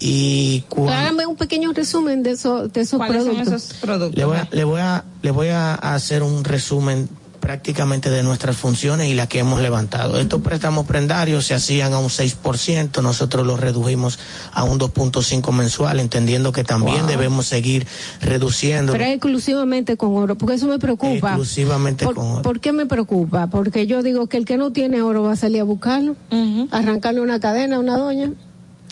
Y 0.00 0.62
cuando, 0.68 0.92
Hágame 0.92 1.26
un 1.26 1.36
pequeño 1.36 1.72
resumen 1.72 2.22
de, 2.22 2.32
eso, 2.32 2.68
de 2.68 2.80
esos 2.80 2.98
¿Cuáles 2.98 3.24
son 3.24 3.34
productos. 3.36 3.62
esos 3.64 3.76
productos? 3.78 4.16
le 4.18 4.24
voy, 4.24 4.36
a, 4.36 4.48
le, 4.50 4.64
voy 4.64 4.80
a, 4.80 5.04
le 5.22 5.30
voy 5.30 5.48
a 5.48 5.74
hacer 5.74 6.22
un 6.22 6.44
resumen 6.44 7.08
prácticamente 7.40 8.10
de 8.10 8.22
nuestras 8.22 8.56
funciones 8.56 9.08
y 9.08 9.14
las 9.14 9.28
que 9.28 9.38
hemos 9.38 9.60
levantado. 9.60 10.18
Estos 10.18 10.42
préstamos 10.42 10.86
prendarios 10.86 11.46
se 11.46 11.54
hacían 11.54 11.92
a 11.92 11.98
un 11.98 12.08
6%, 12.08 13.02
nosotros 13.02 13.46
los 13.46 13.58
redujimos 13.60 14.18
a 14.52 14.64
un 14.64 14.78
2.5 14.78 15.52
mensual, 15.52 16.00
entendiendo 16.00 16.52
que 16.52 16.64
también 16.64 16.98
Wow. 17.00 17.06
debemos 17.08 17.46
seguir 17.46 17.86
reduciendo. 18.20 18.92
Pero 18.92 19.04
es 19.04 19.10
exclusivamente 19.14 19.96
con 19.96 20.16
oro, 20.16 20.36
porque 20.36 20.54
eso 20.56 20.66
me 20.66 20.78
preocupa. 20.78 21.28
Exclusivamente 21.30 22.04
¿Por, 22.04 22.14
con 22.14 22.26
oro. 22.26 22.42
¿Por 22.42 22.60
qué 22.60 22.72
me 22.72 22.86
preocupa? 22.86 23.46
Porque 23.48 23.86
yo 23.86 24.02
digo 24.02 24.26
que 24.26 24.36
el 24.36 24.44
que 24.44 24.56
no 24.56 24.72
tiene 24.72 25.02
oro 25.02 25.22
va 25.22 25.32
a 25.32 25.36
salir 25.36 25.60
a 25.60 25.64
buscarlo, 25.64 26.16
arrancarle 26.70 27.20
una 27.20 27.40
cadena 27.40 27.76
a 27.76 27.80
una 27.80 27.96
doña. 27.96 28.32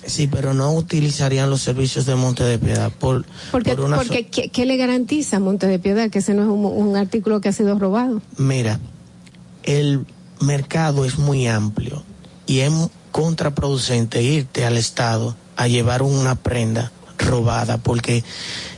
Sí, 0.06 0.26
pero 0.28 0.54
no 0.54 0.72
utilizarían 0.72 1.50
los 1.50 1.62
servicios 1.62 2.06
de 2.06 2.14
Monte 2.14 2.44
de 2.44 2.58
Piedad 2.58 2.90
por, 2.92 3.24
Porque, 3.50 3.74
por 3.74 3.84
una 3.84 3.96
so- 3.96 4.02
porque 4.04 4.26
¿qué, 4.26 4.48
qué 4.50 4.64
le 4.66 4.76
garantiza 4.76 5.40
Monte 5.40 5.66
de 5.66 5.78
Piedad 5.78 6.08
que 6.10 6.20
ese 6.20 6.34
no 6.34 6.42
es 6.42 6.48
un, 6.48 6.64
un 6.64 6.96
artículo 6.96 7.40
que 7.40 7.48
ha 7.48 7.52
sido 7.52 7.78
robado? 7.78 8.22
Mira, 8.38 8.78
el 9.64 10.06
mercado 10.40 11.04
es 11.04 11.18
muy 11.18 11.46
amplio 11.46 12.02
y 12.46 12.60
es 12.60 12.72
contraproducente 13.10 14.22
irte 14.22 14.64
al 14.64 14.76
Estado 14.76 15.36
a 15.56 15.66
llevar 15.68 16.02
una 16.02 16.34
prenda 16.34 16.92
robada 17.18 17.78
porque 17.78 18.22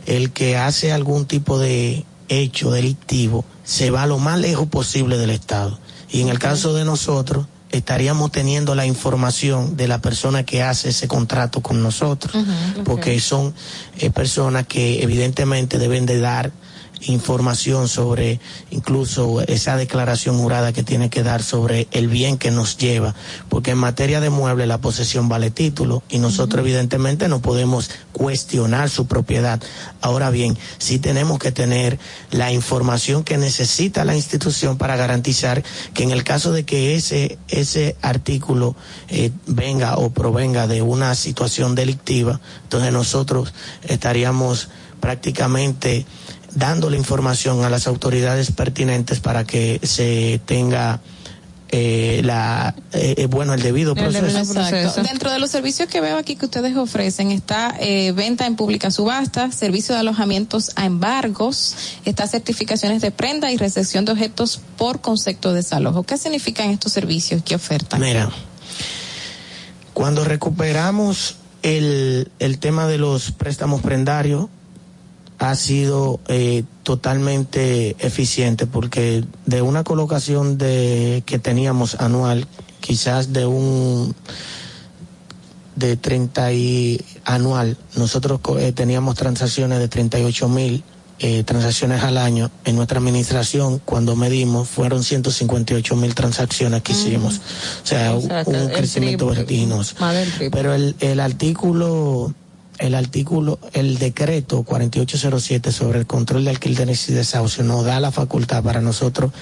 el 0.07 0.31
que 0.33 0.57
hace 0.57 0.93
algún 0.93 1.27
tipo 1.27 1.59
de 1.59 2.05
hecho 2.29 2.71
delictivo 2.71 3.45
se 3.65 3.91
va 3.91 4.07
lo 4.07 4.19
más 4.19 4.39
lejos 4.39 4.69
posible 4.69 5.19
del 5.19 5.31
Estado. 5.31 5.79
Y 6.11 6.23
en 6.23 6.29
el 6.29 6.39
caso 6.39 6.73
de 6.73 6.85
nosotros, 6.85 7.47
estaríamos 7.71 8.33
teniendo 8.33 8.75
la 8.75 8.87
información 8.87 9.77
de 9.77 9.89
la 9.89 9.99
persona 10.01 10.45
que 10.45 10.63
hace 10.63 10.91
ese 10.91 11.09
contrato 11.09 11.61
con 11.61 11.83
nosotros, 11.83 12.45
porque 12.85 13.19
son 13.21 13.55
eh, 13.99 14.11
personas 14.11 14.67
que 14.67 15.03
evidentemente 15.03 15.79
deben 15.79 16.07
de 16.07 16.21
dar 16.21 16.51
información 17.03 17.89
sobre 17.89 18.41
incluso 18.71 19.41
esa 19.43 19.77
declaración 19.77 20.39
jurada 20.39 20.73
que 20.73 20.83
tiene 20.83 21.11
que 21.11 21.23
dar 21.23 21.43
sobre 21.43 21.89
el 21.93 22.09
bien 22.09 22.39
que 22.39 22.51
nos 22.51 22.77
lleva, 22.77 23.15
porque 23.49 23.73
en 23.73 23.79
materia 23.79 24.21
de 24.21 24.31
mueble 24.31 24.67
la 24.67 24.81
posesión 24.81 25.29
vale 25.29 25.51
título 25.51 26.03
y 26.09 26.19
nosotros 26.19 26.61
evidentemente 26.61 27.29
no 27.29 27.41
podemos 27.41 27.91
cuestionar 28.13 28.91
su 28.91 29.07
propiedad. 29.07 29.61
Ahora 30.01 30.31
bien, 30.31 30.59
sí 30.79 30.99
tenemos 30.99 31.39
que 31.39 31.53
tener 31.53 31.99
la 32.31 32.53
información 32.53 33.25
que 33.25 33.39
necesita 33.39 34.05
la 34.05 34.17
institución 34.17 34.77
para 34.77 34.97
garantizar 34.97 35.63
que 35.95 36.03
en 36.03 36.11
el 36.11 36.25
caso 36.25 36.53
de 36.53 36.65
que 36.65 36.95
ese 36.95 37.39
ese 37.49 37.97
artículo 38.03 38.77
eh, 39.09 39.31
venga 39.47 39.97
o 39.97 40.11
provenga 40.11 40.67
de 40.67 40.83
una 40.83 41.15
situación 41.15 41.75
delictiva, 41.75 42.41
entonces 42.65 42.93
nosotros 42.93 43.55
estaríamos 43.83 44.69
prácticamente 45.01 46.07
dando 46.59 46.91
la 46.91 46.97
información 46.97 47.65
a 47.65 47.71
las 47.71 47.87
autoridades 47.87 48.51
pertinentes 48.51 49.21
para 49.21 49.45
que 49.45 49.81
se 49.83 50.41
tenga 50.45 51.01
eh, 51.71 52.23
la 52.25 52.75
eh, 52.93 53.15
eh, 53.19 53.27
bueno 53.27 53.53
el 53.53 53.63
debido 53.63 53.95
proceso. 53.95 54.27
Exacto. 54.27 55.03
Dentro 55.03 55.31
de 55.31 55.39
los 55.39 55.51
servicios 55.51 55.89
que 55.89 56.01
veo 56.01 56.17
aquí 56.17 56.35
que 56.35 56.47
ustedes 56.47 56.77
ofrecen 56.77 57.31
está 57.31 57.77
eh, 57.79 58.13
venta 58.13 58.47
en 58.47 58.57
pública 58.57 58.91
subasta, 58.91 59.53
servicio 59.53 59.95
de 59.95 60.01
alojamientos 60.01 60.73
a 60.77 60.87
embargos, 60.87 61.77
está 62.05 62.27
certificaciones 62.27 63.03
de 63.03 63.11
prenda 63.11 63.53
y 63.53 63.57
recepción 63.57 64.05
de 64.05 64.13
objetos 64.13 64.61
por 64.77 65.01
concepto 65.01 65.51
de 65.51 65.57
desalojo. 65.57 66.03
¿Qué 66.05 66.17
significan 66.17 66.71
estos 66.71 66.93
servicios 66.93 67.43
que 67.43 67.55
ofertan? 67.55 68.01
Mira, 68.01 68.31
cuando 69.93 70.25
recuperamos 70.25 71.37
el, 71.63 72.31
el 72.39 72.59
tema 72.59 72.87
de 72.87 72.99
los 72.99 73.33
préstamos 73.33 73.83
prendarios, 73.83 74.47
ha 75.39 75.55
sido 75.55 76.21
eh, 76.29 76.65
totalmente 76.83 77.97
eficiente 78.01 78.67
porque 78.67 79.25
de 79.47 79.63
una 79.63 79.85
colocación 79.85 80.59
de 80.59 81.23
que 81.27 81.39
teníamos 81.39 81.95
anual, 82.01 82.47
quizás 82.81 83.33
de 83.33 83.47
un 83.47 84.15
de 85.77 85.97
30 85.97 86.53
y 86.53 87.01
anual, 87.25 87.77
nosotros 87.95 88.41
eh, 88.59 88.73
teníamos 88.73 89.15
transacciones 89.15 89.79
de 89.79 89.87
38 89.87 90.49
mil 90.49 90.83
eh, 91.21 91.43
transacciones 91.43 92.03
al 92.05 92.17
año. 92.17 92.51
En 92.65 92.77
nuestra 92.77 92.99
administración, 92.99 93.81
cuando 93.85 94.15
medimos, 94.15 94.69
fueron 94.69 95.03
158 95.03 95.97
mil 95.97 96.15
transacciones 96.15 96.83
que 96.83 96.93
hicimos. 96.93 97.41
O 97.83 97.87
sea, 97.87 98.15
O 98.15 98.21
sea, 98.21 98.45
un 98.47 98.55
el 98.55 98.73
crecimiento 98.73 99.27
vertiginoso. 99.27 99.97
Pero 100.53 100.75
el, 100.75 100.95
el 101.01 101.19
artículo, 101.19 102.33
el 102.79 102.95
artículo, 102.95 103.59
el 103.73 103.99
decreto 103.99 104.63
4807 104.63 105.73
sobre 105.73 105.99
el 106.01 106.07
control 106.07 106.45
de 106.45 106.51
alquileres 106.51 107.09
y 107.09 107.13
desahucio 107.13 107.65
nos 107.65 107.85
da 107.85 107.99
la 108.01 108.13
facultad 108.13 108.63
para 108.63 108.81
nosotros 108.81 109.33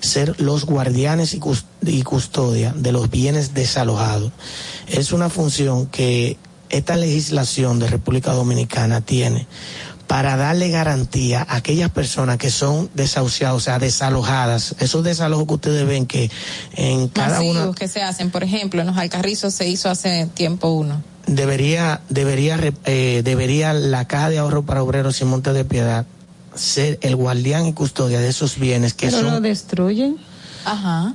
ser 0.00 0.38
los 0.40 0.64
guardianes 0.66 1.34
y, 1.34 1.38
cus- 1.40 1.64
y 1.86 2.02
custodia 2.02 2.72
de 2.76 2.92
los 2.92 3.10
bienes 3.10 3.54
desalojados. 3.54 4.32
Es 4.88 5.12
una 5.12 5.28
función 5.30 5.86
que 5.86 6.36
esta 6.68 6.96
legislación 6.96 7.78
de 7.78 7.86
República 7.88 8.32
Dominicana 8.32 9.00
tiene 9.00 9.46
para 10.06 10.36
darle 10.36 10.68
garantía 10.68 11.46
a 11.48 11.56
aquellas 11.56 11.88
personas 11.90 12.36
que 12.36 12.50
son 12.50 12.90
desahuciadas, 12.92 13.56
o 13.56 13.60
sea, 13.60 13.78
desalojadas. 13.78 14.74
Esos 14.78 15.02
desalojos 15.04 15.46
que 15.46 15.54
ustedes 15.54 15.86
ven 15.86 16.04
que 16.04 16.30
en 16.74 17.08
cada 17.08 17.40
una 17.40 17.72
que 17.74 17.88
se 17.88 18.02
hacen, 18.02 18.30
por 18.30 18.42
ejemplo, 18.44 18.82
en 18.82 18.88
los 18.88 18.96
Alcarrizos 18.98 19.54
se 19.54 19.68
hizo 19.68 19.88
hace 19.88 20.26
tiempo 20.34 20.68
uno. 20.68 21.02
Debería 21.26 22.00
debería 22.08 22.56
re- 22.56 22.72
eh, 22.84 23.22
debería 23.24 23.72
la 23.72 24.06
caja 24.06 24.28
de 24.30 24.38
ahorro 24.38 24.62
para 24.64 24.82
obreros 24.82 25.20
y 25.20 25.24
monte 25.24 25.52
de 25.52 25.64
piedad 25.64 26.06
ser 26.54 26.98
el 27.02 27.16
guardián 27.16 27.66
y 27.66 27.72
custodia 27.72 28.20
de 28.20 28.28
esos 28.28 28.58
bienes 28.58 28.92
que 28.94 29.06
Pero 29.08 29.22
lo 29.22 29.30
son 29.30 29.42
destruyen. 29.42 30.16
Ajá. 30.64 31.14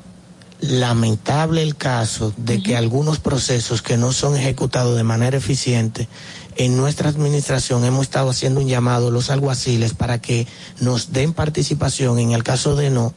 lamentable 0.60 1.62
el 1.62 1.76
caso 1.76 2.34
de 2.38 2.62
que 2.64 2.76
algunos 2.76 3.20
procesos 3.20 3.82
que 3.84 3.96
no 3.98 4.12
son 4.12 4.36
ejecutados 4.36 4.96
de 4.98 5.04
manera 5.04 5.38
eficiente 5.38 6.08
en 6.56 6.76
nuestra 6.76 7.10
administración 7.10 7.86
hemos 7.86 8.02
estado 8.08 8.32
haciendo 8.32 8.60
un 8.62 8.68
llamado 8.68 9.10
a 9.10 9.12
los 9.12 9.30
alguaciles 9.30 9.94
para 9.94 10.20
que 10.20 10.48
nos 10.80 11.14
den 11.14 11.34
participación 11.34 12.18
en 12.18 12.32
el 12.32 12.44
caso 12.44 12.76
de 12.76 12.90
no 12.90 13.14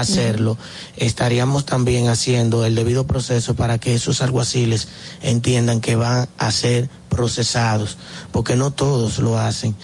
hacerlo 0.00 0.56
estaríamos 0.96 1.64
también 1.64 2.08
haciendo 2.08 2.64
el 2.64 2.74
debido 2.74 3.06
proceso 3.06 3.54
para 3.54 3.78
que 3.78 3.94
esos 3.94 4.22
alguaciles 4.22 4.88
entiendan 5.22 5.80
que 5.80 5.96
van 5.96 6.28
a 6.38 6.50
ser 6.50 6.88
procesados 7.08 7.96
porque 8.32 8.56
no 8.56 8.70
todos 8.72 9.18
lo 9.18 9.38
hacen. 9.38 9.74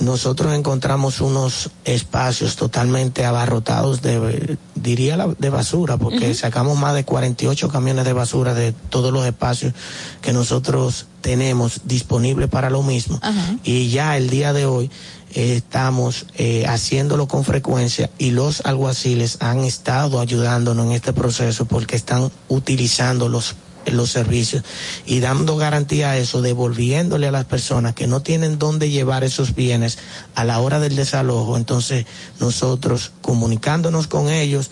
Nosotros 0.00 0.54
encontramos 0.54 1.20
unos 1.20 1.70
espacios 1.84 2.56
totalmente 2.56 3.24
abarrotados 3.24 4.00
de, 4.02 4.56
diría 4.74 5.16
la- 5.16 5.28
de 5.38 5.50
basura, 5.50 5.96
porque 5.98 6.34
sacamos 6.34 6.78
más 6.78 6.94
de 6.94 7.04
48 7.04 7.68
camiones 7.68 8.04
de 8.04 8.12
basura 8.14 8.54
de 8.54 8.72
todos 8.72 9.12
los 9.12 9.24
espacios 9.26 9.74
que 10.22 10.32
nosotros 10.32 11.06
tenemos 11.20 11.82
disponibles 11.84 12.48
para 12.48 12.70
lo 12.70 12.82
mismo. 12.82 13.20
Y 13.62 13.90
ya 13.90 14.16
el 14.16 14.28
día 14.30 14.52
de 14.52 14.66
hoy 14.66 14.90
estamos 15.34 16.26
eh, 16.36 16.64
haciéndolo 16.66 17.26
con 17.28 17.44
frecuencia 17.44 18.10
y 18.18 18.30
los 18.30 18.60
alguaciles 18.64 19.38
han 19.40 19.60
estado 19.60 20.20
ayudándonos 20.20 20.86
en 20.86 20.92
este 20.92 21.12
proceso 21.12 21.64
porque 21.64 21.96
están 21.96 22.30
utilizando 22.48 23.28
los 23.28 23.56
los 23.90 24.10
servicios 24.10 24.62
y 25.06 25.20
dando 25.20 25.56
garantía 25.56 26.10
a 26.10 26.16
eso, 26.16 26.40
devolviéndole 26.40 27.26
a 27.26 27.32
las 27.32 27.46
personas 27.46 27.94
que 27.94 28.06
no 28.06 28.20
tienen 28.20 28.58
dónde 28.58 28.90
llevar 28.90 29.24
esos 29.24 29.54
bienes 29.54 29.98
a 30.34 30.44
la 30.44 30.60
hora 30.60 30.78
del 30.78 30.94
desalojo. 30.94 31.56
Entonces 31.56 32.06
nosotros 32.38 33.12
comunicándonos 33.20 34.06
con 34.06 34.28
ellos 34.28 34.70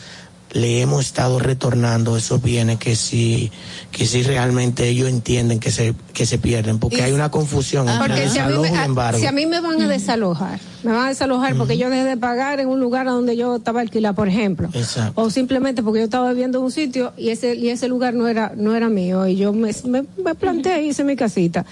le 0.52 0.80
hemos 0.80 1.06
estado 1.06 1.38
retornando 1.38 2.16
esos 2.16 2.42
bienes 2.42 2.78
que 2.78 2.96
sí 2.96 3.52
que 3.92 4.04
sí 4.06 4.22
realmente 4.24 4.88
ellos 4.88 5.08
entienden 5.08 5.60
que 5.60 5.70
se 5.70 5.94
que 6.12 6.26
se 6.26 6.38
pierden 6.38 6.78
porque 6.80 6.98
Y- 6.98 7.00
hay 7.02 7.12
una 7.12 7.30
confusión 7.30 7.88
entre 7.88 8.08
Porque 8.08 8.28
si 8.28 8.38
a, 8.38 8.46
mí 8.46 8.52
desalojo 8.54 8.74
me, 8.74 8.80
y 8.80 8.84
embargo. 8.84 9.20
si 9.20 9.26
a 9.26 9.32
mí 9.32 9.46
me 9.46 9.60
van 9.60 9.80
a 9.82 9.88
desalojar, 9.88 10.58
me 10.82 10.90
van 10.92 11.06
a 11.06 11.08
desalojar 11.08 11.54
porque 11.56 11.78
yo 11.78 11.88
dejé 11.88 12.04
de 12.04 12.16
pagar 12.16 12.58
en 12.58 12.68
un 12.68 12.80
lugar 12.80 13.06
donde 13.06 13.36
yo 13.36 13.56
estaba 13.56 13.80
alquilada, 13.80 14.14
por 14.14 14.28
ejemplo. 14.28 14.68
Exacto. 14.72 15.20
O 15.22 15.30
simplemente 15.30 15.82
porque 15.84 16.00
yo 16.00 16.04
estaba 16.04 16.30
viviendo 16.32 16.58
en 16.58 16.64
un 16.64 16.72
sitio 16.72 17.12
y 17.16 17.30
ese, 17.30 17.54
y 17.54 17.68
ese 17.68 17.86
lugar 17.88 18.14
no 18.14 18.26
era, 18.26 18.52
no 18.56 18.74
era 18.74 18.88
mío. 18.88 19.26
Y 19.28 19.36
yo 19.36 19.52
me, 19.52 19.70
me, 19.86 20.04
me 20.24 20.34
planteé, 20.34 20.82
hice 20.84 21.04
mi 21.04 21.14
casita. 21.16 21.64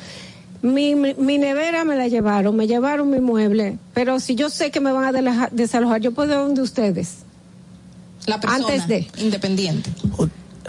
Mi, 0.63 0.95
mi, 0.95 1.15
mi 1.15 1.39
nevera 1.39 1.85
me 1.85 1.97
la 1.97 2.09
llevaron, 2.09 2.55
me 2.57 2.67
llevaron 2.67 3.11
mi 3.11 3.21
mueble. 3.21 3.79
Pero 3.95 4.19
si 4.21 4.35
yo 4.35 4.51
sé 4.51 4.71
que 4.71 4.81
me 4.81 4.93
van 4.93 5.15
a 5.17 5.49
desalojar, 5.53 6.01
yo 6.01 6.13
puedo 6.13 6.33
ir 6.33 6.39
donde 6.39 6.63
ustedes. 6.63 7.19
La 8.29 8.39
persona 8.39 8.67
Antes 8.67 8.87
de. 8.87 9.07
independiente. 9.19 9.91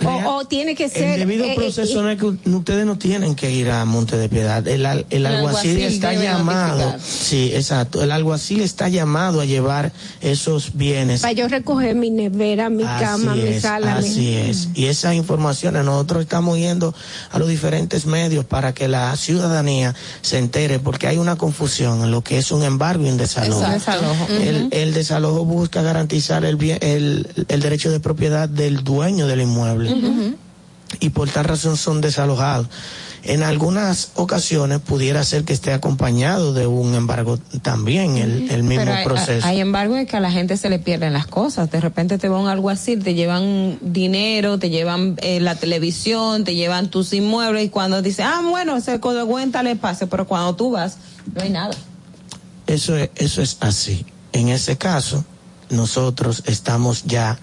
O, 0.06 0.38
o 0.38 0.46
tiene 0.46 0.76
que 0.76 0.90
ser. 0.90 1.20
El 1.20 1.20
debido 1.28 1.46
eh, 1.46 1.54
eh, 1.54 1.56
proceso 1.56 2.02
no 2.02 2.10
es 2.10 2.18
que 2.20 2.26
ustedes 2.26 2.86
no 2.86 2.98
tienen 2.98 3.36
que 3.36 3.52
ir 3.52 3.70
a 3.72 3.84
Monte 3.86 4.18
de 4.18 4.30
Piedad. 4.30 4.66
El, 4.68 4.86
al- 4.86 5.06
el 5.10 5.26
alguacil 5.26 5.72
alguacil 5.72 5.82
está 5.82 6.14
llamado. 6.14 6.78
notificar. 6.78 7.00
Sí, 7.02 7.52
exacto. 7.54 8.04
El 8.04 8.12
alguacil 8.12 8.62
está 8.62 8.88
llamado 8.90 9.42
a 9.42 9.46
llevar 9.46 9.92
esos 10.22 10.76
bienes. 10.76 11.22
para 11.22 11.34
yo 11.34 11.48
recoger 11.48 11.96
mi 11.96 12.10
nevera, 12.10 12.70
mi 12.70 12.84
cama, 12.84 13.36
mi 13.36 13.60
sala. 13.60 14.00
mi- 14.02 14.08
Así 14.08 14.36
es. 14.36 14.70
Y 14.76 14.86
esas 14.86 15.16
informaciones 15.16 15.84
nosotros 15.86 16.22
estamos 16.24 16.58
yendo 16.58 16.94
a 17.32 17.40
los 17.40 17.48
diferentes 17.50 18.06
medios 18.06 18.46
para 18.46 18.74
que 18.74 18.88
la 18.88 19.16
ciudadanía 19.16 19.96
se 20.22 20.38
entere, 20.38 20.80
porque 20.80 21.08
hay 21.08 21.18
una 21.18 21.36
confusión 21.36 22.04
en 22.04 22.12
lo 22.12 22.22
que 22.24 22.38
es 22.38 22.52
un 22.52 22.64
embargo 22.64 23.06
y 23.06 23.10
un 23.10 23.18
desalojo. 23.18 23.62
Exacto. 23.64 24.02
Desalojo. 24.02 24.28
El, 24.34 24.68
el 24.72 24.94
desalojo 24.94 25.46
busca 25.46 25.82
garantizar 25.82 26.46
el, 26.46 26.56
bien, 26.56 26.78
el, 26.82 27.28
el 27.48 27.60
derecho 27.62 27.92
de 27.92 28.00
propiedad 28.00 28.48
del 28.50 28.84
dueño 28.84 29.28
del 29.28 29.42
inmueble 29.42 29.89
y 31.00 31.10
por 31.10 31.30
tal 31.30 31.46
razón 31.46 31.78
son 31.78 32.02
desalojados. 32.02 32.68
En 33.22 33.44
algunas 33.44 34.12
ocasiones 34.16 34.80
pudiera 34.80 35.24
ser 35.26 35.44
que 35.44 35.52
esté 35.52 35.74
acompañado 35.74 36.54
de 36.54 36.68
un 36.68 36.96
embargo 36.96 37.38
también, 37.62 38.16
el, 38.18 38.50
el 38.50 38.64
mismo 38.64 38.86
Pero 38.86 38.98
hay, 38.98 39.04
proceso. 39.06 39.46
hay 39.46 39.60
embargo 39.60 39.96
de 39.96 40.06
que 40.06 40.16
a 40.16 40.22
la 40.22 40.32
gente 40.32 40.56
se 40.56 40.70
le 40.70 40.80
pierden 40.80 41.12
las 41.12 41.28
cosas. 41.28 41.70
De 41.70 41.82
repente 41.82 42.18
te 42.18 42.30
va 42.30 42.40
un 42.40 42.48
algo 42.48 42.70
así, 42.70 42.96
te 42.96 43.16
llevan 43.16 43.78
dinero, 43.82 44.58
te 44.58 44.70
llevan 44.70 45.18
eh, 45.22 45.42
la 45.42 45.56
televisión, 45.56 46.46
te 46.46 46.56
llevan 46.56 46.90
tus 46.90 47.12
inmuebles 47.12 47.66
y 47.66 47.70
cuando 47.70 48.02
dice, 48.02 48.24
ah, 48.24 48.42
bueno, 48.50 48.78
ese 48.78 49.02
codo 49.02 49.20
de 49.20 49.26
cuenta 49.26 49.64
le 49.64 49.76
pase, 49.76 50.08
pero 50.08 50.26
cuando 50.26 50.56
tú 50.56 50.72
vas, 50.72 50.98
no 51.36 51.42
hay 51.42 51.50
nada. 51.50 51.76
Eso 52.68 52.96
es, 52.96 53.10
eso 53.16 53.42
es 53.42 53.58
así. 53.60 54.06
En 54.32 54.48
ese 54.48 54.78
caso, 54.78 55.26
nosotros 55.70 56.44
estamos 56.46 57.04
ya 57.06 57.40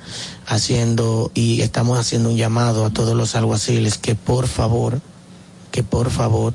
haciendo 0.47 1.31
y 1.35 1.61
estamos 1.61 1.99
haciendo 1.99 2.31
un 2.31 2.37
llamado 2.37 2.85
a 2.85 2.91
todos 2.91 3.17
los 3.17 3.35
alguaciles 3.35 3.99
que 3.99 4.15
por 4.15 4.47
favor, 4.47 5.01
que 5.71 5.83
por 5.83 6.11
favor 6.11 6.55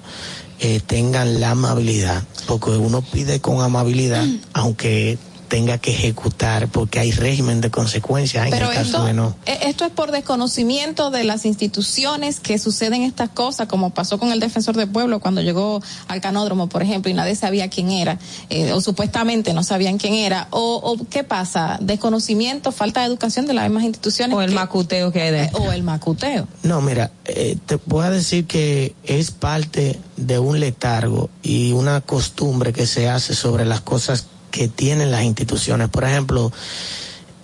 eh, 0.59 0.79
tengan 0.85 1.39
la 1.39 1.51
amabilidad, 1.51 2.23
porque 2.45 2.71
uno 2.71 3.01
pide 3.01 3.39
con 3.39 3.61
amabilidad, 3.61 4.25
aunque 4.53 5.17
tenga 5.51 5.77
que 5.79 5.91
ejecutar, 5.91 6.69
porque 6.69 6.97
hay 7.01 7.11
régimen 7.11 7.59
de 7.59 7.69
consecuencias 7.69 8.45
en 8.45 8.51
Pero 8.51 8.69
el 8.69 8.73
caso 8.77 8.85
esto, 8.87 9.03
de 9.03 9.13
no. 9.13 9.35
eh, 9.45 9.59
esto 9.63 9.83
es 9.83 9.91
por 9.91 10.11
desconocimiento 10.13 11.11
de 11.11 11.25
las 11.25 11.43
instituciones 11.45 12.39
que 12.39 12.57
suceden 12.57 13.01
estas 13.03 13.27
cosas, 13.31 13.67
como 13.67 13.89
pasó 13.89 14.17
con 14.17 14.31
el 14.31 14.39
defensor 14.39 14.77
del 14.77 14.87
pueblo 14.87 15.19
cuando 15.19 15.41
llegó 15.41 15.81
al 16.07 16.21
canódromo, 16.21 16.67
por 16.69 16.81
ejemplo, 16.83 17.11
y 17.11 17.13
nadie 17.15 17.35
sabía 17.35 17.69
quién 17.69 17.91
era, 17.91 18.17
eh, 18.49 18.71
o 18.71 18.79
supuestamente 18.79 19.53
no 19.53 19.61
sabían 19.63 19.97
quién 19.97 20.13
era, 20.13 20.47
o, 20.51 20.75
o 20.81 20.95
qué 21.09 21.25
pasa, 21.25 21.77
desconocimiento, 21.81 22.71
falta 22.71 23.01
de 23.01 23.07
educación 23.07 23.45
de 23.45 23.53
las 23.53 23.65
mismas 23.65 23.83
instituciones. 23.83 24.33
O 24.37 24.41
el 24.41 24.51
que- 24.51 24.55
macuteo 24.55 25.11
que 25.11 25.21
hay 25.21 25.31
de 25.31 25.43
eh, 25.43 25.51
O 25.53 25.73
el 25.73 25.83
macuteo. 25.83 26.47
No, 26.63 26.79
mira, 26.79 27.11
eh, 27.25 27.57
te 27.65 27.77
puedo 27.77 28.09
decir 28.09 28.47
que 28.47 28.95
es 29.03 29.31
parte 29.31 29.99
de 30.15 30.39
un 30.39 30.61
letargo 30.61 31.29
y 31.43 31.73
una 31.73 31.99
costumbre 31.99 32.71
que 32.71 32.87
se 32.87 33.09
hace 33.09 33.35
sobre 33.35 33.65
las 33.65 33.81
cosas 33.81 34.27
que 34.51 34.67
tienen 34.67 35.09
las 35.11 35.23
instituciones. 35.23 35.89
Por 35.89 36.03
ejemplo, 36.03 36.51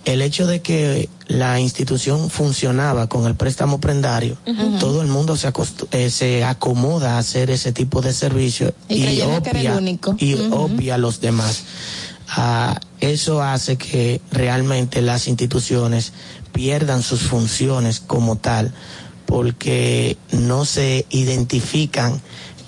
el 0.04 0.22
hecho 0.22 0.46
de 0.46 0.62
que 0.62 1.08
la 1.26 1.60
institución 1.60 2.30
funcionaba 2.30 3.08
con 3.08 3.26
el 3.26 3.34
préstamo 3.34 3.80
prendario, 3.80 4.38
todo 4.78 5.02
el 5.02 5.08
mundo 5.08 5.36
se, 5.36 5.52
eh, 5.90 6.10
se 6.10 6.44
acomoda 6.44 7.16
a 7.16 7.18
hacer 7.18 7.50
ese 7.50 7.72
tipo 7.72 8.00
de 8.00 8.12
servicio 8.12 8.72
Y 8.88 9.04
y, 9.04 9.20
único. 9.68 10.16
obvia 10.52 10.94
a 10.94 10.98
los 10.98 11.20
demás. 11.20 11.64
Ah, 12.28 12.78
eso 13.00 13.42
hace 13.42 13.76
que 13.76 14.20
realmente 14.30 15.02
las 15.02 15.28
instituciones 15.28 16.12
pierdan 16.52 17.02
sus 17.02 17.20
funciones 17.20 18.00
como 18.00 18.36
tal, 18.36 18.72
porque 19.26 20.16
no 20.32 20.64
se 20.64 21.04
identifican 21.10 22.20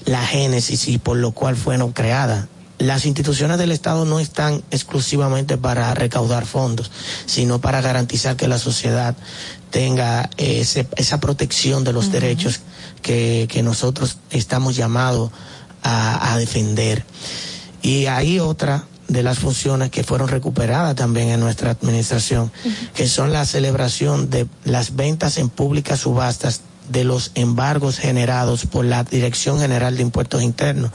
la 0.05 0.27
génesis 0.27 0.89
y 0.89 0.99
por 0.99 1.17
lo 1.17 1.33
cual 1.33 1.57
fueron 1.57 1.93
creadas. 1.93 2.47
Las 2.81 3.05
instituciones 3.07 3.59
del 3.59 3.73
Estado 3.73 4.05
no 4.07 4.19
están 4.21 4.63
exclusivamente 4.71 5.57
para 5.59 5.95
recaudar 5.95 6.47
fondos, 6.47 6.91
sino 7.27 7.61
para 7.61 7.81
garantizar 7.83 8.37
que 8.37 8.49
la 8.49 8.59
sociedad 8.59 9.15
tenga 9.71 10.31
ese- 10.39 10.89
esa 10.97 11.21
protección 11.21 11.85
de 11.85 11.93
los 11.93 12.11
derechos 12.11 12.61
que, 13.03 13.47
que 13.51 13.63
nosotros 13.63 14.17
estamos 14.31 14.77
llamados 14.77 15.31
a, 15.83 16.33
a 16.33 16.39
defender. 16.39 17.05
Y 17.83 18.07
hay 18.07 18.41
otra 18.41 18.87
de 19.09 19.23
las 19.23 19.39
funciones 19.39 19.91
que 19.91 20.03
fueron 20.05 20.29
recuperadas 20.29 20.95
también 20.95 21.29
en 21.29 21.41
nuestra 21.41 21.73
administración, 21.73 22.51
que 22.95 23.09
son 23.09 23.33
la 23.33 23.45
celebración 23.45 24.31
de 24.31 24.47
las 24.65 24.97
ventas 24.97 25.37
en 25.39 25.49
públicas 25.51 26.01
subastas 26.01 26.63
de 26.91 27.05
los 27.05 27.31
embargos 27.35 27.99
generados 27.99 28.67
por 28.67 28.85
la 28.85 29.05
Dirección 29.05 29.59
General 29.59 29.97
de 29.97 30.03
Impuestos 30.03 30.43
Internos. 30.43 30.91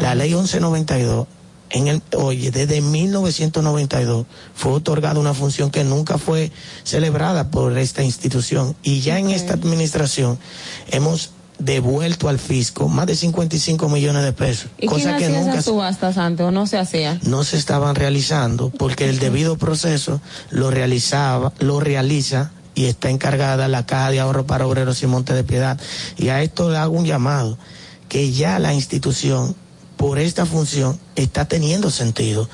La 0.00 0.14
ley 0.14 0.34
1192 0.34 1.26
en 1.70 1.88
el, 1.88 2.02
oye, 2.16 2.50
desde 2.50 2.80
1992 2.80 4.26
fue 4.54 4.72
otorgada 4.72 5.20
una 5.20 5.34
función 5.34 5.70
que 5.70 5.84
nunca 5.84 6.18
fue 6.18 6.50
celebrada 6.84 7.50
por 7.50 7.78
esta 7.78 8.02
institución 8.02 8.74
y 8.82 9.00
ya 9.00 9.18
en 9.18 9.30
esta 9.30 9.54
administración 9.54 10.38
hemos 10.90 11.30
devuelto 11.60 12.28
al 12.28 12.38
fisco 12.38 12.88
más 12.88 13.06
de 13.06 13.14
55 13.14 13.88
millones 13.88 14.24
de 14.24 14.32
pesos, 14.32 14.70
¿Y 14.78 14.88
quién 14.88 14.90
cosa 14.90 15.16
que 15.16 15.26
hacía 15.26 15.38
nunca 15.38 15.52
esas 15.52 15.66
subastas 15.66 16.18
antes 16.18 16.44
o 16.44 16.50
no 16.50 16.66
se 16.66 16.78
hacía? 16.78 17.18
no 17.22 17.44
se 17.44 17.56
estaban 17.56 17.94
realizando 17.94 18.70
porque 18.70 19.08
el 19.08 19.18
debido 19.18 19.56
proceso 19.56 20.20
lo 20.50 20.70
realizaba, 20.70 21.52
lo 21.60 21.78
realiza 21.78 22.50
y 22.80 22.86
está 22.86 23.10
encargada 23.10 23.68
la 23.68 23.84
Caja 23.84 24.10
de 24.10 24.20
Ahorro 24.20 24.46
para 24.46 24.66
Obreros 24.66 25.02
y 25.02 25.06
Monte 25.06 25.34
de 25.34 25.44
Piedad. 25.44 25.78
Y 26.16 26.30
a 26.30 26.42
esto 26.42 26.70
le 26.70 26.78
hago 26.78 26.96
un 26.96 27.04
llamado, 27.04 27.58
que 28.08 28.32
ya 28.32 28.58
la 28.58 28.72
institución, 28.72 29.54
por 29.98 30.18
esta 30.18 30.46
función, 30.46 30.98
está 31.14 31.44
teniendo 31.44 31.90
sentido. 31.90 32.48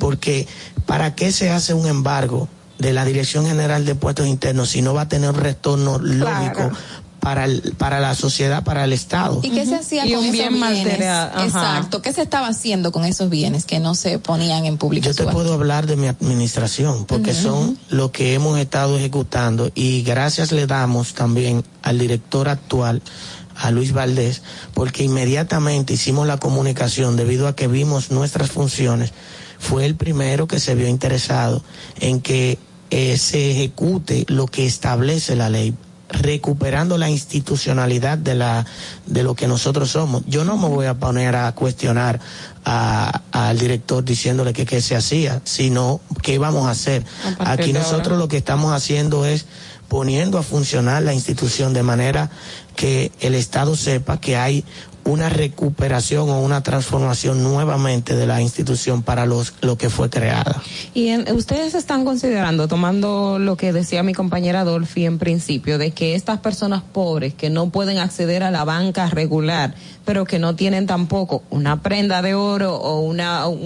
Porque 0.00 0.48
¿para 0.86 1.14
qué 1.14 1.30
se 1.30 1.50
hace 1.50 1.72
un 1.72 1.86
embargo 1.86 2.48
de 2.78 2.92
la 2.92 3.04
Dirección 3.04 3.46
General 3.46 3.84
de 3.84 3.94
Puestos 3.94 4.26
Internos 4.26 4.70
si 4.70 4.82
no 4.82 4.92
va 4.92 5.02
a 5.02 5.08
tener 5.08 5.30
un 5.30 5.36
retorno 5.36 6.00
lógico? 6.00 6.72
Para, 7.20 7.44
el- 7.44 7.74
para 7.78 8.00
la 8.00 8.14
sociedad, 8.14 8.64
para 8.64 8.84
el 8.84 8.92
Estado. 8.92 9.40
¿Y 9.42 9.50
qué 9.50 9.66
se 9.66 9.76
hacía 9.76 10.06
Y 10.06 10.10
con 10.10 10.20
un 10.20 10.24
esos 10.26 10.32
bien 10.32 10.54
bienes? 10.54 10.94
Exacto. 10.94 12.00
¿Qué 12.02 12.12
se 12.12 12.22
estaba 12.22 12.48
haciendo 12.48 12.92
con 12.92 13.04
esos 13.04 13.28
bienes 13.30 13.64
que 13.66 13.78
no 13.78 13.94
se 13.94 14.18
ponían 14.18 14.64
en 14.64 14.78
público? 14.78 15.06
Yo 15.06 15.14
te 15.14 15.24
puedo 15.24 15.52
hablar 15.54 15.86
de 15.86 15.96
mi 15.96 16.06
administración, 16.06 17.04
porque 17.04 17.34
son 17.34 17.78
lo 17.90 18.10
que 18.10 18.34
hemos 18.34 18.58
estado 18.58 18.96
ejecutando 18.96 19.70
y 19.74 20.02
gracias 20.02 20.52
le 20.52 20.66
damos 20.66 21.14
también 21.14 21.62
al 21.82 21.98
director 21.98 22.48
actual, 22.48 23.02
a 23.56 23.70
Luis 23.70 23.92
Valdés, 23.92 24.42
porque 24.72 25.04
inmediatamente 25.04 25.92
hicimos 25.94 26.26
la 26.26 26.38
comunicación 26.38 27.16
debido 27.16 27.46
a 27.46 27.54
que 27.54 27.68
vimos 27.68 28.10
nuestras 28.10 28.50
funciones. 28.50 29.12
Fue 29.58 29.84
el 29.84 29.94
primero 29.94 30.48
que 30.48 30.58
se 30.58 30.74
vio 30.74 30.88
interesado 30.88 31.62
en 32.00 32.22
que 32.22 32.58
eh, 32.88 33.18
se 33.18 33.50
ejecute 33.52 34.24
lo 34.28 34.46
que 34.46 34.64
establece 34.64 35.36
la 35.36 35.50
ley 35.50 35.74
recuperando 36.12 36.98
la 36.98 37.08
institucionalidad 37.10 38.18
de 38.18 38.34
la 38.34 38.66
de 39.06 39.22
lo 39.22 39.34
que 39.34 39.46
nosotros 39.46 39.90
somos. 39.90 40.22
Yo 40.26 40.44
no 40.44 40.56
me 40.56 40.68
voy 40.68 40.86
a 40.86 40.94
poner 40.94 41.36
a 41.36 41.52
cuestionar 41.52 42.20
a- 42.64 43.22
al 43.32 43.58
director 43.58 44.04
diciéndole 44.04 44.52
que 44.52 44.66
qué 44.66 44.80
se 44.80 44.96
hacía, 44.96 45.40
sino 45.44 46.00
qué 46.22 46.38
vamos 46.38 46.66
a 46.66 46.70
hacer. 46.70 47.04
A 47.38 47.52
Aquí 47.52 47.70
ahora. 47.70 47.80
nosotros 47.80 48.18
lo 48.18 48.28
que 48.28 48.36
estamos 48.38 48.72
haciendo 48.72 49.24
es 49.24 49.46
poniendo 49.88 50.38
a 50.38 50.42
funcionar 50.42 51.02
la 51.02 51.14
institución 51.14 51.72
de 51.72 51.82
manera 51.82 52.30
que 52.76 53.10
el 53.20 53.34
Estado 53.34 53.74
sepa 53.76 54.20
que 54.20 54.36
hay 54.36 54.64
una 55.04 55.28
recuperación 55.28 56.28
o 56.28 56.40
una 56.40 56.62
transformación 56.62 57.42
nuevamente 57.42 58.14
de 58.16 58.26
la 58.26 58.40
institución 58.40 59.02
para 59.02 59.26
los 59.26 59.54
lo 59.60 59.76
que 59.76 59.90
fue 59.90 60.10
creada. 60.10 60.62
Y 60.94 61.08
en- 61.08 61.30
ustedes 61.34 61.74
están 61.74 62.04
considerando, 62.04 62.68
tomando 62.68 63.38
lo 63.38 63.56
que 63.56 63.72
decía 63.72 64.02
mi 64.02 64.12
compañera 64.14 64.64
Dolphy 64.64 65.06
en 65.06 65.18
principio, 65.18 65.78
de 65.78 65.90
que 65.92 66.14
estas 66.14 66.38
personas 66.40 66.82
pobres 66.82 67.34
que 67.34 67.50
no 67.50 67.70
pueden 67.70 67.98
acceder 67.98 68.42
a 68.42 68.50
la 68.50 68.64
banca 68.64 69.08
regular, 69.08 69.74
pero 70.04 70.24
que 70.24 70.38
no 70.38 70.54
tienen 70.56 70.86
tampoco 70.86 71.42
una 71.50 71.82
prenda 71.82 72.22
de 72.22 72.34
oro 72.34 72.74
o 72.76 73.00
una, 73.00 73.46
un- 73.46 73.60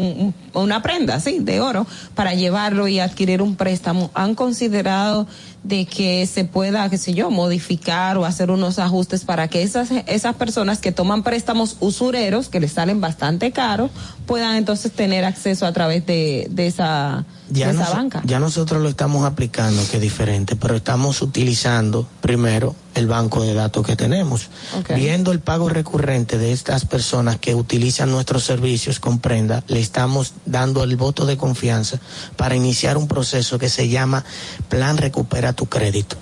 un- 0.54 0.62
una 0.62 0.82
prenda, 0.82 1.20
sí, 1.20 1.38
de 1.40 1.60
oro, 1.60 1.86
para 2.14 2.34
llevarlo 2.34 2.86
y 2.88 3.00
adquirir 3.00 3.42
un 3.42 3.56
préstamo, 3.56 4.10
¿han 4.14 4.34
considerado 4.34 5.26
de 5.64 5.86
que 5.86 6.26
se 6.26 6.44
pueda, 6.44 6.88
qué 6.90 6.98
sé 6.98 7.14
yo, 7.14 7.30
modificar 7.30 8.18
o 8.18 8.26
hacer 8.26 8.50
unos 8.50 8.78
ajustes 8.78 9.24
para 9.24 9.48
que 9.48 9.62
esas, 9.62 9.90
esas 10.06 10.36
personas 10.36 10.78
que 10.78 10.92
toman 10.92 11.22
préstamos 11.22 11.78
usureros, 11.80 12.50
que 12.50 12.60
les 12.60 12.72
salen 12.72 13.00
bastante 13.00 13.50
caros, 13.50 13.90
puedan 14.26 14.56
entonces 14.56 14.92
tener 14.92 15.24
acceso 15.24 15.64
a 15.64 15.72
través 15.72 16.04
de, 16.04 16.46
de 16.50 16.66
esa, 16.66 17.24
ya, 17.50 17.66
de 17.68 17.72
esa 17.74 17.82
noso- 17.84 17.94
banca? 17.96 18.22
ya 18.24 18.38
nosotros 18.38 18.82
lo 18.82 18.88
estamos 18.88 19.24
aplicando, 19.24 19.82
que 19.90 19.96
es 19.96 20.02
diferente, 20.02 20.56
pero 20.56 20.76
estamos 20.76 21.20
utilizando 21.22 22.06
primero 22.20 22.74
el 22.94 23.06
banco 23.06 23.42
de 23.42 23.54
datos 23.54 23.84
que 23.86 23.96
tenemos. 23.96 24.48
Viendo 24.94 25.32
el 25.32 25.40
pago 25.40 25.68
recurrente 25.68 26.38
de 26.38 26.52
estas 26.52 26.84
personas 26.84 27.38
que 27.38 27.54
utilizan 27.54 28.10
nuestros 28.10 28.44
servicios 28.44 29.00
con 29.00 29.18
prenda, 29.18 29.64
le 29.68 29.80
estamos 29.80 30.34
dando 30.46 30.84
el 30.84 30.96
voto 30.96 31.26
de 31.26 31.36
confianza 31.36 31.98
para 32.36 32.54
iniciar 32.56 32.96
un 32.96 33.08
proceso 33.08 33.58
que 33.58 33.68
se 33.68 33.88
llama 33.88 34.24
Plan 34.68 34.96
Recupera 34.96 35.52
tu 35.52 35.66
Crédito. 35.66 36.16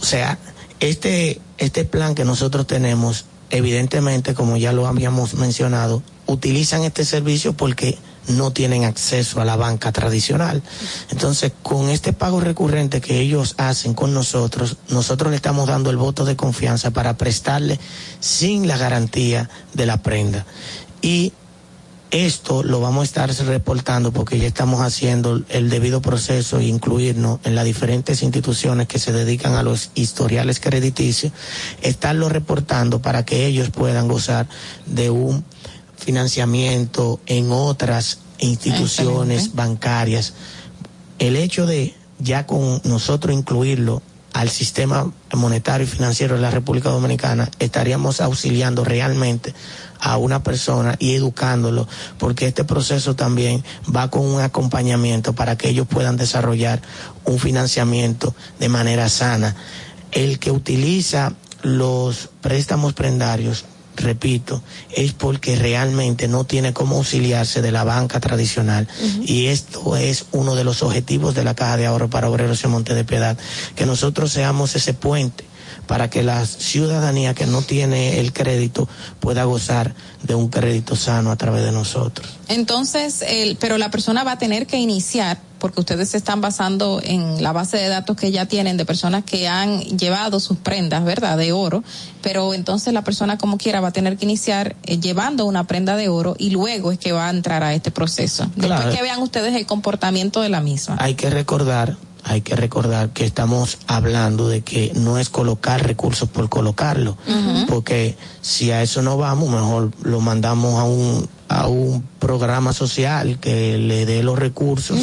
O 0.00 0.04
sea, 0.04 0.38
este, 0.80 1.40
este 1.58 1.84
plan 1.84 2.14
que 2.14 2.24
nosotros 2.24 2.66
tenemos, 2.66 3.26
evidentemente, 3.50 4.34
como 4.34 4.56
ya 4.56 4.72
lo 4.72 4.86
habíamos 4.86 5.34
mencionado, 5.34 6.02
utilizan 6.26 6.82
este 6.84 7.04
servicio 7.04 7.52
porque 7.52 7.96
no 8.28 8.52
tienen 8.52 8.84
acceso 8.84 9.40
a 9.40 9.44
la 9.44 9.56
banca 9.56 9.92
tradicional. 9.92 10.62
Entonces, 11.10 11.52
con 11.62 11.88
este 11.88 12.12
pago 12.12 12.40
recurrente 12.40 13.00
que 13.00 13.20
ellos 13.20 13.54
hacen 13.58 13.94
con 13.94 14.14
nosotros, 14.14 14.76
nosotros 14.88 15.30
le 15.30 15.36
estamos 15.36 15.68
dando 15.68 15.90
el 15.90 15.96
voto 15.96 16.24
de 16.24 16.36
confianza 16.36 16.90
para 16.90 17.16
prestarle 17.16 17.78
sin 18.20 18.68
la 18.68 18.76
garantía 18.76 19.48
de 19.74 19.86
la 19.86 20.02
prenda. 20.02 20.46
Y 21.02 21.32
esto 22.12 22.62
lo 22.62 22.80
vamos 22.80 23.02
a 23.02 23.04
estar 23.04 23.46
reportando 23.46 24.12
porque 24.12 24.38
ya 24.38 24.46
estamos 24.46 24.80
haciendo 24.80 25.42
el 25.48 25.68
debido 25.68 26.00
proceso 26.00 26.58
e 26.58 26.64
incluirnos 26.64 27.40
en 27.42 27.56
las 27.56 27.64
diferentes 27.64 28.22
instituciones 28.22 28.86
que 28.86 29.00
se 29.00 29.12
dedican 29.12 29.54
a 29.54 29.64
los 29.64 29.90
historiales 29.96 30.60
crediticios, 30.60 31.32
estarlo 31.82 32.28
reportando 32.28 33.02
para 33.02 33.24
que 33.24 33.46
ellos 33.46 33.70
puedan 33.70 34.06
gozar 34.06 34.46
de 34.86 35.10
un 35.10 35.44
financiamiento 36.06 37.18
en 37.26 37.50
otras 37.50 38.20
instituciones 38.38 39.56
bancarias. 39.56 40.34
El 41.18 41.34
hecho 41.34 41.66
de 41.66 41.94
ya 42.20 42.46
con 42.46 42.80
nosotros 42.84 43.34
incluirlo 43.34 44.02
al 44.32 44.50
sistema 44.50 45.10
monetario 45.34 45.84
y 45.84 45.90
financiero 45.90 46.36
de 46.36 46.42
la 46.42 46.50
República 46.50 46.90
Dominicana, 46.90 47.50
estaríamos 47.58 48.20
auxiliando 48.20 48.84
realmente 48.84 49.52
a 49.98 50.16
una 50.16 50.44
persona 50.44 50.94
y 51.00 51.14
educándolo, 51.14 51.88
porque 52.18 52.46
este 52.46 52.62
proceso 52.62 53.16
también 53.16 53.64
va 53.94 54.10
con 54.10 54.24
un 54.24 54.40
acompañamiento 54.40 55.32
para 55.32 55.56
que 55.56 55.70
ellos 55.70 55.88
puedan 55.88 56.16
desarrollar 56.16 56.82
un 57.24 57.40
financiamiento 57.40 58.34
de 58.60 58.68
manera 58.68 59.08
sana. 59.08 59.56
El 60.12 60.38
que 60.38 60.52
utiliza 60.52 61.32
los 61.62 62.28
préstamos 62.42 62.92
prendarios, 62.92 63.64
repito, 63.96 64.62
es 64.94 65.12
porque 65.12 65.56
realmente 65.56 66.28
no 66.28 66.44
tiene 66.44 66.72
cómo 66.72 66.96
auxiliarse 66.96 67.62
de 67.62 67.72
la 67.72 67.84
banca 67.84 68.20
tradicional. 68.20 68.88
Y 69.24 69.46
esto 69.46 69.96
es 69.96 70.26
uno 70.32 70.54
de 70.54 70.64
los 70.64 70.82
objetivos 70.82 71.34
de 71.34 71.44
la 71.44 71.54
Caja 71.54 71.76
de 71.76 71.86
Ahorro 71.86 72.08
para 72.08 72.28
Obreros 72.28 72.62
y 72.64 72.68
Monte 72.68 72.94
de 72.94 73.04
Piedad, 73.04 73.36
que 73.74 73.86
nosotros 73.86 74.32
seamos 74.32 74.76
ese 74.76 74.94
puente 74.94 75.44
para 75.86 76.10
que 76.10 76.22
la 76.22 76.44
ciudadanía 76.44 77.34
que 77.34 77.46
no 77.46 77.62
tiene 77.62 78.20
el 78.20 78.32
crédito 78.32 78.88
pueda 79.20 79.44
gozar 79.44 79.94
de 80.22 80.34
un 80.34 80.48
crédito 80.48 80.96
sano 80.96 81.30
a 81.30 81.36
través 81.36 81.64
de 81.64 81.72
nosotros. 81.72 82.26
Entonces, 82.48 83.22
el, 83.26 83.56
pero 83.56 83.78
la 83.78 83.90
persona 83.90 84.24
va 84.24 84.32
a 84.32 84.38
tener 84.38 84.66
que 84.66 84.78
iniciar, 84.78 85.38
porque 85.58 85.80
ustedes 85.80 86.10
se 86.10 86.16
están 86.16 86.40
basando 86.40 87.00
en 87.02 87.42
la 87.42 87.52
base 87.52 87.76
de 87.76 87.88
datos 87.88 88.16
que 88.16 88.30
ya 88.30 88.46
tienen 88.46 88.76
de 88.76 88.84
personas 88.84 89.24
que 89.24 89.48
han 89.48 89.80
llevado 89.80 90.38
sus 90.40 90.58
prendas, 90.58 91.04
¿verdad?, 91.04 91.38
de 91.38 91.52
oro, 91.52 91.82
pero 92.22 92.54
entonces 92.54 92.92
la 92.92 93.02
persona 93.02 93.38
como 93.38 93.58
quiera 93.58 93.80
va 93.80 93.88
a 93.88 93.92
tener 93.92 94.16
que 94.16 94.24
iniciar 94.24 94.76
eh, 94.84 94.98
llevando 94.98 95.46
una 95.46 95.64
prenda 95.64 95.96
de 95.96 96.08
oro 96.08 96.36
y 96.38 96.50
luego 96.50 96.92
es 96.92 96.98
que 96.98 97.12
va 97.12 97.28
a 97.28 97.30
entrar 97.30 97.62
a 97.62 97.74
este 97.74 97.90
proceso. 97.90 98.48
Claro. 98.58 98.74
Después 98.74 98.96
que 98.96 99.02
vean 99.02 99.22
ustedes 99.22 99.54
el 99.54 99.66
comportamiento 99.66 100.40
de 100.40 100.48
la 100.48 100.60
misma. 100.60 100.96
Hay 101.00 101.14
que 101.14 101.30
recordar, 101.30 101.96
hay 102.28 102.40
que 102.40 102.56
recordar 102.56 103.10
que 103.10 103.24
estamos 103.24 103.78
hablando 103.86 104.48
de 104.48 104.62
que 104.62 104.90
no 104.96 105.16
es 105.16 105.30
colocar 105.30 105.86
recursos 105.86 106.28
por 106.28 106.48
colocarlo, 106.48 107.16
porque 107.68 108.16
si 108.40 108.72
a 108.72 108.82
eso 108.82 109.00
no 109.00 109.16
vamos, 109.16 109.48
mejor 109.48 109.92
lo 110.02 110.20
mandamos 110.20 110.78
a 110.80 110.84
un 110.84 111.28
a 111.48 111.68
un 111.68 112.02
programa 112.18 112.72
social 112.72 113.38
que 113.38 113.78
le 113.78 114.04
dé 114.04 114.24
los 114.24 114.36
recursos 114.36 114.98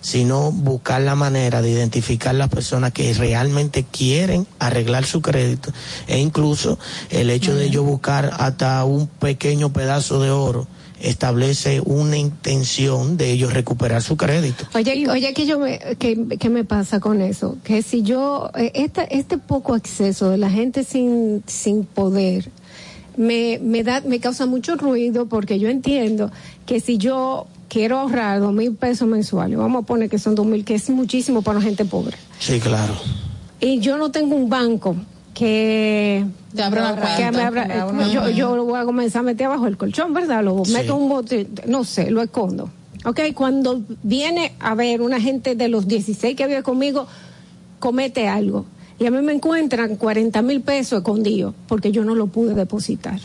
sino 0.00 0.50
buscar 0.50 1.02
la 1.02 1.14
manera 1.14 1.60
de 1.60 1.70
identificar 1.70 2.34
las 2.34 2.48
personas 2.48 2.92
que 2.92 3.12
realmente 3.12 3.84
quieren 3.84 4.46
arreglar 4.58 5.04
su 5.04 5.20
crédito 5.20 5.70
e 6.06 6.18
incluso 6.18 6.78
el 7.10 7.28
hecho 7.28 7.54
de 7.54 7.68
yo 7.68 7.82
buscar 7.82 8.30
hasta 8.38 8.82
un 8.84 9.06
pequeño 9.06 9.72
pedazo 9.72 10.18
de 10.20 10.30
oro 10.30 10.66
establece 11.02 11.80
una 11.84 12.16
intención 12.16 13.16
de 13.16 13.30
ellos 13.32 13.52
recuperar 13.52 14.02
su 14.02 14.16
crédito. 14.16 14.64
Oye, 14.74 15.08
oye, 15.10 15.34
que 15.34 15.46
yo 15.46 15.58
me, 15.58 15.78
que, 15.98 16.38
que 16.38 16.48
me 16.48 16.64
pasa 16.64 17.00
con 17.00 17.20
eso, 17.20 17.56
que 17.64 17.82
si 17.82 18.02
yo, 18.02 18.50
este, 18.54 19.16
este 19.18 19.36
poco 19.38 19.74
acceso 19.74 20.30
de 20.30 20.38
la 20.38 20.48
gente 20.50 20.84
sin, 20.84 21.42
sin 21.46 21.84
poder, 21.84 22.50
me, 23.16 23.58
me 23.62 23.82
da, 23.82 24.00
me 24.00 24.20
causa 24.20 24.46
mucho 24.46 24.76
ruido 24.76 25.26
porque 25.26 25.58
yo 25.58 25.68
entiendo 25.68 26.30
que 26.66 26.80
si 26.80 26.96
yo 26.98 27.46
quiero 27.68 27.98
ahorrar 27.98 28.40
dos 28.40 28.52
mil 28.52 28.74
pesos 28.74 29.06
mensuales, 29.08 29.58
vamos 29.58 29.82
a 29.82 29.86
poner 29.86 30.08
que 30.08 30.18
son 30.18 30.34
dos 30.34 30.46
mil, 30.46 30.64
que 30.64 30.74
es 30.76 30.88
muchísimo 30.90 31.42
para 31.42 31.58
la 31.58 31.64
gente 31.64 31.84
pobre, 31.84 32.16
Sí, 32.38 32.60
claro. 32.60 32.94
y 33.60 33.80
yo 33.80 33.98
no 33.98 34.10
tengo 34.10 34.34
un 34.36 34.48
banco 34.48 34.96
que 35.34 36.24
Te 36.54 36.62
abra 36.62 36.92
una 36.92 36.94
que 36.96 37.00
cuenta. 37.22 37.30
me 37.32 37.42
abra- 37.42 37.66
Te 37.66 37.72
abra 37.74 37.94
una- 37.94 38.08
yo, 38.12 38.28
yo 38.30 38.56
lo 38.56 38.64
voy 38.64 38.78
a 38.80 38.84
comenzar 38.84 39.20
a 39.20 39.22
meter 39.22 39.46
abajo 39.46 39.66
el 39.66 39.76
colchón, 39.76 40.12
¿verdad? 40.12 40.42
Lo 40.44 40.64
Sí. 40.64 40.72
meto 40.72 40.96
un 40.96 41.08
bote, 41.08 41.48
no 41.66 41.84
sé, 41.84 42.10
lo 42.10 42.20
escondo. 42.22 42.70
Ok, 43.04 43.20
cuando 43.34 43.80
viene 44.02 44.52
a 44.60 44.74
ver 44.74 45.00
una 45.02 45.20
gente 45.20 45.54
de 45.56 45.68
los 45.68 45.88
16 45.88 46.36
que 46.36 46.46
vive 46.46 46.62
conmigo, 46.62 47.06
comete 47.80 48.28
algo. 48.28 48.64
Y 49.00 49.06
a 49.06 49.10
mí 49.10 49.20
me 49.22 49.32
encuentran 49.32 49.96
40 49.96 50.42
mil 50.42 50.60
pesos 50.60 50.98
escondidos 50.98 51.54
porque 51.66 51.90
yo 51.90 52.04
no 52.04 52.14
lo 52.14 52.28
pude 52.28 52.54
depositar. 52.54 53.18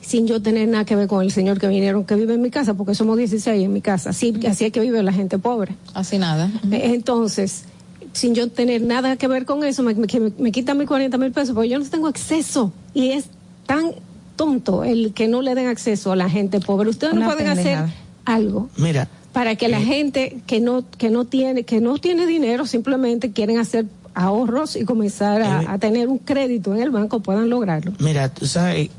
Sin 0.00 0.26
yo 0.26 0.42
tener 0.42 0.66
nada 0.68 0.84
que 0.84 0.96
ver 0.96 1.06
con 1.06 1.22
el 1.22 1.30
señor 1.30 1.60
que 1.60 1.68
vinieron, 1.68 2.04
que 2.04 2.16
vive 2.16 2.34
en 2.34 2.42
mi 2.42 2.50
casa, 2.50 2.74
porque 2.74 2.94
somos 2.94 3.16
16 3.16 3.64
en 3.64 3.72
mi 3.72 3.80
casa. 3.80 4.10
Así, 4.10 4.34
así 4.48 4.64
es 4.64 4.72
que 4.72 4.80
vive 4.80 5.00
la 5.02 5.12
gente 5.12 5.38
pobre. 5.38 5.76
Así 5.94 6.18
nada. 6.18 6.50
Entonces, 6.72 7.64
sin 8.12 8.34
yo 8.34 8.48
tener 8.48 8.82
nada 8.82 9.16
que 9.16 9.26
ver 9.28 9.44
con 9.46 9.64
eso, 9.64 9.82
me, 9.82 9.94
me, 9.94 10.06
me- 10.38 10.52
quitan 10.52 10.78
mis 10.78 10.86
40 10.88 11.16
mil 11.18 11.32
pesos, 11.32 11.54
porque 11.54 11.68
yo 11.70 11.78
no 11.78 11.84
tengo 11.86 12.08
acceso. 12.08 12.72
Y 12.94 13.10
es 13.12 13.24
tan 13.66 13.92
tonto 14.36 14.84
el 14.84 15.12
que 15.14 15.28
no 15.28 15.42
le 15.42 15.54
den 15.54 15.68
acceso 15.68 16.12
a 16.12 16.16
la 16.16 16.28
gente 16.28 16.60
pobre. 16.60 16.90
Ustedes 16.90 17.14
no 17.14 17.24
pueden 17.24 17.46
pendejada. 17.54 17.84
hacer 17.84 17.96
algo 18.24 18.68
Mira, 18.76 19.08
para 19.32 19.56
que 19.56 19.68
la 19.68 19.80
gente 19.80 20.42
que 20.46 20.60
no 20.60 20.84
que 20.98 21.10
no 21.10 21.24
tiene 21.24 21.64
que 21.64 21.80
no 21.80 21.98
tiene 21.98 22.26
dinero 22.26 22.66
simplemente 22.66 23.32
quieren 23.32 23.58
hacer 23.58 23.86
ahorros 24.14 24.76
y 24.76 24.84
comenzar 24.84 25.42
a, 25.42 25.72
a 25.72 25.78
tener 25.78 26.08
un 26.08 26.18
crédito 26.18 26.74
en 26.74 26.82
el 26.82 26.90
banco 26.90 27.20
puedan 27.20 27.48
lograrlo. 27.50 27.92
Mira, 27.98 28.28
tú 28.32 28.46
sabes, 28.46 28.90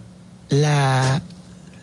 la, 0.49 1.21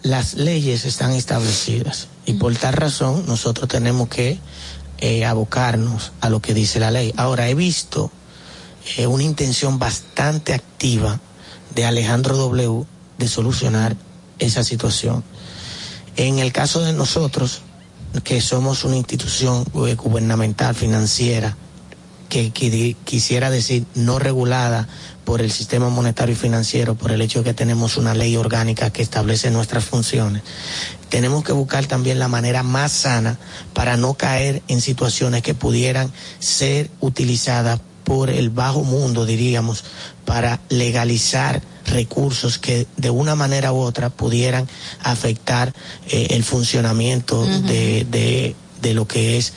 las 0.02 0.34
leyes 0.34 0.84
están 0.84 1.12
establecidas 1.12 2.08
y 2.26 2.34
por 2.34 2.54
tal 2.56 2.72
razón 2.74 3.24
nosotros 3.26 3.68
tenemos 3.68 4.08
que 4.08 4.38
eh, 5.00 5.24
abocarnos 5.24 6.12
a 6.20 6.28
lo 6.28 6.40
que 6.40 6.54
dice 6.54 6.78
la 6.80 6.90
ley. 6.90 7.12
Ahora, 7.16 7.48
he 7.48 7.54
visto 7.54 8.10
eh, 8.96 9.06
una 9.06 9.22
intención 9.22 9.78
bastante 9.78 10.52
activa 10.52 11.20
de 11.74 11.84
Alejandro 11.84 12.36
W 12.36 12.84
de 13.18 13.28
solucionar 13.28 13.96
esa 14.38 14.64
situación. 14.64 15.24
En 16.16 16.38
el 16.38 16.52
caso 16.52 16.80
de 16.80 16.92
nosotros, 16.92 17.62
que 18.24 18.40
somos 18.40 18.84
una 18.84 18.96
institución 18.96 19.64
eh, 19.86 19.94
gubernamental, 19.94 20.74
financiera, 20.74 21.56
que, 22.28 22.52
que 22.52 22.96
quisiera 23.04 23.50
decir 23.50 23.86
no 23.94 24.18
regulada 24.18 24.88
por 25.24 25.40
el 25.40 25.50
sistema 25.50 25.90
monetario 25.90 26.34
y 26.34 26.38
financiero, 26.38 26.94
por 26.94 27.12
el 27.12 27.20
hecho 27.22 27.40
de 27.40 27.46
que 27.46 27.54
tenemos 27.54 27.96
una 27.96 28.14
ley 28.14 28.36
orgánica 28.36 28.90
que 28.90 29.02
establece 29.02 29.50
nuestras 29.50 29.84
funciones, 29.84 30.42
tenemos 31.10 31.44
que 31.44 31.52
buscar 31.52 31.84
también 31.86 32.18
la 32.18 32.28
manera 32.28 32.62
más 32.62 32.92
sana 32.92 33.38
para 33.74 33.96
no 33.98 34.14
caer 34.14 34.62
en 34.68 34.80
situaciones 34.80 35.42
que 35.42 35.54
pudieran 35.54 36.10
ser 36.38 36.90
utilizadas 37.00 37.80
por 38.04 38.30
el 38.30 38.48
bajo 38.50 38.82
mundo, 38.82 39.26
diríamos, 39.26 39.84
para 40.24 40.60
legalizar 40.68 41.60
recursos 41.86 42.58
que 42.58 42.86
de 42.96 43.10
una 43.10 43.34
manera 43.34 43.72
u 43.72 43.78
otra 43.78 44.10
pudieran 44.10 44.68
afectar 45.02 45.72
eh, 46.08 46.28
el 46.30 46.42
funcionamiento 46.44 47.44
de, 47.44 48.06
de- 48.10 48.56
de 48.82 48.94
lo 48.94 49.06
que 49.06 49.36
es 49.36 49.52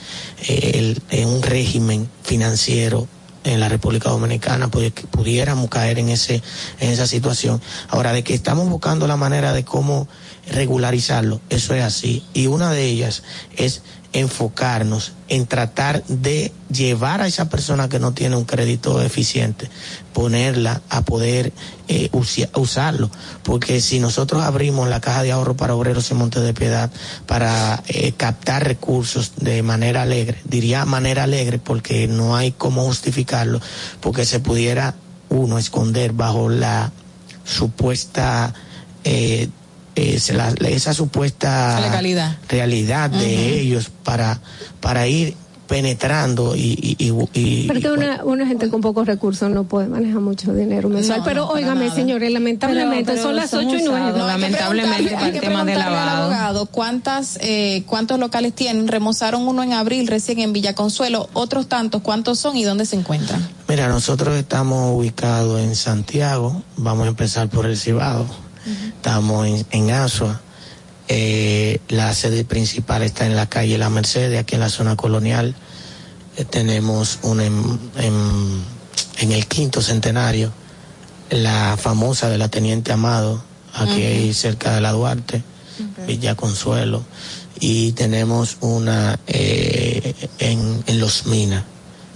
eh, 0.50 0.98
el- 1.10 1.26
un 1.28 1.42
régimen 1.42 2.10
financiero 2.24 3.08
en 3.46 3.60
la 3.60 3.70
República 3.70 4.10
Dominicana, 4.10 4.70
pues 4.70 4.94
que 4.94 5.06
pudiéramos 5.08 5.70
caer 5.70 6.00
en 6.00 6.10
ese 6.10 6.42
en 6.80 6.90
esa 6.92 7.08
situación. 7.08 7.62
Ahora 7.90 8.14
de 8.14 8.24
que 8.24 8.34
estamos 8.34 8.68
buscando 8.70 9.06
la 9.08 9.18
manera 9.18 9.52
de 9.54 9.64
cómo 9.66 10.08
regularizarlo, 10.48 11.41
eso 11.49 11.74
es 11.74 11.84
así. 11.84 12.24
Y 12.34 12.48
una 12.48 12.72
de 12.72 12.86
ellas 12.86 13.24
es 13.56 13.82
enfocarnos 14.14 15.14
en 15.28 15.48
tratar 15.48 16.03
de 16.06 16.52
llevar 16.72 17.22
a 17.22 17.28
esa 17.28 17.49
persona 17.49 17.90
que 17.90 17.99
no 17.99 18.14
tiene 18.14 18.36
un 18.36 18.45
crédito 18.45 19.02
eficiente, 19.02 19.68
ponerla 20.14 20.82
a 20.90 21.02
poder 21.02 21.52
eh, 21.88 22.10
usarlo. 22.53 23.10
Porque 23.41 23.82
si 23.82 23.99
nosotros 23.99 24.44
abrimos 24.44 24.88
la 24.88 25.02
caja 25.02 25.24
de 25.24 25.32
ahorro 25.32 25.57
para 25.57 25.74
obreros 25.74 26.11
en 26.11 26.18
Monte 26.18 26.40
de 26.40 26.53
Piedad 26.53 26.91
para 27.26 27.82
eh, 27.88 28.14
captar 28.15 28.64
recursos 28.64 29.34
de 29.38 29.64
manera 29.64 30.03
alegre, 30.03 30.38
diría 30.45 30.86
manera 30.86 31.24
alegre 31.24 31.57
porque 31.57 32.07
no 32.07 32.36
hay 32.36 32.52
cómo 32.52 32.84
justificarlo, 32.86 33.60
porque 33.99 34.26
se 34.26 34.40
pudiera 34.40 34.94
uno 35.30 35.57
esconder 35.57 36.14
bajo 36.14 36.49
la 36.49 36.91
supuesta 37.44 38.53
eh, 39.03 39.49
eh, 39.95 40.20
se 40.20 40.34
la- 40.34 40.49
esa 40.68 40.94
supuesta 40.94 41.80
Legalidad. 41.82 42.38
realidad 42.49 43.10
de 43.10 43.60
ellos 43.60 43.91
para 44.03 44.40
para 44.80 45.07
ir 45.07 45.36
penetrando 45.68 46.56
y, 46.56 46.78
y, 46.99 47.10
y- 47.10 47.30
y- 47.34 47.68
Porque 47.68 47.90
una, 47.90 48.24
una 48.26 48.45
gente 48.45 48.70
con 48.70 48.82
pocos 48.82 49.07
recursos 49.07 49.49
no 49.49 49.64
puede 49.64 49.88
manejar 49.88 50.20
mucho 50.22 50.53
dinero 50.53 50.88
mensual. 50.90 51.20
No, 51.20 51.24
pero 51.26 51.45
no, 51.45 51.52
óigame, 51.52 51.90
señores, 51.90 52.32
lamentablemente 52.32 53.14
Pero- 53.14 53.15
pero 53.15 53.24
son 53.24 53.36
las 53.36 53.49
son 53.49 53.65
8 53.68 53.78
y 53.78 53.84
9. 53.84 54.11
usados, 54.11 54.28
lamentablemente, 54.28 55.14
para 55.14 55.28
el 55.30 55.40
tema 55.40 55.64
de 55.65 55.76
lavado. 55.76 56.24
abogado, 56.24 56.65
¿cuántas, 56.68 57.40
eh, 57.41 57.84
¿cuántos 57.88 58.20
locales 58.20 58.53
tienen? 58.53 58.88
Remozaron 58.88 59.48
uno 59.48 59.64
en 59.64 59.74
abril 59.74 60.06
recién 60.07 60.40
en 60.40 60.53
Villa 60.53 60.76
Consuelo, 60.76 61.30
otros 61.34 61.68
tantos, 61.68 62.02
¿cuántos 62.03 62.38
son 62.40 62.56
y 62.57 62.64
dónde 62.65 62.86
se 62.86 62.98
encuentran? 62.98 63.48
Mira, 63.68 63.88
nosotros 63.88 64.36
estamos 64.36 64.95
ubicados 64.95 65.60
en 65.61 65.76
Santiago, 65.76 66.61
vamos 66.78 67.06
a 67.06 67.10
empezar 67.10 67.49
por 67.49 67.65
el 67.65 67.78
Estamos 68.65 69.48
en, 69.48 69.65
en 69.72 69.91
Asua, 69.91 70.41
eh, 71.07 71.80
la 71.90 72.14
sede 72.14 72.45
principal 72.45 73.03
está 73.03 73.26
en 73.26 73.35
la 73.35 73.48
calle 73.48 73.77
La 73.77 73.90
Mercedes, 73.90 74.40
aquí 74.40 74.56
en 74.56 74.61
la 74.61 74.69
zona 74.69 74.95
colonial, 74.95 75.56
Eh, 76.35 76.45
tenemos 76.45 77.19
una 77.22 77.45
en, 77.45 77.80
en- 77.98 78.64
en 79.19 79.31
el 79.31 79.45
quinto 79.45 79.81
centenario, 79.84 80.52
la 81.30 81.77
famosa 81.80 82.27
de 82.30 82.40
la 82.40 82.48
Teniente 82.49 82.91
Amado, 82.91 83.44
aquí 83.73 84.34
cerca 84.34 84.73
de 84.73 84.81
la 84.81 84.91
Duarte, 84.94 85.44
Villa 86.07 86.34
Consuelo, 86.35 87.03
y 87.60 87.91
tenemos 87.91 88.57
una 88.61 89.19
eh, 89.27 90.14
en, 90.40 90.84
en 90.88 90.99
Los 90.99 91.27
Minas. 91.27 91.64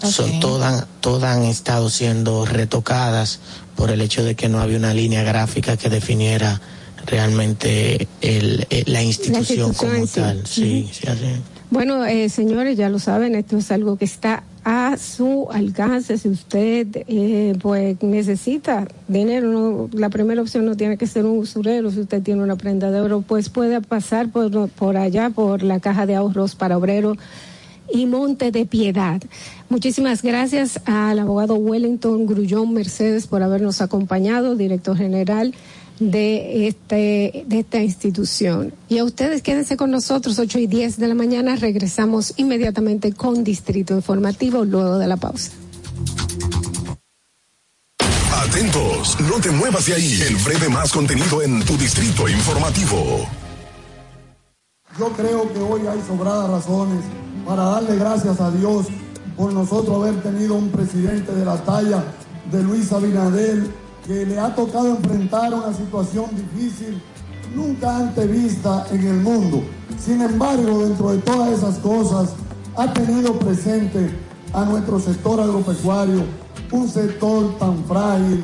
Son 0.01 0.39
todas, 0.39 0.85
todas 1.01 1.37
han 1.37 1.43
estado 1.43 1.89
siendo 1.91 2.45
retocadas 2.45 3.39
por 3.77 3.91
el 3.91 4.01
hecho 4.01 4.23
de 4.25 4.35
que 4.35 4.49
no 4.49 4.59
había 4.59 4.77
una 4.77 4.93
línea 4.93 5.23
gráfica 5.23 5.77
que 5.77 5.89
definiera 5.89 6.59
realmente 7.05 8.07
el, 8.21 8.65
eh, 8.69 8.83
la 8.87 9.01
institución, 9.03 9.69
institución 9.69 9.73
como 9.73 10.07
sí. 10.07 10.13
tal. 10.19 10.45
Sí, 10.45 10.83
Ujú. 10.85 10.93
sí, 10.93 11.07
así. 11.07 11.41
Bueno, 11.69 12.05
eh, 12.05 12.29
señores, 12.29 12.77
ya 12.77 12.89
lo 12.89 12.97
saben, 12.97 13.35
esto 13.35 13.57
es 13.57 13.71
algo 13.71 13.97
que 13.97 14.05
está 14.05 14.43
a 14.63 14.95
su 14.97 15.47
alcance. 15.51 16.17
Si 16.17 16.29
usted 16.29 16.87
eh, 17.07 17.55
pues 17.61 18.01
necesita 18.01 18.87
dinero, 19.07 19.47
no- 19.51 19.89
la 19.93 20.09
primera 20.09 20.41
opción 20.41 20.65
no 20.65 20.75
tiene 20.75 20.97
que 20.97 21.07
ser 21.07 21.25
un 21.25 21.37
usurero. 21.37 21.91
Si 21.91 21.99
usted 21.99 22.21
tiene 22.21 22.41
una 22.41 22.55
prenda 22.55 22.89
de 22.89 23.01
oro, 23.01 23.21
pues 23.21 23.49
puede 23.49 23.81
pasar 23.81 24.29
por, 24.29 24.69
por 24.69 24.95
allá, 24.97 25.29
por 25.29 25.61
la 25.61 25.79
caja 25.81 26.05
de 26.05 26.15
ahorros 26.15 26.55
para 26.55 26.77
obrero 26.77 27.15
y 27.91 28.05
Monte 28.05 28.51
de 28.51 28.65
Piedad. 28.65 29.21
Muchísimas 29.69 30.21
gracias 30.21 30.79
al 30.85 31.19
abogado 31.19 31.55
Wellington 31.55 32.25
Grullón 32.25 32.73
Mercedes 32.73 33.27
por 33.27 33.43
habernos 33.43 33.81
acompañado, 33.81 34.55
director 34.55 34.97
general 34.97 35.53
de 35.99 36.67
este 36.67 37.45
de 37.47 37.59
esta 37.59 37.81
institución. 37.81 38.73
Y 38.87 38.99
a 38.99 39.03
ustedes 39.03 39.41
quédense 39.41 39.77
con 39.77 39.91
nosotros 39.91 40.39
8 40.39 40.59
y 40.59 40.67
10 40.67 40.97
de 40.97 41.07
la 41.07 41.15
mañana, 41.15 41.55
regresamos 41.55 42.33
inmediatamente 42.37 43.13
con 43.13 43.43
Distrito 43.43 43.95
Informativo 43.95 44.63
luego 44.63 44.97
de 44.97 45.07
la 45.07 45.17
pausa. 45.17 45.51
Atentos, 48.31 49.19
no 49.21 49.41
te 49.41 49.51
muevas 49.51 49.85
de 49.87 49.93
ahí. 49.95 50.21
El 50.21 50.35
breve 50.37 50.69
más 50.69 50.91
contenido 50.91 51.41
en 51.41 51.63
tu 51.65 51.77
distrito 51.77 52.29
informativo. 52.29 53.27
Yo 54.97 55.09
creo 55.09 55.53
que 55.53 55.59
hoy 55.59 55.81
hay 55.85 55.99
sobradas 56.07 56.49
razones 56.49 57.03
para 57.47 57.63
darle 57.63 57.95
gracias 57.95 58.41
a 58.41 58.51
Dios 58.51 58.87
por 59.37 59.53
nosotros 59.53 59.95
haber 59.95 60.21
tenido 60.21 60.55
un 60.55 60.67
presidente 60.67 61.33
de 61.33 61.45
la 61.45 61.55
talla 61.63 62.03
de 62.51 62.61
Luis 62.61 62.91
Abinader 62.91 63.65
que 64.05 64.25
le 64.25 64.37
ha 64.37 64.53
tocado 64.53 64.89
enfrentar 64.89 65.53
una 65.53 65.73
situación 65.73 66.25
difícil 66.35 67.01
nunca 67.55 67.95
antes 67.95 68.29
vista 68.29 68.85
en 68.91 69.07
el 69.07 69.21
mundo. 69.21 69.63
Sin 69.97 70.21
embargo, 70.21 70.83
dentro 70.83 71.11
de 71.11 71.19
todas 71.19 71.57
esas 71.57 71.77
cosas, 71.77 72.33
ha 72.75 72.91
tenido 72.91 73.39
presente 73.39 74.09
a 74.51 74.65
nuestro 74.65 74.99
sector 74.99 75.39
agropecuario, 75.39 76.23
un 76.71 76.89
sector 76.89 77.57
tan 77.57 77.83
frágil, 77.85 78.43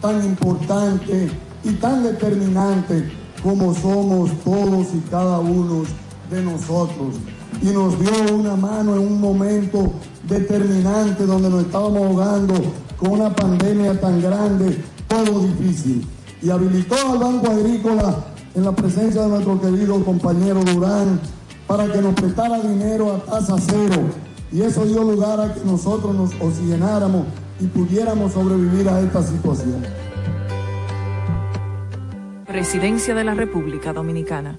tan 0.00 0.24
importante 0.24 1.30
y 1.62 1.72
tan 1.74 2.02
determinante 2.02 3.12
como 3.44 3.72
somos 3.74 4.30
todos 4.42 4.88
y 4.92 4.98
cada 5.08 5.38
uno 5.38 5.84
de 6.30 6.42
nosotros. 6.42 7.14
Y 7.62 7.66
nos 7.66 7.98
dio 7.98 8.34
una 8.34 8.56
mano 8.56 8.94
en 8.94 9.00
un 9.00 9.20
momento 9.20 9.92
determinante 10.28 11.26
donde 11.26 11.50
nos 11.50 11.64
estábamos 11.64 12.02
ahogando 12.02 12.54
con 12.96 13.12
una 13.12 13.34
pandemia 13.34 14.00
tan 14.00 14.20
grande, 14.20 14.78
todo 15.08 15.40
difícil. 15.40 16.06
Y 16.42 16.50
habilitó 16.50 16.94
al 17.12 17.18
Banco 17.18 17.50
Agrícola 17.50 18.16
en 18.54 18.64
la 18.64 18.72
presencia 18.72 19.22
de 19.22 19.28
nuestro 19.28 19.60
querido 19.60 20.02
compañero 20.04 20.62
Durán 20.64 21.20
para 21.66 21.90
que 21.92 22.00
nos 22.00 22.14
prestara 22.14 22.60
dinero 22.60 23.12
a 23.12 23.18
tasa 23.18 23.56
cero. 23.58 24.02
Y 24.52 24.62
eso 24.62 24.84
dio 24.84 25.04
lugar 25.04 25.40
a 25.40 25.54
que 25.54 25.60
nosotros 25.64 26.14
nos 26.14 26.30
oxigenáramos 26.40 27.26
y 27.60 27.66
pudiéramos 27.66 28.32
sobrevivir 28.32 28.88
a 28.88 29.00
esta 29.00 29.22
situación. 29.22 29.84
Presidencia 32.46 33.14
de 33.14 33.22
la 33.22 33.34
República 33.34 33.92
Dominicana. 33.92 34.58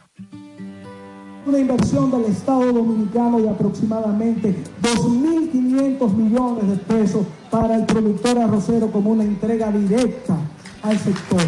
Una 1.45 1.59
inversión 1.59 2.13
del 2.13 2.27
Estado 2.27 2.73
Dominicano 2.73 3.41
de 3.41 3.51
aproximadamente 3.51 4.55
2.500 4.83 6.15
millones 6.15 6.69
de 6.69 6.77
pesos 6.77 7.27
para 7.51 7.75
el 7.75 7.87
productor 7.87 8.39
arrocero 8.39 8.93
como 8.93 9.11
una 9.11 9.25
entrega 9.25 9.73
directa 9.73 10.37
al 10.83 10.97
sector. 11.01 11.43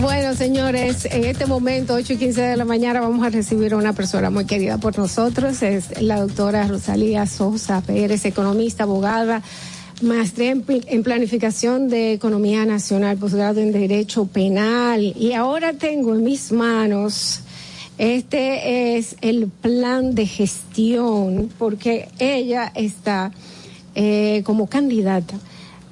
Bueno, 0.00 0.34
señores, 0.34 1.06
en 1.10 1.24
este 1.24 1.44
momento, 1.44 1.92
8 1.92 2.14
y 2.14 2.16
15 2.16 2.40
de 2.40 2.56
la 2.56 2.64
mañana, 2.64 3.02
vamos 3.02 3.26
a 3.26 3.28
recibir 3.28 3.74
a 3.74 3.76
una 3.76 3.92
persona 3.92 4.30
muy 4.30 4.46
querida 4.46 4.78
por 4.78 4.96
nosotros. 4.96 5.62
Es 5.62 6.00
la 6.00 6.18
doctora 6.20 6.66
Rosalía 6.66 7.26
Sosa 7.26 7.82
Pérez, 7.82 8.24
economista, 8.24 8.84
abogada, 8.84 9.42
maestría 10.00 10.52
en, 10.52 10.64
en 10.66 11.02
planificación 11.02 11.88
de 11.88 12.14
economía 12.14 12.64
nacional, 12.64 13.18
posgrado 13.18 13.60
en 13.60 13.72
derecho 13.72 14.24
penal. 14.24 15.02
Y 15.02 15.34
ahora 15.34 15.74
tengo 15.74 16.14
en 16.14 16.24
mis 16.24 16.50
manos, 16.50 17.40
este 17.98 18.96
es 18.96 19.16
el 19.20 19.48
plan 19.48 20.14
de 20.14 20.24
gestión, 20.24 21.50
porque 21.58 22.08
ella 22.18 22.72
está 22.74 23.32
eh, 23.94 24.40
como 24.46 24.66
candidata 24.66 25.34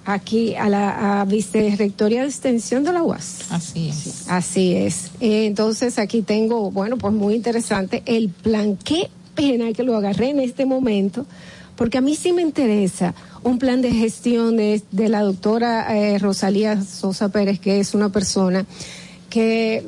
aquí 0.09 0.55
a 0.57 0.69
la 0.71 1.21
a 1.21 1.25
vicerrectoría 1.27 2.23
de 2.23 2.29
extensión 2.29 2.83
de 2.83 2.93
la 2.93 3.03
UAS. 3.03 3.51
Así 3.51 3.91
es. 3.91 4.25
Así 4.29 4.75
es. 4.75 5.11
Eh, 5.21 5.45
Entonces 5.47 5.99
aquí 5.99 6.23
tengo, 6.23 6.71
bueno, 6.71 6.97
pues 6.97 7.13
muy 7.13 7.35
interesante 7.35 8.03
el 8.07 8.31
plan. 8.31 8.79
Qué 8.83 9.11
pena 9.35 9.73
que 9.75 9.83
lo 9.83 9.97
agarré 9.97 10.31
en 10.31 10.41
este 10.41 10.65
momento, 10.65 11.27
porque 11.77 11.99
a 11.99 12.01
mí 12.01 12.17
sí 12.17 12.33
me 12.33 12.43
interesa 12.43 13.15
un 13.45 13.59
plan 13.59 13.83
de 13.83 13.93
gestión 13.93 14.57
de, 14.57 14.83
de 14.91 15.09
la 15.09 15.21
doctora 15.21 15.97
eh, 15.97 16.19
Rosalía 16.19 16.83
Sosa 16.83 17.29
Pérez, 17.29 17.61
que 17.61 17.79
es 17.79 17.95
una 17.95 18.09
persona 18.09 18.65
que 19.29 19.85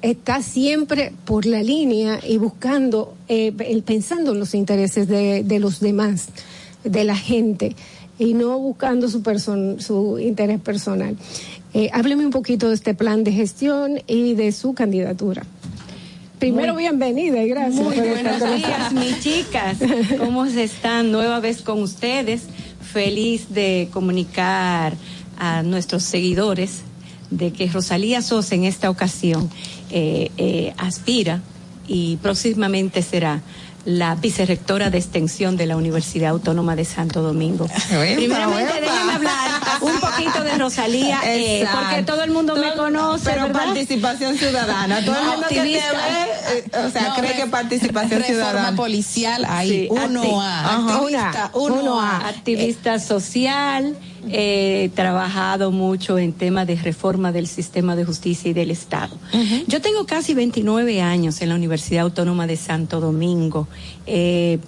está 0.00 0.42
siempre 0.42 1.12
por 1.26 1.44
la 1.44 1.62
línea 1.62 2.20
y 2.26 2.38
buscando, 2.38 3.14
eh, 3.28 3.52
pensando 3.84 4.32
en 4.32 4.38
los 4.38 4.54
intereses 4.54 5.08
de, 5.08 5.42
de 5.44 5.58
los 5.58 5.80
demás, 5.80 6.28
de 6.84 7.04
la 7.04 7.16
gente, 7.16 7.76
y 8.18 8.34
no 8.34 8.58
buscando 8.58 9.08
su, 9.08 9.22
person, 9.22 9.80
su 9.80 10.18
interés 10.18 10.60
personal. 10.60 11.16
Eh, 11.74 11.90
hábleme 11.92 12.24
un 12.24 12.30
poquito 12.32 12.68
de 12.68 12.74
este 12.74 12.94
plan 12.94 13.24
de 13.24 13.32
gestión 13.32 14.00
y 14.06 14.34
de 14.34 14.52
su 14.52 14.74
candidatura. 14.74 15.44
Primero, 16.38 16.74
Muy- 16.74 16.84
bienvenida 16.84 17.42
y 17.42 17.48
gracias. 17.48 17.84
Muy 17.84 17.96
buenos 17.96 18.40
días, 18.56 18.92
mis 18.92 19.20
chicas. 19.20 19.78
¿Cómo 20.18 20.46
se 20.46 20.62
están? 20.64 21.10
Nueva 21.10 21.40
vez 21.40 21.62
con 21.62 21.82
ustedes. 21.82 22.44
Feliz 22.80 23.52
de 23.52 23.88
comunicar 23.92 24.94
a 25.38 25.62
nuestros 25.62 26.04
seguidores 26.04 26.82
de 27.30 27.52
que 27.52 27.66
Rosalía 27.66 28.22
Sosa 28.22 28.54
en 28.54 28.64
esta 28.64 28.88
ocasión 28.88 29.50
eh, 29.90 30.30
eh, 30.38 30.72
aspira 30.78 31.42
y 31.86 32.16
próximamente 32.16 33.02
será 33.02 33.42
la 33.84 34.14
vicerrectora 34.16 34.90
de 34.90 34.98
extensión 34.98 35.56
de 35.56 35.66
la 35.66 35.76
Universidad 35.76 36.30
Autónoma 36.30 36.76
de 36.76 36.84
Santo 36.84 37.22
Domingo. 37.22 37.66
Primeramente, 38.16 38.70
epa. 38.78 38.80
déjenme 38.92 39.12
hablar 39.14 39.50
un 39.80 40.00
poquito 40.00 40.42
de 40.44 40.58
Rosalía, 40.58 41.20
eh, 41.24 41.64
porque 41.72 42.02
todo 42.02 42.22
el 42.24 42.30
mundo 42.32 42.54
me 42.56 42.72
conoce, 42.74 43.24
pero 43.30 43.42
¿verdad? 43.46 43.64
participación 43.64 44.36
ciudadana. 44.36 45.04
Todo 45.04 45.16
el 45.18 45.24
No, 45.24 45.30
mundo 45.32 45.46
que 45.48 45.54
te 45.54 45.60
activista. 45.60 45.92
ve, 45.92 46.58
eh, 46.58 46.86
o 46.86 46.90
sea, 46.90 47.02
No, 47.08 47.14
cree 47.14 47.30
re- 47.32 47.36
que 47.36 47.46
participación 47.46 48.20
reforma 48.20 48.26
ciudadana. 48.50 48.76
policial, 48.76 49.44
ahí, 49.48 49.68
Sí, 49.68 49.88
A. 50.40 50.74
Activista, 50.74 51.50
uno 51.54 52.00
A. 52.00 52.28
Activista 52.28 52.98
social, 52.98 53.96
he 54.32 54.90
trabajado 54.94 55.70
mucho 55.70 56.18
en 56.18 56.32
temas 56.32 56.66
de 56.66 56.76
reforma 56.76 57.32
del 57.32 57.46
sistema 57.46 57.96
de 57.96 58.04
justicia 58.04 58.50
y 58.50 58.54
del 58.54 58.70
Estado. 58.70 59.16
Yo 59.66 59.80
tengo 59.80 60.06
casi 60.06 60.34
29 60.34 61.00
años 61.00 61.40
en 61.42 61.50
la 61.50 61.54
Universidad 61.54 62.04
Autónoma 62.04 62.46
de 62.46 62.56
Santo 62.56 63.00
Domingo. 63.00 63.68
Eh, 64.06 64.58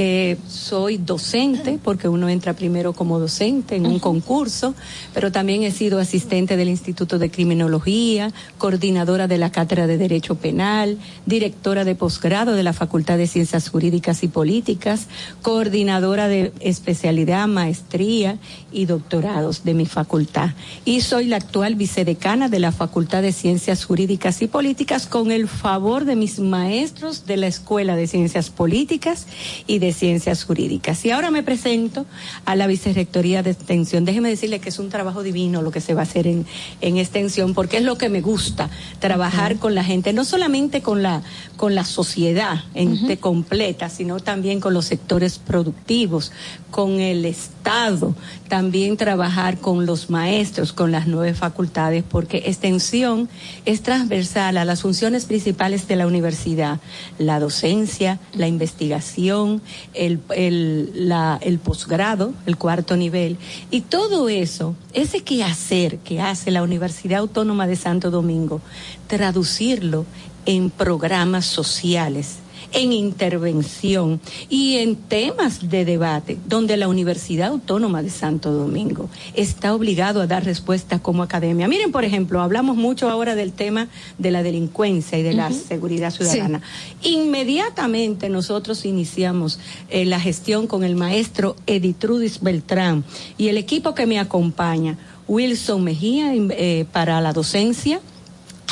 eh, 0.00 0.36
soy 0.46 0.96
docente, 0.96 1.76
porque 1.82 2.06
uno 2.06 2.28
entra 2.28 2.52
primero 2.52 2.92
como 2.92 3.18
docente 3.18 3.74
en 3.74 3.84
un 3.84 3.98
concurso, 3.98 4.76
pero 5.12 5.32
también 5.32 5.64
he 5.64 5.72
sido 5.72 5.98
asistente 5.98 6.56
del 6.56 6.68
Instituto 6.68 7.18
de 7.18 7.32
Criminología, 7.32 8.32
coordinadora 8.58 9.26
de 9.26 9.38
la 9.38 9.50
Cátedra 9.50 9.88
de 9.88 9.98
Derecho 9.98 10.36
Penal, 10.36 10.98
directora 11.26 11.84
de 11.84 11.96
posgrado 11.96 12.52
de 12.52 12.62
la 12.62 12.74
Facultad 12.74 13.18
de 13.18 13.26
Ciencias 13.26 13.68
Jurídicas 13.68 14.22
y 14.22 14.28
Políticas, 14.28 15.08
coordinadora 15.42 16.28
de 16.28 16.52
especialidad, 16.60 17.48
maestría 17.48 18.38
y 18.70 18.84
doctorados 18.84 19.64
de 19.64 19.74
mi 19.74 19.86
facultad. 19.86 20.50
Y 20.84 21.00
soy 21.00 21.24
la 21.24 21.38
actual 21.38 21.74
vicedecana 21.74 22.48
de 22.48 22.60
la 22.60 22.70
Facultad 22.70 23.22
de 23.22 23.32
Ciencias 23.32 23.84
Jurídicas 23.84 24.42
y 24.42 24.46
Políticas 24.46 25.08
con 25.08 25.32
el 25.32 25.48
favor 25.48 26.04
de 26.04 26.14
mis 26.14 26.38
maestros 26.38 27.26
de 27.26 27.36
la 27.36 27.48
Escuela 27.48 27.96
de 27.96 28.06
Ciencias 28.06 28.50
Políticas 28.50 29.26
y 29.66 29.80
de 29.80 29.87
Ciencias 29.92 30.44
Jurídicas. 30.44 31.04
Y 31.04 31.10
ahora 31.10 31.30
me 31.30 31.42
presento 31.42 32.06
a 32.44 32.56
la 32.56 32.66
Vicerrectoría 32.66 33.42
de 33.42 33.50
Extensión. 33.50 34.04
Déjeme 34.04 34.28
decirle 34.28 34.60
que 34.60 34.68
es 34.68 34.78
un 34.78 34.88
trabajo 34.88 35.22
divino 35.22 35.62
lo 35.62 35.70
que 35.70 35.80
se 35.80 35.94
va 35.94 36.00
a 36.00 36.04
hacer 36.04 36.26
en, 36.26 36.46
en 36.80 36.96
extensión, 36.96 37.54
porque 37.54 37.78
es 37.78 37.82
lo 37.82 37.98
que 37.98 38.08
me 38.08 38.20
gusta, 38.20 38.70
trabajar 38.98 39.56
con 39.56 39.74
la 39.74 39.84
gente, 39.84 40.12
no 40.12 40.24
solamente 40.24 40.82
con 40.82 41.02
la, 41.02 41.22
con 41.56 41.74
la 41.74 41.84
sociedad 41.84 42.64
ente 42.74 43.18
completa, 43.18 43.88
sino 43.88 44.20
también 44.20 44.60
con 44.60 44.74
los 44.74 44.86
sectores 44.86 45.38
productivos, 45.38 46.32
con 46.70 47.00
el 47.00 47.24
Estado, 47.24 48.14
también 48.48 48.96
trabajar 48.96 49.58
con 49.58 49.86
los 49.86 50.10
maestros, 50.10 50.72
con 50.72 50.92
las 50.92 51.06
nueve 51.06 51.34
facultades, 51.34 52.04
porque 52.08 52.44
extensión 52.46 53.28
es 53.64 53.82
transversal 53.82 54.56
a 54.56 54.64
las 54.64 54.82
funciones 54.82 55.24
principales 55.24 55.88
de 55.88 55.96
la 55.96 56.06
universidad, 56.06 56.80
la 57.18 57.40
docencia, 57.40 58.18
la 58.34 58.48
investigación, 58.48 59.62
el, 59.94 60.20
el, 60.34 61.08
la- 61.08 61.38
el 61.40 61.58
posgrado, 61.58 62.32
el 62.46 62.56
cuarto 62.56 62.96
nivel, 62.96 63.36
y 63.70 63.82
todo 63.82 64.28
eso, 64.28 64.74
ese 64.92 65.20
quehacer 65.22 65.98
que 65.98 66.20
hace 66.20 66.50
la 66.50 66.62
Universidad 66.62 67.20
Autónoma 67.20 67.66
de 67.66 67.76
Santo 67.76 68.10
Domingo, 68.10 68.60
traducirlo 69.06 70.04
en 70.46 70.70
programas 70.70 71.44
sociales 71.46 72.36
en 72.72 72.92
intervención 72.92 74.20
y 74.48 74.76
en 74.78 74.96
temas 74.96 75.68
de 75.68 75.84
debate, 75.84 76.38
donde 76.46 76.76
la 76.76 76.88
Universidad 76.88 77.48
Autónoma 77.48 78.02
de 78.02 78.10
Santo 78.10 78.52
Domingo 78.52 79.08
está 79.34 79.74
obligado 79.74 80.20
a 80.20 80.26
dar 80.26 80.44
respuesta 80.44 80.98
como 80.98 81.22
academia. 81.22 81.68
Miren, 81.68 81.92
por 81.92 82.04
ejemplo, 82.04 82.40
hablamos 82.40 82.76
mucho 82.76 83.08
ahora 83.08 83.34
del 83.34 83.52
tema 83.52 83.88
de 84.18 84.30
la 84.30 84.42
delincuencia 84.42 85.18
y 85.18 85.22
de 85.22 85.32
la 85.32 85.52
seguridad 85.52 86.10
ciudadana. 86.10 86.60
Inmediatamente 87.02 88.28
nosotros 88.28 88.84
iniciamos 88.84 89.58
eh, 89.90 90.04
la 90.04 90.20
gestión 90.20 90.66
con 90.66 90.84
el 90.84 90.96
maestro 90.96 91.56
Editrudis 91.66 92.40
Beltrán 92.40 93.04
y 93.36 93.48
el 93.48 93.58
equipo 93.58 93.94
que 93.94 94.06
me 94.06 94.18
acompaña, 94.18 94.96
Wilson 95.26 95.84
Mejía 95.84 96.32
eh, 96.34 96.86
para 96.90 97.20
la 97.20 97.32
docencia, 97.32 98.00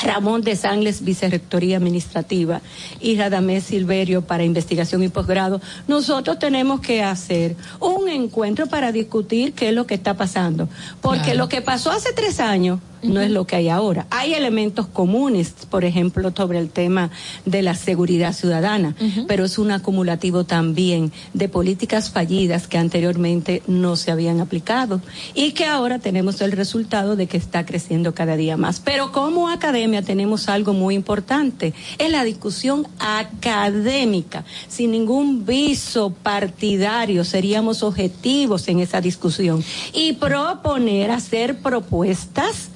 Ramón 0.03 0.43
de 0.43 0.57
Sangles, 0.57 1.05
Vicerrectoría 1.05 1.79
Administrativa, 1.79 2.61
y 3.01 3.17
Radamés 3.17 3.65
Silverio 3.65 4.23
para 4.23 4.45
Investigación 4.45 5.03
y 5.03 5.09
Posgrado, 5.09 5.61
nosotros 5.89 6.39
tenemos 6.39 6.81
que 6.81 7.03
hacer 7.03 7.57
un 7.81 8.09
encuentro 8.09 8.67
para 8.67 8.93
discutir 8.93 9.53
qué 9.55 9.69
es 9.71 9.75
lo 9.75 9.87
que 9.87 9.95
está 9.95 10.15
pasando. 10.15 10.69
Porque 11.01 11.23
Claro. 11.23 11.39
lo 11.39 11.49
que 11.49 11.63
pasó 11.63 11.91
hace 11.91 12.13
tres 12.13 12.41
años 12.41 12.81
no 13.03 13.21
es 13.21 13.31
lo 13.31 13.47
que 13.47 13.57
hay 13.57 13.69
ahora. 13.69 14.07
Hay 14.11 14.35
elementos 14.35 14.87
comunes, 14.87 15.55
por 15.71 15.85
ejemplo, 15.85 16.33
sobre 16.37 16.59
el 16.59 16.71
tema 16.71 17.11
de 17.45 17.63
la 17.63 17.75
seguridad 17.75 18.33
ciudadana, 18.33 18.95
pero 19.27 19.45
es 19.45 19.59
un 19.59 19.71
acumulativo 19.71 20.45
también 20.45 21.13
de 21.33 21.49
políticas 21.49 22.11
fallidas 22.11 22.69
que 22.69 22.79
anteriormente 22.79 23.63
no 23.67 23.97
se 23.97 24.11
habían 24.11 24.41
aplicado 24.41 25.01
y 25.35 25.53
que 25.53 25.67
ahora 25.67 25.99
tenemos 25.99 26.41
el 26.41 26.53
resultado 26.53 27.17
de 27.17 27.27
que 27.27 27.37
está 27.37 27.65
creciendo 27.65 28.15
cada 28.15 28.37
día 28.37 28.57
más. 28.57 28.81
Pero 28.81 29.13
como 29.13 29.49
academia 29.49 30.03
tenemos 30.03 30.49
algo 30.49 30.73
muy 30.73 30.95
importante, 30.95 31.75
es 31.99 32.11
la 32.11 32.25
discusión 32.25 32.87
académica, 32.99 34.45
sin 34.69 34.93
ningún 34.93 35.47
viso 35.47 36.11
partidario, 36.11 37.25
seríamos 37.25 37.83
objetivos 37.83 38.69
en 38.69 38.81
esa 38.81 39.01
discusión 39.01 39.65
y 39.93 40.15
proponer 40.15 41.11
hacer 41.11 41.59
propuestas 41.59 42.71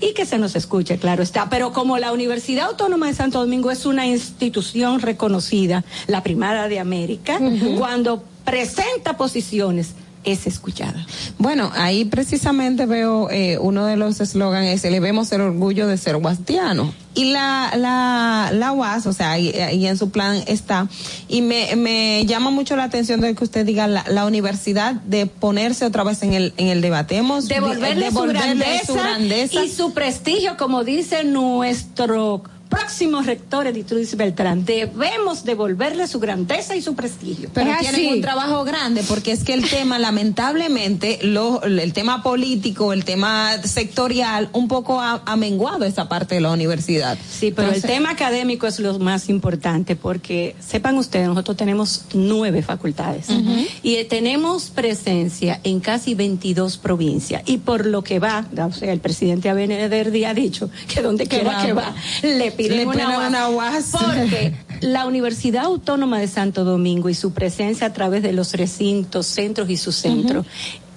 y 0.00 0.14
que 0.14 0.26
se 0.26 0.38
nos 0.38 0.56
escuche, 0.56 0.98
claro 0.98 1.22
está. 1.22 1.48
Pero 1.48 1.72
como 1.72 1.98
la 1.98 2.12
Universidad 2.12 2.66
Autónoma 2.66 3.06
de 3.06 3.14
Santo 3.14 3.40
Domingo 3.40 3.70
es 3.70 3.86
una 3.86 4.06
institución 4.06 5.00
reconocida, 5.00 5.84
la 6.06 6.22
primera 6.22 6.68
de 6.68 6.78
América, 6.78 7.40
cuando 7.76 8.22
presenta 8.44 9.16
posiciones, 9.16 9.94
es 10.32 10.46
escuchada. 10.46 11.06
Bueno, 11.38 11.70
ahí 11.74 12.04
precisamente 12.04 12.86
veo 12.86 13.30
eh, 13.30 13.58
uno 13.60 13.86
de 13.86 13.96
los 13.96 14.20
eslogans 14.20 14.66
es 14.68 14.84
elevemos 14.84 15.30
el 15.32 15.40
orgullo 15.40 15.86
de 15.86 15.96
ser 15.96 16.16
guastiano. 16.16 16.92
Y 17.14 17.32
la, 17.32 17.72
la, 17.76 18.50
la 18.52 18.72
UAS, 18.72 19.06
o 19.06 19.12
sea, 19.12 19.32
ahí, 19.32 19.50
ahí 19.50 19.86
en 19.86 19.98
su 19.98 20.10
plan 20.10 20.40
está. 20.46 20.86
Y 21.26 21.42
me, 21.42 21.74
me 21.74 22.24
llama 22.26 22.50
mucho 22.50 22.76
la 22.76 22.84
atención 22.84 23.20
de 23.20 23.34
que 23.34 23.42
usted 23.42 23.66
diga 23.66 23.88
la, 23.88 24.04
la 24.08 24.24
universidad 24.24 24.94
de 24.94 25.26
ponerse 25.26 25.84
otra 25.84 26.04
vez 26.04 26.22
en 26.22 26.34
el, 26.34 26.52
en 26.58 26.68
el 26.68 26.80
debate. 26.80 27.16
Hemos 27.16 27.48
Devolverle, 27.48 28.04
devolverle 28.06 28.46
su, 28.52 28.54
grandeza 28.54 28.86
su 28.86 28.94
grandeza. 28.94 29.64
y 29.64 29.68
su 29.68 29.92
prestigio, 29.94 30.56
como 30.56 30.84
dice 30.84 31.24
nuestro 31.24 32.44
próximo 32.68 33.22
rector 33.22 33.66
Editrudis 33.66 34.16
Beltrán. 34.16 34.64
Debemos 34.64 35.44
devolverle 35.44 36.06
su 36.06 36.20
grandeza 36.20 36.76
y 36.76 36.82
su 36.82 36.94
prestigio. 36.94 37.50
Pero 37.52 37.70
tienen 37.80 38.14
un 38.14 38.20
trabajo 38.20 38.64
grande 38.64 39.02
porque 39.08 39.32
es 39.32 39.44
que 39.44 39.54
el 39.54 39.68
tema, 39.68 39.98
lamentablemente, 39.98 41.18
lo, 41.22 41.62
el 41.62 41.92
tema 41.92 42.22
político, 42.22 42.92
el 42.92 43.04
tema 43.04 43.52
sectorial, 43.62 44.50
un 44.52 44.68
poco 44.68 45.00
ha, 45.00 45.22
ha 45.24 45.36
menguado 45.36 45.84
esa 45.84 46.08
parte 46.08 46.36
de 46.36 46.40
la 46.40 46.50
universidad. 46.50 47.18
Sí, 47.30 47.52
pero 47.54 47.72
el 47.72 47.82
tema 47.82 48.10
académico 48.10 48.66
es 48.66 48.78
lo 48.80 48.98
más 48.98 49.28
importante 49.28 49.96
porque 49.96 50.56
sepan 50.60 50.98
ustedes, 50.98 51.28
nosotros 51.28 51.56
tenemos 51.56 52.04
nueve 52.14 52.62
facultades 52.62 53.28
y 53.82 53.96
eh, 53.96 54.04
tenemos 54.04 54.70
presencia 54.70 55.60
en 55.64 55.80
casi 55.80 56.14
22 56.14 56.78
provincias 56.78 57.42
y 57.46 57.58
por 57.58 57.86
lo 57.86 58.02
que 58.02 58.18
va, 58.18 58.46
o 58.58 58.72
sea, 58.72 58.92
el 58.92 59.00
presidente 59.00 59.48
Abinader 59.48 60.12
ha 60.26 60.34
dicho 60.34 60.70
que 60.92 61.02
donde 61.02 61.26
quiera 61.26 61.64
que 61.64 61.72
va 61.72 61.94
le 62.22 62.50
Le 62.58 62.86
una, 62.86 63.48
porque 63.92 64.54
la 64.80 65.06
Universidad 65.06 65.64
Autónoma 65.64 66.18
de 66.18 66.26
Santo 66.26 66.64
Domingo 66.64 67.08
y 67.08 67.14
su 67.14 67.32
presencia 67.32 67.86
a 67.86 67.92
través 67.92 68.22
de 68.22 68.32
los 68.32 68.52
recintos, 68.54 69.26
centros 69.26 69.70
y 69.70 69.76
sus 69.76 69.94
centros 69.94 70.46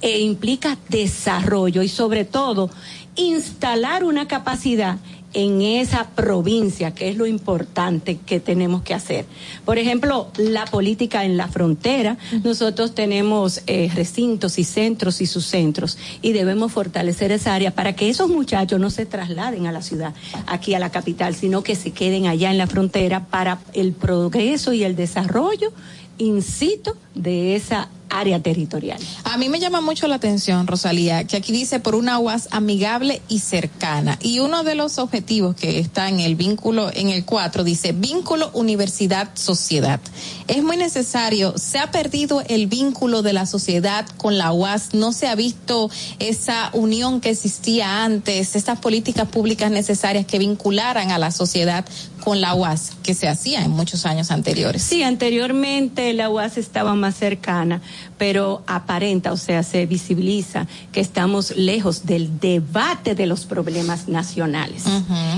eh, 0.02 0.20
implica 0.20 0.78
desarrollo 0.90 1.84
y 1.84 1.88
sobre 1.88 2.26
todo 2.26 2.70
instalar 3.16 4.04
una 4.04 4.28
capacidad 4.28 4.98
en 5.34 5.62
esa 5.62 6.10
provincia, 6.10 6.94
que 6.94 7.10
es 7.10 7.18
lo 7.18 7.26
importante 7.26 8.18
que 8.26 8.40
tenemos 8.40 8.82
que 8.82 8.94
hacer. 8.94 9.26
Por 9.66 9.78
ejemplo, 9.78 10.30
la 10.38 10.66
política 10.66 11.24
en 11.26 11.38
la 11.38 11.48
frontera, 11.48 12.18
nosotros 12.44 12.94
tenemos 12.94 13.62
eh, 13.68 13.90
recintos 13.94 14.60
y 14.60 14.64
centros 14.64 15.22
y 15.22 15.26
sus 15.26 15.46
centros 15.46 15.98
y 16.22 16.34
debemos 16.34 16.72
fortalecer 16.72 17.32
esa 17.32 17.56
área 17.56 17.72
para 17.72 17.94
que 17.96 18.10
esos 18.10 18.30
muchachos 18.30 18.80
no 18.80 18.90
se 18.90 19.06
trasladen 19.06 19.68
a 19.68 19.72
la 19.72 19.82
ciudad, 19.82 20.14
aquí 20.48 20.74
a 20.74 20.80
la 20.80 20.90
capital, 20.90 21.36
sino 21.36 21.64
que 21.64 21.76
se 21.76 21.92
queden 21.92 22.28
allá 22.28 22.52
en 22.52 22.58
la 22.58 22.68
frontera 22.68 23.26
para 23.26 23.60
el 23.74 23.94
progreso 23.94 24.74
y 24.74 24.84
el 24.84 24.96
desarrollo, 24.96 25.72
incito, 26.18 26.96
de 27.16 27.56
esa 27.56 27.90
área 28.12 28.42
territorial. 28.42 29.00
A 29.24 29.38
mí 29.38 29.50
me 29.50 29.60
llama 29.60 29.82
mucho 29.82 30.08
la 30.08 30.16
atención, 30.16 30.68
Rosalía, 30.68 31.24
que 31.24 31.38
aquí 31.38 31.52
dice 31.52 31.80
por 31.80 31.96
una 31.96 32.20
UAS 32.20 32.50
amigable 32.52 33.22
y 33.28 33.40
cercana. 33.40 34.20
Y 34.22 34.40
uno 34.40 34.64
de 34.64 34.76
los 34.76 34.98
objetivos 35.00 35.56
que 35.56 35.80
está 35.80 36.10
en 36.10 36.20
el 36.20 36.36
vínculo, 36.36 36.92
en 36.94 37.10
el 37.10 37.26
4, 37.26 37.64
dice 37.64 37.94
vínculo 37.94 38.52
universidad-sociedad. 38.54 40.00
Es 40.48 40.64
muy 40.64 40.78
necesario, 40.78 41.58
se 41.58 41.80
ha 41.80 41.92
perdido 41.92 42.44
el 42.48 42.68
vínculo 42.68 43.22
de 43.22 43.34
la 43.34 43.46
sociedad 43.46 44.06
con 44.18 44.38
la 44.38 44.52
UAS, 44.52 44.94
no 44.94 45.14
se 45.14 45.28
ha 45.28 45.36
visto 45.36 45.90
esa 46.20 46.70
unión 46.74 47.22
que 47.22 47.30
existía 47.30 48.04
antes, 48.04 48.56
estas 48.56 48.80
políticas 48.80 49.28
públicas 49.28 49.72
necesarias 49.72 50.26
que 50.26 50.40
vincularan 50.40 51.12
a 51.12 51.18
la 51.18 51.32
sociedad 51.32 51.86
con 52.24 52.40
la 52.40 52.56
UAS, 52.56 52.94
que 53.04 53.14
se 53.14 53.28
hacía 53.28 53.64
en 53.64 53.72
muchos 53.72 54.06
años 54.06 54.32
anteriores. 54.32 54.82
Sí, 54.82 55.04
anteriormente 55.04 56.14
la 56.14 56.30
UAS 56.30 56.58
estaba 56.58 56.96
más 56.96 57.16
cercana, 57.16 57.82
pero 58.18 58.64
aparenta, 58.68 59.32
o 59.32 59.38
sea, 59.38 59.64
se 59.64 59.86
visibiliza 59.86 60.68
que 60.92 61.02
estamos 61.02 61.56
lejos 61.58 62.06
del 62.06 62.40
debate 62.40 63.16
de 63.16 63.26
los 63.26 63.46
problemas 63.46 64.08
nacionales. 64.08 64.86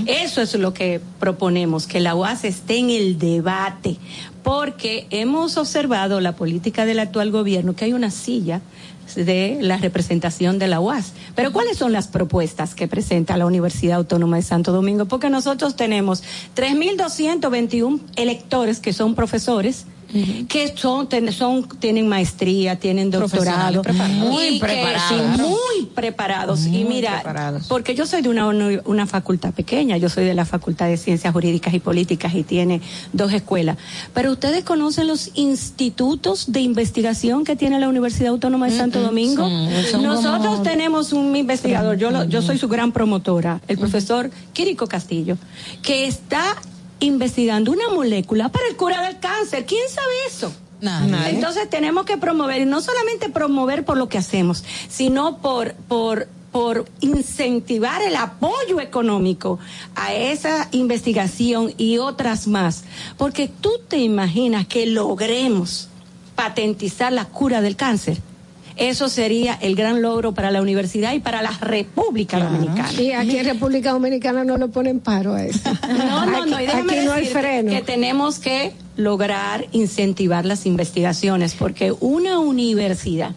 Eso 0.05 0.41
es 0.41 0.53
lo 0.55 0.73
que 0.73 1.01
proponemos, 1.19 1.87
que 1.87 1.99
la 1.99 2.15
UAS 2.15 2.43
esté 2.43 2.77
en 2.77 2.89
el 2.89 3.17
debate, 3.17 3.97
porque 4.43 5.07
hemos 5.09 5.57
observado 5.57 6.19
la 6.19 6.35
política 6.35 6.85
del 6.85 6.99
actual 6.99 7.31
gobierno 7.31 7.75
que 7.75 7.85
hay 7.85 7.93
una 7.93 8.11
silla 8.11 8.61
de 9.15 9.57
la 9.61 9.77
representación 9.77 10.59
de 10.59 10.67
la 10.67 10.79
UAS. 10.79 11.13
Pero 11.35 11.51
¿cuáles 11.51 11.77
son 11.77 11.91
las 11.91 12.07
propuestas 12.07 12.75
que 12.75 12.87
presenta 12.87 13.37
la 13.37 13.45
Universidad 13.45 13.97
Autónoma 13.97 14.37
de 14.37 14.43
Santo 14.43 14.71
Domingo? 14.71 15.05
Porque 15.05 15.29
nosotros 15.29 15.75
tenemos 15.75 16.23
3.221 16.55 17.99
electores 18.15 18.79
que 18.79 18.93
son 18.93 19.15
profesores, 19.15 19.85
que 20.47 20.73
son, 20.77 21.07
son 21.31 21.67
tienen 21.79 22.07
maestría, 22.07 22.77
tienen 22.79 23.09
doctorado, 23.11 23.81
Muy 24.15 24.45
y 24.45 24.53
que- 24.59 24.65
preparados. 24.65 25.09
sí, 25.09 25.41
muy 25.49 25.85
preparados. 25.93 26.65
y 26.65 26.69
Muy 26.69 26.83
mira, 26.85 27.13
preparados. 27.15 27.67
porque 27.67 27.95
yo 27.95 28.05
soy 28.05 28.21
de 28.21 28.29
una, 28.29 28.47
una 28.85 29.05
facultad 29.07 29.53
pequeña, 29.53 29.97
yo 29.97 30.09
soy 30.09 30.25
de 30.25 30.33
la 30.33 30.45
Facultad 30.45 30.87
de 30.87 30.97
Ciencias 30.97 31.33
Jurídicas 31.33 31.73
y 31.73 31.79
Políticas 31.79 32.33
y 32.35 32.43
tiene 32.43 32.81
dos 33.11 33.33
escuelas. 33.33 33.77
Pero 34.13 34.31
ustedes 34.31 34.63
conocen 34.63 35.07
los 35.07 35.31
institutos 35.35 36.51
de 36.51 36.61
investigación 36.61 37.43
que 37.43 37.55
tiene 37.55 37.79
la 37.79 37.89
Universidad 37.89 38.29
Autónoma 38.29 38.67
de 38.67 38.77
Santo 38.77 39.01
Domingo. 39.01 39.47
Nosotros 39.47 40.45
como- 40.45 40.61
tenemos 40.61 41.13
un 41.13 41.35
investigador, 41.35 41.97
yo, 41.97 42.11
lo- 42.11 42.23
yo 42.25 42.41
soy 42.41 42.57
su 42.57 42.67
gran 42.67 42.91
promotora, 42.91 43.61
el 43.67 43.77
profesor 43.77 44.29
Quirico 44.53 44.87
Castillo, 44.87 45.37
que 45.81 46.05
está 46.07 46.55
investigando 47.05 47.71
una 47.71 47.89
molécula 47.89 48.49
para 48.49 48.67
el 48.67 48.75
cura 48.75 49.01
del 49.01 49.19
cáncer. 49.19 49.65
¿Quién 49.65 49.87
sabe 49.89 50.13
eso? 50.27 50.53
Nadie. 50.81 51.29
Entonces 51.29 51.69
tenemos 51.69 52.05
que 52.05 52.17
promover, 52.17 52.61
y 52.61 52.65
no 52.65 52.81
solamente 52.81 53.29
promover 53.29 53.85
por 53.85 53.97
lo 53.97 54.09
que 54.09 54.17
hacemos, 54.17 54.63
sino 54.89 55.37
por, 55.37 55.73
por, 55.73 56.27
por 56.51 56.85
incentivar 56.99 58.01
el 58.01 58.17
apoyo 58.17 58.81
económico 58.81 59.59
a 59.95 60.13
esa 60.13 60.67
investigación 60.71 61.73
y 61.77 61.99
otras 61.99 62.47
más. 62.47 62.83
Porque 63.17 63.47
tú 63.47 63.71
te 63.87 63.97
imaginas 63.97 64.67
que 64.67 64.85
logremos 64.85 65.87
patentizar 66.35 67.13
la 67.13 67.25
cura 67.25 67.61
del 67.61 67.77
cáncer. 67.77 68.17
Eso 68.77 69.09
sería 69.09 69.53
el 69.61 69.75
gran 69.75 70.01
logro 70.01 70.33
para 70.33 70.51
la 70.51 70.61
universidad 70.61 71.13
y 71.13 71.19
para 71.19 71.41
la 71.41 71.51
República 71.51 72.39
Dominicana. 72.39 72.91
Y 73.01 73.11
aquí 73.11 73.37
en 73.37 73.45
República 73.45 73.91
Dominicana 73.91 74.43
no 74.43 74.57
lo 74.57 74.69
ponen 74.69 74.99
paro 74.99 75.35
a 75.35 75.43
eso. 75.43 75.69
No, 75.93 76.25
no, 76.25 76.45
no. 76.45 76.59
Y 76.59 76.65
Aquí, 76.65 76.65
déjame 76.65 76.97
aquí 76.97 77.05
no 77.05 77.13
hay 77.13 77.25
freno. 77.25 77.71
Que 77.71 77.81
tenemos 77.81 78.39
que 78.39 78.73
lograr 78.95 79.67
incentivar 79.71 80.45
las 80.45 80.65
investigaciones, 80.65 81.53
porque 81.53 81.93
una 81.99 82.39
universidad, 82.39 83.31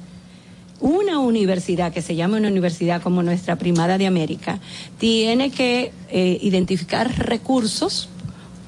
una 0.80 1.18
universidad 1.18 1.92
que 1.92 2.02
se 2.02 2.16
llama 2.16 2.36
una 2.36 2.48
universidad 2.48 3.02
como 3.02 3.22
nuestra 3.22 3.56
primada 3.56 3.98
de 3.98 4.06
América, 4.06 4.58
tiene 4.98 5.50
que 5.50 5.92
eh, 6.10 6.38
identificar 6.40 7.10
recursos 7.18 8.08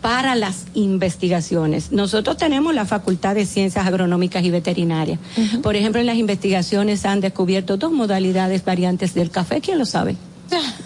para 0.00 0.34
las 0.34 0.66
investigaciones. 0.74 1.92
Nosotros 1.92 2.36
tenemos 2.36 2.74
la 2.74 2.84
Facultad 2.84 3.34
de 3.34 3.46
Ciencias 3.46 3.86
Agronómicas 3.86 4.44
y 4.44 4.50
Veterinarias. 4.50 5.18
Por 5.62 5.76
ejemplo, 5.76 6.00
en 6.00 6.06
las 6.06 6.16
investigaciones 6.16 7.04
han 7.04 7.20
descubierto 7.20 7.76
dos 7.76 7.92
modalidades 7.92 8.64
variantes 8.64 9.14
del 9.14 9.30
café. 9.30 9.60
¿Quién 9.60 9.78
lo 9.78 9.86
sabe? 9.86 10.16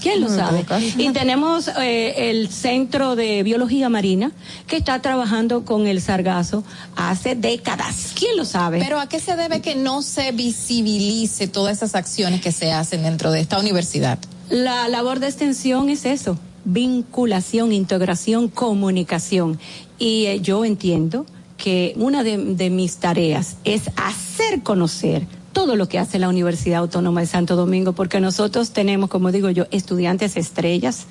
¿Quién 0.01 0.21
lo 0.21 0.29
sabe? 0.29 0.65
Y 0.99 1.11
tenemos 1.11 1.69
eh, 1.81 2.31
el 2.31 2.49
Centro 2.49 3.15
de 3.15 3.43
Biología 3.43 3.89
Marina 3.89 4.33
que 4.67 4.77
está 4.77 5.01
trabajando 5.01 5.65
con 5.65 5.87
el 5.87 6.01
sargazo 6.01 6.65
hace 6.97 7.37
décadas. 7.37 8.13
¿Quién 8.19 8.37
lo 8.37 8.45
sabe? 8.45 8.81
Pero 8.81 8.99
¿a 8.99 9.09
qué 9.09 9.21
se 9.21 9.37
debe 9.37 9.61
que 9.61 9.75
no 9.75 10.03
se 10.03 10.33
visibilice 10.33 11.47
todas 11.47 11.77
esas 11.77 11.95
acciones 11.95 12.41
que 12.41 12.53
se 12.53 12.73
hacen 12.73 13.05
dentro 13.05 13.31
de 13.31 13.41
esta 13.41 13.59
universidad? 13.59 14.19
La 14.51 14.89
labor 14.89 15.21
de 15.21 15.29
extensión 15.29 15.89
es 15.89 16.05
eso, 16.05 16.39
vinculación, 16.65 17.73
integración, 17.73 18.49
comunicación. 18.49 19.59
Y 19.99 20.27
eh, 20.27 20.41
yo 20.41 20.65
entiendo 20.65 21.27
que 21.57 21.95
una 21.97 22.25
de, 22.25 22.37
de 22.39 22.71
mis 22.71 22.97
tareas 22.97 23.57
es 23.65 23.91
hacer 23.97 24.63
conocer 24.63 25.27
todo 25.53 25.77
lo 25.77 25.89
que 25.89 25.99
hace 25.99 26.19
la 26.19 26.29
Universidad 26.29 26.81
Autónoma 26.81 27.21
de 27.21 27.27
Santo 27.27 27.57
Domingo, 27.57 27.93
porque 27.93 28.21
nosotros 28.21 28.71
tenemos, 28.71 29.11
como 29.11 29.31
digo 29.31 29.51
yo, 29.51 29.67
estudiantes 29.71 30.37
estrellas, 30.37 31.07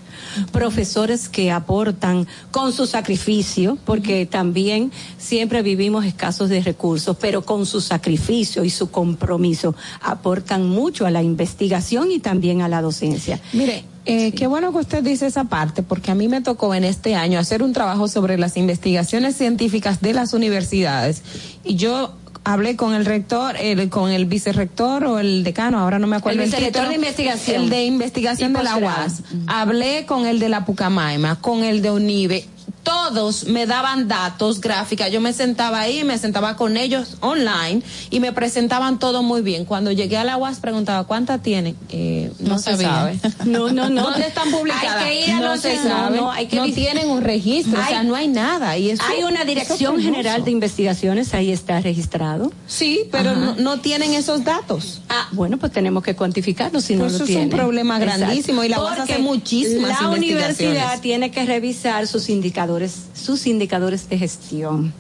profesores 0.51 1.29
que 1.29 1.51
aportan 1.51 2.27
con 2.49 2.73
su 2.73 2.87
sacrificio, 2.87 3.77
porque 3.85 4.25
también 4.25 4.91
siempre 5.17 5.61
vivimos 5.61 6.05
escasos 6.05 6.49
de 6.49 6.61
recursos, 6.61 7.15
pero 7.19 7.43
con 7.43 7.65
su 7.65 7.81
sacrificio 7.81 8.63
y 8.63 8.69
su 8.69 8.89
compromiso 8.89 9.75
aportan 10.01 10.67
mucho 10.67 11.05
a 11.05 11.11
la 11.11 11.23
investigación 11.23 12.11
y 12.11 12.19
también 12.19 12.61
a 12.61 12.67
la 12.67 12.81
docencia. 12.81 13.39
Mire, 13.53 13.85
eh, 14.05 14.31
qué 14.33 14.47
bueno 14.47 14.71
que 14.71 14.79
usted 14.79 15.03
dice 15.03 15.27
esa 15.27 15.45
parte, 15.45 15.83
porque 15.83 16.11
a 16.11 16.15
mí 16.15 16.27
me 16.27 16.41
tocó 16.41 16.73
en 16.73 16.83
este 16.83 17.15
año 17.15 17.39
hacer 17.39 17.61
un 17.63 17.73
trabajo 17.73 18.07
sobre 18.07 18.37
las 18.37 18.57
investigaciones 18.57 19.35
científicas 19.35 20.01
de 20.01 20.13
las 20.13 20.33
universidades 20.33 21.21
y 21.63 21.75
yo 21.75 22.15
hablé 22.43 22.75
con 22.75 22.93
el 22.93 23.05
rector, 23.05 23.55
el, 23.59 23.89
con 23.89 24.11
el 24.11 24.25
vicerrector 24.25 25.03
o 25.05 25.19
el 25.19 25.43
decano, 25.43 25.79
ahora 25.79 25.99
no 25.99 26.07
me 26.07 26.15
acuerdo 26.15 26.39
El 26.39 26.45
vicerrector 26.45 26.83
título, 26.83 26.89
de 26.89 26.95
investigación. 26.95 27.63
el 27.63 27.69
de 27.69 27.85
investigación 27.85 28.53
de 28.53 28.63
la. 28.63 28.77
UAS. 28.77 29.23
Hablé 29.47 30.05
con 30.05 30.25
el 30.25 30.39
de 30.39 30.49
la 30.49 30.65
Pucamaima, 30.65 31.39
con 31.39 31.63
el 31.63 31.81
de 31.81 31.91
UNIBE. 31.91 32.45
Todos 32.83 33.45
me 33.45 33.65
daban 33.67 34.07
datos, 34.07 34.59
gráficas. 34.59 35.11
Yo 35.11 35.21
me 35.21 35.33
sentaba 35.33 35.81
ahí, 35.81 36.03
me 36.03 36.17
sentaba 36.17 36.55
con 36.55 36.77
ellos 36.77 37.17
online 37.19 37.83
y 38.09 38.19
me 38.19 38.31
presentaban 38.33 38.97
todo 38.99 39.21
muy 39.21 39.41
bien. 39.41 39.65
Cuando 39.65 39.91
llegué 39.91 40.17
a 40.17 40.23
la 40.23 40.37
UAS 40.37 40.59
preguntaba, 40.59 41.03
¿cuántas 41.05 41.41
tienen? 41.43 41.75
Eh, 41.89 42.31
no, 42.39 42.49
No 42.51 42.57
se 42.57 42.71
sabía. 42.71 42.87
sabe. 42.89 43.19
No, 43.45 43.71
no, 43.71 43.89
no. 43.89 44.03
¿Dónde 44.03 44.27
están 44.27 44.49
publicadas? 44.51 45.03
Hay 45.03 45.19
que 45.19 45.25
ir 45.27 45.31
a 45.31 45.39
no 45.39 45.45
los- 45.51 45.61
se 45.61 45.77
sabe. 45.77 46.17
no, 46.17 46.31
hay 46.31 46.47
que 46.47 46.55
no 46.55 46.65
tienen 46.71 47.09
un 47.09 47.21
registro, 47.21 47.79
o 47.79 47.85
sea, 47.85 48.03
no 48.03 48.15
hay 48.15 48.27
nada. 48.27 48.77
Y 48.77 48.89
eso, 48.91 49.03
Hay 49.09 49.23
una 49.23 49.41
es 49.41 49.47
dirección 49.47 49.99
general 50.01 50.43
de 50.43 50.51
investigaciones, 50.51 51.33
ahí 51.33 51.51
está 51.51 51.79
registrado. 51.81 52.51
Sí, 52.67 53.01
pero 53.11 53.35
no, 53.35 53.55
no 53.55 53.79
tienen 53.79 54.13
esos 54.13 54.43
datos. 54.43 55.01
Ah, 55.09 55.27
bueno, 55.33 55.57
pues 55.57 55.71
tenemos 55.71 56.03
que 56.03 56.15
cuantificarlo 56.15 56.81
si 56.81 56.95
no 56.95 57.01
Pues 57.01 57.13
lo 57.13 57.15
eso 57.17 57.23
es 57.25 57.29
un 57.29 57.35
tienen. 57.35 57.49
problema 57.57 57.97
Exacto. 58.01 58.19
grandísimo 58.25 58.63
y 58.63 58.69
la 58.69 58.81
UAS 58.81 58.99
hace 59.01 59.19
muchísimas 59.19 60.01
La 60.01 60.09
universidad 60.09 60.99
tiene 61.01 61.29
que 61.31 61.45
revisar 61.45 62.07
sus 62.07 62.29
indicadores, 62.29 62.70
sus 63.13 63.47
indicadores 63.47 64.09
de 64.09 64.17
gestión. 64.17 64.93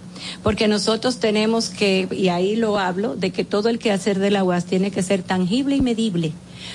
Porque 0.43 0.67
nosotros 0.67 1.17
tenemos 1.17 1.69
que, 1.69 2.07
y 2.11 2.29
ahí 2.29 2.55
lo 2.55 2.77
hablo, 2.77 3.15
de 3.15 3.31
que 3.31 3.43
todo 3.43 3.69
el 3.69 3.79
quehacer 3.79 4.19
de 4.19 4.31
la 4.31 4.43
UAS 4.43 4.65
tiene 4.65 4.91
que 4.91 5.03
ser 5.03 5.23
tangible 5.23 5.75
y 5.75 5.81
medible. 5.81 6.33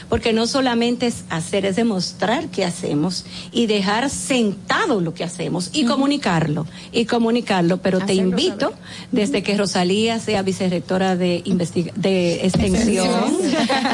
Porque 0.08 0.33
no 0.33 0.49
solamente 0.49 1.07
es 1.07 1.25
hacer, 1.31 1.65
es 1.65 1.76
demostrar 1.76 2.49
qué 2.49 2.65
hacemos 2.65 3.25
y 3.52 3.66
dejar 3.66 4.10
sentado 4.10 5.00
lo 5.00 5.15
que 5.15 5.23
hacemos 5.23 5.70
y 5.73 5.84
comunicarlo, 5.84 6.66
y 6.92 7.05
comunicarlo. 7.05 7.78
Pero 7.78 8.00
te 8.00 8.15
invito, 8.15 8.73
desde 9.12 9.44
que 9.44 9.57
Rosalía 9.57 10.18
sea 10.18 10.42
vicerrectora 10.42 11.16
de, 11.16 11.42
de 11.94 12.34
extensión, 12.44 13.36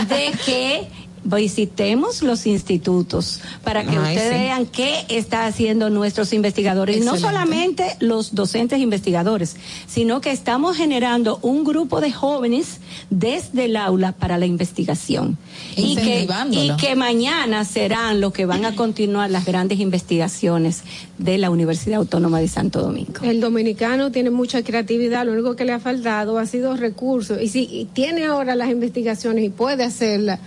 de 0.08 0.32
que 0.46 0.88
visitemos 1.24 2.22
los 2.22 2.46
institutos 2.46 3.40
para 3.62 3.84
que 3.84 3.96
Ay, 3.96 4.16
ustedes 4.16 4.32
sí. 4.32 4.42
vean 4.42 4.66
qué 4.66 5.04
está 5.08 5.46
haciendo 5.46 5.90
nuestros 5.90 6.32
investigadores. 6.32 6.96
Y 6.96 7.00
no 7.00 7.14
Excelente. 7.14 7.28
solamente 7.28 7.96
los 8.00 8.34
docentes 8.34 8.80
investigadores, 8.80 9.56
sino 9.86 10.20
que 10.20 10.30
estamos 10.30 10.76
generando 10.76 11.38
un 11.42 11.64
grupo 11.64 12.00
de 12.00 12.12
jóvenes 12.12 12.78
desde 13.10 13.66
el 13.66 13.76
aula 13.76 14.12
para 14.12 14.38
la 14.38 14.46
investigación. 14.46 15.38
Y 15.76 15.96
que, 15.96 16.28
y 16.50 16.76
que 16.76 16.96
mañana 16.96 17.64
serán 17.64 18.20
los 18.20 18.32
que 18.32 18.46
van 18.46 18.64
a 18.64 18.74
continuar 18.74 19.30
las 19.30 19.44
grandes 19.44 19.80
investigaciones 19.80 20.82
de 21.18 21.38
la 21.38 21.50
Universidad 21.50 21.98
Autónoma 21.98 22.40
de 22.40 22.48
Santo 22.48 22.80
Domingo. 22.80 23.22
El 23.22 23.40
dominicano 23.40 24.10
tiene 24.10 24.30
mucha 24.30 24.62
creatividad, 24.62 25.24
lo 25.24 25.32
único 25.32 25.56
que 25.56 25.64
le 25.64 25.72
ha 25.72 25.80
faltado 25.80 26.38
ha 26.38 26.46
sido 26.46 26.76
recursos. 26.76 27.40
Y 27.40 27.48
si 27.48 27.62
y 27.72 27.84
tiene 27.86 28.26
ahora 28.26 28.54
las 28.54 28.70
investigaciones 28.70 29.44
y 29.44 29.48
puede 29.48 29.84
hacerlas, 29.84 30.40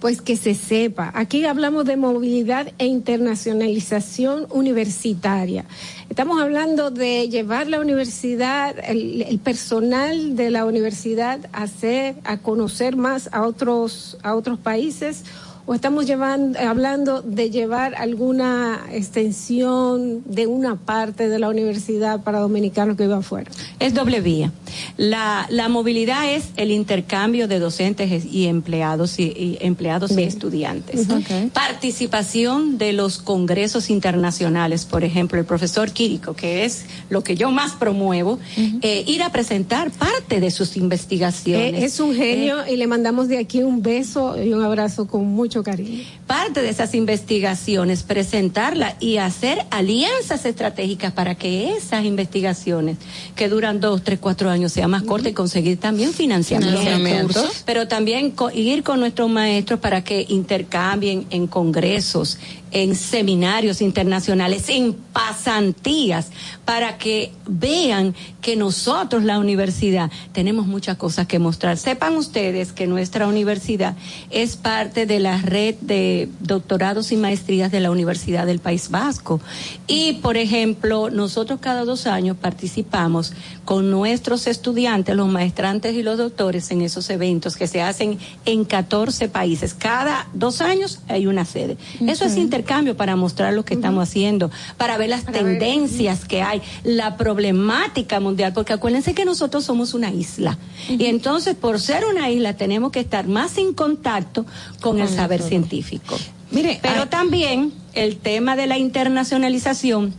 pues 0.00 0.22
que 0.22 0.36
se 0.36 0.54
sepa. 0.54 1.12
Aquí 1.14 1.44
hablamos 1.44 1.84
de 1.84 1.96
movilidad 1.96 2.72
e 2.78 2.86
internacionalización 2.86 4.46
universitaria. 4.50 5.66
Estamos 6.08 6.40
hablando 6.40 6.90
de 6.90 7.28
llevar 7.28 7.68
la 7.68 7.80
universidad, 7.80 8.74
el, 8.82 9.38
personal 9.44 10.36
de 10.36 10.50
la 10.50 10.64
universidad 10.64 11.48
a 11.52 11.62
hacer, 11.64 12.16
a 12.24 12.38
conocer 12.38 12.96
más 12.96 13.28
a 13.32 13.42
otros, 13.42 14.18
a 14.22 14.34
otros 14.34 14.58
países 14.58 15.24
o 15.70 15.74
estamos 15.74 16.04
llevando, 16.04 16.58
hablando 16.58 17.22
de 17.22 17.48
llevar 17.48 17.94
alguna 17.94 18.80
extensión 18.90 20.24
de 20.24 20.48
una 20.48 20.74
parte 20.74 21.28
de 21.28 21.38
la 21.38 21.48
universidad 21.48 22.24
para 22.24 22.40
dominicanos 22.40 22.96
que 22.96 23.04
vivan 23.04 23.22
fuera. 23.22 23.48
Es 23.78 23.94
doble 23.94 24.20
vía. 24.20 24.50
La, 24.96 25.46
la 25.48 25.68
movilidad 25.68 26.28
es 26.28 26.46
el 26.56 26.72
intercambio 26.72 27.46
de 27.46 27.60
docentes 27.60 28.24
y 28.24 28.48
empleados 28.48 29.20
y, 29.20 29.26
y 29.26 29.58
empleados 29.60 30.10
y 30.10 30.16
Bien. 30.16 30.28
estudiantes. 30.28 31.06
Ujú. 31.06 31.18
Ok. 31.18 31.52
Participación 31.52 32.76
de 32.76 32.92
los 32.92 33.18
congresos 33.18 33.90
internacionales, 33.90 34.84
por 34.84 35.04
ejemplo, 35.04 35.38
el 35.38 35.44
profesor 35.44 35.92
Quirico, 35.92 36.34
que 36.34 36.64
es 36.64 36.84
lo 37.10 37.22
que 37.22 37.36
yo 37.36 37.52
más 37.52 37.74
promuevo, 37.74 38.40
eh, 38.82 39.04
ir 39.06 39.22
a 39.22 39.30
presentar 39.30 39.92
parte 39.92 40.40
de 40.40 40.50
sus 40.50 40.76
investigaciones. 40.76 41.74
Eh, 41.74 41.84
es 41.84 42.00
un 42.00 42.12
genio 42.12 42.66
y 42.68 42.74
le 42.76 42.88
mandamos 42.88 43.28
de 43.28 43.38
aquí 43.38 43.62
un 43.62 43.82
beso 43.82 44.34
y 44.42 44.52
un 44.52 44.64
abrazo 44.64 45.06
con 45.06 45.26
mucho 45.26 45.59
cariño. 45.62 46.04
parte 46.26 46.62
de 46.62 46.68
esas 46.68 46.94
investigaciones, 46.94 48.02
presentarla 48.02 48.96
y 49.00 49.16
hacer 49.18 49.64
alianzas 49.70 50.44
estratégicas 50.44 51.12
para 51.12 51.34
que 51.34 51.74
esas 51.76 52.04
investigaciones 52.04 52.96
que 53.34 53.48
duran 53.48 53.80
dos, 53.80 54.02
tres, 54.02 54.18
cuatro 54.20 54.50
años 54.50 54.72
sea 54.72 54.88
más 54.88 55.02
corta 55.02 55.28
y 55.28 55.32
conseguir 55.32 55.78
también 55.78 56.12
financiamiento. 56.12 56.78
Financiamiento. 56.80 57.42
Pero 57.64 57.88
también 57.88 58.30
co- 58.30 58.50
ir 58.50 58.82
con 58.82 59.00
nuestros 59.00 59.28
maestros 59.30 59.80
para 59.80 60.02
que 60.04 60.26
intercambien 60.28 61.26
en 61.30 61.46
congresos, 61.46 62.38
en 62.70 62.94
seminarios 62.94 63.80
internacionales, 63.80 64.68
en 64.68 64.94
pasantías, 64.94 66.30
para 66.64 66.98
que 66.98 67.32
vean 67.48 68.14
que 68.40 68.56
nosotros, 68.56 69.24
la 69.24 69.38
universidad, 69.38 70.10
tenemos 70.32 70.66
muchas 70.66 70.96
cosas 70.96 71.26
que 71.26 71.38
mostrar. 71.38 71.76
Sepan 71.76 72.16
ustedes 72.16 72.72
que 72.72 72.86
nuestra 72.86 73.26
universidad 73.26 73.96
es 74.30 74.56
parte 74.56 75.06
de 75.06 75.18
la 75.20 75.38
red 75.38 75.74
de 75.80 76.28
doctorados 76.40 77.12
y 77.12 77.16
maestrías 77.16 77.70
de 77.70 77.80
la 77.80 77.90
Universidad 77.90 78.46
del 78.46 78.60
País 78.60 78.90
Vasco. 78.90 79.40
Y, 79.86 80.14
por 80.14 80.36
ejemplo, 80.36 81.10
nosotros 81.10 81.60
cada 81.60 81.84
dos 81.84 82.06
años 82.06 82.36
participamos 82.36 83.32
con 83.64 83.90
nuestros 83.90 84.46
estudiantes, 84.46 85.14
los 85.16 85.28
maestrantes 85.28 85.94
y 85.94 86.02
los 86.02 86.18
doctores 86.18 86.70
en 86.70 86.82
esos 86.82 87.10
eventos 87.10 87.56
que 87.56 87.66
se 87.66 87.82
hacen 87.82 88.18
en 88.44 88.64
14 88.64 89.28
países. 89.28 89.74
Cada 89.74 90.28
dos 90.34 90.60
años 90.60 91.00
hay 91.08 91.26
una 91.26 91.44
sede. 91.44 91.76
Eso 92.06 92.24
es 92.24 92.36
intercambio 92.60 92.94
para 92.96 93.16
mostrar 93.16 93.54
lo 93.54 93.64
que 93.64 93.74
estamos 93.74 94.06
haciendo, 94.08 94.50
para 94.76 94.98
ver 94.98 95.08
las 95.08 95.24
tendencias 95.24 96.24
que 96.26 96.42
hay, 96.42 96.60
la 96.84 97.16
problemática 97.16 98.20
mundial, 98.20 98.52
porque 98.52 98.72
acuérdense 98.74 99.14
que 99.14 99.24
nosotros 99.24 99.64
somos 99.64 99.94
una 99.94 100.10
isla. 100.10 100.58
Y 100.88 101.06
entonces, 101.06 101.54
por 101.56 101.80
ser 101.80 102.04
una 102.04 102.28
isla, 102.30 102.56
tenemos 102.56 102.92
que 102.92 103.00
estar 103.00 103.26
más 103.26 103.56
en 103.58 103.72
contacto 103.72 104.44
con 104.80 105.00
el 105.00 105.08
saber 105.08 105.40
todo. 105.40 105.48
científico. 105.48 106.16
Mire, 106.50 106.78
pero 106.82 107.02
hay- 107.02 107.08
también 107.08 107.72
el 107.94 108.18
tema 108.18 108.56
de 108.56 108.66
la 108.66 108.76
internacionalización 108.78 110.12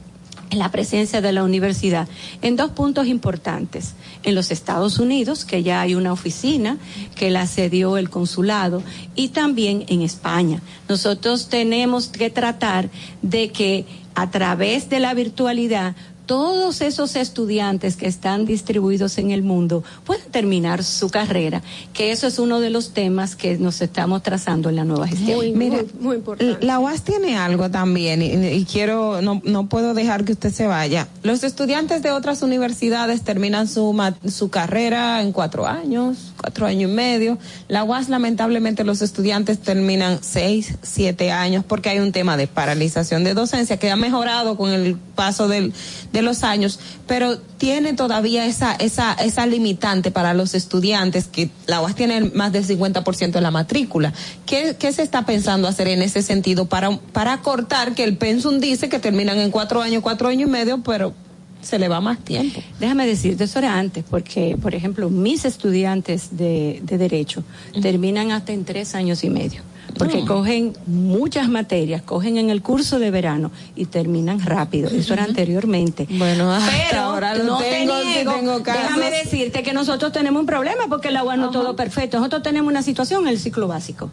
la 0.51 0.69
presencia 0.69 1.21
de 1.21 1.31
la 1.31 1.43
universidad 1.43 2.07
en 2.41 2.55
dos 2.55 2.71
puntos 2.71 3.07
importantes. 3.07 3.93
En 4.23 4.35
los 4.35 4.51
Estados 4.51 4.99
Unidos, 4.99 5.45
que 5.45 5.63
ya 5.63 5.81
hay 5.81 5.95
una 5.95 6.13
oficina 6.13 6.77
que 7.15 7.29
la 7.29 7.47
cedió 7.47 7.97
el 7.97 8.09
consulado, 8.09 8.83
y 9.15 9.29
también 9.29 9.85
en 9.87 10.01
España. 10.01 10.61
Nosotros 10.89 11.47
tenemos 11.49 12.07
que 12.07 12.29
tratar 12.29 12.89
de 13.21 13.51
que 13.51 13.85
a 14.15 14.29
través 14.29 14.89
de 14.89 14.99
la 14.99 15.13
virtualidad 15.13 15.95
todos 16.31 16.79
esos 16.79 17.17
estudiantes 17.17 17.97
que 17.97 18.07
están 18.07 18.45
distribuidos 18.45 19.17
en 19.17 19.31
el 19.31 19.43
mundo 19.43 19.83
puedan 20.05 20.31
terminar 20.31 20.81
su 20.81 21.09
carrera, 21.09 21.61
que 21.91 22.13
eso 22.13 22.25
es 22.25 22.39
uno 22.39 22.61
de 22.61 22.69
los 22.69 22.93
temas 22.93 23.35
que 23.35 23.57
nos 23.57 23.81
estamos 23.81 24.23
trazando 24.23 24.69
en 24.69 24.77
la 24.77 24.85
nueva 24.85 25.09
gestión. 25.09 25.39
Muy, 25.57 25.69
muy 25.99 26.15
importante. 26.15 26.65
La 26.65 26.79
UAS 26.79 27.01
tiene 27.01 27.37
algo 27.37 27.69
también 27.69 28.21
y, 28.21 28.47
y 28.47 28.63
quiero, 28.63 29.21
no, 29.21 29.41
no 29.43 29.67
puedo 29.67 29.93
dejar 29.93 30.23
que 30.23 30.31
usted 30.31 30.53
se 30.53 30.67
vaya. 30.67 31.09
Los 31.21 31.43
estudiantes 31.43 32.01
de 32.01 32.11
otras 32.11 32.41
universidades 32.43 33.23
terminan 33.23 33.67
su, 33.67 33.93
su 34.29 34.49
carrera 34.49 35.21
en 35.21 35.33
cuatro 35.33 35.67
años, 35.67 36.31
cuatro 36.37 36.65
años 36.65 36.89
y 36.89 36.93
medio. 36.93 37.39
La 37.67 37.83
UAS 37.83 38.07
lamentablemente 38.07 38.85
los 38.85 39.01
estudiantes 39.01 39.59
terminan 39.59 40.19
seis, 40.21 40.75
siete 40.81 41.33
años 41.33 41.65
porque 41.67 41.89
hay 41.89 41.99
un 41.99 42.13
tema 42.13 42.37
de 42.37 42.47
paralización 42.47 43.25
de 43.25 43.33
docencia 43.33 43.75
que 43.75 43.91
ha 43.91 43.97
mejorado 43.97 44.55
con 44.55 44.71
el 44.71 44.95
paso 44.95 45.49
del, 45.49 45.73
de 46.21 46.25
los 46.25 46.43
años, 46.43 46.79
pero 47.07 47.37
tiene 47.37 47.93
todavía 47.93 48.45
esa, 48.45 48.73
esa, 48.75 49.13
esa 49.13 49.45
limitante 49.45 50.11
para 50.11 50.33
los 50.33 50.53
estudiantes 50.53 51.27
que 51.27 51.49
la 51.67 51.81
UAS 51.81 51.95
tiene 51.95 52.21
más 52.21 52.51
del 52.51 52.65
50% 52.65 53.31
de 53.31 53.41
la 53.41 53.51
matrícula. 53.51 54.13
¿Qué, 54.45 54.75
¿Qué 54.79 54.93
se 54.93 55.03
está 55.03 55.25
pensando 55.25 55.67
hacer 55.67 55.87
en 55.87 56.01
ese 56.01 56.21
sentido 56.21 56.65
para, 56.65 56.97
para 57.11 57.41
cortar 57.41 57.93
que 57.93 58.03
el 58.03 58.17
pensum 58.17 58.59
dice 58.59 58.89
que 58.89 58.99
terminan 58.99 59.39
en 59.39 59.51
cuatro 59.51 59.81
años, 59.81 60.01
cuatro 60.01 60.29
años 60.29 60.47
y 60.47 60.51
medio, 60.51 60.81
pero 60.83 61.13
se 61.61 61.79
le 61.79 61.87
va 61.87 62.01
más 62.01 62.19
tiempo? 62.19 62.61
Déjame 62.79 63.05
decirte, 63.05 63.43
eso 63.43 63.59
era 63.59 63.77
antes, 63.77 64.03
porque, 64.09 64.57
por 64.61 64.75
ejemplo, 64.75 65.09
mis 65.09 65.45
estudiantes 65.45 66.37
de, 66.37 66.81
de 66.83 66.97
Derecho 66.97 67.43
terminan 67.81 68.31
hasta 68.31 68.53
en 68.53 68.65
tres 68.65 68.95
años 68.95 69.23
y 69.23 69.29
medio, 69.29 69.61
porque 69.97 70.21
Mm. 70.21 70.25
cogen 70.27 70.73
muchas 70.87 71.49
materias, 71.49 72.01
cogen 72.01 72.37
en 72.37 72.49
el 72.49 72.61
curso 72.61 72.99
de 72.99 73.11
verano 73.11 73.51
y 73.75 73.85
terminan 73.85 74.39
rápido. 74.39 74.89
Eso 74.89 75.13
era 75.13 75.23
anteriormente. 75.23 76.07
Bueno, 76.09 76.51
hasta 76.53 76.71
Pero 76.89 77.01
ahora 77.01 77.35
lo 77.35 77.43
no 77.43 77.57
te 77.57 77.69
tengo, 77.69 77.99
sí 78.01 78.07
niego, 78.07 78.33
tengo 78.33 78.63
casos. 78.63 78.81
déjame 78.83 79.11
decirte 79.11 79.63
que 79.63 79.73
nosotros 79.73 80.11
tenemos 80.11 80.39
un 80.39 80.45
problema 80.45 80.83
porque 80.89 81.09
el 81.09 81.17
agua 81.17 81.35
no 81.37 81.45
es 81.45 81.51
todo 81.51 81.75
perfecto. 81.75 82.17
Nosotros 82.17 82.43
tenemos 82.43 82.69
una 82.71 82.81
situación 82.83 83.23
en 83.23 83.29
el 83.29 83.39
ciclo 83.39 83.67
básico. 83.67 84.09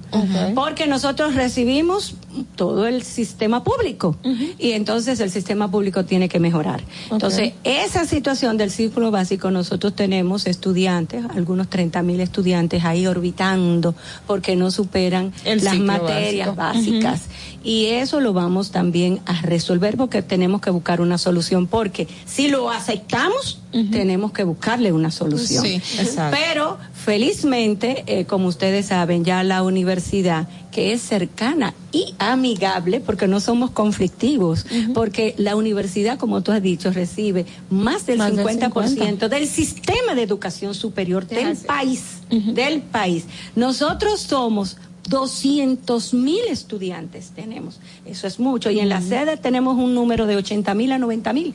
Porque 0.55 0.87
nosotros 0.87 1.35
recibimos 1.35 2.15
todo 2.57 2.87
el 2.87 3.03
sistema 3.03 3.65
público 3.65 4.17
y 4.59 4.73
entonces 4.73 5.21
el 5.21 5.31
sistema 5.31 5.71
público 5.71 6.05
tiene 6.05 6.29
que 6.29 6.39
mejorar. 6.41 6.83
Entonces, 7.11 7.53
esa 7.65 8.05
situación 8.05 8.57
del 8.57 8.71
ciclo 8.71 9.11
básico, 9.11 9.51
nosotros 9.51 9.95
tenemos 9.95 10.47
estudiantes, 10.47 11.25
algunos 11.35 11.69
30 11.69 12.03
mil 12.03 12.21
estudiantes 12.21 12.85
ahí 12.85 13.07
orbitando 13.07 13.95
porque 14.27 14.57
no 14.57 14.71
superan 14.71 15.33
El 15.45 15.61
las 15.77 15.79
materias 15.79 16.55
básico. 16.55 16.97
básicas. 17.07 17.29
Y 17.65 17.87
eso 17.87 18.21
lo 18.21 18.33
vamos 18.33 18.71
también 18.71 19.21
a 19.27 19.43
resolver 19.43 19.97
porque 19.97 20.23
tenemos 20.23 20.61
que 20.61 20.71
buscar 20.71 21.01
una 21.01 21.19
solución. 21.19 21.67
Porque 21.67 22.07
si 22.25 22.49
lo 22.49 22.71
aceptamos, 22.71 23.61
tenemos 23.91 24.33
que 24.33 24.45
buscarle 24.45 24.93
una 24.93 25.11
solución. 25.11 25.65
Sí. 25.65 25.83
Pero 26.31 26.79
felizmente, 26.95 28.05
eh, 28.07 28.25
como 28.25 28.49
ustedes 28.49 28.87
saben, 28.87 29.25
ya 29.25 29.43
la 29.43 29.63
universidad, 29.63 30.49
que 30.71 30.93
es 30.93 31.03
cercana 31.03 31.75
y 31.93 32.15
amigable, 32.19 33.01
porque 33.01 33.27
no 33.27 33.41
somos 33.41 33.71
conflictivos, 33.71 34.65
porque 34.95 35.35
la 35.37 35.57
universidad, 35.57 36.19
como 36.19 36.43
tú 36.43 36.53
has 36.53 36.63
dicho, 36.63 36.91
recibe 36.93 37.45
más 37.71 38.07
del 38.07 38.19
Más 38.19 38.35
del 38.37 38.47
50% 38.47 39.29
del 39.29 39.47
sistema 39.47 40.15
de 40.15 40.23
educación 40.23 40.75
superior 40.75 41.27
del 41.27 41.57
país, 41.57 42.21
del 42.31 42.83
país. 42.83 43.25
Nosotros 43.57 44.21
somos 44.21 44.77
200 45.09 46.15
mil 46.15 46.45
estudiantes 46.49 47.31
tenemos, 47.35 47.81
eso 48.07 48.27
es 48.27 48.39
mucho, 48.39 48.71
y 48.71 48.81
en 48.81 48.89
la 48.89 49.01
sede 49.01 49.37
tenemos 49.37 49.77
un 49.77 49.95
número 49.95 50.27
de 50.27 50.37
80 50.37 50.75
mil 50.75 50.93
a 50.93 50.99
90 50.99 51.33
mil. 51.33 51.55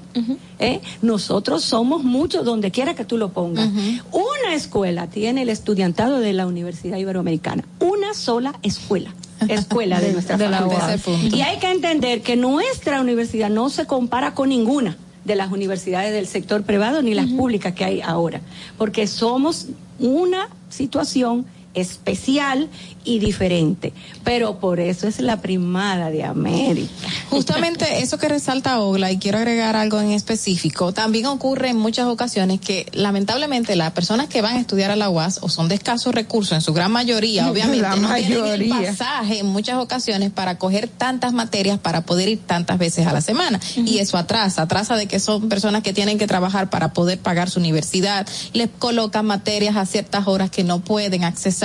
¿eh? 0.60 0.82
Nosotros 1.02 1.64
somos 1.64 2.04
muchos 2.04 2.46
donde 2.46 2.72
quiera 2.72 2.96
que 2.96 3.06
tú 3.06 3.18
lo 3.18 3.30
pongas. 3.30 3.70
Una 4.12 4.56
escuela 4.56 5.08
tiene 5.08 5.44
el 5.44 5.50
estudiantado 5.50 6.20
de 6.20 6.34
la 6.34 6.48
Universidad 6.48 6.98
Iberoamericana, 6.98 7.64
una 7.80 8.14
sola 8.14 8.56
escuela. 8.64 9.14
Escuela 9.48 10.00
de 10.00 10.14
nuestra 10.14 10.38
De 10.38 10.50
facultad. 10.50 11.00
Y 11.22 11.42
hay 11.42 11.60
que 11.60 11.70
entender 11.70 12.22
que 12.22 12.36
nuestra 12.36 13.02
universidad 13.02 13.50
no 13.50 13.70
se 13.70 13.86
compara 13.86 14.34
con 14.34 14.50
ninguna 14.50 14.98
de 15.26 15.36
las 15.36 15.52
universidades 15.52 16.12
del 16.14 16.28
sector 16.28 16.64
privado 16.64 17.02
ni 17.02 17.14
las 17.14 17.28
públicas 17.28 17.74
que 17.74 17.86
hay 17.86 18.02
ahora, 18.02 18.42
porque 18.78 19.08
somos 19.08 19.68
una 20.00 20.50
situación 20.70 21.46
especial 21.74 22.70
y 23.06 23.20
diferente. 23.20 23.94
Pero 24.24 24.60
por 24.60 24.80
eso 24.80 25.08
es 25.08 25.20
la 25.20 25.42
primada 25.42 26.10
de 26.10 26.24
América. 26.24 26.92
Justamente 27.30 28.00
eso 28.02 28.18
que 28.18 28.28
resalta 28.28 28.80
Ogla, 28.80 29.12
y 29.12 29.18
quiero 29.18 29.38
agregar 29.40 29.76
algo 29.76 30.00
en 30.00 30.12
específico, 30.12 30.94
también 30.94 31.26
ocurre 31.26 31.70
en 31.70 31.78
muchas 31.78 32.08
ocasiones 32.08 32.60
que 32.60 32.86
lamentablemente 32.94 33.76
las 33.76 33.92
personas 33.92 34.28
que 34.28 34.42
van 34.42 34.58
a 34.58 34.60
estudiar 34.60 34.92
a 34.92 34.96
la 34.96 35.10
UAS 35.10 35.40
o 35.42 35.50
son 35.50 35.68
de 35.68 35.76
escasos 35.76 36.14
recursos, 36.14 36.54
en 36.54 36.62
su 36.62 36.74
gran 36.74 36.92
mayoría, 36.92 37.50
obviamente, 37.50 37.82
La 37.82 37.96
no 37.96 38.14
tienen 38.14 38.46
el 38.46 38.68
mayoría. 38.70 38.92
pasaje 38.92 39.40
en 39.40 39.48
muchas 39.48 39.78
ocasiones 39.78 40.32
para 40.32 40.58
coger 40.58 40.88
tantas 40.88 41.34
materias 41.34 41.80
para 41.80 42.02
poder 42.02 42.30
ir 42.30 42.40
tantas 42.46 42.78
veces 42.78 43.08
a 43.08 43.14
la 43.14 43.22
semana. 43.22 43.60
Y 43.76 44.00
eso 44.00 44.18
atrasa, 44.18 44.64
atrasa 44.64 44.96
de 44.96 45.08
que 45.08 45.20
son 45.20 45.50
personas 45.50 45.84
que 45.84 45.94
tienen 45.94 46.18
que 46.18 46.28
trabajar 46.28 46.70
para 46.70 46.94
poder 46.94 47.20
pagar 47.20 47.50
su 47.50 47.60
universidad, 47.60 48.28
les 48.54 48.70
colocan 48.80 49.26
materias 49.26 49.76
a 49.76 49.86
ciertas 49.86 50.28
horas 50.28 50.50
que 50.50 50.64
no 50.64 50.80
pueden 50.80 51.24
accesar, 51.24 51.63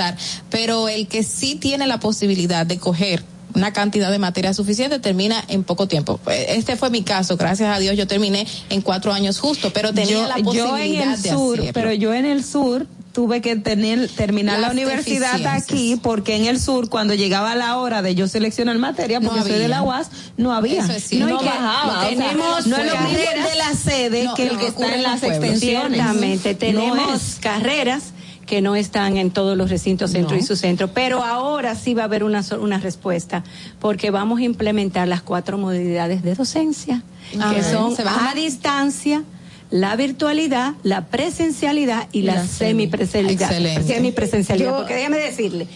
pero 0.49 0.89
el 0.89 1.07
que 1.07 1.23
sí 1.23 1.55
tiene 1.55 1.87
la 1.87 1.99
posibilidad 1.99 2.65
de 2.65 2.77
coger 2.77 3.23
una 3.55 3.73
cantidad 3.73 4.11
de 4.11 4.19
materia 4.19 4.53
suficiente 4.53 4.99
termina 4.99 5.43
en 5.47 5.63
poco 5.63 5.87
tiempo. 5.87 6.19
Este 6.27 6.75
fue 6.75 6.89
mi 6.91 7.01
caso, 7.01 7.35
gracias 7.35 7.75
a 7.75 7.79
Dios 7.79 7.97
yo 7.97 8.05
terminé 8.07 8.45
en 8.69 8.81
cuatro 8.81 9.11
años 9.11 9.39
justo, 9.39 9.71
pero 9.73 9.91
tenía 9.91 10.11
yo, 10.17 10.27
la 10.27 10.37
yo 10.37 10.43
posibilidad 10.43 11.03
en 11.03 11.11
el 11.13 11.21
de 11.21 11.29
sur, 11.31 11.59
pero 11.73 11.91
yo 11.93 12.13
en 12.13 12.25
el 12.25 12.43
sur 12.43 12.85
tuve 13.11 13.41
que 13.41 13.55
tener 13.55 14.07
terminar 14.07 14.59
la 14.59 14.69
universidad 14.69 15.43
aquí 15.47 15.99
porque 16.01 16.35
en 16.35 16.45
el 16.45 16.61
sur 16.61 16.89
cuando 16.89 17.15
llegaba 17.15 17.55
la 17.55 17.77
hora 17.77 18.03
de 18.03 18.13
yo 18.13 18.27
seleccionar 18.27 18.77
materia 18.77 19.19
porque 19.19 19.39
No 19.39 19.45
soy 19.45 19.57
de 19.57 19.67
la. 19.67 19.81
UAS 19.81 20.09
no 20.37 20.53
había. 20.53 20.83
Eso 20.83 20.91
es 20.93 21.11
no, 21.13 21.27
No 21.27 21.41
bajaba, 21.41 21.85
lo 21.85 21.99
o 21.99 22.01
sea, 22.01 22.09
tenemos 22.29 22.67
no 22.67 22.77
es 22.77 22.85
lo 22.85 22.91
mismo 23.01 23.09
carreras- 23.09 23.35
el 23.35 23.43
de 23.51 23.55
la 23.57 23.73
sede 23.73 24.23
No, 24.25 24.35
que 24.35 24.47
el 24.47 24.57
que 24.59 24.67
está 24.67 24.93
en 24.93 25.03
las 25.03 25.23
extensiones. 25.23 25.59
Ciertamente, 25.99 26.53
No 26.53 26.59
tenemos 26.59 27.37
carreras 27.41 28.03
que 28.49 28.61
no 28.61 28.75
están 28.75 29.17
en 29.17 29.29
todos 29.29 29.55
los 29.55 29.69
recintos 29.69 30.09
centro 30.11 30.35
No. 30.35 30.41
y 30.41 30.43
su 30.43 30.55
centro, 30.55 30.87
pero 30.91 31.23
ahora 31.23 31.75
sí 31.75 31.93
va 31.93 32.01
a 32.01 32.05
haber 32.05 32.23
una, 32.23 32.43
una 32.59 32.79
respuesta, 32.79 33.43
porque 33.79 34.09
vamos 34.09 34.39
a 34.39 34.43
implementar 34.43 35.07
las 35.07 35.21
cuatro 35.21 35.59
modalidades 35.59 36.23
de 36.23 36.33
docencia, 36.33 37.03
Ah, 37.39 37.53
que 37.55 37.61
son 37.61 37.95
Se 37.95 38.01
a- 38.01 38.33
distancia, 38.35 39.23
la 39.69 39.95
virtualidad, 39.95 40.73
la 40.81 41.05
presencialidad 41.05 42.07
y, 42.11 42.19
Y 42.19 42.21
la, 42.23 42.33
la 42.35 42.47
semi. 42.47 42.71
semipresencialidad. 42.89 43.51
Excelente. 43.51 43.93
Semipresencialidad, 43.93 44.71
Yo- 44.71 44.77
porque 44.77 44.95
déjame 44.95 45.17
decirle, 45.19 45.67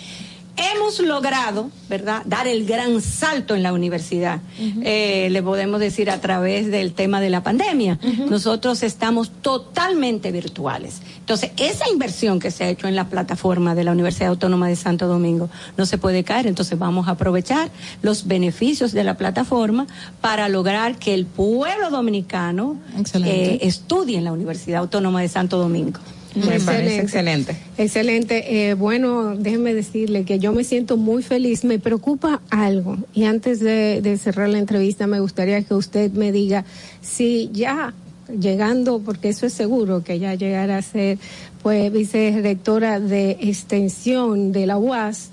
hemos 0.56 1.00
logrado, 1.00 1.70
¿verdad?, 1.90 2.22
dar 2.26 2.48
el 2.48 2.66
gran 2.66 3.02
salto 3.02 3.56
en 3.56 3.64
la 3.64 3.74
universidad. 3.74 4.42
Eh, 4.84 5.28
le 5.32 5.44
podemos 5.44 5.80
decir 5.80 6.10
a 6.10 6.22
través 6.22 6.70
del 6.70 6.94
tema 6.94 7.22
de 7.22 7.30
la 7.30 7.44
pandemia. 7.44 8.00
Nosotros 8.30 8.84
estamos 8.84 9.32
totalmente 9.42 10.32
virtuales. 10.32 11.02
Entonces, 11.20 11.52
esa 11.58 11.90
inversión 11.90 12.40
que 12.40 12.52
se 12.52 12.64
ha 12.64 12.70
hecho 12.70 12.88
en 12.88 12.96
la 12.96 13.08
plataforma 13.10 13.76
de 13.76 13.84
la 13.84 13.92
Universidad 13.92 14.30
Autónoma 14.30 14.68
de 14.68 14.76
Santo 14.76 15.08
Domingo 15.08 15.50
no 15.78 15.86
se 15.86 15.98
puede 15.98 16.24
caer. 16.24 16.48
Entonces, 16.48 16.78
vamos 16.78 17.08
a 17.08 17.12
aprovechar 17.12 17.70
los 18.02 18.28
beneficios 18.28 18.92
de 18.92 19.04
la 19.04 19.16
plataforma 19.16 19.88
para 20.22 20.50
lograr 20.50 20.98
que 20.98 21.14
el 21.14 21.26
pueblo 21.26 21.90
dominicano 21.90 22.78
eh, 23.16 23.60
estudie 23.62 24.18
en 24.18 24.26
la 24.26 24.32
Universidad 24.32 24.82
Autónoma 24.82 25.22
de 25.22 25.30
Santo 25.30 25.58
Domingo. 25.58 26.00
Me 26.36 26.60
parece 26.60 27.02
excelente 27.02 27.56
Excelente. 27.78 28.70
Eh, 28.70 28.74
bueno, 28.74 29.36
déjeme 29.36 29.74
decirle 29.74 30.24
que 30.24 30.40
yo 30.40 30.52
me 30.52 30.64
siento 30.64 30.98
muy 30.98 31.24
feliz. 31.24 31.64
Me 31.64 31.80
preocupa 31.80 32.42
algo. 32.50 32.98
Y 33.14 33.26
antes 33.26 33.60
de, 33.60 34.02
de 34.02 34.18
cerrar 34.18 34.50
la 34.50 34.58
entrevista, 34.58 35.08
me 35.08 35.20
gustaría 35.20 35.62
que 35.64 35.74
usted 35.74 36.12
me 36.12 36.32
diga 36.32 36.66
si 37.02 37.50
ya 37.54 37.94
llegando, 38.40 39.00
porque 39.00 39.30
eso 39.30 39.46
es 39.46 39.54
seguro 39.54 40.04
que 40.04 40.20
ya 40.20 40.36
llegará 40.36 40.78
a 40.78 40.82
ser, 40.82 41.18
pues, 41.62 41.92
vicerrectora 41.92 43.00
de 43.00 43.38
extensión 43.42 44.52
de 44.52 44.66
la 44.66 44.78
UAS, 44.78 45.30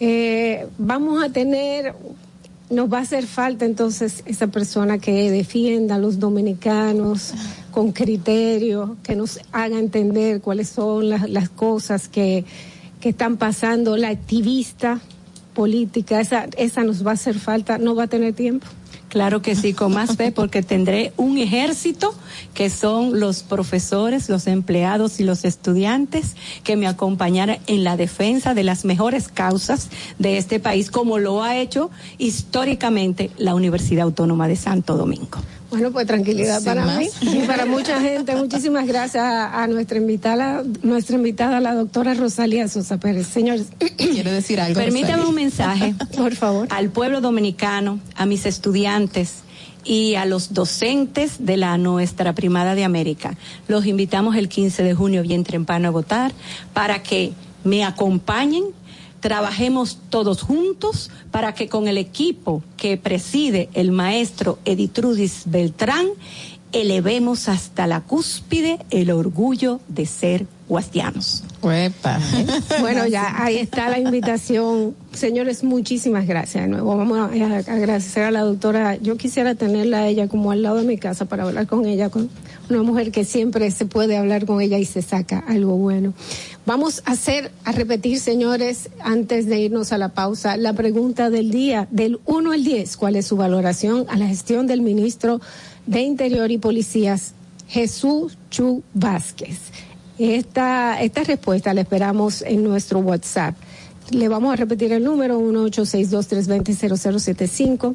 eh, 0.00 0.66
vamos 0.78 1.24
a 1.24 1.30
tener 1.30 1.94
nos 2.70 2.92
va 2.92 2.98
a 2.98 3.02
hacer 3.02 3.26
falta 3.26 3.64
entonces 3.64 4.22
esa 4.26 4.48
persona 4.48 4.98
que 4.98 5.30
defienda 5.30 5.96
a 5.96 5.98
los 5.98 6.18
dominicanos 6.18 7.32
con 7.70 7.92
criterio, 7.92 8.96
que 9.02 9.14
nos 9.14 9.38
haga 9.52 9.78
entender 9.78 10.40
cuáles 10.40 10.68
son 10.68 11.10
las, 11.10 11.28
las 11.28 11.48
cosas 11.48 12.08
que, 12.08 12.44
que 13.00 13.10
están 13.10 13.36
pasando, 13.36 13.96
la 13.96 14.08
activista 14.08 15.00
política, 15.54 16.20
esa, 16.20 16.48
esa 16.56 16.84
nos 16.84 17.06
va 17.06 17.12
a 17.12 17.14
hacer 17.14 17.38
falta, 17.38 17.78
no 17.78 17.94
va 17.94 18.04
a 18.04 18.06
tener 18.08 18.34
tiempo. 18.34 18.66
Claro 19.16 19.40
que 19.40 19.56
sí, 19.56 19.72
con 19.72 19.94
más 19.94 20.14
fe, 20.18 20.30
porque 20.30 20.60
tendré 20.60 21.14
un 21.16 21.38
ejército 21.38 22.14
que 22.52 22.68
son 22.68 23.18
los 23.18 23.42
profesores, 23.42 24.28
los 24.28 24.46
empleados 24.46 25.20
y 25.20 25.24
los 25.24 25.46
estudiantes 25.46 26.36
que 26.64 26.76
me 26.76 26.86
acompañarán 26.86 27.56
en 27.66 27.82
la 27.82 27.96
defensa 27.96 28.52
de 28.52 28.62
las 28.62 28.84
mejores 28.84 29.28
causas 29.28 29.88
de 30.18 30.36
este 30.36 30.60
país, 30.60 30.90
como 30.90 31.16
lo 31.16 31.42
ha 31.42 31.56
hecho 31.56 31.90
históricamente 32.18 33.30
la 33.38 33.54
Universidad 33.54 34.04
Autónoma 34.04 34.48
de 34.48 34.56
Santo 34.56 34.98
Domingo. 34.98 35.38
Bueno, 35.70 35.90
pues 35.90 36.06
tranquilidad 36.06 36.56
Sin 36.58 36.64
para 36.66 36.84
más. 36.84 36.98
mí 36.98 37.08
y 37.22 37.46
para 37.46 37.66
mucha 37.66 38.00
gente. 38.00 38.34
Muchísimas 38.36 38.86
gracias 38.86 39.24
a, 39.24 39.62
a 39.62 39.66
nuestra 39.66 39.98
invitada, 39.98 40.62
nuestra 40.82 41.16
invitada, 41.16 41.60
la 41.60 41.74
doctora 41.74 42.14
Rosalía 42.14 42.68
Sosa 42.68 42.98
Pérez. 42.98 43.26
Señores, 43.26 43.66
Quiere 43.96 44.30
decir 44.32 44.60
algo. 44.60 44.78
Permítame 44.80 45.14
Rosalía? 45.14 45.28
un 45.28 45.34
mensaje 45.34 45.94
por 46.16 46.34
favor. 46.34 46.68
al 46.70 46.90
pueblo 46.90 47.20
dominicano, 47.20 47.98
a 48.14 48.26
mis 48.26 48.46
estudiantes 48.46 49.40
y 49.84 50.14
a 50.16 50.24
los 50.24 50.52
docentes 50.54 51.34
de 51.38 51.56
la 51.56 51.78
nuestra 51.78 52.32
primada 52.34 52.74
de 52.74 52.84
América. 52.84 53.36
Los 53.68 53.86
invitamos 53.86 54.34
el 54.36 54.48
15 54.48 54.82
de 54.82 54.94
junio 54.94 55.22
bien 55.22 55.44
temprano 55.44 55.88
a 55.88 55.90
votar 55.92 56.32
para 56.74 57.02
que 57.02 57.32
me 57.64 57.84
acompañen, 57.84 58.64
trabajemos 59.26 59.98
todos 60.08 60.40
juntos 60.40 61.10
para 61.32 61.52
que 61.52 61.68
con 61.68 61.88
el 61.88 61.98
equipo 61.98 62.62
que 62.76 62.96
preside 62.96 63.68
el 63.74 63.90
maestro 63.90 64.60
Editrudis 64.64 65.42
Beltrán 65.46 66.06
elevemos 66.70 67.48
hasta 67.48 67.88
la 67.88 68.02
cúspide 68.02 68.78
el 68.90 69.10
orgullo 69.10 69.80
de 69.88 70.06
ser 70.06 70.46
guastianos. 70.68 71.42
Uepa. 71.60 72.20
Bueno, 72.80 73.08
ya 73.08 73.42
ahí 73.42 73.56
está 73.56 73.90
la 73.90 73.98
invitación. 73.98 74.94
Señores, 75.12 75.64
muchísimas 75.64 76.28
gracias 76.28 76.62
de 76.62 76.70
nuevo. 76.70 76.96
Vamos 76.96 77.18
a 77.18 77.24
a 77.24 77.58
agradecer 77.58 78.22
a 78.22 78.30
la 78.30 78.42
doctora. 78.42 78.94
Yo 78.94 79.16
quisiera 79.16 79.56
tenerla 79.56 80.02
a 80.02 80.06
ella 80.06 80.28
como 80.28 80.52
al 80.52 80.62
lado 80.62 80.76
de 80.76 80.84
mi 80.84 80.98
casa 80.98 81.24
para 81.24 81.42
hablar 81.42 81.66
con 81.66 81.84
ella, 81.84 82.10
con 82.10 82.30
una 82.68 82.82
mujer 82.82 83.12
que 83.12 83.24
siempre 83.24 83.70
se 83.70 83.86
puede 83.86 84.16
hablar 84.16 84.46
con 84.46 84.60
ella 84.60 84.78
y 84.78 84.84
se 84.84 85.02
saca 85.02 85.44
algo 85.46 85.76
bueno. 85.76 86.12
Vamos 86.64 87.02
a 87.04 87.12
hacer, 87.12 87.52
a 87.64 87.72
repetir, 87.72 88.18
señores, 88.18 88.90
antes 89.00 89.46
de 89.46 89.60
irnos 89.60 89.92
a 89.92 89.98
la 89.98 90.08
pausa, 90.10 90.56
la 90.56 90.72
pregunta 90.72 91.30
del 91.30 91.50
día, 91.50 91.86
del 91.90 92.18
1 92.26 92.52
al 92.52 92.64
10, 92.64 92.96
¿cuál 92.96 93.16
es 93.16 93.26
su 93.26 93.36
valoración 93.36 94.06
a 94.08 94.16
la 94.16 94.26
gestión 94.26 94.66
del 94.66 94.80
ministro 94.82 95.40
de 95.86 96.00
Interior 96.00 96.50
y 96.50 96.58
Policías, 96.58 97.34
Jesús 97.68 98.36
Chu 98.50 98.82
Vázquez? 98.94 99.58
Esta, 100.18 101.00
esta 101.02 101.24
respuesta 101.24 101.74
la 101.74 101.82
esperamos 101.82 102.40
en 102.42 102.64
nuestro 102.64 103.00
WhatsApp. 103.00 103.54
Le 104.10 104.28
vamos 104.28 104.52
a 104.52 104.56
repetir 104.56 104.92
el 104.92 105.04
número 105.04 105.40
1-862-320-0075 105.40 107.94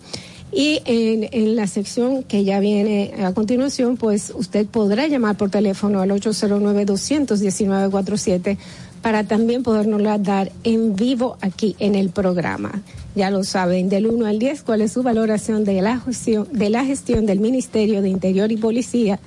y 0.51 0.81
en, 0.85 1.55
la 1.55 1.67
sección 1.67 2.23
que 2.23 2.43
ya 2.43 2.59
viene 2.59 3.13
a 3.23 3.31
continuación, 3.33 3.95
pues 3.95 4.33
usted 4.35 4.65
podrá 4.65 5.07
llamar 5.07 5.37
por 5.37 5.49
teléfono 5.49 6.01
al 6.01 6.09
809-219-47 6.11 8.57
para 9.01 9.23
también 9.23 9.63
podernos 9.63 10.01
dar 10.21 10.51
en 10.63 10.95
vivo 10.95 11.37
aquí 11.41 11.75
en 11.79 11.95
el 11.95 12.09
programa. 12.09 12.83
Ya 13.15 13.29
lo 13.29 13.43
saben, 13.43 13.89
del 13.89 14.07
1 14.07 14.25
al 14.25 14.39
10, 14.39 14.63
cuál 14.63 14.81
es 14.81 14.91
su 14.91 15.03
valoración 15.03 15.63
de 15.63 15.81
la 15.81 15.99
gestión, 15.99 16.47
de 16.51 16.69
la 16.69 16.83
gestión 16.85 17.25
del 17.25 17.39
Ministerio 17.39 18.01
de 18.01 18.09
Interior 18.09 18.51
y 18.51 18.57
Policía 18.57 19.19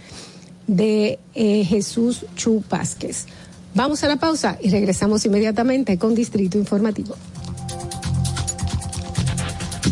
de 0.67 1.19
eh, 1.35 1.65
Jesús 1.65 2.27
Chu 2.37 2.63
Vázquez. 2.69 3.27
Vamos 3.75 4.05
a 4.05 4.09
la 4.09 4.17
pausa 4.17 4.59
y 4.63 4.69
regresamos 4.71 5.27
inmediatamente 5.27 5.99
con 5.99 6.15
Distrito 6.15 6.59
Informativo. 6.59 7.17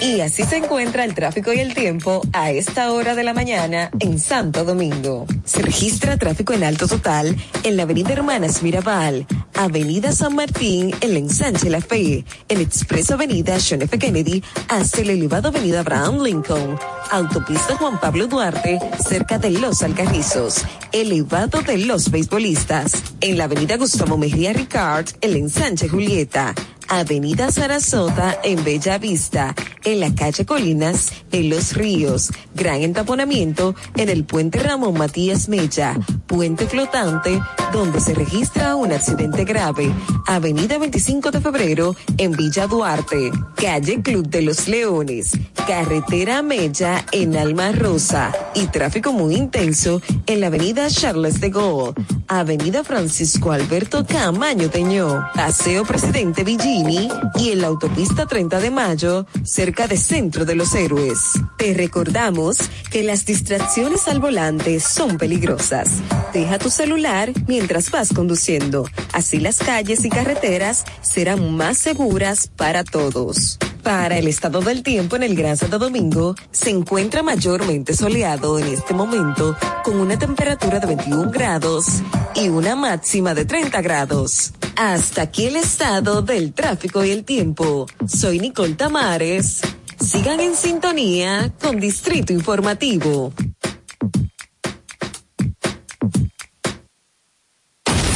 Y 0.00 0.20
así 0.20 0.44
se 0.44 0.58
encuentra 0.58 1.04
el 1.04 1.14
tráfico 1.14 1.54
y 1.54 1.60
el 1.60 1.72
tiempo 1.72 2.20
a 2.34 2.50
esta 2.50 2.92
hora 2.92 3.14
de 3.14 3.24
la 3.24 3.32
mañana 3.32 3.90
en 3.98 4.18
Santo 4.18 4.64
Domingo. 4.64 5.26
Se 5.44 5.62
registra 5.62 6.18
tráfico 6.18 6.52
en 6.52 6.64
alto 6.64 6.86
total 6.86 7.34
en 7.62 7.76
la 7.76 7.84
avenida 7.84 8.12
Hermanas 8.12 8.62
Mirabal, 8.62 9.26
avenida 9.54 10.12
San 10.12 10.34
Martín 10.34 10.94
en 11.00 11.12
la 11.14 11.18
ensanche 11.18 11.70
La 11.70 11.80
Fe, 11.80 12.26
en 12.48 12.60
expreso 12.60 13.14
avenida 13.14 13.56
John 13.58 13.82
F. 13.82 13.98
Kennedy 13.98 14.42
hasta 14.68 15.00
el 15.00 15.10
elevado 15.10 15.48
avenida 15.48 15.80
Abraham 15.80 16.22
Lincoln, 16.22 16.78
autopista 17.10 17.76
Juan 17.76 17.98
Pablo 17.98 18.26
Duarte 18.26 18.78
cerca 19.08 19.38
de 19.38 19.50
Los 19.50 19.82
Alcarrizos, 19.82 20.62
elevado 20.92 21.62
de 21.62 21.78
los 21.78 22.10
beisbolistas, 22.10 22.92
en 23.22 23.38
la 23.38 23.44
avenida 23.44 23.78
Gustavo 23.78 24.18
Mejía 24.18 24.52
Ricard 24.52 25.06
en 25.22 25.32
la 25.32 25.38
ensanche 25.38 25.88
Julieta, 25.88 26.54
Avenida 26.88 27.50
Sarasota 27.50 28.38
en 28.42 28.62
Bella 28.62 28.98
Vista, 28.98 29.54
en 29.84 30.00
la 30.00 30.14
calle 30.14 30.46
Colinas, 30.46 31.12
en 31.32 31.50
Los 31.50 31.74
Ríos. 31.74 32.30
Gran 32.54 32.82
entaponamiento 32.82 33.74
en 33.96 34.08
el 34.08 34.24
puente 34.24 34.60
Ramón 34.60 34.96
Matías 34.96 35.48
Mella, 35.48 35.98
puente 36.26 36.66
flotante, 36.66 37.40
donde 37.72 38.00
se 38.00 38.14
registra 38.14 38.76
un 38.76 38.92
accidente 38.92 39.44
grave. 39.44 39.92
Avenida 40.26 40.78
25 40.78 41.30
de 41.30 41.40
Febrero 41.40 41.96
en 42.18 42.32
Villa 42.32 42.66
Duarte, 42.66 43.30
calle 43.56 44.00
Club 44.02 44.28
de 44.28 44.42
los 44.42 44.68
Leones, 44.68 45.32
carretera 45.66 46.42
Mella 46.42 47.04
en 47.12 47.36
Alma 47.36 47.72
Rosa. 47.72 48.32
Y 48.54 48.66
tráfico 48.68 49.12
muy 49.12 49.34
intenso 49.34 50.00
en 50.26 50.40
la 50.40 50.46
avenida 50.46 50.88
Charles 50.88 51.40
de 51.40 51.50
Gaulle, 51.50 51.94
avenida 52.28 52.84
Francisco 52.84 53.52
Alberto 53.52 54.06
Camaño 54.06 54.70
Teñó, 54.70 55.26
Paseo 55.34 55.84
Presidente 55.84 56.44
Y 56.76 57.52
en 57.52 57.62
la 57.62 57.68
autopista 57.68 58.26
30 58.26 58.60
de 58.60 58.70
Mayo, 58.70 59.26
cerca 59.44 59.88
de 59.88 59.96
Centro 59.96 60.44
de 60.44 60.54
los 60.54 60.74
Héroes. 60.74 61.32
Te 61.56 61.72
recordamos 61.72 62.58
que 62.90 63.02
las 63.02 63.24
distracciones 63.24 64.08
al 64.08 64.18
volante 64.18 64.78
son 64.80 65.16
peligrosas. 65.16 65.88
Deja 66.34 66.58
tu 66.58 66.68
celular 66.68 67.32
mientras 67.46 67.90
vas 67.90 68.12
conduciendo. 68.12 68.84
Así 69.14 69.40
las 69.40 69.56
calles 69.56 70.04
y 70.04 70.10
carreteras 70.10 70.84
serán 71.00 71.56
más 71.56 71.78
seguras 71.78 72.50
para 72.54 72.84
todos. 72.84 73.58
Para 73.86 74.18
el 74.18 74.26
estado 74.26 74.62
del 74.62 74.82
tiempo 74.82 75.14
en 75.14 75.22
el 75.22 75.36
Gran 75.36 75.56
Santo 75.56 75.78
Domingo, 75.78 76.34
se 76.50 76.70
encuentra 76.70 77.22
mayormente 77.22 77.94
soleado 77.94 78.58
en 78.58 78.66
este 78.66 78.94
momento, 78.94 79.56
con 79.84 80.00
una 80.00 80.18
temperatura 80.18 80.80
de 80.80 80.88
21 80.88 81.30
grados 81.30 82.02
y 82.34 82.48
una 82.48 82.74
máxima 82.74 83.32
de 83.32 83.44
30 83.44 83.80
grados. 83.82 84.52
Hasta 84.74 85.22
aquí 85.22 85.44
el 85.44 85.54
estado 85.54 86.20
del 86.20 86.52
tráfico 86.52 87.04
y 87.04 87.12
el 87.12 87.22
tiempo. 87.22 87.86
Soy 88.08 88.40
Nicole 88.40 88.74
Tamares. 88.74 89.60
Sigan 90.00 90.40
en 90.40 90.56
sintonía 90.56 91.52
con 91.62 91.78
Distrito 91.78 92.32
Informativo. 92.32 93.32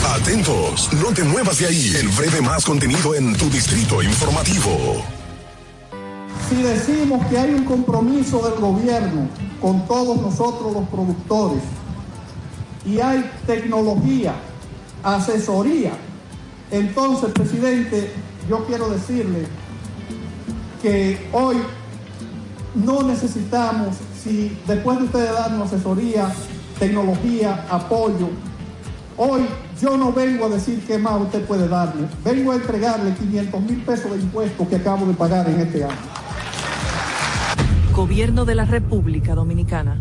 Atentos, 0.04 0.92
no 0.94 1.14
te 1.14 1.22
muevas 1.22 1.60
de 1.60 1.66
ahí. 1.66 1.92
El 1.94 2.08
breve 2.08 2.40
más 2.40 2.64
contenido 2.64 3.14
en 3.14 3.36
tu 3.36 3.48
distrito 3.48 4.02
informativo. 4.02 5.19
Si 6.48 6.62
decimos 6.62 7.24
que 7.26 7.38
hay 7.38 7.54
un 7.54 7.64
compromiso 7.64 8.40
del 8.48 8.60
gobierno 8.60 9.28
con 9.60 9.86
todos 9.86 10.20
nosotros 10.20 10.72
los 10.72 10.88
productores 10.88 11.62
y 12.84 12.98
hay 12.98 13.30
tecnología, 13.46 14.34
asesoría, 15.02 15.92
entonces, 16.70 17.32
presidente, 17.32 18.12
yo 18.48 18.64
quiero 18.66 18.88
decirle 18.88 19.46
que 20.82 21.28
hoy 21.32 21.56
no 22.74 23.02
necesitamos, 23.02 23.96
si 24.22 24.56
después 24.66 24.98
de 24.98 25.04
ustedes 25.04 25.32
darnos 25.32 25.72
asesoría, 25.72 26.32
tecnología, 26.78 27.66
apoyo, 27.68 28.28
hoy 29.16 29.42
yo 29.80 29.96
no 29.96 30.12
vengo 30.12 30.46
a 30.46 30.48
decir 30.48 30.82
qué 30.86 30.98
más 30.98 31.20
usted 31.20 31.44
puede 31.44 31.68
darle, 31.68 32.06
vengo 32.24 32.52
a 32.52 32.56
entregarle 32.56 33.14
500 33.14 33.60
mil 33.62 33.82
pesos 33.82 34.12
de 34.12 34.18
impuestos 34.18 34.68
que 34.68 34.76
acabo 34.76 35.06
de 35.06 35.14
pagar 35.14 35.48
en 35.48 35.60
este 35.60 35.84
año. 35.84 36.09
Gobierno 37.92 38.44
de 38.44 38.54
la 38.54 38.64
República 38.64 39.34
Dominicana. 39.34 40.00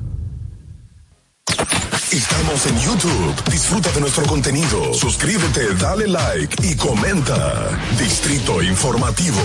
Estamos 2.11 2.65
en 2.67 2.79
YouTube. 2.79 3.51
Disfruta 3.51 3.91
de 3.91 4.01
nuestro 4.01 4.25
contenido. 4.25 4.93
Suscríbete, 4.93 5.73
dale 5.75 6.07
like 6.07 6.55
y 6.67 6.75
comenta. 6.75 7.69
Distrito 7.99 8.61
Informativo. 8.61 9.39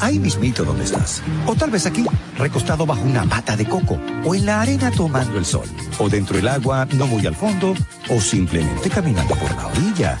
Ahí 0.00 0.18
mismito 0.18 0.64
donde 0.64 0.84
estás. 0.84 1.22
O 1.46 1.54
tal 1.54 1.70
vez 1.70 1.86
aquí, 1.86 2.04
recostado 2.38 2.86
bajo 2.86 3.02
una 3.02 3.24
mata 3.24 3.56
de 3.56 3.66
coco. 3.66 3.98
O 4.24 4.34
en 4.34 4.46
la 4.46 4.62
arena 4.62 4.90
tomando 4.90 5.38
el 5.38 5.44
sol. 5.44 5.66
O 5.98 6.08
dentro 6.08 6.36
del 6.36 6.48
agua, 6.48 6.86
no 6.92 7.06
muy 7.06 7.26
al 7.26 7.34
fondo. 7.34 7.74
O 8.08 8.20
simplemente 8.20 8.88
caminando 8.88 9.34
por 9.34 9.54
la 9.54 9.66
orilla. 9.66 10.20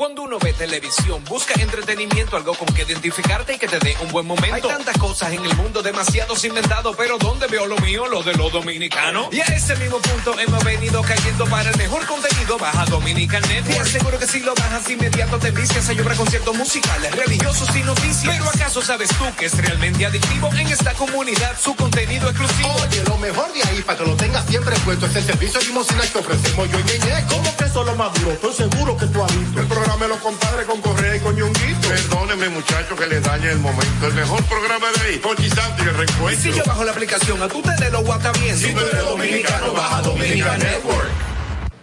Cuando 0.00 0.22
uno 0.22 0.38
ve 0.38 0.54
televisión, 0.54 1.22
busca 1.28 1.52
entretenimiento, 1.60 2.34
algo 2.34 2.54
con 2.54 2.66
que 2.68 2.84
identificarte 2.84 3.52
y 3.52 3.58
que 3.58 3.68
te 3.68 3.78
dé 3.80 3.94
un 4.00 4.10
buen 4.10 4.26
momento. 4.26 4.54
Hay 4.54 4.62
tantas 4.62 4.96
cosas 4.96 5.30
en 5.30 5.44
el 5.44 5.54
mundo, 5.56 5.82
demasiados 5.82 6.42
inventados, 6.42 6.96
pero 6.96 7.18
¿dónde 7.18 7.46
veo 7.48 7.66
lo 7.66 7.76
mío? 7.80 8.06
Lo 8.06 8.22
de 8.22 8.32
los 8.32 8.50
dominicanos. 8.50 9.28
Y 9.30 9.40
a 9.40 9.44
ese 9.44 9.76
mismo 9.76 9.98
punto 9.98 10.40
hemos 10.40 10.64
venido 10.64 11.02
cayendo 11.02 11.44
para 11.44 11.68
el 11.68 11.76
mejor 11.76 12.06
contenido. 12.06 12.56
Baja 12.56 12.86
Dominican 12.86 13.42
Network. 13.42 13.74
Te 13.74 13.78
aseguro 13.78 14.18
que 14.18 14.26
si 14.26 14.40
lo 14.40 14.54
bajas 14.54 14.88
inmediato 14.88 15.38
te 15.38 15.50
vicias 15.50 15.86
a 15.90 15.92
llorar 15.92 16.16
conciertos 16.16 16.56
musicales, 16.56 17.14
religiosos 17.14 17.68
y 17.76 17.82
noticias. 17.82 18.34
Pero 18.34 18.48
¿acaso 18.48 18.80
sabes 18.80 19.10
tú 19.10 19.26
que 19.36 19.44
es 19.44 19.58
realmente 19.58 20.06
adictivo 20.06 20.48
en 20.54 20.66
esta 20.66 20.94
comunidad 20.94 21.60
su 21.60 21.76
contenido 21.76 22.30
exclusivo? 22.30 22.72
Oye, 22.72 23.04
lo 23.04 23.18
mejor 23.18 23.52
de 23.52 23.62
ahí 23.64 23.82
para 23.82 23.98
que 23.98 24.06
lo 24.06 24.16
tengas 24.16 24.46
siempre 24.46 24.74
puesto 24.78 25.04
es 25.04 25.16
el 25.16 25.24
servicio 25.24 25.60
de 25.60 25.66
limosina 25.66 26.00
que 26.10 26.18
ofrecemos 26.20 26.70
yo 26.70 26.78
y 26.78 26.84
Ñeñe. 26.84 27.26
¿Cómo 27.28 27.54
que 27.54 27.64
eso 27.64 27.80
es 27.82 27.86
lo 27.86 27.96
más 27.96 28.14
duro? 28.14 28.32
Estoy 28.32 28.54
seguro 28.54 28.96
que 28.96 29.04
tú 29.04 29.22
has 29.22 29.38
visto. 29.38 29.60
El 29.60 29.66
programa 29.66 29.89
de 29.98 30.08
los 30.08 30.18
compadres 30.18 30.66
con 30.66 30.80
Correa 30.80 31.16
y 31.16 31.20
con 31.20 31.34
Ñonguito. 31.36 31.88
Perdóneme, 31.88 32.48
muchacho, 32.50 32.96
que 32.96 33.06
le 33.06 33.20
dañe 33.20 33.50
el 33.50 33.58
momento. 33.58 34.06
El 34.06 34.14
mejor 34.14 34.42
programa 34.44 34.86
de 34.96 35.10
ahí, 35.10 35.18
Pochi 35.18 35.48
Santi, 35.50 35.82
el 35.82 35.88
Y 35.88 35.90
reencuentro. 35.90 36.42
si 36.42 36.52
yo 36.52 36.62
bajo 36.64 36.84
la 36.84 36.92
aplicación, 36.92 37.42
a 37.42 37.48
tu 37.48 37.60
tele 37.60 37.90
lo 37.90 38.02
guata 38.02 38.32
bien. 38.32 38.56
Si 38.56 38.72
tú 38.72 38.80
eres 38.80 39.04
dominicano, 39.04 39.72
baja 39.72 40.02
Dominican 40.02 40.58
Network. 40.58 41.08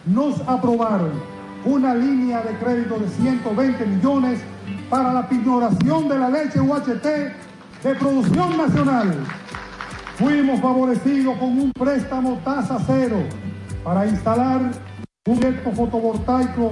nos 0.06 0.40
aprobaron 0.48 1.11
una 1.66 1.94
línea 1.94 2.42
de 2.42 2.58
crédito 2.58 2.98
de 2.98 3.10
120 3.10 3.86
millones 3.86 4.40
para 4.90 5.11
la 5.14 5.27
pignoración 5.27 6.08
de 6.08 6.18
la 6.18 6.30
leche 6.30 6.60
UHT 6.61 7.03
de 7.84 7.95
producción 8.00 8.58
nacional. 8.58 9.16
Fuimos 10.18 10.61
favorecidos 10.61 11.38
con 11.38 11.50
un 11.60 11.72
préstamo 11.74 12.40
tasa 12.44 12.77
cero 12.88 13.18
para 13.84 14.06
instalar 14.08 14.60
un 15.26 15.40
proyecto 15.40 15.72
fotovoltaico 15.74 16.72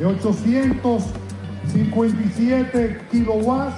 de 0.00 0.06
857 0.06 3.00
kilowatts 3.10 3.76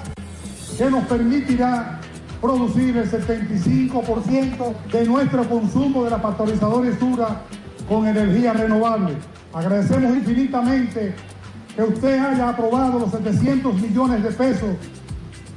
que 0.78 0.88
nos 0.88 1.04
permitirá 1.04 2.00
producir 2.40 2.96
el 2.96 3.10
75% 3.10 4.72
de 4.92 5.04
nuestro 5.04 5.48
consumo 5.48 6.04
de 6.04 6.10
la 6.10 6.22
pasteurizadora 6.22 6.96
Sura 6.96 7.40
con 7.88 8.06
energía 8.06 8.52
renovable. 8.52 9.16
Agradecemos 9.52 10.16
infinitamente 10.16 11.12
que 11.74 11.82
usted 11.82 12.20
haya 12.20 12.50
aprobado 12.50 13.00
los 13.00 13.10
700 13.10 13.74
millones 13.80 14.22
de 14.22 14.30
pesos, 14.30 14.76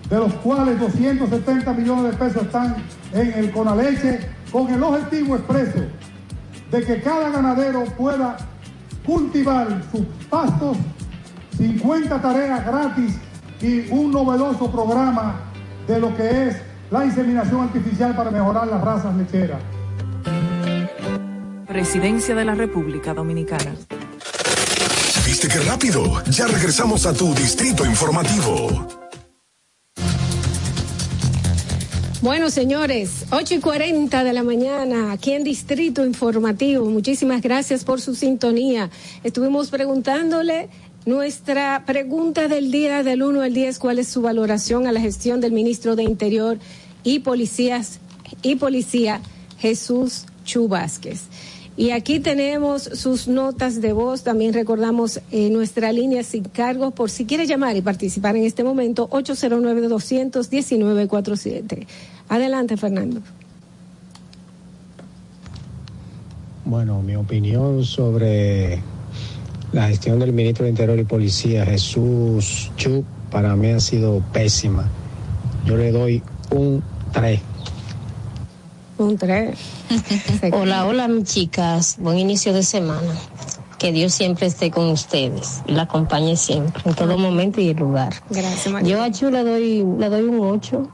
de 0.10 0.18
los 0.18 0.34
cuales 0.34 0.80
270 0.80 1.74
millones 1.74 2.12
de 2.12 2.18
pesos 2.18 2.42
están 2.42 2.78
en 3.14 3.34
el 3.34 3.52
Conaleche, 3.52 4.32
con 4.52 4.74
el 4.74 4.82
objetivo 4.82 5.36
expreso 5.36 5.82
de 6.72 6.84
que 6.84 7.02
cada 7.02 7.30
ganadero 7.30 7.84
pueda 7.98 8.36
cultivar 9.06 9.68
sus 9.92 10.06
pastos, 10.30 10.78
50 11.58 12.22
tareas 12.22 12.66
gratis 12.66 13.16
y 13.62 13.90
un 13.92 14.12
novedoso 14.12 14.72
programa 14.72 15.42
de 15.88 16.00
lo 16.00 16.16
que 16.16 16.48
es 16.48 16.58
la 16.92 17.06
inseminación 17.06 17.62
artificial 17.62 18.16
para 18.16 18.32
mejorar 18.32 18.68
las 18.68 18.82
razas 18.82 19.16
lecheras. 19.16 19.60
Presidencia 21.68 22.36
de 22.36 22.46
la 22.46 22.56
República 22.56 23.14
Dominicana. 23.14 23.76
¿Viste 25.26 25.48
qué 25.48 25.60
rápido? 25.60 26.24
Ya 26.30 26.48
regresamos 26.48 27.06
a 27.06 27.14
tu 27.14 27.34
Distrito 27.34 27.86
Informativo. 27.86 29.05
Bueno, 32.26 32.50
señores, 32.50 33.28
8 33.30 33.54
y 33.54 33.60
40 33.60 34.24
de 34.24 34.34
la 34.34 34.42
mañana, 34.42 35.12
aquí 35.12 35.34
en 35.34 35.44
Distrito 35.44 36.04
Informativo. 36.04 36.90
Muchísimas 36.90 37.44
gracias 37.44 37.84
por 37.84 38.02
su 38.02 38.16
sintonía. 38.16 38.90
Estuvimos 39.24 39.70
preguntándole 39.70 40.70
nuestra 41.06 41.84
pregunta 41.86 42.48
del 42.48 42.72
día 42.72 43.04
del 43.04 43.22
1 43.22 43.42
al 43.42 43.54
10, 43.54 43.78
cuál 43.78 44.00
es 44.00 44.08
su 44.08 44.24
valoración 44.24 44.88
a 44.88 44.92
la 44.92 45.02
gestión 45.02 45.40
del 45.40 45.52
ministro 45.52 45.96
de 45.96 46.02
Interior 46.02 46.58
y 47.04 47.20
Policías 47.20 48.00
y 48.42 48.56
Policía 48.56 49.22
Jesús 49.60 50.26
Chu 50.46 50.68
Vázquez. 50.68 51.26
Y 51.78 51.92
aquí 51.92 52.22
tenemos 52.22 52.84
sus 52.84 53.28
notas 53.28 53.82
de 53.82 53.92
voz. 53.92 54.24
También 54.24 54.54
recordamos 54.54 55.20
eh, 55.32 55.50
nuestra 55.50 55.92
línea 55.92 56.24
sin 56.24 56.46
cargos 56.46 56.94
por 56.94 57.12
si 57.12 57.26
quiere 57.26 57.46
llamar 57.46 57.76
y 57.76 57.82
participar 57.82 58.38
en 58.38 58.46
este 58.46 58.64
momento, 58.64 59.10
809-219-47. 59.10 61.86
Adelante, 62.30 62.78
Fernando. 62.78 63.22
Bueno, 66.66 67.02
mi 67.02 67.16
opinión 67.16 67.86
sobre 67.86 68.82
la 69.72 69.88
gestión 69.88 70.20
del 70.20 70.34
ministro 70.34 70.64
de 70.64 70.72
Interior 70.72 70.98
y 70.98 71.04
Policía, 71.04 71.66
Jesús 71.66 72.72
Chu, 72.76 73.04
para 73.30 73.56
mí 73.56 73.70
ha 73.70 73.80
sido 73.80 74.24
pésima. 74.34 74.90
Yo 75.66 75.78
le 75.78 75.92
doy 75.92 76.24
un 76.50 76.84
3. 77.14 77.40
Un 78.98 79.18
3. 79.18 79.58
Hola, 80.54 80.88
hola, 80.88 81.08
mis 81.08 81.26
chicas. 81.26 81.98
Buen 82.00 82.18
inicio 82.18 82.54
de 82.54 82.64
semana. 82.64 83.14
Que 83.78 83.92
Dios 83.92 84.14
siempre 84.14 84.48
esté 84.48 84.72
con 84.72 84.90
ustedes 84.90 85.62
y 85.68 85.74
la 85.74 85.84
acompañe 85.84 86.38
siempre, 86.38 86.82
en 86.86 86.96
todo 86.96 87.18
momento 87.18 87.62
y 87.62 87.74
lugar. 87.74 88.14
Gracias, 88.30 88.74
María. 88.74 88.90
Yo 88.90 89.04
a 89.04 89.12
Chu 89.12 89.30
le 89.30 89.44
doy, 89.44 89.86
le 90.00 90.10
doy 90.10 90.24
un 90.24 90.40
8 90.40 90.90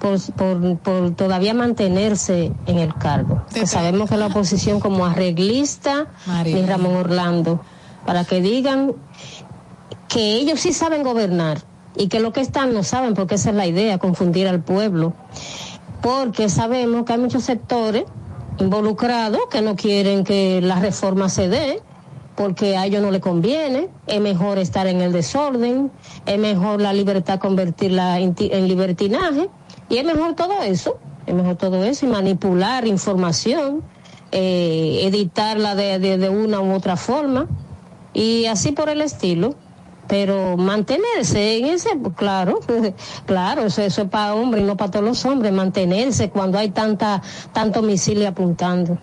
por, 0.00 0.18
por, 0.32 0.78
por 0.78 1.10
todavía 1.14 1.54
mantenerse 1.54 2.52
en 2.66 2.78
el 2.78 2.94
cargo. 2.94 3.42
Que 3.52 3.66
sabemos 3.66 4.08
que 4.08 4.16
la 4.16 4.26
oposición 4.26 4.80
como 4.80 5.04
arreglista 5.06 6.06
María. 6.26 6.66
Ramón 6.66 6.96
Orlando, 6.96 7.60
para 8.06 8.24
que 8.24 8.40
digan 8.40 8.92
que 10.08 10.34
ellos 10.36 10.60
sí 10.60 10.72
saben 10.72 11.02
gobernar 11.02 11.58
y 11.96 12.08
que 12.08 12.20
lo 12.20 12.32
que 12.32 12.40
están 12.40 12.72
no 12.72 12.82
saben, 12.82 13.14
porque 13.14 13.34
esa 13.34 13.50
es 13.50 13.56
la 13.56 13.66
idea, 13.66 13.98
confundir 13.98 14.46
al 14.48 14.60
pueblo. 14.60 15.12
Porque 16.00 16.48
sabemos 16.48 17.04
que 17.04 17.12
hay 17.14 17.18
muchos 17.18 17.44
sectores 17.44 18.04
involucrados 18.58 19.40
que 19.50 19.62
no 19.62 19.76
quieren 19.76 20.24
que 20.24 20.60
la 20.60 20.78
reforma 20.80 21.28
se 21.28 21.48
dé, 21.48 21.80
porque 22.36 22.76
a 22.76 22.86
ellos 22.86 23.02
no 23.02 23.10
les 23.10 23.20
conviene, 23.20 23.88
es 24.06 24.20
mejor 24.20 24.58
estar 24.58 24.86
en 24.86 25.00
el 25.00 25.12
desorden, 25.12 25.90
es 26.24 26.38
mejor 26.38 26.80
la 26.80 26.92
libertad 26.92 27.40
convertirla 27.40 28.20
en, 28.20 28.34
ti- 28.34 28.50
en 28.52 28.68
libertinaje, 28.68 29.48
y 29.88 29.96
es 29.96 30.04
mejor 30.04 30.34
todo 30.34 30.62
eso, 30.62 30.98
es 31.26 31.34
mejor 31.34 31.56
todo 31.56 31.84
eso, 31.84 32.06
y 32.06 32.08
manipular 32.08 32.86
información, 32.86 33.82
eh, 34.32 35.00
editarla 35.04 35.74
de, 35.74 35.98
de, 35.98 36.18
de 36.18 36.28
una 36.28 36.60
u 36.60 36.72
otra 36.74 36.96
forma, 36.96 37.46
y 38.12 38.46
así 38.46 38.72
por 38.72 38.88
el 38.88 39.00
estilo. 39.00 39.54
Pero 40.08 40.56
mantenerse 40.56 41.58
en 41.58 41.66
ese, 41.66 41.90
pues, 42.02 42.14
claro, 42.16 42.60
claro, 43.26 43.66
eso, 43.66 43.82
eso 43.82 44.02
es 44.02 44.08
para 44.08 44.34
hombres 44.34 44.64
y 44.64 44.66
no 44.66 44.74
para 44.74 44.90
todos 44.90 45.04
los 45.04 45.22
hombres, 45.26 45.52
mantenerse 45.52 46.30
cuando 46.30 46.56
hay 46.56 46.70
tanta, 46.70 47.20
tanto 47.52 47.82
misil 47.82 48.24
apuntando. 48.24 48.98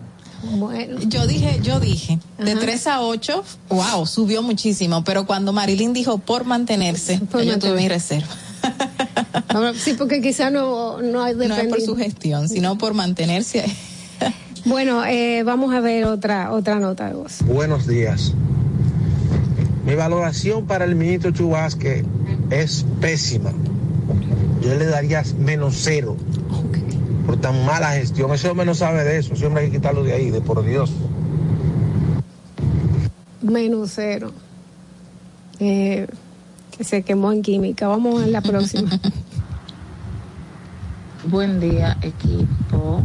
Bueno. 0.53 0.99
Yo 1.01 1.27
dije, 1.27 1.59
yo 1.61 1.79
dije, 1.79 2.19
de 2.37 2.55
3 2.55 2.87
a 2.87 3.01
8, 3.01 3.43
wow, 3.69 4.05
subió 4.05 4.41
muchísimo, 4.41 5.03
pero 5.03 5.25
cuando 5.25 5.53
Marilyn 5.53 5.93
dijo 5.93 6.17
por 6.17 6.45
mantenerse, 6.45 7.19
Por 7.31 7.43
yo 7.43 7.57
tuve 7.59 7.75
mi 7.75 7.87
reserva. 7.87 8.27
Sí, 9.75 9.93
porque 9.97 10.21
quizá 10.21 10.49
no, 10.49 11.01
no 11.01 11.23
hay 11.23 11.35
No 11.35 11.55
es 11.55 11.67
por 11.67 11.81
su 11.81 11.95
gestión, 11.95 12.49
sino 12.49 12.77
por 12.77 12.93
mantenerse. 12.93 13.65
Bueno, 14.67 15.05
eh, 15.05 15.43
vamos 15.43 15.75
a 15.75 15.79
ver 15.79 16.05
otra 16.05 16.51
otra 16.51 16.79
nota 16.79 17.07
de 17.07 17.13
voz. 17.13 17.43
Buenos 17.45 17.85
días. 17.85 18.33
Mi 19.85 19.93
valoración 19.93 20.65
para 20.65 20.85
el 20.85 20.95
ministro 20.95 21.29
Chubasque 21.29 22.03
es 22.49 22.83
pésima. 22.99 23.51
Yo 24.63 24.73
le 24.73 24.85
daría 24.85 25.23
menos 25.37 25.75
cero 25.77 26.17
por 27.27 27.39
tan 27.39 27.63
mala 27.63 27.91
gestión. 27.91 28.33
Ese 28.33 28.49
hombre 28.49 28.65
no 28.65 28.73
sabe 28.73 29.03
de 29.03 29.19
eso. 29.19 29.35
Ese 29.35 29.45
hombre 29.45 29.63
hay 29.63 29.69
que 29.69 29.77
quitarlo 29.77 30.03
de 30.03 30.13
ahí, 30.13 30.31
de 30.31 30.41
por 30.41 30.65
Dios. 30.65 30.91
Menos 33.43 33.91
cero. 33.93 34.31
Eh, 35.59 36.07
que 36.75 36.83
se 36.83 37.03
quemó 37.03 37.31
en 37.31 37.43
química. 37.43 37.87
Vamos 37.87 38.23
a 38.23 38.25
la 38.25 38.41
próxima. 38.41 38.89
Buen 41.27 41.59
día, 41.59 41.97
equipo. 42.01 43.01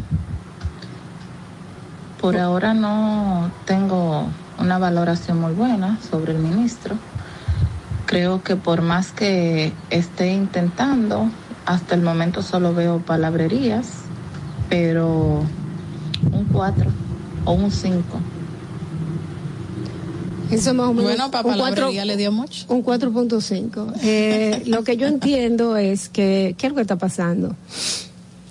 Por 2.20 2.36
ahora 2.36 2.74
no 2.74 3.50
tengo 3.64 4.26
una 4.58 4.78
valoración 4.78 5.40
muy 5.40 5.52
buena 5.52 5.98
sobre 6.10 6.32
el 6.32 6.38
ministro. 6.38 6.96
Creo 8.06 8.42
que 8.42 8.56
por 8.56 8.82
más 8.82 9.12
que 9.12 9.72
esté 9.88 10.32
intentando, 10.32 11.30
hasta 11.64 11.94
el 11.94 12.02
momento 12.02 12.42
solo 12.42 12.74
veo 12.74 12.98
palabrerías, 12.98 13.86
pero 14.68 15.42
un 16.32 16.44
4 16.52 16.90
o 17.46 17.52
un 17.52 17.70
5. 17.70 18.02
Eso 20.50 20.74
más 20.74 20.88
o 20.88 20.92
menos. 20.92 21.04
Bueno, 21.04 21.30
para 21.30 21.46
un 21.48 21.54
cuatro- 21.56 21.74
palabrería 21.76 22.04
le 22.04 22.16
dio 22.16 22.32
mucho. 22.32 22.66
Un 22.68 22.82
4.5. 22.82 23.94
Eh, 24.02 24.64
lo 24.66 24.82
que 24.82 24.96
yo 24.96 25.06
entiendo 25.06 25.76
es 25.76 26.08
que, 26.08 26.54
¿qué 26.58 26.66
es 26.66 26.70
lo 26.72 26.76
que 26.76 26.82
está 26.82 26.96
pasando? 26.96 27.54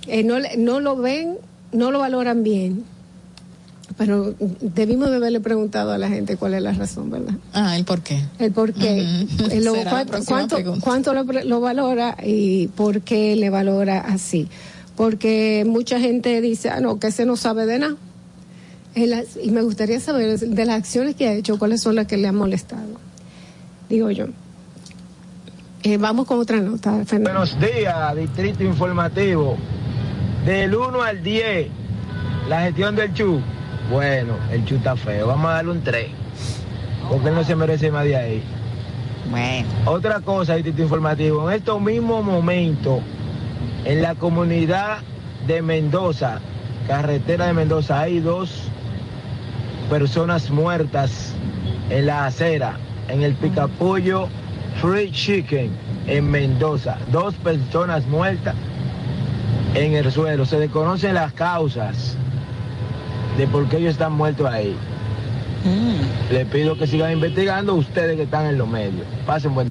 Eh, 0.09 0.23
no, 0.23 0.39
le- 0.39 0.57
no 0.57 0.79
lo 0.79 0.95
ven, 0.95 1.35
no 1.71 1.91
lo 1.91 1.99
valoran 1.99 2.43
bien, 2.43 2.83
pero 3.97 4.33
debimos 4.61 5.09
de 5.09 5.17
haberle 5.17 5.39
preguntado 5.39 5.91
a 5.91 5.97
la 5.97 6.09
gente 6.09 6.38
cuál 6.38 6.53
es 6.53 6.61
la 6.61 6.71
razón, 6.73 7.09
¿verdad? 7.11 7.33
Ah, 7.53 7.77
el 7.77 7.85
por 7.85 8.01
qué. 8.01 8.21
El 8.39 8.51
por 8.51 8.73
qué. 8.73 9.01
Eh, 9.51 9.61
lo- 9.61 9.73
Será 9.75 10.03
la 10.03 10.21
cuánto, 10.81 11.13
lo, 11.13 11.59
valora 11.61 12.15
y 12.23 12.67
por 12.69 13.01
qué 13.01 13.35
le 13.35 13.49
valora 13.49 13.99
así. 13.99 14.47
Porque 14.95 15.63
mucha 15.67 15.99
gente 15.99 16.41
dice, 16.41 16.69
ah, 16.69 16.79
no, 16.81 16.99
que 16.99 17.07
ese 17.07 17.25
no 17.25 17.35
sabe 17.38 17.65
de 17.65 17.79
nada. 17.79 17.95
Las- 18.95 19.38
y 19.41 19.51
me 19.51 19.61
gustaría 19.61 19.99
saber 19.99 20.39
de 20.39 20.65
las 20.65 20.75
acciones 20.77 21.15
que 21.15 21.27
ha 21.27 21.33
hecho, 21.33 21.57
cuáles 21.59 21.81
son 21.81 21.95
las 21.95 22.07
que 22.07 22.17
le 22.17 22.27
han 22.27 22.35
molestado. 22.35 22.83
Digo 23.89 24.11
yo. 24.11 24.25
Eh, 25.83 25.97
vamos 25.97 26.25
con 26.25 26.39
otra 26.39 26.57
nota, 26.59 27.05
Fernando. 27.05 27.39
Buenos 27.39 27.57
días, 27.59 28.15
Distrito 28.15 28.63
Informativo. 28.63 29.55
Del 30.45 30.74
1 30.74 31.01
al 31.01 31.22
10, 31.22 31.68
la 32.48 32.61
gestión 32.61 32.95
del 32.95 33.14
Chu. 33.14 33.42
Bueno, 33.92 34.35
el 34.51 34.64
Chu 34.66 34.76
está 34.76 34.95
feo. 34.95 35.27
Vamos 35.27 35.51
a 35.51 35.56
darle 35.56 35.72
un 35.72 35.84
3. 35.84 36.08
Porque 37.09 37.27
él 37.27 37.35
no 37.35 37.43
se 37.43 37.56
merece 37.56 37.92
más 37.92 38.06
de 38.06 38.16
ahí. 38.16 38.43
Bueno. 39.30 39.68
Otra 39.85 40.22
cosa, 40.22 40.56
Distrito 40.56 40.82
Informativo. 40.82 41.50
En 41.50 41.58
estos 41.58 41.82
mismos 41.82 42.24
momentos, 42.24 43.01
en 43.84 44.01
la 44.01 44.16
comunidad 44.16 45.00
de 45.45 45.61
Mendoza, 45.61 46.40
carretera 46.88 47.48
de 47.48 47.53
Mendoza, 47.53 48.00
hay 48.00 48.19
dos 48.19 48.69
personas 49.90 50.50
muertas 50.50 51.34
en 51.90 52.06
la 52.06 52.26
acera, 52.26 52.77
en 53.09 53.24
el 53.24 53.34
Picapollo 53.34 54.30
Free 54.82 55.11
Chicken, 55.11 55.72
en 56.08 56.32
Mendoza. 56.32 56.98
Dos 57.11 57.35
personas 57.35 58.08
muertas 58.08 58.56
en 59.75 59.93
el 59.93 60.11
suelo. 60.11 60.45
Se 60.45 60.57
desconocen 60.59 61.14
las 61.14 61.33
causas 61.33 62.15
de 63.38 63.48
por 63.48 63.67
qué 63.69 63.77
ellos 63.77 63.91
están 63.93 64.14
muertos 64.14 64.48
ahí. 64.48 64.75
Le 66.31 66.45
pido 66.45 66.77
que 66.77 66.88
sigan 66.88 67.11
investigando 67.11 67.75
ustedes 67.75 68.15
que 68.15 68.23
están 68.23 68.45
en 68.45 68.57
los 68.57 68.67
medios. 68.67 69.06
Pasen 69.25 69.53
buen 69.53 69.69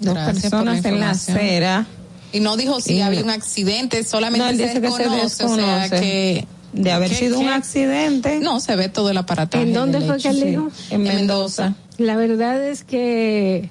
Dos 0.00 0.14
Gracias 0.14 0.50
por 0.50 0.64
la 0.64 0.72
personas 0.72 0.84
en 0.86 1.00
la 1.00 1.10
acera. 1.10 1.86
Y 2.32 2.40
no 2.40 2.56
dijo 2.56 2.80
si 2.80 2.94
Y- 2.94 3.00
había 3.02 3.22
un 3.22 3.30
accidente, 3.30 4.02
solamente 4.04 4.44
No, 4.44 4.50
él 4.50 4.56
se 4.56 4.62
dice 4.68 4.80
que 4.80 4.90
se 4.90 4.96
desconoce, 5.02 5.44
o 5.44 5.54
sea 5.56 5.78
desconoce. 5.84 6.00
que 6.00 6.46
De 6.72 6.92
haber 6.92 7.10
¿Qué- 7.10 7.16
sido 7.16 7.38
un 7.40 7.48
accidente. 7.48 8.38
No, 8.40 8.60
se 8.60 8.76
ve 8.76 8.88
todo 8.88 9.10
el 9.10 9.18
aparataje. 9.18 9.64
¿En 9.64 9.72
dónde 9.74 10.00
fue 10.00 10.14
hecho, 10.16 10.22
que 10.30 10.36
él 10.36 10.36
sí. 10.42 10.44
dijo? 10.50 10.68
En 10.90 11.02
Mendoza. 11.02 11.74
La 11.98 12.16
verdad 12.16 12.64
es 12.64 12.84
que 12.84 13.68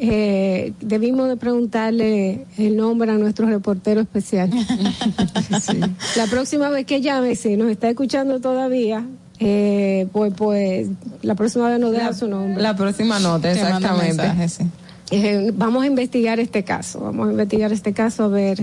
eh, 0.00 0.72
debimos 0.80 1.28
de 1.28 1.36
preguntarle 1.36 2.44
el 2.56 2.76
nombre 2.76 3.10
a 3.10 3.14
nuestro 3.18 3.46
reportero 3.46 4.00
especial. 4.00 4.50
La 6.16 6.26
próxima 6.30 6.68
vez 6.70 6.86
que 6.86 7.00
llame, 7.00 7.34
si 7.36 7.56
nos 7.56 7.70
está 7.70 7.88
escuchando 7.88 8.40
todavía, 8.40 9.04
eh, 9.40 10.06
pues, 10.12 10.32
pues 10.34 10.88
la 11.22 11.34
próxima 11.34 11.68
vez 11.68 11.78
nos 11.80 11.92
deja 11.92 12.06
La- 12.06 12.12
su 12.12 12.28
nombre. 12.28 12.60
La 12.62 12.74
próxima 12.76 13.18
nota, 13.18 13.50
exactamente. 13.52 14.22
mensaje, 14.22 14.48
sí. 14.48 14.64
Eh, 15.10 15.52
vamos 15.54 15.84
a 15.84 15.86
investigar 15.86 16.38
este 16.40 16.64
caso, 16.64 17.00
vamos 17.00 17.28
a 17.28 17.30
investigar 17.32 17.72
este 17.72 17.92
caso 17.92 18.24
a 18.24 18.28
ver. 18.28 18.58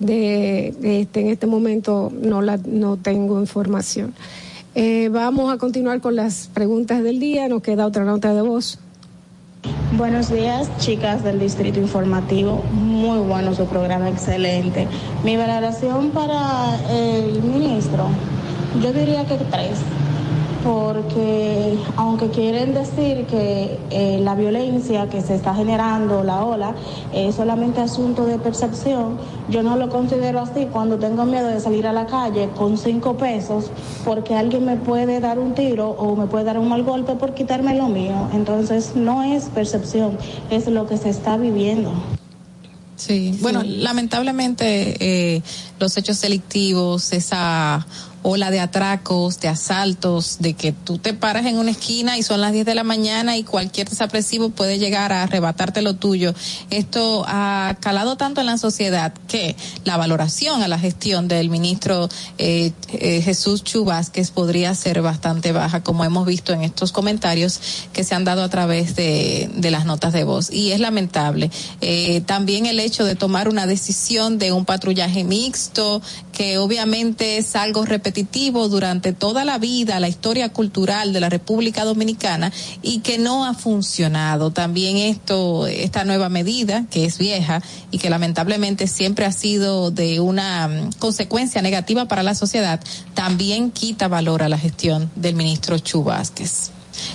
De, 0.00 0.72
de 0.80 1.00
este, 1.00 1.22
en 1.22 1.26
este 1.26 1.48
momento 1.48 2.12
no 2.22 2.40
la 2.40 2.56
no 2.56 2.96
tengo 2.98 3.40
información. 3.40 4.14
Eh, 4.76 5.08
vamos 5.10 5.52
a 5.52 5.58
continuar 5.58 6.00
con 6.00 6.14
las 6.14 6.48
preguntas 6.54 7.02
del 7.02 7.18
día. 7.18 7.48
Nos 7.48 7.62
queda 7.62 7.84
otra 7.84 8.04
nota 8.04 8.32
de 8.32 8.40
voz. 8.42 8.78
Buenos 9.96 10.30
días, 10.30 10.68
chicas 10.78 11.24
del 11.24 11.40
Distrito 11.40 11.80
Informativo. 11.80 12.62
Muy 12.72 13.18
bueno 13.18 13.54
su 13.54 13.66
programa, 13.66 14.08
excelente. 14.08 14.86
Mi 15.24 15.36
valoración 15.36 16.10
para 16.10 16.76
el 16.90 17.42
ministro, 17.42 18.08
yo 18.82 18.92
diría 18.92 19.24
que 19.24 19.36
tres, 19.36 19.78
porque 20.64 21.78
aunque 21.96 22.28
quieren 22.28 22.74
decir 22.74 23.26
que 23.26 23.78
eh, 23.90 24.18
la 24.22 24.34
violencia 24.34 25.08
que 25.08 25.20
se 25.20 25.34
está 25.34 25.54
generando, 25.54 26.24
la 26.24 26.44
ola, 26.44 26.74
es 27.12 27.36
solamente 27.36 27.80
asunto 27.80 28.26
de 28.26 28.38
percepción, 28.38 29.18
yo 29.48 29.62
no 29.62 29.76
lo 29.76 29.88
considero 29.88 30.40
así 30.40 30.66
cuando 30.66 30.98
tengo 30.98 31.24
miedo 31.24 31.48
de 31.48 31.60
salir 31.60 31.86
a 31.86 31.92
la 31.92 32.06
calle 32.06 32.48
con 32.56 32.76
cinco 32.78 33.16
pesos 33.16 33.70
porque 34.04 34.34
alguien 34.34 34.64
me 34.64 34.76
puede 34.76 35.20
dar 35.20 35.38
un 35.38 35.54
tiro 35.54 35.90
o 35.90 36.16
me 36.16 36.26
puede 36.26 36.44
dar 36.44 36.58
un 36.58 36.68
mal 36.68 36.82
golpe 36.82 37.14
por 37.14 37.34
quitarme 37.34 37.74
lo 37.74 37.88
mío. 37.88 38.28
Entonces 38.32 38.92
no 38.94 39.22
es 39.22 39.44
percepción, 39.44 40.18
es 40.50 40.66
lo 40.66 40.86
que 40.86 40.96
se 40.96 41.10
está 41.10 41.36
viviendo. 41.36 41.92
Sí, 42.98 43.38
bueno, 43.40 43.62
lamentablemente 43.64 44.96
eh, 45.36 45.42
los 45.78 45.96
hechos 45.96 46.20
delictivos, 46.20 47.12
esa 47.12 47.86
ola 48.22 48.50
de 48.50 48.60
atracos, 48.60 49.40
de 49.40 49.48
asaltos, 49.48 50.38
de 50.40 50.54
que 50.54 50.72
tú 50.72 50.98
te 50.98 51.14
paras 51.14 51.46
en 51.46 51.56
una 51.56 51.70
esquina 51.70 52.18
y 52.18 52.22
son 52.22 52.40
las 52.40 52.52
10 52.52 52.66
de 52.66 52.74
la 52.74 52.84
mañana 52.84 53.36
y 53.36 53.44
cualquier 53.44 53.88
desapresivo 53.88 54.50
puede 54.50 54.78
llegar 54.78 55.12
a 55.12 55.22
arrebatarte 55.22 55.82
lo 55.82 55.94
tuyo. 55.94 56.34
Esto 56.70 57.24
ha 57.26 57.76
calado 57.80 58.16
tanto 58.16 58.40
en 58.40 58.46
la 58.46 58.58
sociedad 58.58 59.12
que 59.28 59.56
la 59.84 59.96
valoración 59.96 60.62
a 60.62 60.68
la 60.68 60.78
gestión 60.78 61.28
del 61.28 61.50
ministro 61.50 62.08
eh, 62.38 62.72
eh, 62.88 63.22
Jesús 63.22 63.62
Chu 63.62 63.84
Vázquez 63.84 64.30
podría 64.30 64.74
ser 64.74 65.00
bastante 65.02 65.52
baja, 65.52 65.82
como 65.82 66.04
hemos 66.04 66.26
visto 66.26 66.52
en 66.52 66.62
estos 66.62 66.92
comentarios 66.92 67.60
que 67.92 68.04
se 68.04 68.14
han 68.14 68.24
dado 68.24 68.42
a 68.42 68.48
través 68.48 68.96
de, 68.96 69.50
las 69.70 69.84
notas 69.84 70.12
de 70.12 70.24
voz. 70.24 70.50
Y 70.50 70.72
es 70.72 70.80
lamentable. 70.80 71.50
Eh, 71.80 72.22
también 72.22 72.66
el 72.66 72.80
hecho 72.80 73.04
de 73.04 73.14
tomar 73.14 73.48
una 73.48 73.66
decisión 73.66 74.38
de 74.38 74.52
un 74.52 74.64
patrullaje 74.64 75.24
mixto, 75.24 76.00
que 76.32 76.58
obviamente 76.58 77.36
es 77.36 77.54
algo 77.56 77.84
repetitivo 77.84 78.07
durante 78.68 79.12
toda 79.12 79.44
la 79.44 79.58
vida, 79.58 80.00
la 80.00 80.08
historia 80.08 80.48
cultural 80.48 81.12
de 81.12 81.20
la 81.20 81.28
República 81.28 81.84
Dominicana 81.84 82.52
y 82.82 83.00
que 83.00 83.18
no 83.18 83.44
ha 83.44 83.54
funcionado. 83.54 84.50
También 84.50 84.96
esto, 84.96 85.66
esta 85.66 86.04
nueva 86.04 86.28
medida, 86.28 86.84
que 86.90 87.04
es 87.04 87.18
vieja 87.18 87.62
y 87.90 87.98
que 87.98 88.10
lamentablemente 88.10 88.86
siempre 88.86 89.24
ha 89.24 89.32
sido 89.32 89.90
de 89.90 90.20
una 90.20 90.68
mm, 90.68 90.92
consecuencia 90.98 91.62
negativa 91.62 92.06
para 92.06 92.22
la 92.22 92.34
sociedad, 92.34 92.80
también 93.14 93.70
quita 93.70 94.08
valor 94.08 94.42
a 94.42 94.48
la 94.48 94.58
gestión 94.58 95.10
del 95.16 95.34
ministro 95.34 95.78
Chu. 95.78 96.04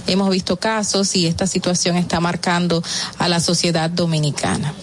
Hemos 0.07 0.29
visto 0.29 0.57
casos 0.57 1.15
y 1.15 1.25
esta 1.27 1.47
situación 1.47 1.95
está 1.95 2.19
marcando 2.19 2.83
a 3.17 3.27
la 3.27 3.39
sociedad 3.39 3.89
dominicana. 3.89 4.73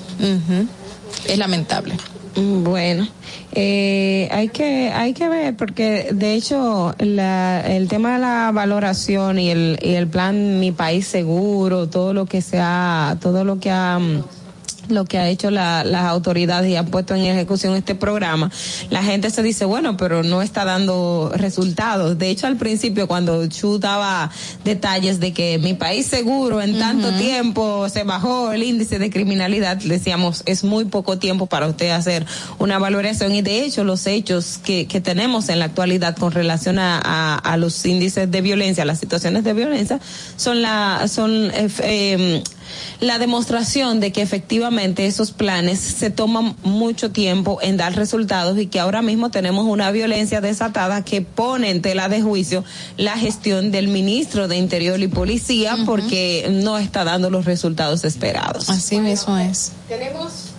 Es 1.26 1.38
lamentable. 1.38 1.96
Bueno, 2.34 3.08
eh, 3.52 4.28
hay 4.30 4.48
que 4.48 4.90
hay 4.92 5.12
que 5.12 5.28
ver 5.28 5.56
porque 5.56 6.10
de 6.12 6.34
hecho 6.34 6.94
la, 6.98 7.60
el 7.60 7.88
tema 7.88 8.14
de 8.14 8.18
la 8.20 8.52
valoración 8.52 9.38
y 9.38 9.50
el 9.50 9.78
y 9.82 9.94
el 9.94 10.06
plan 10.06 10.60
mi 10.60 10.70
país 10.70 11.06
seguro, 11.06 11.88
todo 11.88 12.14
lo 12.14 12.26
que 12.26 12.42
se 12.42 12.58
ha 12.60 13.16
todo 13.20 13.44
lo 13.44 13.58
que 13.58 13.70
ha 13.70 13.98
mm, 13.98 14.22
lo 14.90 15.04
que 15.04 15.18
ha 15.18 15.28
hecho 15.28 15.50
la- 15.50 15.84
las 15.84 16.04
autoridades 16.04 16.70
y 16.70 16.76
han 16.76 16.86
puesto 16.86 17.14
en 17.14 17.24
ejecución 17.24 17.74
este 17.76 17.94
programa, 17.94 18.50
la 18.90 19.02
gente 19.02 19.30
se 19.30 19.42
dice, 19.42 19.64
bueno, 19.64 19.96
pero 19.96 20.22
no 20.22 20.42
está 20.42 20.64
dando 20.64 21.32
resultados. 21.34 22.18
De 22.18 22.30
hecho, 22.30 22.46
al 22.46 22.56
principio, 22.56 23.06
cuando 23.08 23.46
Chu 23.46 23.78
daba 23.78 24.30
detalles 24.64 25.20
de 25.20 25.32
que 25.32 25.58
mi 25.58 25.74
país 25.74 26.06
seguro 26.06 26.60
en 26.60 26.78
tanto 26.78 27.12
tiempo 27.12 27.88
se 27.88 28.04
bajó 28.04 28.52
el 28.52 28.62
índice 28.62 28.98
de 28.98 29.10
criminalidad, 29.10 29.76
decíamos, 29.76 30.42
es 30.46 30.64
muy 30.64 30.84
poco 30.86 31.18
tiempo 31.18 31.46
para 31.46 31.66
usted 31.66 31.90
hacer 31.90 32.26
una 32.58 32.78
valoración. 32.78 33.34
Y 33.34 33.42
de 33.42 33.64
hecho, 33.64 33.84
los 33.84 34.06
hechos 34.06 34.58
que, 34.62 34.86
que 34.86 35.00
tenemos 35.00 35.48
en 35.48 35.58
la 35.58 35.66
actualidad 35.66 36.16
con 36.16 36.32
relación 36.32 36.78
a, 36.78 37.00
a, 37.02 37.34
a 37.36 37.56
los 37.56 37.84
índices 37.84 38.30
de 38.30 38.40
violencia, 38.40 38.84
las 38.84 38.98
situaciones 39.00 39.44
de 39.44 39.52
violencia, 39.52 40.00
son 40.36 40.62
la, 40.62 41.06
son, 41.08 41.50
eh, 41.52 41.68
eh, 41.82 42.42
la 43.00 43.18
demostración 43.18 44.00
de 44.00 44.12
que 44.12 44.22
efectivamente 44.22 45.06
esos 45.06 45.32
planes 45.32 45.80
se 45.80 46.10
toman 46.10 46.56
mucho 46.62 47.10
tiempo 47.10 47.58
en 47.62 47.76
dar 47.76 47.94
resultados 47.96 48.58
y 48.58 48.66
que 48.66 48.80
ahora 48.80 49.02
mismo 49.02 49.30
tenemos 49.30 49.66
una 49.66 49.90
violencia 49.90 50.40
desatada 50.40 51.04
que 51.04 51.22
pone 51.22 51.70
en 51.70 51.82
tela 51.82 52.08
de 52.08 52.22
juicio 52.22 52.64
la 52.96 53.16
gestión 53.16 53.70
del 53.70 53.88
ministro 53.88 54.48
de 54.48 54.56
Interior 54.56 55.00
y 55.00 55.08
Policía 55.08 55.76
porque 55.86 56.48
no 56.50 56.78
está 56.78 57.04
dando 57.04 57.30
los 57.30 57.44
resultados 57.44 58.04
esperados. 58.04 58.68
Así 58.70 59.00
mismo 59.00 59.36
es. 59.36 59.72
Tenemos 59.88 60.50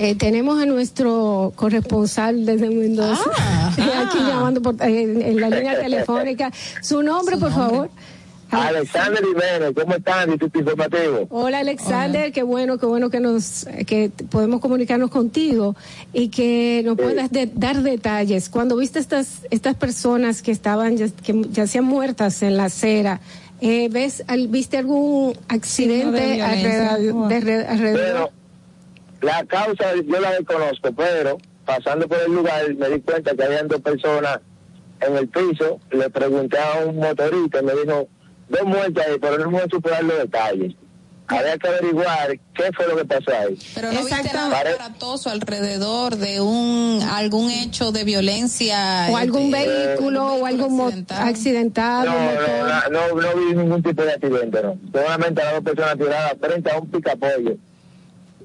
eh, 0.00 0.14
tenemos 0.14 0.62
a 0.62 0.64
nuestro 0.64 1.52
corresponsal 1.56 2.46
desde 2.46 2.70
Mendoza 2.70 3.24
aquí 3.72 4.18
llamando 4.18 4.62
por, 4.62 4.80
en, 4.80 5.20
en 5.20 5.40
la 5.40 5.50
línea 5.50 5.80
telefónica. 5.80 6.52
Su 6.82 7.02
nombre, 7.02 7.36
por 7.36 7.52
favor. 7.52 7.90
Alexander 8.50 9.22
Jiménez, 9.24 9.72
¿cómo 9.74 9.94
están? 9.94 10.30
Distrito 10.30 10.58
Informativo. 10.60 11.26
Hola 11.30 11.58
Alexander, 11.58 12.32
qué 12.32 12.42
bueno, 12.42 12.78
qué 12.78 12.86
bueno 12.86 13.10
que 13.10 13.20
nos 13.20 13.66
que 13.86 14.10
podemos 14.30 14.60
comunicarnos 14.60 15.10
contigo 15.10 15.76
y 16.12 16.28
que 16.28 16.82
nos 16.84 16.96
puedas 16.96 17.30
de- 17.30 17.50
dar 17.52 17.82
detalles. 17.82 18.48
Cuando 18.48 18.76
viste 18.76 18.98
estas 18.98 19.42
estas 19.50 19.74
personas 19.76 20.40
que 20.42 20.50
estaban 20.50 20.96
ya, 20.96 21.08
que 21.08 21.42
yacían 21.50 21.84
muertas 21.84 22.42
en 22.42 22.56
la 22.56 22.64
acera, 22.66 23.20
eh, 23.60 23.88
ves 23.90 24.24
al- 24.28 24.48
viste 24.48 24.78
algún 24.78 25.36
accidente 25.48 26.40
alrededor, 26.42 27.28
de 27.28 27.40
re- 27.40 27.66
alrededor? 27.66 28.00
Pero 28.00 28.30
la 29.20 29.44
causa 29.44 29.84
yo 29.94 30.20
la 30.20 30.30
desconozco, 30.32 30.92
pero 30.92 31.38
pasando 31.66 32.08
por 32.08 32.18
el 32.26 32.32
lugar 32.34 32.74
me 32.76 32.88
di 32.88 33.00
cuenta 33.02 33.34
que 33.34 33.44
habían 33.44 33.68
dos 33.68 33.80
personas 33.82 34.40
en 35.00 35.16
el 35.16 35.28
piso. 35.28 35.80
Le 35.90 36.08
pregunté 36.08 36.56
a 36.58 36.84
un 36.86 36.96
motorista 36.96 37.60
y 37.60 37.64
me 37.64 37.72
dijo, 37.74 38.08
dos 38.48 38.64
muertes 38.64 39.06
ahí, 39.06 39.18
pero 39.20 39.38
no 39.38 39.50
me 39.50 39.62
supo 39.70 39.88
dar 39.88 40.04
los 40.04 40.18
detalles. 40.18 40.74
Había 41.30 41.58
que 41.58 41.68
averiguar 41.68 42.38
qué 42.54 42.70
fue 42.74 42.88
lo 42.88 42.96
que 42.96 43.04
pasó 43.04 43.30
ahí. 43.38 43.58
Pero 43.74 43.92
no 43.92 44.02
viste 44.02 44.32
nada 44.32 44.60
aparatoso 44.60 45.28
alrededor 45.28 46.16
de 46.16 46.40
un 46.40 47.02
algún 47.02 47.50
hecho 47.50 47.92
de 47.92 48.04
violencia 48.04 49.08
o 49.10 49.16
algún 49.18 49.54
este, 49.54 49.68
vehículo 49.68 50.36
o 50.36 50.46
algún 50.46 51.04
accidentado. 51.10 52.06
No, 52.06 52.18
motor. 52.18 52.90
no, 52.90 53.14
no, 53.14 53.20
no 53.20 53.40
vi 53.40 53.54
ningún 53.54 53.82
tipo 53.82 54.02
de 54.04 54.12
accidente, 54.12 54.62
no. 54.62 54.78
Solamente 54.90 55.44
las 55.44 55.52
dos 55.54 55.64
personas 55.64 55.98
tiradas 55.98 56.32
frente 56.40 56.70
a 56.70 56.78
un 56.78 56.90
picapollo. 56.90 57.56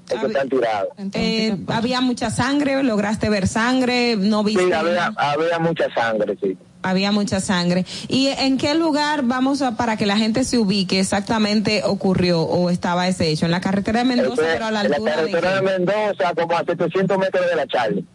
Es 0.09 0.19
que 0.19 0.27
están 0.27 0.49
tirados. 0.49 0.90
Eh, 1.14 1.56
había 1.67 2.01
mucha 2.01 2.30
sangre, 2.30 2.83
lograste 2.83 3.30
ver 3.30 3.48
sangre, 3.48 4.17
no 4.17 4.43
viste. 4.43 4.65
Sí, 4.65 4.73
había, 4.73 5.14
había 5.15 5.57
mucha 5.59 5.88
sangre, 5.93 6.38
sí. 6.41 6.57
Había 6.84 7.12
mucha 7.12 7.40
sangre. 7.40 7.86
¿Y 8.08 8.28
en 8.28 8.58
qué 8.58 8.76
lugar 8.76 9.24
vamos 9.24 9.62
a, 9.62 9.76
para 9.76 9.98
que 9.98 10.06
la 10.06 10.18
gente 10.18 10.44
se 10.44 10.58
ubique 10.58 11.00
exactamente 11.00 11.82
ocurrió 11.84 12.42
o 12.42 12.70
estaba 12.70 13.08
ese 13.08 13.30
hecho? 13.30 13.45
En 13.45 13.52
la 13.52 13.62
carretera 13.62 14.00
de 14.00 14.06
Mendoza, 14.06 14.42
pero 14.42 14.66
a 14.66 14.72
la 14.72 14.82
en 14.82 14.92
la 14.92 14.95
altura 14.98 15.12
de 15.12 15.32
carretera 15.32 15.56
de, 15.56 15.60
qué? 15.60 15.78
Mendoza, 15.78 16.34
como 16.36 16.56
a 16.56 16.64
700 16.66 17.18
metros 17.18 17.45
de 17.50 17.56
la 17.56 17.68
Charlie. 17.68 18.06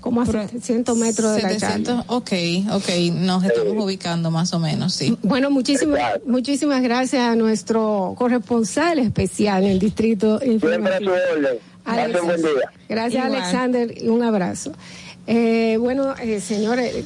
Como 0.00 0.20
a 0.20 0.26
700 0.26 0.96
metros 0.96 1.36
de 1.36 1.42
la 1.42 1.48
700, 1.50 2.04
ok, 2.08 2.32
ok, 2.72 2.88
nos 3.14 3.44
estamos 3.44 3.84
ubicando 3.84 4.32
más 4.32 4.52
o 4.52 4.58
menos, 4.58 4.92
sí. 4.92 5.16
Bueno, 5.22 5.48
muchísimas, 5.50 6.20
muchísimas 6.26 6.82
gracias 6.82 7.22
a 7.22 7.36
nuestro 7.36 8.14
corresponsal 8.18 8.98
especial 8.98 9.62
en 9.62 9.70
el 9.70 9.78
distrito 9.78 10.40
informativo. 10.44 11.12
Pasen 11.84 12.24
buen 12.24 12.42
día. 12.42 12.72
Gracias, 12.88 13.24
Igual. 13.24 13.42
Alexander, 13.42 14.02
y 14.02 14.08
un 14.08 14.22
abrazo. 14.22 14.72
Eh, 15.26 15.76
bueno, 15.78 16.14
eh, 16.20 16.40
señores. 16.40 17.04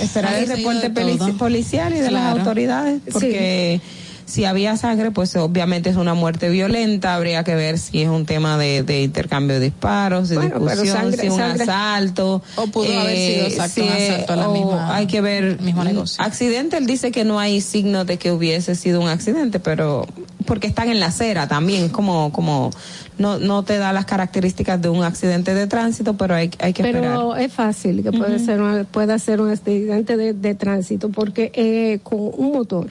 Esperar 0.00 0.34
el 0.34 0.48
reporte 0.48 0.90
policial 1.38 1.94
y 1.94 1.98
de 1.98 2.10
las 2.10 2.36
autoridades, 2.36 3.00
porque 3.12 3.80
si 4.26 4.44
había 4.44 4.76
sangre, 4.76 5.10
pues 5.10 5.36
obviamente 5.36 5.90
es 5.90 5.96
una 5.96 6.14
muerte 6.14 6.48
violenta, 6.48 7.14
habría 7.14 7.44
que 7.44 7.54
ver 7.54 7.78
si 7.78 8.02
es 8.02 8.08
un 8.08 8.24
tema 8.26 8.56
de, 8.58 8.82
de 8.82 9.02
intercambio 9.02 9.58
de 9.58 9.64
disparos, 9.66 10.28
de 10.30 10.36
Bueno, 10.36 10.54
pero 10.54 10.70
discusión, 10.70 10.96
sangre- 10.96 11.20
si 11.20 11.26
es 11.26 11.32
un 11.32 11.38
sangre- 11.38 11.62
asalto. 11.64 12.42
O 12.56 12.66
pudo 12.68 13.00
haber 13.00 13.16
sido 13.16 13.46
exacto, 13.46 13.82
un 13.82 13.88
asalto 13.90 14.32
a 14.32 14.36
la 14.36 14.48
misma- 14.48 14.96
Hay 14.96 15.06
que 15.06 15.20
ver. 15.20 15.60
mismo 15.60 15.84
negocio. 15.84 16.22
Accidente, 16.24 16.76
él 16.78 16.86
dice 16.86 17.12
que 17.12 17.24
no 17.24 17.38
hay 17.38 17.60
signos 17.60 18.06
de 18.06 18.16
que 18.18 18.32
hubiese 18.32 18.74
sido 18.74 19.00
un 19.00 19.08
accidente, 19.08 19.60
pero 19.60 20.06
porque 20.46 20.66
están 20.66 20.88
en 20.90 21.00
la 21.00 21.06
acera 21.06 21.48
también, 21.48 21.88
como, 21.88 22.30
como, 22.32 22.70
no, 23.18 23.38
no 23.38 23.62
te 23.62 23.78
da 23.78 23.92
las 23.92 24.04
características 24.04 24.80
de 24.82 24.88
un 24.90 25.02
accidente 25.02 25.54
de 25.54 25.66
tránsito, 25.66 26.14
pero 26.18 26.34
hay, 26.34 26.50
hay 26.58 26.72
que 26.72 26.82
esperar. 26.82 27.02
Pero 27.12 27.36
es 27.36 27.52
fácil 27.52 28.02
que 28.02 28.12
puede 28.12 28.38
ser 28.38 28.60
un- 28.60 28.84
pueda 28.86 29.18
ser 29.18 29.40
un 29.40 29.50
accidente 29.50 30.16
de, 30.16 30.32
de 30.34 30.54
tránsito 30.54 31.08
porque 31.10 31.50
eh, 31.54 32.00
con 32.02 32.18
un 32.20 32.52
motor 32.52 32.90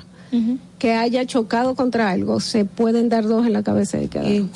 que 0.80 0.94
haya 0.94 1.26
chocado 1.26 1.76
contra 1.76 2.10
algo 2.10 2.40
se 2.40 2.66
pueden 2.66 3.08
dar 3.08 3.26
dos 3.26 3.46
en 3.46 3.54
la 3.54 3.64
cabeza 3.64 3.98
de 3.98 4.10
cada 4.10 4.28
uno. 4.28 4.50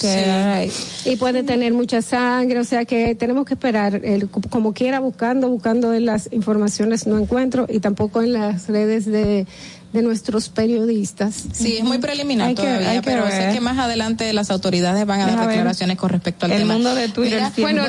y 1.06 1.16
puede 1.16 1.44
tener 1.44 1.74
mucha 1.74 2.02
sangre, 2.02 2.60
o 2.60 2.64
sea 2.64 2.86
que 2.86 3.16
tenemos 3.16 3.46
que 3.46 3.54
esperar, 3.54 4.02
el, 4.04 4.28
como 4.30 4.74
quiera 4.74 5.00
buscando, 5.00 5.50
buscando 5.50 5.94
en 5.94 6.06
las 6.06 6.30
informaciones 6.34 7.08
no 7.08 7.18
encuentro 7.18 7.66
y 7.70 7.80
tampoco 7.80 8.22
en 8.22 8.34
las 8.34 8.68
redes 8.68 9.06
de, 9.06 9.46
de 9.98 10.03
nuestros 10.03 10.50
periodistas. 10.50 11.34
Sí, 11.51 11.77
es 11.77 11.84
muy 11.84 11.98
preliminar 11.98 12.48
Hay 12.50 12.56
que- 12.56 12.61
todavía, 12.61 12.93
que 12.93 13.01
pero 13.01 13.27
sé 13.27 13.50
que 13.51 13.59
más 13.61 13.77
adelante 13.80 14.32
las 14.34 14.50
autoridades 14.51 15.06
van 15.06 15.22
a 15.22 15.26
Deja 15.26 15.38
dar 15.38 15.48
ver. 15.48 15.56
declaraciones 15.58 15.98
con 15.98 16.09
respecto 16.09 16.45
al 16.45 16.51
El 16.53 16.59
tema. 16.59 16.74
mundo 16.76 16.93
de 16.95 17.09
Twitter 17.09 17.42
Mira, 17.42 17.51
bueno, 17.58 17.84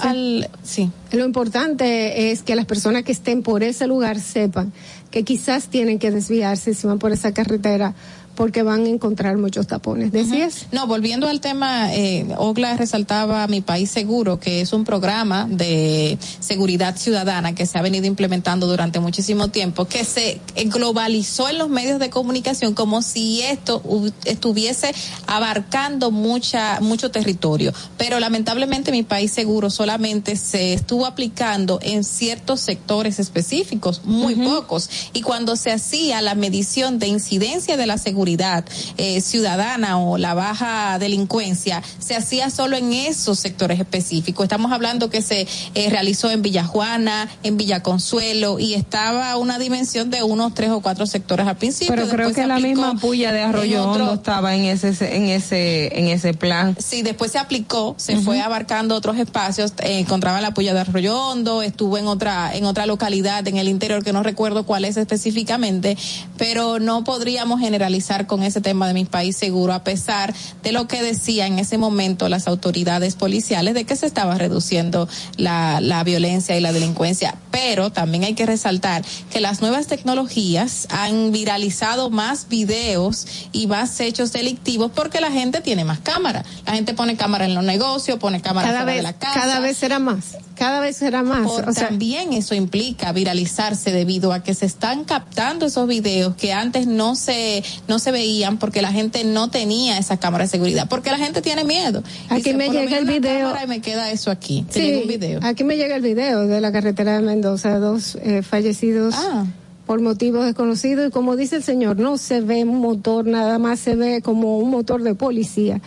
al, 0.00 0.48
sí. 0.62 0.90
Lo 1.12 1.24
importante 1.24 2.30
es 2.32 2.42
que 2.42 2.56
las 2.56 2.64
personas 2.66 3.04
que 3.04 3.12
estén 3.12 3.42
por 3.42 3.62
ese 3.62 3.86
lugar 3.86 4.18
sepan 4.18 4.72
que 5.10 5.22
quizás 5.22 5.68
tienen 5.68 5.98
que 6.00 6.10
desviarse 6.10 6.74
si 6.74 6.86
van 6.86 6.98
por 6.98 7.12
esa 7.12 7.32
carretera 7.32 7.94
porque 8.34 8.62
van 8.62 8.84
a 8.84 8.88
encontrar 8.88 9.36
muchos 9.36 9.66
tapones. 9.66 10.12
¿Decías? 10.12 10.66
No, 10.72 10.86
volviendo 10.86 11.28
al 11.28 11.40
tema, 11.40 11.94
eh, 11.94 12.26
Ogla 12.36 12.76
resaltaba 12.76 13.46
Mi 13.46 13.60
País 13.60 13.90
Seguro, 13.90 14.40
que 14.40 14.60
es 14.60 14.72
un 14.72 14.84
programa 14.84 15.46
de 15.48 16.18
seguridad 16.40 16.96
ciudadana 16.96 17.54
que 17.54 17.66
se 17.66 17.78
ha 17.78 17.82
venido 17.82 18.06
implementando 18.06 18.66
durante 18.66 18.98
muchísimo 19.00 19.48
tiempo, 19.48 19.84
que 19.84 20.04
se 20.04 20.40
eh, 20.56 20.64
globalizó 20.64 21.48
en 21.48 21.58
los 21.58 21.68
medios 21.68 21.98
de 22.00 22.10
comunicación 22.10 22.74
como 22.74 23.02
si 23.02 23.42
esto 23.42 23.82
estuviese 24.24 24.92
abarcando 25.26 26.10
mucha 26.10 26.80
mucho 26.80 27.10
territorio. 27.10 27.72
Pero 27.96 28.18
lamentablemente 28.18 28.90
Mi 28.90 29.02
País 29.02 29.30
Seguro 29.30 29.70
solamente 29.70 30.36
se 30.36 30.74
estuvo 30.74 31.06
aplicando 31.06 31.78
en 31.82 32.04
ciertos 32.04 32.60
sectores 32.60 33.18
específicos, 33.18 34.02
muy 34.04 34.34
pocos. 34.34 34.90
Y 35.12 35.22
cuando 35.22 35.56
se 35.56 35.70
hacía 35.70 36.20
la 36.20 36.34
medición 36.34 36.98
de 36.98 37.06
incidencia 37.06 37.76
de 37.76 37.86
la 37.86 37.98
seguridad 37.98 38.23
eh, 38.28 39.20
ciudadana 39.20 39.98
o 39.98 40.16
la 40.18 40.34
baja 40.34 40.98
delincuencia, 40.98 41.82
se 41.98 42.16
hacía 42.16 42.50
solo 42.50 42.76
en 42.76 42.92
esos 42.92 43.38
sectores 43.38 43.78
específicos. 43.78 44.44
Estamos 44.44 44.72
hablando 44.72 45.10
que 45.10 45.20
se 45.22 45.46
eh, 45.74 45.90
realizó 45.90 46.30
en 46.30 46.42
Villajuana, 46.42 47.28
en 47.42 47.56
Villaconsuelo 47.56 48.58
y 48.58 48.74
estaba 48.74 49.36
una 49.36 49.58
dimensión 49.58 50.10
de 50.10 50.22
unos 50.22 50.54
tres 50.54 50.70
o 50.70 50.80
cuatro 50.80 51.06
sectores 51.06 51.46
al 51.46 51.56
principio. 51.56 51.94
Pero 51.94 52.08
creo 52.08 52.32
que 52.32 52.46
la 52.46 52.58
misma 52.58 52.94
puya 52.94 53.32
de 53.32 53.42
Arroyo 53.42 53.88
otro- 53.90 54.04
Hondo 54.04 54.14
estaba 54.14 54.54
en 54.54 54.64
ese 54.64 55.16
en 55.16 55.28
ese 55.28 55.98
en 55.98 56.08
ese 56.08 56.34
plan. 56.34 56.76
Sí, 56.78 57.02
después 57.02 57.32
se 57.32 57.38
aplicó, 57.38 57.94
se 57.98 58.16
fue 58.16 58.40
abarcando 58.40 58.94
otros 58.94 59.16
espacios, 59.18 59.72
eh, 59.82 59.98
encontraba 59.98 60.40
la 60.40 60.54
puya 60.54 60.72
de 60.74 60.80
Arroyo 60.80 61.18
Hondo, 61.18 61.62
estuvo 61.62 61.98
en 61.98 62.06
otra, 62.06 62.54
en 62.54 62.64
otra 62.64 62.86
localidad 62.86 63.46
en 63.48 63.56
el 63.56 63.68
interior 63.68 64.02
que 64.04 64.12
no 64.12 64.22
recuerdo 64.22 64.64
cuál 64.64 64.84
es 64.84 64.96
específicamente, 64.96 65.96
pero 66.36 66.78
no 66.78 67.02
podríamos 67.02 67.60
generalizar 67.60 68.13
con 68.26 68.42
ese 68.42 68.60
tema 68.60 68.86
de 68.88 68.94
mi 68.94 69.04
país 69.04 69.36
seguro, 69.36 69.72
a 69.72 69.84
pesar 69.84 70.34
de 70.62 70.72
lo 70.72 70.86
que 70.88 71.02
decía 71.02 71.46
en 71.46 71.58
ese 71.58 71.76
momento 71.78 72.28
las 72.28 72.46
autoridades 72.46 73.14
policiales 73.16 73.74
de 73.74 73.84
que 73.84 73.96
se 73.96 74.06
estaba 74.06 74.36
reduciendo 74.38 75.08
la, 75.36 75.80
la 75.80 76.02
violencia 76.04 76.56
y 76.56 76.60
la 76.60 76.72
delincuencia. 76.72 77.36
Pero 77.50 77.90
también 77.90 78.24
hay 78.24 78.34
que 78.34 78.46
resaltar 78.46 79.04
que 79.30 79.40
las 79.40 79.60
nuevas 79.60 79.86
tecnologías 79.86 80.86
han 80.90 81.32
viralizado 81.32 82.10
más 82.10 82.48
videos 82.48 83.26
y 83.52 83.66
más 83.66 83.98
hechos 84.00 84.32
delictivos 84.32 84.90
porque 84.94 85.20
la 85.20 85.30
gente 85.30 85.60
tiene 85.60 85.84
más 85.84 86.00
cámara. 86.00 86.44
La 86.66 86.72
gente 86.74 86.94
pone 86.94 87.16
cámara 87.16 87.44
en 87.44 87.54
los 87.54 87.64
negocios, 87.64 88.18
pone 88.18 88.40
cámara 88.40 88.68
Cada 88.68 88.80
fuera 88.80 88.90
de 88.92 88.96
vez, 88.98 89.02
la 89.02 89.12
casa. 89.18 89.40
cada 89.40 89.60
vez 89.60 89.76
será 89.76 89.98
más, 89.98 90.36
cada 90.56 90.80
vez 90.80 90.96
será 90.96 91.22
más. 91.22 91.46
Por- 91.46 91.68
o 91.68 91.72
sea, 91.72 91.88
también 91.88 92.32
eso 92.32 92.54
implica 92.54 93.12
viralizarse 93.12 93.92
debido 93.92 94.32
a 94.32 94.42
que 94.42 94.54
se 94.54 94.66
están 94.66 95.04
captando 95.04 95.66
esos 95.66 95.86
videos 95.88 96.36
que 96.36 96.52
antes 96.52 96.86
no 96.86 97.16
se 97.16 97.62
no 97.88 97.98
se 97.98 98.03
veían 98.10 98.58
porque 98.58 98.82
la 98.82 98.92
gente 98.92 99.24
no 99.24 99.48
tenía 99.50 99.98
esa 99.98 100.16
cámara 100.18 100.44
de 100.44 100.50
seguridad, 100.50 100.86
porque 100.88 101.10
la 101.10 101.18
gente 101.18 101.42
tiene 101.42 101.64
miedo. 101.64 102.02
Aquí 102.28 102.36
Dice, 102.42 102.54
me 102.54 102.66
"Por 102.66 102.74
lo 102.74 102.80
llega 102.82 102.98
el 102.98 103.04
video". 103.06 103.54
y 103.62 103.66
me 103.66 103.80
queda 103.80 104.10
eso 104.10 104.30
aquí. 104.30 104.64
Sí, 104.70 104.80
llega 104.80 105.00
un 105.02 105.08
video. 105.08 105.40
aquí 105.42 105.64
me 105.64 105.76
llega 105.76 105.96
el 105.96 106.02
video 106.02 106.46
de 106.46 106.60
la 106.60 106.72
carretera 106.72 107.16
de 107.16 107.22
Mendoza, 107.22 107.78
dos 107.78 108.16
eh, 108.22 108.42
fallecidos 108.42 109.14
Ah. 109.16 109.44
por 109.86 110.00
motivos 110.00 110.44
desconocidos 110.46 111.08
y 111.08 111.10
como 111.10 111.36
dice 111.36 111.56
el 111.56 111.62
señor, 111.62 111.98
no 111.98 112.16
se 112.16 112.40
ve 112.40 112.64
un 112.64 112.78
motor, 112.80 113.26
nada 113.26 113.58
más 113.58 113.80
se 113.80 113.96
ve 113.96 114.22
como 114.22 114.58
un 114.58 114.70
motor 114.70 115.02
de 115.02 115.14
policía 115.14 115.80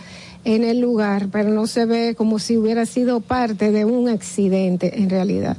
en 0.44 0.64
el 0.64 0.80
lugar, 0.80 1.28
pero 1.30 1.50
no 1.50 1.66
se 1.66 1.84
ve 1.84 2.14
como 2.16 2.38
si 2.38 2.56
hubiera 2.56 2.86
sido 2.86 3.20
parte 3.20 3.70
de 3.72 3.84
un 3.84 4.08
accidente 4.08 4.98
en 5.00 5.10
realidad. 5.10 5.56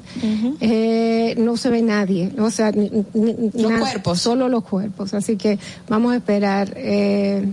Eh, 0.62 1.36
no 1.38 1.58
se 1.58 1.70
ve 1.70 1.82
nadie, 1.82 2.32
o 2.40 2.50
sea, 2.50 2.72
ni- 2.72 2.90
ni- 3.14 3.52
Los 3.54 3.72
nada, 3.72 3.80
cuerpos. 3.82 4.20
Solo 4.22 4.50
los 4.50 4.64
cuerpos, 4.64 5.14
así 5.14 5.36
que 5.36 5.60
vamos 5.88 6.14
a 6.14 6.18
esperar. 6.18 6.74
eh, 6.76 7.46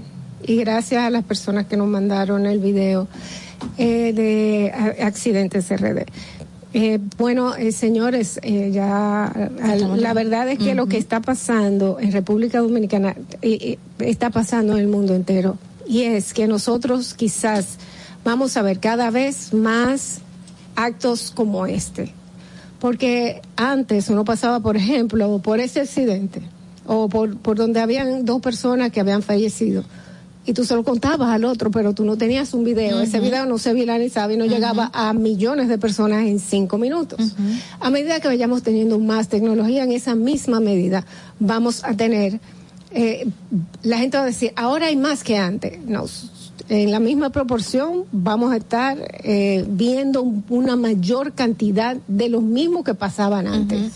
y 0.49 0.57
gracias 0.57 1.03
a 1.03 1.11
las 1.11 1.25
personas 1.25 1.67
que 1.67 1.77
nos 1.77 1.89
mandaron 1.89 2.47
el 2.47 2.59
video 2.61 3.09
eh, 3.79 4.13
de 4.15 4.73
accidentes 5.03 5.71
RD. 5.71 6.05
Eh, 6.75 6.99
bueno, 7.17 7.55
eh, 7.57 7.73
señores, 7.73 8.39
eh, 8.43 8.71
ya 8.73 9.25
al- 9.27 10.01
la 10.01 10.13
verdad 10.13 10.49
es 10.51 10.59
que 10.59 10.75
lo 10.75 10.87
que 10.87 10.99
está 10.99 11.21
pasando 11.21 11.99
en 12.01 12.13
República 12.13 12.59
Dominicana 12.61 13.17
está 13.99 14.29
pasando 14.31 14.75
en 14.75 14.81
el 14.81 14.89
mundo 14.89 15.15
entero. 15.15 15.57
Y 15.89 16.03
es 16.03 16.35
que 16.35 16.47
nosotros 16.47 17.15
quizás 17.15 17.77
vamos 18.25 18.57
a 18.57 18.63
ver 18.63 18.81
cada 18.81 19.11
vez 19.11 19.55
más 19.55 20.19
actos 20.75 21.33
como 21.35 21.67
este. 21.67 22.13
Porque 22.81 23.41
antes 23.57 24.11
uno 24.11 24.25
pasaba, 24.25 24.61
por 24.61 24.77
ejemplo, 24.77 25.39
por 25.39 25.61
ese 25.61 25.81
accidente 25.81 26.43
o 26.87 27.09
por, 27.09 27.37
por 27.39 27.57
donde 27.57 27.81
habían 27.81 28.25
dos 28.25 28.41
personas 28.41 28.91
que 28.91 29.01
habían 29.01 29.23
fallecido 29.23 29.85
y 30.47 30.53
tú 30.53 30.65
se 30.65 30.75
lo 30.77 30.85
contabas 30.85 31.29
al 31.31 31.45
otro, 31.45 31.73
pero 31.73 31.93
tú 31.93 32.05
no 32.05 32.17
tenías 32.17 32.55
un 32.55 32.63
video. 32.63 33.01
Ese 33.01 33.19
video 33.19 33.47
no 33.47 33.59
se 33.59 33.75
viralizaba 33.75 34.33
y 34.33 34.37
no 34.37 34.47
llegaba 34.47 34.91
a 34.95 35.13
millones 35.13 35.69
de 35.69 35.77
personas 35.77 36.25
en 36.25 36.39
cinco 36.39 36.79
minutos. 36.79 37.35
A 37.81 37.91
medida 37.91 38.21
que 38.21 38.29
vayamos 38.29 38.63
teniendo 38.63 39.01
más 39.01 39.29
tecnología, 39.29 39.83
en 39.83 39.91
esa 39.91 40.15
misma 40.15 40.61
medida 40.61 41.05
vamos 41.41 41.83
a 41.83 41.95
tener, 41.95 42.39
eh, 42.97 43.29
la 43.83 43.99
gente 43.99 44.17
va 44.17 44.23
a 44.25 44.27
decir, 44.27 44.53
ahora 44.57 44.87
hay 44.87 44.97
más 44.97 45.23
que 45.23 45.37
antes. 45.37 45.79
No, 45.87 46.05
en 46.69 46.91
la 46.91 46.99
misma 46.99 47.31
proporción 47.31 48.05
vamos 48.11 48.53
a 48.53 48.57
estar 48.57 48.97
eh, 49.23 49.65
viendo 49.69 50.23
un- 50.23 50.45
una 50.49 50.75
mayor 50.77 51.33
cantidad 51.33 51.97
de 52.09 52.29
los 52.29 52.43
mismos 52.43 52.85
que 52.85 52.95
pasaban 52.95 53.47
antes. 53.47 53.93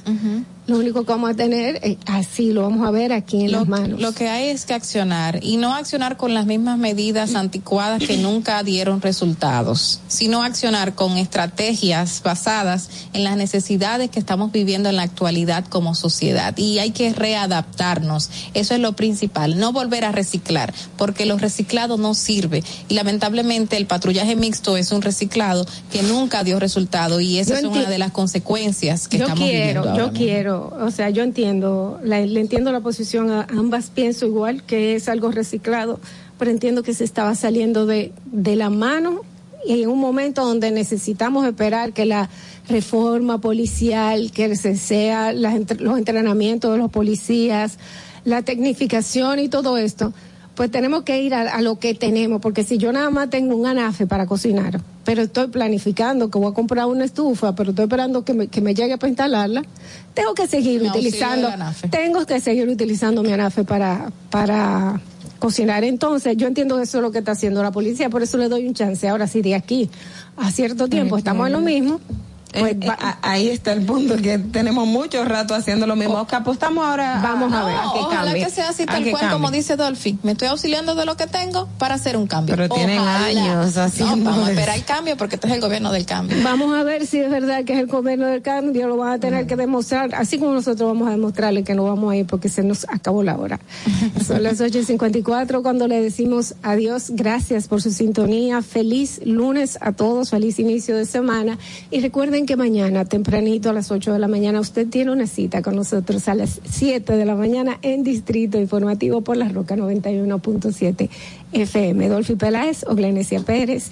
Lo 0.70 0.78
único 0.78 1.04
que 1.04 1.10
vamos 1.12 1.30
a 1.30 1.34
tener, 1.34 1.80
eh, 1.82 1.98
así 2.06 2.52
lo 2.52 2.62
vamos 2.62 2.86
a 2.86 2.90
ver 2.90 3.12
aquí 3.12 3.44
en 3.44 3.52
Lo, 3.52 3.58
las 3.60 3.68
manos. 3.68 4.00
lo 4.00 4.12
que 4.12 4.28
hay 4.28 4.48
es 4.48 4.64
que 4.66 4.74
accionar 4.74 5.40
y 5.42 5.56
no 5.56 5.74
accionar 5.74 6.16
con 6.16 6.32
las 6.34 6.46
mismas 6.46 6.78
medidas 6.78 7.34
anticuadas 7.34 8.02
que 8.06 8.16
nunca 8.16 8.62
dieron 8.62 9.00
resultados, 9.00 10.00
sino 10.08 10.42
accionar 10.42 10.94
con 10.94 11.16
estrategias 11.18 12.22
basadas 12.22 12.88
en 13.12 13.24
las 13.24 13.36
necesidades 13.36 14.10
que 14.10 14.18
estamos 14.18 14.52
viviendo 14.52 14.88
en 14.88 14.96
la 14.96 15.02
actualidad 15.02 15.64
como 15.66 15.94
sociedad 15.94 16.56
y 16.56 16.78
hay 16.78 16.90
que 16.92 17.12
readaptarnos. 17.12 18.30
Eso 18.54 18.74
es 18.74 18.80
lo 18.80 18.92
principal, 18.94 19.58
no 19.58 19.72
volver 19.72 20.04
a 20.04 20.12
reciclar, 20.12 20.72
porque 20.96 21.26
lo 21.26 21.36
reciclado 21.38 21.96
no 21.96 22.14
sirve 22.14 22.62
y 22.88 22.94
lamentablemente 22.94 23.76
el 23.76 23.86
patrullaje 23.86 24.36
mixto 24.36 24.76
es 24.76 24.92
un 24.92 25.02
reciclado 25.02 25.66
que 25.92 26.02
nunca 26.02 26.44
dio 26.44 26.58
resultado 26.60 27.20
y 27.20 27.38
esa 27.38 27.54
Yo 27.54 27.56
es 27.58 27.64
una 27.64 27.88
de 27.90 27.98
las 27.98 28.12
consecuencias 28.12 29.08
que 29.08 29.18
yo 29.18 29.24
estamos 29.24 29.44
quiero, 29.44 29.82
viviendo. 29.82 29.90
ahora 29.90 29.98
yo 30.04 30.10
mismo. 30.12 30.18
quiero, 30.26 30.59
o 30.68 30.90
sea, 30.90 31.10
yo 31.10 31.22
entiendo, 31.22 31.98
la- 32.04 32.20
le 32.24 32.40
entiendo 32.40 32.72
la 32.72 32.80
posición 32.80 33.30
a 33.30 33.46
ambas, 33.50 33.90
pienso 33.90 34.26
igual 34.26 34.62
que 34.62 34.94
es 34.94 35.08
algo 35.08 35.30
reciclado, 35.32 35.98
pero 36.38 36.50
entiendo 36.50 36.82
que 36.82 36.94
se 36.94 37.04
estaba 37.04 37.34
saliendo 37.34 37.86
de, 37.86 38.12
de 38.26 38.56
la 38.56 38.70
mano 38.70 39.20
y 39.66 39.82
en 39.82 39.90
un 39.90 39.98
momento 39.98 40.44
donde 40.44 40.70
necesitamos 40.70 41.46
esperar 41.46 41.92
que 41.92 42.06
la 42.06 42.30
reforma 42.68 43.38
policial, 43.40 44.30
que 44.32 44.54
se 44.56 44.76
sea 44.76 45.32
las 45.32 45.54
los 45.80 45.98
entrenamientos 45.98 46.72
de 46.72 46.78
los 46.78 46.90
policías, 46.90 47.78
la 48.24 48.42
tecnificación 48.42 49.38
y 49.38 49.48
todo 49.48 49.76
esto, 49.76 50.12
pues 50.60 50.70
tenemos 50.70 51.04
que 51.04 51.22
ir 51.22 51.32
a, 51.32 51.54
a 51.54 51.62
lo 51.62 51.78
que 51.78 51.94
tenemos, 51.94 52.42
porque 52.42 52.64
si 52.64 52.76
yo 52.76 52.92
nada 52.92 53.08
más 53.08 53.30
tengo 53.30 53.56
un 53.56 53.66
anafe 53.66 54.06
para 54.06 54.26
cocinar, 54.26 54.78
pero 55.06 55.22
estoy 55.22 55.46
planificando 55.46 56.30
que 56.30 56.36
voy 56.36 56.50
a 56.50 56.54
comprar 56.54 56.84
una 56.84 57.06
estufa, 57.06 57.54
pero 57.54 57.70
estoy 57.70 57.84
esperando 57.84 58.26
que 58.26 58.34
me, 58.34 58.48
que 58.48 58.60
me 58.60 58.74
llegue 58.74 58.98
para 58.98 59.08
instalarla, 59.08 59.62
tengo 60.12 60.34
que 60.34 60.46
seguir 60.46 60.82
utilizando, 60.82 61.48
tengo 61.88 62.26
que 62.26 62.40
seguir 62.40 62.68
utilizando 62.68 63.22
mi 63.22 63.32
anafe 63.32 63.64
para, 63.64 64.12
para 64.28 65.00
cocinar. 65.38 65.82
Entonces, 65.82 66.36
yo 66.36 66.46
entiendo 66.46 66.76
que 66.76 66.82
eso 66.82 66.98
es 66.98 67.02
lo 67.04 67.10
que 67.10 67.20
está 67.20 67.32
haciendo 67.32 67.62
la 67.62 67.70
policía, 67.70 68.10
por 68.10 68.22
eso 68.22 68.36
le 68.36 68.50
doy 68.50 68.68
un 68.68 68.74
chance. 68.74 69.08
Ahora, 69.08 69.26
si 69.26 69.40
de 69.40 69.54
aquí 69.54 69.88
a 70.36 70.50
cierto 70.50 70.88
tiempo 70.88 71.16
estamos 71.16 71.46
en 71.46 71.54
lo 71.54 71.60
mismo, 71.60 72.00
pues 72.52 72.72
Eh, 72.72 72.78
eh, 72.82 72.88
a- 72.88 73.18
ahí 73.22 73.48
está 73.48 73.72
el 73.72 73.82
punto, 73.84 74.16
que 74.16 74.38
tenemos 74.38 74.86
mucho 74.86 75.24
rato 75.24 75.54
haciendo 75.54 75.86
lo 75.86 75.96
mismo. 75.96 76.26
Que 76.26 76.36
apostamos 76.36 76.84
ahora 76.84 77.20
Vamos 77.22 77.52
a 77.52 77.64
ver. 77.64 77.76
a 77.76 77.80
que 77.92 77.98
Ojalá 78.00 78.24
cambie. 78.24 78.44
que 78.44 78.50
sea 78.50 78.68
así 78.70 78.86
tal 78.86 79.02
cual 79.10 79.20
cambie. 79.20 79.30
como 79.32 79.50
dice 79.50 79.76
Dolphy. 79.76 80.18
Me 80.22 80.32
estoy 80.32 80.48
auxiliando 80.48 80.94
de 80.94 81.06
lo 81.06 81.16
que 81.16 81.26
tengo 81.26 81.68
para 81.78 81.94
hacer 81.94 82.16
un 82.16 82.26
cambio. 82.26 82.56
Pero 82.56 82.68
tienen 82.74 82.98
años 82.98 83.76
haciendo 83.76 84.16
No, 84.16 84.30
vamos 84.30 84.48
a 84.48 84.50
esperar 84.52 84.76
el 84.76 84.84
cambio 84.84 85.16
porque 85.16 85.36
este 85.36 85.46
es 85.48 85.54
el 85.54 85.60
gobierno 85.60 85.92
del 85.92 86.06
cambio. 86.06 86.36
Vamos 86.42 86.74
a 86.76 86.82
ver 86.82 87.06
si 87.06 87.18
es 87.18 87.30
verdad 87.30 87.64
que 87.64 87.72
es 87.74 87.78
el 87.78 87.86
gobierno 87.86 88.26
del 88.26 88.42
cambio, 88.42 88.88
lo 88.88 88.96
van 88.96 89.12
a 89.12 89.18
tener 89.18 89.46
que 89.46 89.56
demostrar, 89.56 90.14
así 90.14 90.38
como 90.38 90.52
nosotros 90.52 90.88
vamos 90.88 91.08
a 91.08 91.12
demostrarle 91.12 91.62
que 91.64 91.74
no 91.74 91.84
vamos 91.84 92.12
a 92.12 92.16
ir 92.16 92.26
porque 92.26 92.48
se 92.48 92.62
nos 92.62 92.84
acabó 92.88 93.22
la 93.22 93.36
hora. 93.36 93.60
Son 94.26 94.42
las 94.42 94.60
8.54 94.60 95.62
cuando 95.62 95.86
le 95.88 96.00
decimos 96.00 96.54
adiós, 96.62 97.10
gracias 97.10 97.68
por 97.68 97.80
su 97.82 97.90
sintonía, 97.90 98.62
feliz 98.62 99.20
lunes 99.24 99.78
a 99.80 99.92
todos, 99.92 100.30
feliz 100.30 100.58
inicio 100.58 100.96
de 100.96 101.04
semana 101.06 101.58
y 101.90 102.00
recuerden 102.00 102.39
que 102.46 102.56
mañana 102.56 103.04
tempranito 103.04 103.70
a 103.70 103.72
las 103.72 103.90
8 103.90 104.12
de 104.12 104.18
la 104.18 104.28
mañana 104.28 104.60
usted 104.60 104.88
tiene 104.88 105.12
una 105.12 105.26
cita 105.26 105.62
con 105.62 105.76
nosotros 105.76 106.28
a 106.28 106.34
las 106.34 106.60
7 106.64 107.16
de 107.16 107.24
la 107.24 107.34
mañana 107.34 107.78
en 107.82 108.04
Distrito 108.04 108.58
Informativo 108.58 109.22
por 109.22 109.36
la 109.36 109.48
Roca 109.48 109.76
91.7 109.76 111.08
FM. 111.52 112.08
Dolphy 112.08 112.36
Peláez, 112.36 112.84
Oglenesia 112.86 113.40
Pérez. 113.40 113.90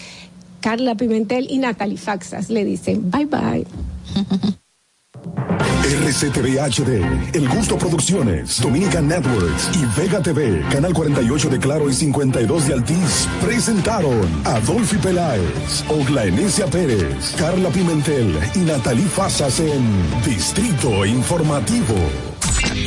Carla 0.60 0.96
Pimentel 0.96 1.46
y 1.48 1.58
Natalie 1.58 1.98
Faxas 1.98 2.50
le 2.50 2.64
dicen 2.64 3.10
bye 3.10 3.26
bye. 3.26 3.66
RCTV 5.84 6.58
HD, 6.58 7.34
El 7.34 7.48
Gusto 7.48 7.78
Producciones, 7.78 8.60
Dominican 8.60 9.08
Networks 9.08 9.70
y 9.74 9.84
Vega 9.98 10.20
TV, 10.20 10.62
Canal 10.70 10.92
48 10.92 11.48
de 11.48 11.58
Claro 11.58 11.88
y 11.88 11.94
52 11.94 12.66
de 12.66 12.74
Altiz, 12.74 13.28
presentaron 13.40 14.28
Adolfi 14.44 14.96
Peláez, 14.96 15.84
Oglaenecia 15.88 16.66
Pérez, 16.66 17.34
Carla 17.38 17.70
Pimentel 17.70 18.38
y 18.54 18.58
Natalí 18.58 19.04
Fasas 19.04 19.60
en 19.60 20.22
Distrito 20.24 21.06
Informativo. 21.06 21.94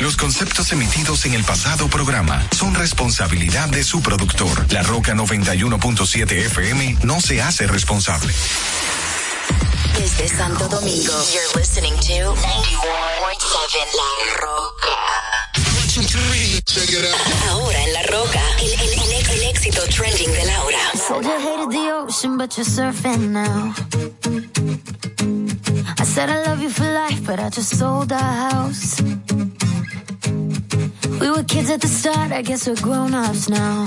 Los 0.00 0.16
conceptos 0.16 0.72
emitidos 0.72 1.24
en 1.26 1.34
el 1.34 1.44
pasado 1.44 1.88
programa 1.88 2.46
son 2.52 2.74
responsabilidad 2.74 3.68
de 3.68 3.82
su 3.82 4.00
productor. 4.00 4.72
La 4.72 4.82
Roca 4.82 5.14
91.7 5.14 6.32
FM 6.32 6.98
no 7.04 7.20
se 7.20 7.42
hace 7.42 7.66
responsable. 7.66 8.32
desde 9.98 10.28
Santo 10.28 10.68
Domingo. 10.68 11.12
You're 11.32 11.52
listening 11.54 11.94
to 11.94 12.34
91.7 12.34 13.94
La 13.94 14.10
Roca. 14.40 14.92
Ahora 17.50 17.82
en 17.84 17.92
La 17.92 18.02
Roca, 18.02 18.40
el, 18.60 18.72
el, 18.72 18.92
el, 18.98 19.30
el 19.30 19.42
éxito 19.50 19.82
trending 19.88 20.30
de 20.32 20.44
Laura. 20.46 20.78
So 20.94 21.20
you 21.20 21.30
hated 21.30 21.70
the 21.70 21.92
ocean, 21.92 22.38
but 22.38 22.56
you're 22.56 22.64
surfing 22.64 23.30
now. 23.30 23.74
I 25.98 26.04
said 26.04 26.30
I 26.30 26.42
love 26.46 26.62
you 26.62 26.70
for 26.70 26.84
life, 26.84 27.24
but 27.26 27.38
I 27.38 27.50
just 27.50 27.76
sold 27.78 28.12
our 28.12 28.50
house. 28.50 29.00
We 31.20 31.30
were 31.30 31.44
kids 31.44 31.70
at 31.70 31.80
the 31.80 31.88
start, 31.88 32.32
I 32.32 32.42
guess 32.42 32.66
we're 32.66 32.80
grown 32.80 33.14
ups 33.14 33.48
now. 33.48 33.86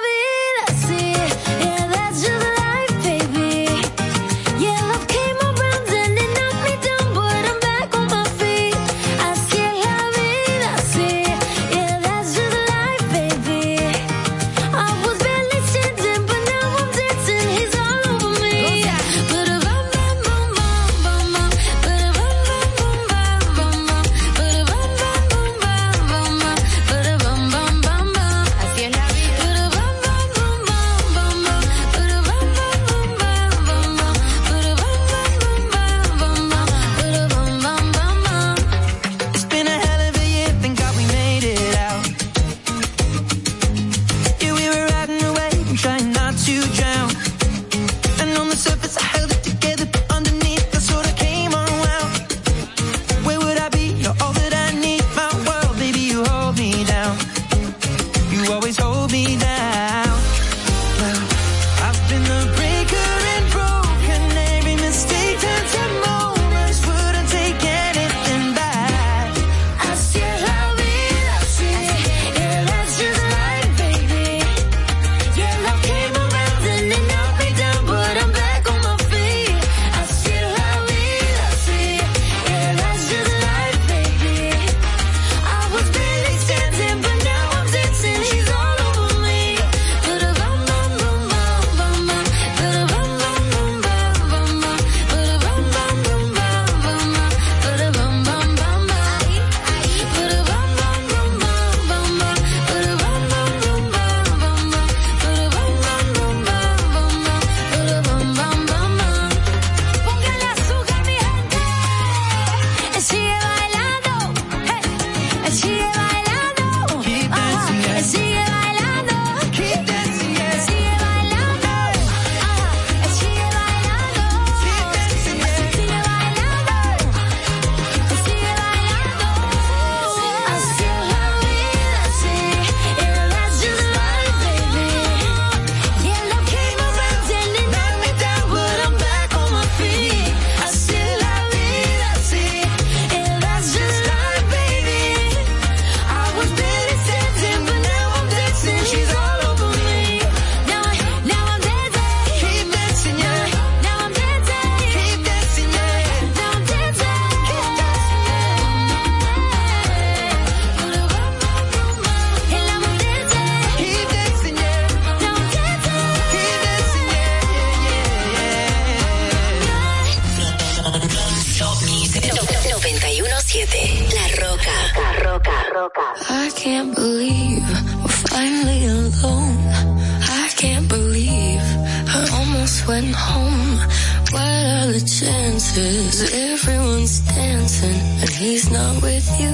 chances? 185.05 186.33
Everyone's 186.33 187.19
dancing 187.21 188.01
and 188.21 188.29
he's 188.29 188.69
not 188.69 189.01
with 189.01 189.27
you. 189.39 189.53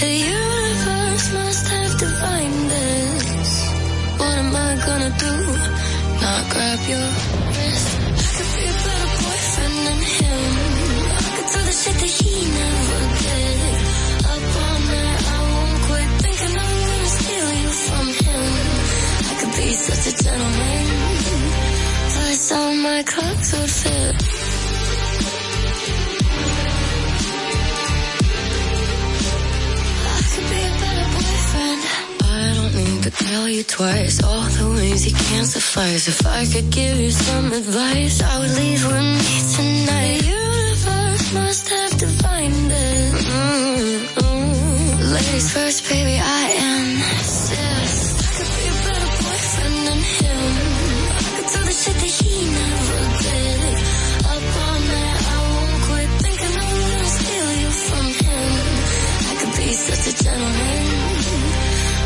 The 0.00 0.12
universe 0.38 1.26
must 1.34 1.68
have 1.68 1.98
divined 1.98 2.70
this. 2.74 3.50
What 4.18 4.36
am 4.42 4.56
I 4.56 4.70
gonna 4.86 5.12
do? 5.26 5.34
Not 6.24 6.42
grab 6.52 6.80
your 6.88 7.08
wrist. 7.54 7.88
I 8.18 8.30
could 8.36 8.50
be 8.56 8.64
a 8.64 8.76
better 8.84 9.10
boyfriend 9.22 9.76
than 9.86 10.00
him. 10.18 10.42
I 11.14 11.30
could 11.36 11.48
do 11.54 11.60
the 11.68 11.74
shit 11.80 11.96
that 12.02 12.12
he 12.18 12.34
never 12.58 13.00
did. 13.22 13.58
Up 14.32 14.44
all 14.64 14.78
night, 14.94 15.20
I 15.34 15.40
won't 15.52 15.78
quit 15.86 16.10
thinking 16.24 16.54
I'm 16.62 16.76
gonna 16.90 17.12
steal 17.18 17.48
you 17.60 17.70
from 17.86 18.06
him. 18.24 18.44
I 19.30 19.32
could 19.40 19.52
be 19.58 19.68
such 19.74 20.04
a 20.12 20.24
gentleman 20.24 20.83
thought 22.36 22.74
my 22.74 23.02
clothes 23.04 23.52
would 23.52 23.70
fit. 23.70 24.14
I 30.12 30.20
could 30.30 30.46
be 30.50 30.60
a 30.66 30.74
better 30.82 31.06
boyfriend, 31.14 31.82
I 32.24 32.54
don't 32.56 32.74
need 32.74 33.02
to 33.04 33.10
tell 33.10 33.48
you 33.48 33.62
twice. 33.62 34.22
All 34.24 34.42
the 34.58 34.68
ways 34.74 35.06
you 35.06 35.14
can't 35.14 35.46
suffice. 35.46 36.08
If 36.08 36.26
I 36.26 36.44
could 36.46 36.70
give 36.70 36.98
you 36.98 37.12
some 37.12 37.52
advice, 37.52 38.20
I 38.22 38.38
would 38.40 38.50
leave 38.50 38.84
with 38.84 39.08
me 39.26 39.36
tonight. 39.56 40.18
The 40.18 40.26
universe 40.26 41.26
must 41.34 41.68
have 41.68 41.92
divined 41.98 42.72
it. 42.72 43.12
Mm 43.12 44.06
-hmm. 44.14 44.44
Ladies 45.14 45.48
first, 45.52 45.88
baby, 45.88 46.16
I 46.18 46.53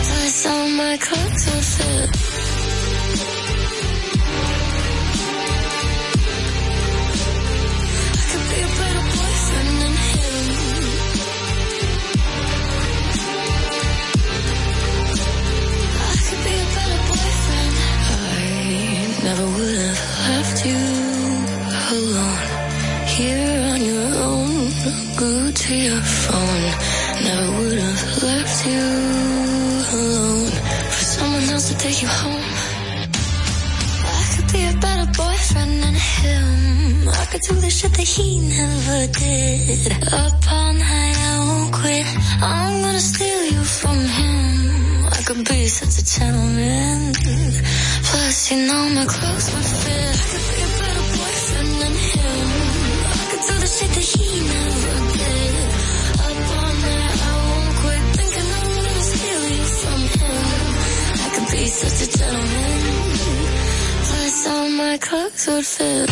Plus 0.06 0.46
all 0.46 0.68
my 0.68 0.96
clothes 0.98 1.44
fit. 1.76 2.10
I 8.12 8.22
could 8.30 8.46
be 8.50 8.58
a 8.60 8.70
better 8.78 9.04
boyfriend 9.14 9.72
than 9.80 9.94
him. 10.08 10.44
I 16.00 16.16
could 16.26 16.42
be 16.44 16.52
a 16.52 16.68
better 16.76 17.00
boyfriend. 17.08 17.74
I 18.10 18.44
never 19.24 19.46
would 19.56 19.78
have 19.86 20.02
left 20.28 20.58
you 20.68 20.82
alone. 21.96 22.44
Here 23.06 23.60
on 23.72 23.80
your 23.84 24.08
own, 24.28 24.52
glued 25.16 25.56
to 25.56 25.72
your 25.74 26.02
phone. 26.02 26.87
Never 27.38 27.52
would 27.58 27.78
have 27.78 28.22
left 28.24 28.66
you 28.66 28.86
alone 29.94 30.50
for 30.90 31.04
someone 31.14 31.44
else 31.54 31.68
to 31.70 31.78
take 31.78 32.02
you 32.02 32.08
home. 32.08 32.50
I 34.18 34.22
could 34.34 34.48
be 34.52 34.62
a 34.66 34.74
better 34.84 35.06
boyfriend 35.22 35.74
than 35.84 35.94
him. 35.94 37.08
I 37.08 37.24
could 37.30 37.42
do 37.42 37.54
the 37.54 37.70
shit 37.70 37.92
that 37.92 38.08
he 38.14 38.40
never 38.40 39.00
did. 39.22 39.92
Up 40.12 40.52
all 40.52 40.72
night, 40.72 41.16
I 41.30 41.38
won't 41.46 41.72
quit. 41.74 42.06
I'm 42.42 42.82
gonna 42.82 42.98
steal 43.12 43.42
you 43.54 43.62
from 43.62 43.98
him. 44.18 45.06
I 45.06 45.20
could 45.26 45.44
be 45.48 45.68
such 45.68 45.94
a 46.02 46.04
gentleman. 46.18 47.12
Plus, 48.08 48.50
you 48.50 48.66
know 48.66 48.82
my 48.98 49.06
clothes 49.14 49.46
would 49.54 49.68
fit. 49.82 50.16
I 50.22 50.26
could 50.32 50.46
be 50.50 50.58
a 50.66 50.70
better 50.80 51.06
boyfriend 51.14 51.72
than 51.82 51.94
him. 52.10 52.46
I 53.22 53.24
could 53.30 53.42
do 53.48 53.54
the 53.62 53.68
shit 53.76 53.90
that 53.96 54.06
he 54.12 54.26
never 54.50 55.12
did. 55.12 55.17
Such 61.78 62.08
a 62.08 62.18
gentleman. 62.18 63.12
Plus, 64.08 64.48
all 64.48 64.68
my 64.70 64.98
clothes 64.98 65.46
would 65.46 65.66
fit. 65.66 66.10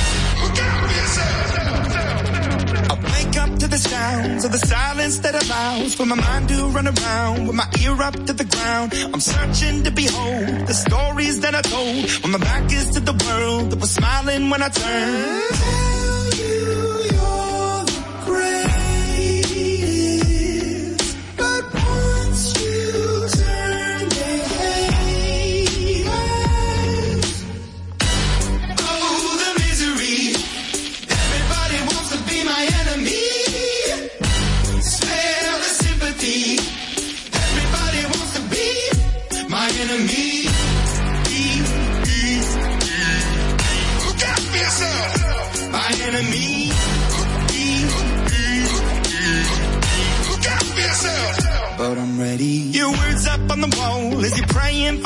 I 2.93 2.95
wake 3.13 3.37
up 3.43 3.59
to 3.59 3.67
the 3.67 3.79
sounds 3.79 4.45
of 4.45 4.53
the 4.53 4.59
silence 4.59 5.19
that 5.19 5.35
allows 5.43 5.95
for 5.95 6.07
my 6.07 6.15
mind 6.15 6.49
to 6.51 6.67
run 6.69 6.87
around 6.87 7.47
with 7.49 7.57
my 7.57 7.69
ear 7.83 8.01
up 8.01 8.15
to 8.15 8.33
the 8.33 8.45
ground. 8.45 8.93
I'm 9.13 9.21
searching 9.21 9.83
to 9.85 9.91
behold 9.91 10.67
the 10.69 10.75
stories 10.75 11.41
that 11.41 11.55
I 11.55 11.63
told 11.63 12.11
when 12.23 12.33
my 12.33 12.39
back 12.39 12.71
is 12.73 12.91
to 12.91 13.01
the 13.01 13.17
world 13.27 13.71
that 13.71 13.81
was 13.81 13.91
smiling 13.91 14.51
when 14.51 14.63
I 14.63 14.69
turned. 14.69 15.96